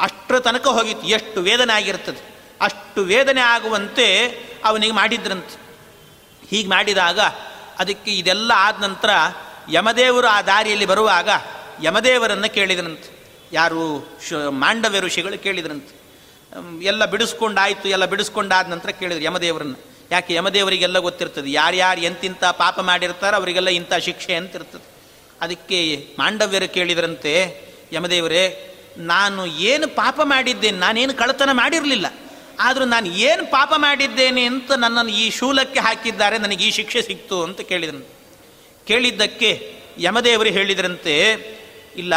ಅಷ್ಟರ 0.00 0.38
ತನಕ 0.38 0.66
ಹೋಗಿತ್ತು, 0.66 1.06
ಎಷ್ಟು 1.06 1.40
ವೇದನೆ 1.40 1.72
ಆಗಿರ್ತದೆ. 1.72 2.30
ಅಷ್ಟು 2.60 3.02
ವೇದನೆ 3.02 3.40
ಆಗುವಂತೆ 3.40 4.26
ಅವನಿಗೆ 4.64 4.92
ಮಾಡಿದ್ರಂತೆ. 4.92 5.70
ಹೀಗೆ 6.50 6.68
ಮಾಡಿದಾಗ 6.68 7.20
ಅದಕ್ಕೆ 7.78 8.10
ಇದೆಲ್ಲ 8.10 8.52
ಆದ 8.56 8.82
ನಂತರ 8.82 9.10
ಯಮದೇವರು 9.70 10.26
ಆ 10.26 10.42
ದಾರಿಯಲ್ಲಿ 10.42 10.86
ಬರುವಾಗ 10.86 11.28
ಯಮದೇವರನ್ನು 11.82 12.54
ಕೇಳಿದ್ರಂತೆ. 12.54 13.20
ಯಾರು 13.52 14.08
ಶ 14.28 14.32
ಮಾಂಡವ್ಯ 14.32 15.00
ಋಷಿಗಳು 15.00 15.42
ಕೇಳಿದ್ರಂತೆ. 15.42 15.99
ಎಲ್ಲ 16.82 17.04
ಬಿಡಿಸ್ಕೊಂಡಾಯ್ತು, 17.04 17.88
ಎಲ್ಲ 17.88 18.04
ಬಿಡಿಸ್ಕೊಂಡಾದ 18.04 18.68
ನಂತರ 18.68 18.90
ಕೇಳಿದ್ರು 18.90 19.24
ಯಮದೇವರನ್ನು. 19.24 19.78
ಯಾಕೆ 20.10 20.34
ಯಮದೇವರಿಗೆಲ್ಲ 20.34 20.98
ಗೊತ್ತಿರ್ತದೆ? 20.98 21.52
ಯಾರ್ಯಾರು 21.52 22.00
ಎಂತಿಂಥ 22.00 22.44
ಪಾಪ 22.44 22.80
ಮಾಡಿರ್ತಾರೋ 22.80 23.36
ಅವರಿಗೆಲ್ಲ 23.36 23.68
ಇಂಥ 23.68 23.94
ಶಿಕ್ಷೆ 23.94 24.34
ಅಂತ 24.34 24.54
ಇರ್ತದೆ. 24.54 24.86
ಅದಕ್ಕೆ 25.40 26.06
ಮಾಂಡವ್ಯರು 26.18 26.68
ಕೇಳಿದ್ರಂತೆ, 26.68 27.32
ಯಮದೇವರೇ, 27.92 28.44
ನಾನು 28.98 29.46
ಏನು 29.46 29.88
ಪಾಪ 29.88 30.20
ಮಾಡಿದ್ದೇನೆ, 30.24 30.78
ನಾನೇನು 30.78 31.14
ಕಳತನ 31.14 31.48
ಮಾಡಿರಲಿಲ್ಲ, 31.52 32.06
ಆದರೂ 32.60 32.84
ನಾನು 32.84 33.06
ಏನು 33.06 33.46
ಪಾಪ 33.46 33.72
ಮಾಡಿದ್ದೇನೆ 33.76 34.44
ಅಂತ 34.44 34.72
ನನ್ನನ್ನು 34.72 35.12
ಈ 35.12 35.30
ಶೂಲಕ್ಕೆ 35.30 35.80
ಹಾಕಿದ್ದಾರೆ, 35.80 36.38
ನನಗೆ 36.38 36.64
ಈ 36.64 36.70
ಶಿಕ್ಷೆ 36.70 37.02
ಸಿಕ್ತು 37.02 37.42
ಅಂತ 37.42 37.60
ಕೇಳಿದನು 37.60 38.02
ಕೇಳಿದ್ದಕ್ಕೆ 38.86 39.76
ಯಮದೇವರು 39.98 40.48
ಹೇಳಿದ್ರಂತೆ, 40.48 41.14
ಇಲ್ಲ, 41.96 42.14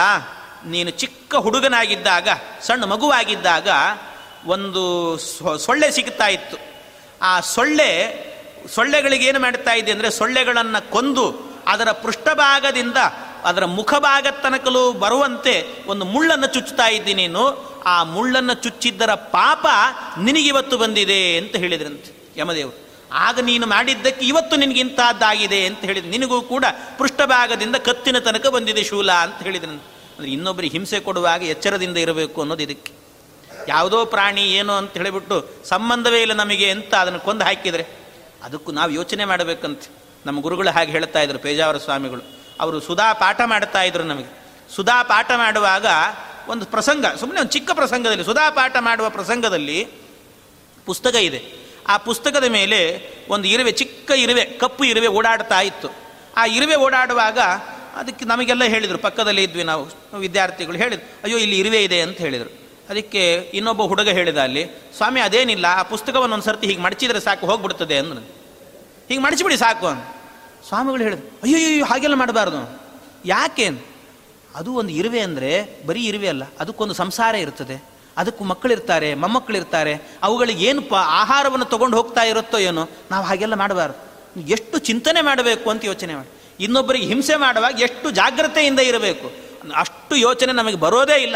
ನೀನು 0.66 0.90
ಚಿಕ್ಕ 0.90 1.36
ಹುಡುಗನಾಗಿದ್ದಾಗ, 1.36 2.30
ಸಣ್ಣ 2.62 2.84
ಮಗುವಾಗಿದ್ದಾಗ 2.84 3.70
ಒಂದು 4.46 4.84
ಸೊಳ್ಳೆ 5.66 5.90
ಸಿಗ್ತಾ 5.98 6.28
ಇತ್ತು. 6.28 6.58
ಆ 7.22 7.34
ಸೊಳ್ಳೆ, 7.56 7.90
ಸೊಳ್ಳೆಗಳಿಗೆ 8.76 9.26
ಏನು 9.32 9.40
ಮಾಡ್ತಾ 9.40 9.74
ಇದೆ 9.82 9.92
ಅಂದರೆ 9.92 10.10
ಸೊಳ್ಳೆಗಳನ್ನು 10.20 10.82
ಕೊಂದು 10.96 11.26
ಅದರ 11.74 11.90
ಪೃಷ್ಠಭಾಗದಿಂದ 12.04 13.00
ಅದರ 13.50 13.66
ಮುಖಭಾಗ 13.80 14.28
ತನಕಲು 14.44 14.82
ಬರುವಂತೆ 15.04 15.54
ಒಂದು 15.88 16.06
ಮುಳ್ಳನ್ನು 16.06 16.48
ಚುಚ್ಚುತ್ತಾ 16.48 16.88
ಇದ್ದಿ 16.88 17.14
ನೀನು. 17.14 17.44
ಆ 17.94 17.96
ಮುಳ್ಳನ್ನು 18.04 18.54
ಚುಚ್ಚಿದ್ದರ 18.64 19.14
ಪಾಪ 19.14 19.66
ನಿನಗಿವತ್ತು 20.18 20.76
ಬಂದಿದೆ 20.78 21.38
ಅಂತ 21.38 21.56
ಹೇಳಿದ್ರಂತೆ 21.64 22.12
ಯಮದೇವರು. 22.40 22.78
ಆಗ 23.26 23.40
ನೀನು 23.40 23.66
ಮಾಡಿದ್ದಕ್ಕೆ 23.68 24.24
ಇವತ್ತು 24.26 24.56
ನಿನಗಿಂತಹದ್ದಾಗಿದೆ 24.56 25.60
ಅಂತ 25.66 25.82
ಹೇಳಿದ್ರು 25.90 26.12
ನಿನಗೂ 26.12 26.42
ಕೂಡ 26.42 26.66
ಪೃಷ್ಠಭಾಗದಿಂದ 27.00 27.76
ಕತ್ತಿನ 27.76 28.20
ತನಕ 28.20 28.48
ಬಂದಿದೆ 28.48 28.84
ಶೂಲ 28.84 29.12
ಅಂತ 29.26 29.40
ಹೇಳಿದ್ರಂತೆ. 29.44 29.88
ಅಂದರೆ 30.16 30.32
ಇನ್ನೊಬ್ಬರಿಗೆ 30.32 30.74
ಹಿಂಸೆ 30.78 31.00
ಕೊಡುವಾಗ 31.00 31.44
ಎಚ್ಚರದಿಂದ 31.44 31.98
ಇರಬೇಕು 31.98 32.42
ಅನ್ನೋದು 32.42 32.64
ಇದಕ್ಕೆ. 32.64 32.94
ಯಾವುದೋ 33.68 34.06
ಪ್ರಾಣಿ 34.06 34.54
ಏನೋ 34.54 34.74
ಅಂತ 34.74 34.94
ಹೇಳಿಬಿಟ್ಟು 34.94 35.50
ಸಂಬಂಧವೇ 35.66 36.22
ಇಲ್ಲ 36.22 36.34
ನಮಗೆ 36.34 36.70
ಅಂತ 36.70 36.96
ಅದನ್ನು 36.96 37.20
ಕೊಂದು 37.20 37.46
ಹಾಕಿದರೆ 37.46 37.86
ಅದಕ್ಕೂ 38.44 38.72
ನಾವು 38.72 38.92
ಯೋಚನೆ 38.92 39.26
ಮಾಡಬೇಕಂತ. 39.26 39.82
ನಮ್ಮ 40.26 40.42
ಗುರುಗಳು 40.42 40.70
ಹಾಗೆ 40.70 40.92
ಹೇಳ್ತಾ 40.92 41.22
ಇದ್ರು 41.22 41.40
ಪೇಜಾವರ 41.40 41.78
ಸ್ವಾಮಿಗಳು. 41.78 42.22
ಅವರು 42.60 42.80
ಸುಧಾ 42.80 43.14
ಪಾಠ 43.14 43.42
ಮಾಡ್ತಾ 43.46 43.84
ಇದ್ರು 43.84 44.04
ನಮಗೆ. 44.04 44.44
ಸುಧಾ 44.76 45.04
ಪಾಠ 45.04 45.32
ಮಾಡುವಾಗ 45.38 45.86
ಒಂದು 46.48 46.66
ಪ್ರಸಂಗ 46.66 47.06
ಸುಮ್ಮನೆ 47.20 47.40
ಒಂದು 47.40 47.52
ಚಿಕ್ಕ 47.52 47.72
ಪ್ರಸಂಗದಲ್ಲಿ, 47.72 48.24
ಸುಧಾ 48.24 48.50
ಪಾಠ 48.50 48.76
ಮಾಡುವ 48.80 49.10
ಪ್ರಸಂಗದಲ್ಲಿ 49.10 49.88
ಪುಸ್ತಕ 50.86 51.16
ಇದೆ. 51.16 51.64
ಆ 51.88 51.98
ಪುಸ್ತಕದ 51.98 52.44
ಮೇಲೆ 52.44 53.10
ಒಂದು 53.30 53.48
ಇರುವೆ, 53.48 53.72
ಚಿಕ್ಕ 53.72 54.12
ಇರುವೆ, 54.12 54.46
ಕಪ್ಪು 54.46 54.84
ಇರುವೆ 54.84 55.08
ಓಡಾಡ್ತಾ 55.08 55.62
ಇತ್ತು. 55.62 55.90
ಆ 56.38 56.46
ಇರುವೆ 56.46 56.76
ಓಡಾಡುವಾಗ 56.76 57.40
ಅದಕ್ಕೆ 57.96 58.26
ನಮಗೆಲ್ಲ 58.26 58.64
ಹೇಳಿದರು. 58.64 58.98
ಪಕ್ಕದಲ್ಲಿ 58.98 59.44
ಇದ್ವಿ 59.44 59.64
ನಾವು, 59.64 60.18
ವಿದ್ಯಾರ್ಥಿಗಳು 60.18 60.78
ಹೇಳಿದ್ರು. 60.78 61.12
ಅಯ್ಯೋ, 61.24 61.38
ಇಲ್ಲಿ 61.38 61.60
ಇರುವೆ 61.60 61.84
ಇದೆ 61.84 62.02
ಅಂತ 62.02 62.18
ಹೇಳಿದರು. 62.18 62.63
ಅದಕ್ಕೆ 62.90 63.52
ಇನ್ನೊಬ್ಬ 63.54 63.82
ಹುಡುಗ 63.82 64.10
ಹೇಳಿದ 64.10 64.38
ಅಲ್ಲಿ, 64.38 64.64
ಸ್ವಾಮಿ, 64.98 65.22
ಅದೇನಿಲ್ಲ, 65.22 65.66
ಆ 65.70 65.84
ಪುಸ್ತಕವನ್ನು 65.84 66.34
ಒಂದು 66.34 66.46
ಸರ್ತಿ 66.46 66.68
ಹೀಗೆ 66.68 66.82
ಮಡಚಿದ್ರೆ 66.82 67.20
ಸಾಕು, 67.20 67.48
ಹೋಗ್ಬಿಡ್ತದೆ 67.48 67.98
ಅಂದ್ರೆ 67.98 68.20
ಹೀಗೆ 69.10 69.22
ಮಡಚಿಬಿಡಿ 69.22 69.58
ಸಾಕು 69.58 69.88
ಅಂತ 69.88 70.04
ಸ್ವಾಮಿಗಳು 70.68 71.04
ಹೇಳಿದ್ರು 71.04 71.28
ಅಯ್ಯೋ 71.44 71.58
ಅಯ್ಯೋ 71.58 71.86
ಹಾಗೆಲ್ಲ 71.86 72.16
ಮಾಡಬಾರ್ದು. 72.16 72.80
ಯಾಕೆ? 73.26 73.70
ಅದು 74.56 74.74
ಒಂದು 74.74 74.90
ಇರುವೆ 74.90 75.20
ಅಂದರೆ, 75.20 75.84
ಬರೀ 75.86 76.06
ಇರುವೆ 76.06 76.28
ಅಲ್ಲ, 76.28 76.44
ಅದಕ್ಕೊಂದು 76.60 76.94
ಸಂಸಾರ 76.94 77.36
ಇರ್ತದೆ. 77.36 77.84
ಅದಕ್ಕೂ 78.18 78.44
ಮಕ್ಕಳಿರ್ತಾರೆ, 78.44 79.14
ಮೊಮ್ಮಕ್ಕಳಿರ್ತಾರೆ. 79.14 79.94
ಅವುಗಳಿಗೆ 80.24 80.66
ಏನು 80.66 80.82
ಪ 80.82 80.94
ಆಹಾರವನ್ನು 80.94 81.66
ತೊಗೊಂಡು 81.66 81.98
ಹೋಗ್ತಾ 81.98 82.22
ಇರುತ್ತೋ 82.22 82.58
ಏನೋ, 82.58 82.90
ನಾವು 83.12 83.26
ಹಾಗೆಲ್ಲ 83.26 83.54
ಮಾಡಬಾರ್ದು. 83.54 84.14
ಎಷ್ಟು 84.48 84.78
ಚಿಂತನೆ 84.78 85.22
ಮಾಡಬೇಕು 85.22 85.70
ಅಂತ 85.70 85.86
ಯೋಚನೆ 85.86 86.16
ಮಾಡಿ. 86.16 86.28
ಇನ್ನೊಬ್ಬರಿಗೆ 86.64 87.06
ಹಿಂಸೆ 87.06 87.36
ಮಾಡುವಾಗ 87.36 87.82
ಎಷ್ಟು 87.82 88.12
ಜಾಗ್ರತೆಯಿಂದ 88.12 88.80
ಇರಬೇಕು. 88.80 89.32
ಅಷ್ಟು 89.76 90.16
ಯೋಚನೆ 90.16 90.52
ನಮಗೆ 90.52 90.76
ಬರೋದೇ 90.76 91.22
ಇಲ್ಲ. 91.22 91.36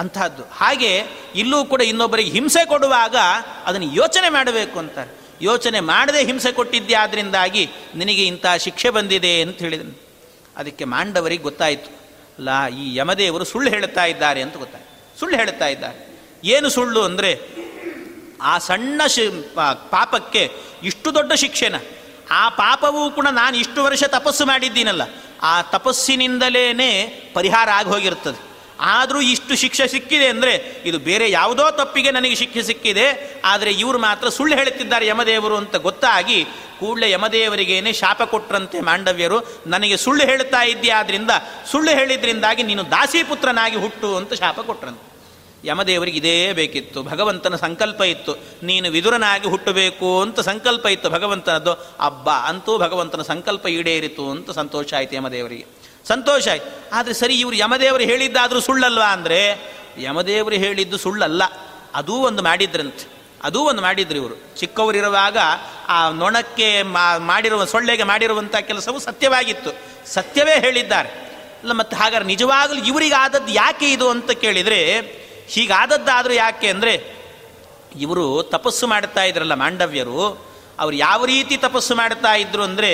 ಅಂತಹದ್ದು. 0.00 0.42
ಹಾಗೆ 0.42 0.92
ಇಲ್ಲೂ 1.34 1.64
ಕೂಡ 1.64 1.80
ಇನ್ನೊಬ್ಬರಿಗೆ 1.80 2.30
ಹಿಂಸೆ 2.30 2.64
ಕೊಡುವಾಗ 2.64 3.16
ಅದನ್ನು 3.64 3.94
ಯೋಚನೆ 3.94 4.28
ಮಾಡಬೇಕು 4.28 4.78
ಅಂತಾರೆ. 4.78 5.10
ಯೋಚನೆ 5.42 5.80
ಮಾಡದೆ 5.80 6.24
ಹಿಂಸೆ 6.24 6.52
ಕೊಟ್ಟಿದ್ದೆ 6.52 6.94
ನಿನಗೆ 7.94 8.26
ಇಂಥ 8.26 8.46
ಶಿಕ್ಷೆ 8.58 8.90
ಬಂದಿದೆ 8.90 9.42
ಅಂತ 9.42 9.58
ಹೇಳಿದನು. 9.58 9.94
ಅದಕ್ಕೆ 10.56 10.84
ಮಾಂಡವರಿಗೆ 10.84 11.42
ಗೊತ್ತಾಯಿತು. 11.42 11.88
ಅಲ್ಲ, 12.38 12.66
ಈ 12.66 12.96
ಯಮದೇವರು 12.96 13.44
ಸುಳ್ಳು 13.44 13.70
ಹೇಳ್ತಾ 13.70 14.04
ಇದ್ದಾರೆ 14.04 14.42
ಅಂತ 14.42 14.56
ಗೊತ್ತಾಯ್ತು. 14.56 15.20
ಸುಳ್ಳು 15.20 15.36
ಹೇಳ್ತಾ 15.36 15.66
ಇದ್ದಾರೆ. 15.66 16.10
ಏನು 16.44 16.68
ಸುಳ್ಳು 16.68 17.02
ಅಂದರೆ 17.02 17.40
ಆ 18.42 18.58
ಸಣ್ಣ 18.58 19.06
ಶಿ 19.06 19.24
ಪಾಪಕ್ಕೆ 19.90 20.50
ಇಷ್ಟು 20.82 21.14
ದೊಡ್ಡ 21.14 21.32
ಶಿಕ್ಷೆನ. 21.32 21.74
ಆ 22.30 22.48
ಪಾಪವೂ 22.48 23.10
ಕೂಡ 23.10 23.26
ನಾನು 23.26 23.56
ಇಷ್ಟು 23.56 23.84
ವರ್ಷ 23.84 24.04
ತಪಸ್ಸು 24.04 24.46
ಮಾಡಿದ್ದೀನಲ್ಲ. 24.46 25.02
ಆ 25.42 25.62
ತಪಸ್ಸಿನಿಂದಲೇ 25.62 27.32
ಪರಿಹಾರ 27.34 27.68
ಆಗಿ 27.70 27.88
ಹೋಗಿರ್ತದೆ. 27.88 28.49
ಆದರೂ 28.80 29.20
ಇಷ್ಟು 29.20 29.56
ಶಿಕ್ಷೆ 29.56 29.88
ಸಿಕ್ಕಿದೆ 29.88 30.26
ಅಂದರೆ 30.26 30.82
ಇದು 30.84 30.98
ಬೇರೆ 30.98 31.30
ಯಾವುದೋ 31.30 31.70
ತಪ್ಪಿಗೆ 31.70 32.10
ನನಗೆ 32.10 32.34
ಶಿಕ್ಷೆ 32.34 32.62
ಸಿಕ್ಕಿದೆ, 32.62 33.06
ಆದರೆ 33.44 33.70
ಇವರು 33.72 33.98
ಮಾತ್ರ 33.98 34.28
ಸುಳ್ಳು 34.28 34.56
ಹೇಳುತ್ತಿದ್ದಾರೆ 34.56 35.06
ಯಮದೇವರು 35.06 35.56
ಅಂತ 35.56 35.76
ಗೊತ್ತಾಗಿ 35.76 36.44
ಕೂಡಲೇ 36.80 37.10
ಯಮದೇವರಿಗೇನೆ 37.10 37.92
ಶಾಪ 37.92 38.22
ಕೊಟ್ಟರಂತೆ 38.22 38.80
ಮಾಂಡವ್ಯರು, 38.80 39.38
ನನಗೆ 39.66 39.96
ಸುಳ್ಳು 39.96 40.24
ಹೇಳುತ್ತಾ 40.24 40.62
ಇದ್ದೀಯ 40.62 40.92
ಆದ್ದರಿಂದ 40.92 41.30
ಸುಳ್ಳು 41.70 41.90
ಹೇಳಿದ್ರಿಂದಾಗಿ 41.90 42.62
ನೀನು 42.62 42.90
ದಾಸಿಪುತ್ರನಾಗಿ 42.90 43.76
ಹುಟ್ಟು 43.76 44.16
ಅಂತ 44.16 44.34
ಶಾಪ 44.34 44.60
ಕೊಟ್ಟರಂತೆ 44.60 45.06
ಯಮದೇವರಿಗೆ 45.68 46.18
ಇದೇ 46.18 46.52
ಬೇಕಿತ್ತು, 46.52 47.02
ಭಗವಂತನ 47.02 47.56
ಸಂಕಲ್ಪ 47.56 48.00
ಇತ್ತು, 48.02 48.32
ನೀನು 48.62 48.90
ವಿದುರನಾಗಿ 48.90 49.48
ಹುಟ್ಟಬೇಕು 49.48 50.20
ಅಂತ 50.20 50.40
ಸಂಕಲ್ಪ 50.40 50.86
ಇತ್ತು 50.86 51.10
ಭಗವಂತನದ್ದು, 51.10 51.72
ಅಬ್ಬ, 52.00 52.30
ಅಂತೂ 52.30 52.78
ಭಗವಂತನ 52.78 53.22
ಸಂಕಲ್ಪ 53.22 53.66
ಈಡೇರಿತು 53.66 54.30
ಅಂತ 54.30 54.50
ಸಂತೋಷ 54.50 54.94
ಆಯಿತು 54.94 55.14
ಯಮದೇವರಿಗೆ. 55.14 55.79
ಸಂತೋಷ 56.10 56.48
ಆಯ್ತು. 56.48 56.70
ಆದರೆ 56.92 57.14
ಸರಿ, 57.14 57.34
ಇವರು 57.34 57.56
ಯಮದೇವರು 57.56 58.02
ಹೇಳಿದ್ದಾದರೂ 58.02 58.60
ಸುಳ್ಳಲ್ವಾ 58.60 59.08
ಅಂದರೆ, 59.12 59.40
ಯಮದೇವರು 59.98 60.54
ಹೇಳಿದ್ದು 60.54 60.98
ಸುಳ್ಳಲ್ಲ. 60.98 61.42
ಅದೂ 61.94 62.12
ಒಂದು 62.12 62.42
ಮಾಡಿದ್ರಂತೆ. 62.42 63.04
ಅದೂ 63.42 63.60
ಒಂದು 63.60 63.82
ಮಾಡಿದ್ರು 63.82 64.18
ಇವರು. 64.18 64.36
ಚಿಕ್ಕವರಿರುವಾಗ 64.56 65.38
ಆ 65.88 65.98
ನೊಣಕ್ಕೆ 66.10 66.82
ಮಾಡಿರುವ, 67.18 67.64
ಸೊಳ್ಳೆಗೆ 67.64 68.02
ಮಾಡಿರುವಂಥ 68.02 68.56
ಕೆಲಸವು 68.56 68.98
ಸತ್ಯವಾಗಿತ್ತು. 68.98 69.70
ಸತ್ಯವೇ 70.06 70.56
ಹೇಳಿದ್ದಾರೆ. 70.60 71.10
ಅಲ್ಲ, 71.60 71.72
ಮತ್ತೆ 71.72 71.96
ಹಾಗಾದ್ರೆ 71.96 72.26
ನಿಜವಾಗಲೂ 72.26 72.80
ಇವರಿಗಾದದ್ದು 72.84 73.52
ಯಾಕೆ 73.52 73.88
ಇದು 73.92 74.06
ಅಂತ 74.08 74.30
ಕೇಳಿದರೆ, 74.30 74.80
ಹೀಗಾದದ್ದಾದರೂ 75.48 76.34
ಯಾಕೆ 76.34 76.68
ಅಂದರೆ, 76.68 76.94
ಇವರು 78.00 78.26
ತಪಸ್ಸು 78.42 78.86
ಮಾಡ್ತಾ 78.86 79.22
ಇದ್ರಲ್ಲ 79.24 79.54
ಮಾಂಡವ್ಯರು, 79.54 80.20
ಅವರು 80.80 80.96
ಯಾವ 80.96 81.24
ರೀತಿ 81.24 81.56
ತಪಸ್ಸು 81.56 81.94
ಮಾಡ್ತಾ 81.94 82.32
ಇದ್ರು 82.34 82.62
ಅಂದರೆ, 82.62 82.92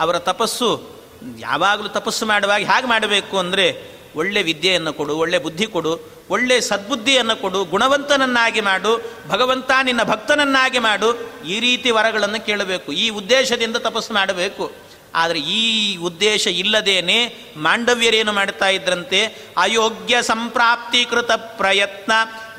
ಅವರ 0.00 0.16
ತಪಸ್ಸು 0.18 0.97
ಯಾವಾಗಲೂ 1.38 1.88
ತಪಸ್ಸು 1.88 2.26
ಮಾಡುವಾಗ 2.26 2.60
ಹೇಗೆ 2.60 2.86
ಮಾಡಬೇಕು 2.86 3.38
ಅಂದರೆ 3.38 3.98
ಒಳ್ಳೆ 4.16 4.42
ವಿದ್ಯೆಯನ್ನು 4.42 4.92
ಕೊಡು, 4.92 5.16
ಒಳ್ಳೆ 5.16 5.38
ಬುದ್ಧಿ 5.38 5.66
ಕೊಡು, 5.66 6.10
ಒಳ್ಳೆ 6.30 6.60
ಸದ್ಬುದ್ಧಿಯನ್ನು 6.60 7.40
ಕೊಡು, 7.40 7.64
ಗುಣವಂತನನ್ನಾಗಿ 7.64 8.60
ಮಾಡು, 8.60 9.12
ಭಗವಂತ 9.28 9.70
ನಿನ್ನ 9.82 10.02
ಭಕ್ತನನ್ನಾಗಿ 10.02 10.78
ಮಾಡು, 10.78 11.18
ಈ 11.46 11.60
ರೀತಿ 11.60 11.90
ವರಗಳನ್ನು 11.90 12.46
ಕೇಳಬೇಕು. 12.46 12.92
ಈ 12.92 13.08
ಉದ್ದೇಶದಿಂದ 13.08 13.76
ತಪಸ್ಸು 13.76 14.14
ಮಾಡಬೇಕು. 14.14 14.72
ಆದರೆ 15.14 15.38
ಈ 15.38 15.96
ಉದ್ದೇಶ 15.96 16.46
ಇಲ್ಲದೇನೆ 16.46 17.34
ಮಾಂಡವ್ಯರೇನು 17.56 18.32
ಮಾಡ್ತಾ 18.32 18.68
ಇದ್ರಂತೆ? 18.68 19.24
ಅಯೋಗ್ಯ 19.56 20.22
ಸಂಪ್ರಾಪ್ತೀಕೃತ 20.22 21.30
ಪ್ರಯತ್ನ, 21.32 22.12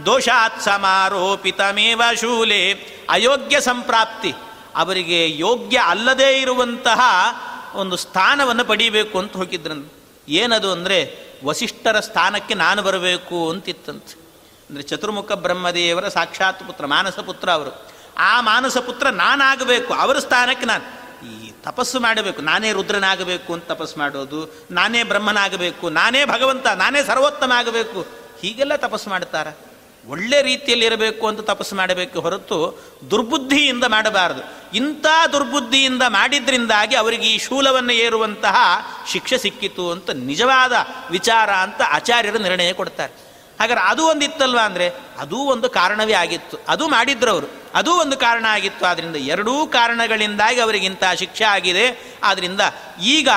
ದೋಷಾತ್ 0.05 0.61
ಸಮಾರೋಪಿತಮೇವ 0.61 2.01
ಶೂಲೆ. 2.21 2.73
ಅಯೋಗ್ಯ 3.09 3.61
ಸಂಪ್ರಾಪ್ತಿ, 3.61 4.33
ಅವರಿಗೆ 4.75 5.37
ಯೋಗ್ಯ 5.37 5.77
ಅಲ್ಲದೇ 5.77 6.39
ಇರುವಂತಹ 6.41 7.01
ಒಂದು 7.75 7.95
ಸ್ಥಾನವನ್ನು 7.95 8.65
ಪಡೀಬೇಕು 8.65 9.19
ಅಂತ 9.19 9.37
ಹೋಗಿದ್ರಂತ. 9.37 9.91
ಏನದು 10.27 10.71
ಅಂದರೆ, 10.71 11.29
ವಸಿಷ್ಠರ 11.43 11.99
ಸ್ಥಾನಕ್ಕೆ 11.99 12.53
ನಾನು 12.53 12.83
ಬರಬೇಕು 12.83 13.49
ಅಂತಿತ್ತಂತೆ. 13.49 14.19
ಅಂದರೆ 14.69 14.83
ಚತುರ್ಮುಖ 14.83 15.31
ಬ್ರಹ್ಮದೇವರ 15.31 16.07
ಸಾಕ್ಷಾತ್ 16.07 16.67
ಪುತ್ರ, 16.67 16.85
ಮಾನಸ 16.85 17.19
ಪುತ್ರ 17.19 17.51
ಅವರು. 17.51 17.87
ಆ 18.17 18.41
ಮಾನಸ 18.41 18.77
ಪುತ್ರ 18.77 19.09
ನಾನಾಗಬೇಕು, 19.09 19.93
ಅವರ 19.93 20.19
ಸ್ಥಾನಕ್ಕೆ 20.19 20.65
ನಾನು. 20.65 20.99
ಈ 21.27 21.51
ತಪಸ್ಸು 21.51 21.99
ಮಾಡಬೇಕು, 21.99 22.41
ನಾನೇ 22.41 22.71
ರುದ್ರನಾಗಬೇಕು 22.71 23.53
ಅಂತ 23.53 23.65
ತಪಸ್ಸು 23.65 23.99
ಮಾಡೋದು, 23.99 24.65
ನಾನೇ 24.71 25.03
ಬ್ರಹ್ಮನಾಗಬೇಕು, 25.03 25.89
ನಾನೇ 25.89 26.25
ಭಗವಂತ, 26.25 26.67
ನಾನೇ 26.67 27.03
ಸರ್ವೋತ್ತಮ 27.03 27.51
ಆಗಬೇಕು, 27.55 28.07
ಹೀಗೆಲ್ಲ 28.41 28.75
ತಪಸ್ಸು 28.75 29.09
ಮಾಡ್ತಾರ. 29.09 29.47
ಒಳ್ಳೆ 30.05 30.41
ರೀತಿಯಲ್ಲಿ 30.41 30.85
ಇರಬೇಕು 30.85 31.27
ಅಂತ 31.27 31.39
ತಪಸ್ಸು 31.39 31.75
ಮಾಡಬೇಕು 31.75 32.21
ಹೊರತು 32.21 32.83
ದುರ್ಬುದ್ಧಿಯಿಂದ 33.11 33.83
ಮಾಡಬಾರದು. 33.83 34.75
ಇಂಥ 34.75 35.05
ದುರ್ಬುದ್ಧಿಯಿಂದ 35.31 36.01
ಮಾಡಿದ್ರಿಂದಾಗಿ 36.07 36.95
ಅವರಿಗೆ 36.95 37.27
ಈ 37.27 37.37
ಶೂಲವನ್ನು 37.37 37.93
ಏರುವಂತಹ 37.93 38.55
ಶಿಕ್ಷೆ 39.07 39.37
ಸಿಕ್ಕಿತು 39.37 39.91
ಅಂತ 39.91 40.09
ನಿಜವಾದ 40.09 40.73
ವಿಚಾರ 41.11 41.51
ಅಂತ 41.51 41.81
ಆಚಾರ್ಯರು 41.85 42.37
ನಿರ್ಣಯ 42.37 42.73
ಕೊಡ್ತಾರೆ. 42.73 43.13
ಹಾಗಾದ್ರೆ 43.59 43.85
ಅದು 43.85 44.07
ಒಂದಿತ್ತಲ್ವ 44.07 44.59
ಅಂದರೆ 44.63 44.91
ಅದೂ 45.17 45.37
ಒಂದು 45.37 45.69
ಕಾರಣವೇ 45.69 46.13
ಆಗಿತ್ತು. 46.13 46.57
ಅದು 46.67 46.87
ಮಾಡಿದ್ರು 46.87 47.31
ಅವರು 47.31 47.47
ಅದೂ 47.73 47.91
ಒಂದು 47.91 48.17
ಕಾರಣ 48.17 48.45
ಆಗಿತ್ತು. 48.49 48.85
ಆದ್ದರಿಂದ 48.85 49.15
ಎರಡೂ 49.15 49.67
ಕಾರಣಗಳಿಂದಾಗಿ 49.67 50.59
ಅವರಿಗಿಂತ 50.59 51.03
ಶಿಕ್ಷೆ 51.15 51.43
ಆಗಿದೆ. 51.43 52.15
ಆದ್ದರಿಂದ 52.23 52.61
ಈಗ 53.01 53.29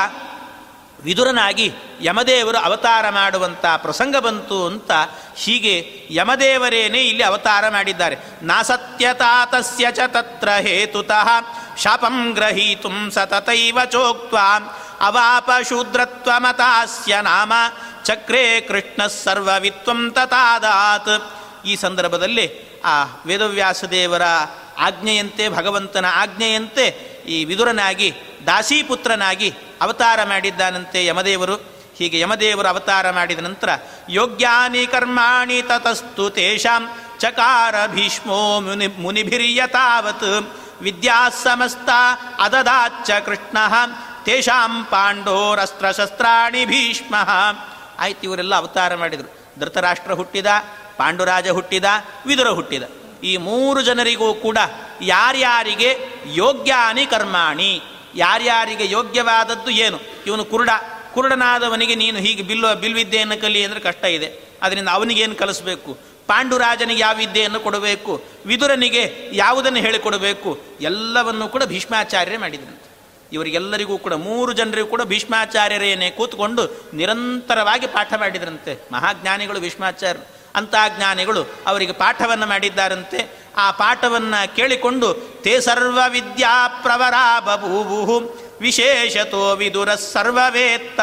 ವಿದುರನಾಗಿ 1.04 1.72
ಯಮದೇವರು 2.02 2.58
ಅವತಾರ 2.58 3.10
ಮಾಡುವಂಥ 3.10 3.66
ಪ್ರಸಂಗ 3.76 4.16
ಬಂತು 4.16 4.66
ಅಂತ 4.66 4.90
ಹೀಗೆ 5.36 6.06
ಯಮದೇವರೇನೇ 6.10 7.00
ಇಲ್ಲಿ 7.02 7.22
ಅವತಾರ 7.22 7.68
ಮಾಡಿದ್ದಾರೆ. 7.68 8.16
ನಾಸತ್ಯತಾತಸ್ಯ 8.42 9.86
ಚ 9.92 9.98
ತತ್ರ 10.06 10.48
ಹೇತುತಃ 10.48 11.28
ಶಾಪಂ 11.76 12.30
ಗ್ರಹೀತುಂ 12.32 13.10
ಸತತೈವ 13.10 13.78
ಚೋಕ್ತ 13.84 14.34
ಅವಾಪ 15.00 15.50
ಶೂದ್ರತ್ವಮತಾಸ್ಯ 15.68 17.20
ನಾಮ 17.22 17.52
ಚಕ್ರೇ 18.04 18.60
ಕೃಷ್ಣ 18.60 19.06
ಸರ್ವವಿತ್ವಂ 19.06 20.10
ತತಾದಾತ್ 20.10 21.14
ಈ 21.66 21.76
ಸಂದರ್ಭದಲ್ಲಿ 21.76 22.46
ಆ 22.84 23.04
ವೇದವ್ಯಾಸದೇವರ 23.26 24.22
ಆಜ್ಞೆಯಂತೆ 24.78 25.48
ಭಗವಂತನ 25.48 26.04
ಆಜ್ಞೆಯಂತೆ 26.14 26.86
ಈ 27.28 27.44
ವಿದುರನಾಗಿ 27.44 28.14
ದಾಸೀಪುತ್ರನಾಗಿ 28.46 29.54
ಅವತಾರ 29.82 30.24
ಮಾಡಿದ್ದಾನಂತೆ 30.24 31.06
ಯಮದೇವರು. 31.06 31.54
ಹೀಗೆ 31.98 32.20
ಯಮದೇವರು 32.20 32.68
ಅವತಾರ 32.68 33.10
ಮಾಡಿದ 33.10 33.38
ನಂತರ, 33.38 33.68
ಯೋಗ್ಯಾನಿ 34.10 34.86
ಕರ್ಮಾಣಿ 34.86 35.62
ತತಸ್ತು 35.62 36.30
ತೇಷಾಂ 36.30 36.88
ಚಕಾರ 37.18 37.74
ಭೀಷ್ಮೋ 37.86 38.60
ಮುನಿ 38.60 38.86
ಮುನಿಭಿರ್ಯತಾವತ್ 38.86 40.56
ವಿದ್ಯಾ 40.82 41.28
ಸಮಸ್ತ 41.28 41.88
ಅದದಾಚ್ಚ 42.38 43.10
ಕೃಷ್ಣ, 43.10 43.58
ತೇಷಾಂ 44.24 44.84
ಪಾಂಡೋರಸ್ತ್ರಶಸ್ತ್ರಾಣಿ 44.84 46.64
ಭೀಷ್ಮ. 46.64 47.14
ಆಯ್ತು, 47.98 48.22
ಇವರೆಲ್ಲ 48.22 48.54
ಅವತಾರ 48.54 48.94
ಮಾಡಿದರು. 48.94 49.60
ಧೃತರಾಷ್ಟ್ರ 49.60 50.12
ಹುಟ್ಟಿದ, 50.12 50.46
ಪಾಂಡುರಾಜ 50.96 51.48
ಹುಟ್ಟಿದ, 51.48 51.84
ವಿದುರ 52.26 52.48
ಹುಟ್ಟಿದ. 52.48 52.82
ಈ 53.24 53.36
ಮೂರು 53.36 53.82
ಜನರಿಗೂ 53.82 54.34
ಕೂಡ 54.34 54.58
ಯಾರ್ಯಾರಿಗೆ? 55.02 55.98
ಯೋಗ್ಯಾನಿ 56.26 57.06
ಕರ್ಮಾಣಿ. 57.06 57.82
ಯಾರ್ಯಾರಿಗೆ 58.14 58.90
ಯೋಗ್ಯವಾದದ್ದು 58.90 59.70
ಏನು? 59.70 59.98
ಇವನು 60.26 60.44
ಕುರುಡ. 60.44 60.70
ಕುರುಡನಾದವನಿಗೆ 61.14 61.94
ನೀನು 61.94 62.18
ಹೀಗೆ 62.18 62.42
ಬಿಲ್ಲು 62.42 62.74
ಬಿಲ್ವಿದ್ಯೆಯನ್ನು 62.74 63.40
ಕಲಿ 63.40 63.64
ಅಂದರೆ 63.64 63.80
ಕಷ್ಟ 63.80 64.04
ಇದೆ. 64.04 64.32
ಅದರಿಂದ 64.62 64.88
ಅವನಿಗೇನು 64.88 65.34
ಕಲಿಸಬೇಕು? 65.34 65.98
ಪಾಂಡುರಾಜನಿಗೆ 66.26 67.00
ಯಾವ 67.00 67.16
ವಿದ್ಯೆಯನ್ನು 67.16 67.60
ಕೊಡಬೇಕು? 67.60 68.24
ವಿದುರನಿಗೆ 68.46 69.30
ಯಾವುದನ್ನು 69.32 69.78
ಹೇಳಿಕೊಡಬೇಕು? 69.78 70.62
ಎಲ್ಲವನ್ನೂ 70.80 71.48
ಕೂಡ 71.48 71.64
ಭೀಷ್ಮಾಚಾರ್ಯರೇ 71.64 72.36
ಮಾಡಿದ್ರಂತೆ 72.36 72.92
ಇವರಿಗೆಲ್ಲರಿಗೂ 73.32 73.98
ಕೂಡ, 73.98 74.12
ಮೂರು 74.12 74.52
ಜನರಿಗೂ 74.52 74.86
ಕೂಡ 74.86 75.02
ಭೀಷ್ಮಾಚಾರ್ಯರೇನೆ 75.02 76.10
ಕೂತ್ಕೊಂಡು 76.10 76.90
ನಿರಂತರವಾಗಿ 76.94 77.86
ಪಾಠ 77.86 78.14
ಮಾಡಿದ್ರಂತೆ. 78.14 78.88
ಮಹಾಜ್ಞಾನಿಗಳು 78.92 79.60
ಭೀಷ್ಮಾಚಾರ್ಯರು. 79.60 80.42
ಅಂತಹ 80.54 80.96
ಜ್ಞಾನಿಗಳು 80.96 81.44
ಅವರಿಗೆ 81.66 81.92
ಪಾಠವನ್ನು 81.92 82.46
ಮಾಡಿದ್ದಾರಂತೆ. 82.46 83.41
ಆ 83.56 83.70
ಪಾಠವನ್ನು 83.70 84.56
ಕೇಳಿಕೊಂಡು, 84.56 85.14
ತೇ 85.42 85.60
ಸರ್ವ 85.60 85.98
ವಿದ್ಯಾ 86.08 86.68
ಪ್ರವರ 86.68 87.14
ಬಭೂವು 87.40 88.20
ವಿಶೇಷತೋ 88.60 89.54
ವಿದುರ 89.54 89.94
ಸರ್ವವೇತ್ತ. 89.94 91.00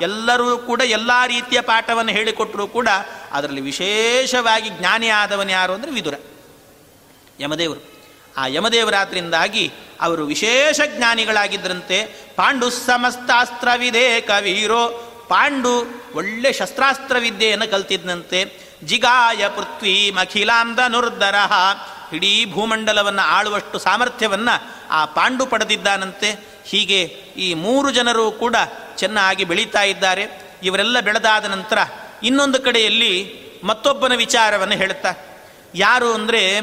ಎಲ್ಲರೂ 0.00 0.58
ಕೂಡ 0.58 0.80
ಎಲ್ಲ 0.80 1.10
ರೀತಿಯ 1.26 1.60
ಪಾಠವನ್ನು 1.60 2.12
ಹೇಳಿಕೊಟ್ಟರೂ 2.12 2.66
ಕೂಡ 2.66 2.88
ಅದರಲ್ಲಿ 3.32 3.60
ವಿಶೇಷವಾಗಿ 3.60 4.68
ಜ್ಞಾನಿ 4.68 5.08
ಆದವನು 5.08 5.50
ಯಾರು 5.50 5.72
ಅಂದರೆ 5.72 5.90
ವಿದುರ, 5.90 6.14
ಯಮದೇವರು. 7.40 7.94
ಆ 8.36 8.46
ಯಮದೇವರಾದ್ರಿಂದಾಗಿ 8.46 9.72
ಅವರು 10.00 10.26
ವಿಶೇಷ 10.26 10.80
ಜ್ಞಾನಿಗಳಾಗಿದ್ದರಂತೆ 10.86 11.98
ಪಾಂಡು 12.36 12.70
ಸಮಸ್ತಾಸ್ತ್ರವಿದೆ 12.70 14.20
ಕವೀರೋ 14.20 14.86
ವೀರೋ 14.86 15.26
ಪಾಂಡು 15.28 15.74
ಒಳ್ಳೆ 16.14 16.52
ಶಸ್ತ್ರಾಸ್ತ್ರ 16.52 17.16
ವಿದ್ಯೆಯನ್ನು 17.18 17.70
ಕಲ್ತಿದ್ದಂತೆ 17.70 18.63
ಜಿಗಾಯ 18.84 19.48
ಪೃಥ್ವಿ 19.48 20.10
ಮಖಿಲಾಂಧ 20.10 20.80
ನುರ್ಧರ 20.88 21.34
ಇಡೀ 22.12 22.44
ಭೂಮಂಡಲವನ್ನು 22.52 23.22
ಆಳುವಷ್ಟು 23.22 23.78
ಸಾಮರ್ಥ್ಯವನ್ನು 23.78 24.72
ಆ 24.90 25.04
ಪಾಂಡು 25.04 25.46
ಪಡೆದಿದ್ದಾನಂತೆ. 25.46 26.54
ಹೀಗೆ 26.64 27.02
ಈ 27.36 27.54
ಮೂರು 27.54 27.90
ಜನರು 27.90 28.30
ಕೂಡ 28.30 28.56
ಚೆನ್ನಾಗಿ 28.96 29.44
ಬೆಳೀತಾ 29.44 29.82
ಇದ್ದಾರೆ. 29.82 30.54
ಇವರೆಲ್ಲ 30.62 31.00
ಬೆಳೆದಾದ 31.00 31.44
ನಂತರ 31.44 31.78
ಇನ್ನೊಂದು 32.22 32.62
ಕಡೆಯಲ್ಲಿ 32.62 33.44
ಮತ್ತೊಬ್ಬನ 33.64 34.12
ವಿಚಾರವನ್ನು 34.14 34.74
ಹೇಳುತ್ತಾ 34.74 35.12
ಯಾರು 35.74 36.12
ಅಂದರೆ, 36.12 36.60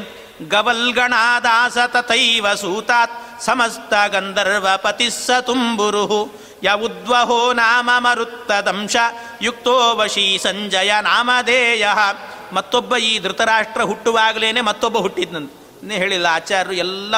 ಗವಲ್ಗಣಾದಾಸ 0.48 1.78
ತಥೈವ 1.86 2.54
ಸೂತಾತ್ 2.54 3.42
ಸಮಸ್ತ 3.42 3.94
ಗಂಧರ್ವ 4.06 4.68
ಪತಿಸ್ಸ 4.76 5.30
ತುಂಬುರುಹು. 5.40 6.41
ಯವುದ್ವಹೋ 6.62 7.52
ನಾಮ 7.52 7.90
ಮರುತ್ತದಂಶ 7.98 8.96
ಯುಕ್ತೋ 9.42 9.74
ವಶೀ 9.96 10.26
ಸಂಜಯ 10.38 10.92
ನಾಮಧೇಯ. 11.00 11.86
ಮತ್ತೊಬ್ಬ 12.52 12.96
ಈ 12.96 13.12
ಧೃತರಾಷ್ಟ್ರ 13.18 13.82
ಹುಟ್ಟುವಾಗಲೇನೆ 13.82 14.60
ಮತ್ತೊಬ್ಬ 14.60 14.98
ಹುಟ್ಟಿದ್ನಂತೆ. 14.98 15.96
ಹೇಳಿಲ್ಲ, 15.96 16.26
ಆಚಾರ್ಯರು 16.30 16.74
ಎಲ್ಲ 16.76 17.14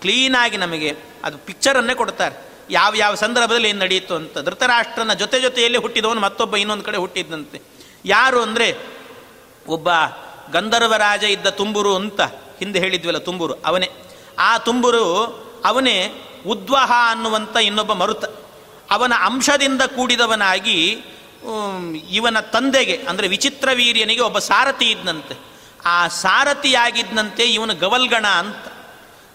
ಕ್ಲೀನಾಗಿ 0.00 0.56
ನಮಗೆ 0.56 0.90
ಅದು 1.24 1.36
ಪಿಕ್ಚರನ್ನೇ 1.38 1.94
ಕೊಡ್ತಾರೆ. 1.94 2.36
ಯಾವ 2.70 2.92
ಯಾವ 2.96 3.14
ಸಂದರ್ಭದಲ್ಲಿ 3.14 3.68
ಏನು 3.68 3.78
ನಡೆಯಿತು 3.78 4.14
ಅಂತ. 4.14 4.38
ಧೃತರಾಷ್ಟ್ರನ 4.38 5.12
ಜೊತೆ 5.12 5.38
ಜೊತೆಯಲ್ಲಿ 5.40 5.78
ಹುಟ್ಟಿದವನು 5.78 6.20
ಮತ್ತೊಬ್ಬ 6.20 6.56
ಇನ್ನೊಂದು 6.56 6.84
ಕಡೆ 6.84 6.98
ಹುಟ್ಟಿದ್ದಂತೆ 6.98 7.58
ಯಾರು 8.04 8.38
ಅಂದರೆ 8.42 8.68
ಒಬ್ಬ 9.66 9.88
ಗಂಧರ್ವರಾಜ 10.52 11.22
ಇದ್ದ 11.24 11.48
ತುಂಬುರು 11.60 11.92
ಅಂತ 11.96 12.20
ಹಿಂದೆ 12.58 12.78
ಹೇಳಿದ್ವಲ್ಲ 12.78 13.18
ತುಂಬುರು, 13.18 13.54
ಅವನೇ. 13.66 13.88
ಆ 14.38 14.50
ತುಂಬುರು 14.58 15.04
ಅವನೇ 15.64 15.96
ಉದ್ವಹ 16.46 16.90
ಅನ್ನುವಂಥ 17.10 17.56
ಇನ್ನೊಬ್ಬ 17.56 17.92
ಮರುತ. 17.92 18.24
ಅವನ 18.90 19.14
ಅಂಶದಿಂದ 19.28 19.82
ಕೂಡಿದವನಾಗಿ 19.96 20.78
ಇವನ 22.18 22.38
ತಂದೆಗೆ, 22.54 22.96
ಅಂದರೆ 23.10 23.26
ವಿಚಿತ್ರ 23.28 23.68
ವೀರ್ಯನಿಗೆ 23.72 24.22
ಒಬ್ಬ 24.28 24.38
ಸಾರಥಿ 24.48 24.86
ಇದ್ದಂತೆ 24.90 25.34
ಆ 25.86 25.98
ಸಾರಥಿಯಾಗಿದ್ದಂತೆ 26.22 27.44
ಇವನು 27.56 27.74
ಗವಲ್ಗಣ 27.74 28.26
ಅಂತ. 28.42 28.64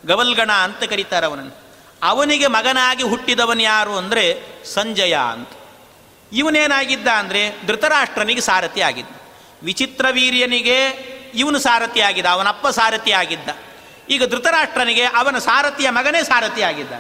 ಗವಲ್ಗಣ 0.04 0.52
ಅಂತ 0.66 0.82
ಕರೀತಾರೆ 0.92 1.26
ಅವನನ್ನು. 1.26 1.56
ಅವನಿಗೆ 2.02 2.48
ಮಗನಾಗಿ 2.48 3.04
ಹುಟ್ಟಿದವನು 3.04 3.64
ಯಾರು 3.64 3.94
ಅಂದರೆ 3.98 4.26
ಸಂಜಯ 4.74 5.16
ಅಂತ. 5.34 5.52
ಇವನೇನಾಗಿದ್ದ 6.32 7.10
ಅಂದರೆ 7.22 7.42
ಧೃತರಾಷ್ಟ್ರನಿಗೆ 7.68 8.44
ಸಾರಥಿ 8.50 8.82
ಆಗಿದ್ದ. 8.82 9.14
ವಿಚಿತ್ರ 9.64 10.06
ವೀರ್ಯನಿಗೆ 10.12 10.78
ಇವನು 11.36 11.60
ಸಾರಥಿ 11.60 12.02
ಆಗಿದ್ದ, 12.02 12.30
ಅವನಪ್ಪ 12.36 12.68
ಸಾರಥಿ 12.80 13.12
ಆಗಿದ್ದ. 13.22 13.50
ಈಗ 14.10 14.24
ಧೃತರಾಷ್ಟ್ರನಿಗೆ 14.26 15.06
ಅವನ 15.20 15.38
ಸಾರಥಿಯ 15.50 15.90
ಮಗನೇ 15.90 16.22
ಸಾರಥಿ 16.24 16.64
ಆಗಿದ್ದ 16.70 16.94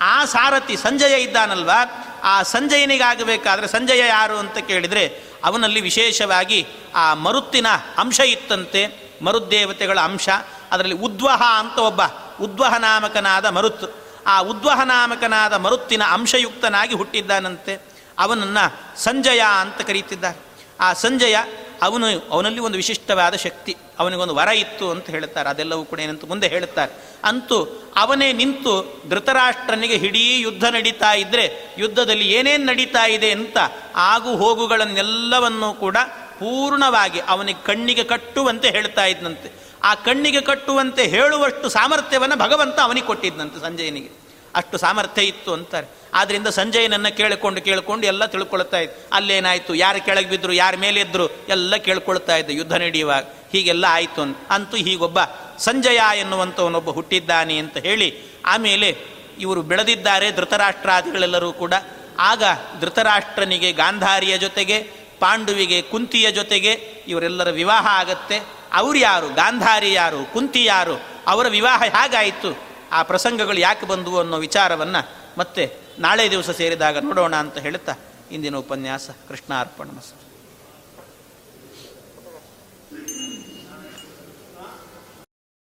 ಆ 0.00 0.24
ಸಾರಥಿ 0.24 0.76
ಸಂಜಯ 0.76 1.22
ಇದ್ದಾನಲ್ವಾ? 1.22 2.02
ಆ 2.24 2.42
ಸಂಜಯನಿಗಾಗಬೇಕಾದ್ರೆ 2.42 3.68
ಸಂಜಯ 3.68 3.98
ಯಾರು 3.98 4.38
ಅಂತ 4.38 4.58
ಕೇಳಿದರೆ 4.58 5.24
ಅವನಲ್ಲಿ 5.44 5.80
ವಿಶೇಷವಾಗಿ 5.80 6.66
ಆ 6.94 7.14
ಮರುತ್ತಿನ 7.14 7.66
ಅಂಶ 7.98 8.20
ಇತ್ತಂತೆ 8.20 9.06
ಮರುದ್ದೇವತೆಗಳ 9.24 10.00
ಅಂಶ. 10.00 10.28
ಅದರಲ್ಲಿ 10.72 10.94
ಉದ್ವಹ 10.94 11.42
ಅಂತ 11.58 11.78
ಒಬ್ಬ 11.78 12.00
ಉದ್ವಹ 12.40 12.76
ನಾಮಕನಾದ 12.76 13.46
ಮರುತ್. 13.46 13.96
ಆ 14.26 14.38
ಉದ್ವಹ 14.38 14.80
ನಾಮಕನಾದ 14.80 15.52
ಮರುತ್ತಿನ 15.52 16.02
ಅಂಶಯುಕ್ತನಾಗಿ 16.04 16.94
ಹುಟ್ಟಿದ್ದಾನಂತೆ. 16.94 17.82
ಅವನನ್ನು 18.18 19.02
ಸಂಜಯ 19.02 19.42
ಅಂತ 19.60 19.80
ಕರೀತಿದ್ದಾರೆ. 19.80 20.38
ಆ 20.80 20.92
ಸಂಜಯ 20.92 21.36
ಅವನು 21.82 22.06
ಅವನಲ್ಲಿ 22.30 22.60
ಒಂದು 22.60 22.76
ವಿಶಿಷ್ಟವಾದ 22.76 23.34
ಶಕ್ತಿ, 23.34 23.76
ಅವನಿಗೊಂದು 23.98 24.34
ವರ 24.34 24.48
ಇತ್ತು 24.48 24.90
ಅಂತ 24.90 25.10
ಹೇಳುತ್ತಾರೆ. 25.10 25.48
ಅದೆಲ್ಲವೂ 25.48 25.84
ಕೂಡ 25.84 26.00
ಏನಂತ 26.00 26.24
ಮುಂದೆ 26.24 26.48
ಹೇಳುತ್ತಾರೆ. 26.48 26.92
ಅಂತೂ 27.24 27.92
ಅವನೇ 27.96 28.32
ನಿಂತು 28.32 29.02
ಧೃತರಾಷ್ಟ್ರನಿಗೆ 29.08 29.96
ಹಿಡೀ 29.96 30.40
ಯುದ್ಧ 30.40 30.64
ನಡೀತಾ 30.64 31.12
ಇದ್ದರೆ 31.12 31.74
ಯುದ್ಧದಲ್ಲಿ 31.78 32.32
ಏನೇನು 32.32 32.64
ನಡೀತಾ 32.64 33.06
ಇದೆ 33.06 33.30
ಅಂತ 33.30 33.56
ಆಗು 33.94 34.36
ಹೋಗುಗಳನ್ನೆಲ್ಲವನ್ನೂ 34.36 35.74
ಕೂಡ 35.74 35.96
ಪೂರ್ಣವಾಗಿ 36.38 37.20
ಅವನಿಗೆ 37.20 37.64
ಕಣ್ಣಿಗೆ 37.64 38.04
ಕಟ್ಟುವಂತೆ 38.04 38.70
ಹೇಳ್ತಾ 38.70 39.04
ಇದ್ದಂತೆ 39.04 39.52
ಆ 39.82 39.94
ಕಣ್ಣಿಗೆ 39.94 40.40
ಕಟ್ಟುವಂತೆ 40.40 41.04
ಹೇಳುವಷ್ಟು 41.04 41.68
ಸಾಮರ್ಥ್ಯವನ್ನು 41.68 42.36
ಭಗವಂತ 42.36 42.80
ಅವನಿಗೆ 42.80 43.06
ಕೊಟ್ಟಿದ್ದಂತೆ 43.06 43.60
ಸಂಜಯನಿಗೆ. 43.60 44.26
ಅಷ್ಟು 44.54 44.78
ಸಾಮರ್ಥ್ಯ 44.78 45.22
ಇತ್ತು 45.22 45.52
ಅಂತಾರೆ. 45.52 45.86
ಆದ್ದರಿಂದ 46.16 46.46
ಸಂಜಯನನ್ನು 46.48 47.16
ಕೇಳಿಕೊಂಡು 47.16 47.62
ಕೇಳಿಕೊಂಡು 47.62 48.06
ಎಲ್ಲ 48.06 48.26
ತಿಳ್ಕೊಳ್ತಾ 48.26 48.78
ಇದ್ದು. 48.78 49.08
ಅಲ್ಲೇನಾಯ್ತು? 49.12 49.74
ಯಾರು 49.74 50.04
ಕೆಳಗೆ 50.04 50.28
ಬಿದ್ದರು 50.30 50.52
ಯಾರ 50.52 50.76
ಮೇಲೆ 50.76 51.00
ಇದ್ದರು 51.00 51.26
ಎಲ್ಲ 51.48 51.76
ಕೇಳ್ಕೊಳ್ತಾ 51.76 52.36
ಇದ್ದ 52.36 52.50
ಯುದ್ಧ 52.50 52.72
ನಡೆಯುವಾಗ. 52.72 53.24
ಹೀಗೆಲ್ಲ 53.52 53.86
ಆಯಿತು 53.88 54.22
ಅಂತ. 54.22 54.38
ಅಂತೂ 54.50 54.76
ಹೀಗೊಬ್ಬ 54.76 55.18
ಸಂಜಯ 55.58 56.00
ಎನ್ನುವಂಥವನೊಬ್ಬ 56.18 56.90
ಹುಟ್ಟಿದ್ದಾನೆ 56.90 57.58
ಅಂತ 57.58 57.76
ಹೇಳಿ, 57.76 58.08
ಆಮೇಲೆ 58.46 58.98
ಇವರು 59.38 59.62
ಬೆಳೆದಿದ್ದಾರೆ 59.62 60.32
ಧೃತರಾಷ್ಟ್ರಾದಿಗಳೆಲ್ಲರೂ 60.32 61.52
ಕೂಡ. 61.52 61.74
ಆಗ 62.18 62.42
ಧೃತರಾಷ್ಟ್ರನಿಗೆ, 62.80 63.72
ಗಾಂಧಾರಿಯ 63.72 64.38
ಜೊತೆಗೆ, 64.38 64.78
ಪಾಂಡುವಿಗೆ, 65.20 65.82
ಕುಂತಿಯ 65.82 66.32
ಜೊತೆಗೆ 66.32 66.70
ಇವರೆಲ್ಲರ 67.08 67.50
ವಿವಾಹ 67.50 67.86
ಆಗತ್ತೆ. 67.90 68.38
ಅವ್ರು 68.72 68.98
ಯಾರು? 68.98 69.28
ಗಾಂಧಾರಿ 69.34 69.92
ಯಾರು? 69.92 70.32
ಕುಂತಿ 70.32 70.64
ಯಾರು? 70.64 70.96
ಅವರ 71.26 71.48
ವಿವಾಹ 71.48 71.82
ಹೇಗಾಯಿತು? 71.82 72.50
ಆ 72.92 73.02
ಪ್ರಸಂಗಗಳು 73.02 73.58
ಯಾಕೆ 73.58 73.86
ಬಂದವು 73.86 74.18
ಅನ್ನೋ 74.18 74.36
ವಿಚಾರವನ್ನು 74.36 75.02
ಮತ್ತೆ 75.38 75.85
ನಾಳೆ 75.98 76.30
ದಿವಸ 76.30 76.50
ಸೇರಿದಾಗ 76.50 76.98
ನೋಡೋಣ 76.98 77.36
ಅಂತ 77.36 77.58
ಹೇಳುತ್ತಾ 77.58 77.94
ಇಂದಿನ 78.32 78.56
ಉಪನ್ಯಾಸ 78.56 79.10
ಕೃಷ್ಣ 79.28 79.60
ಅರ್ಪಣ 79.60 79.88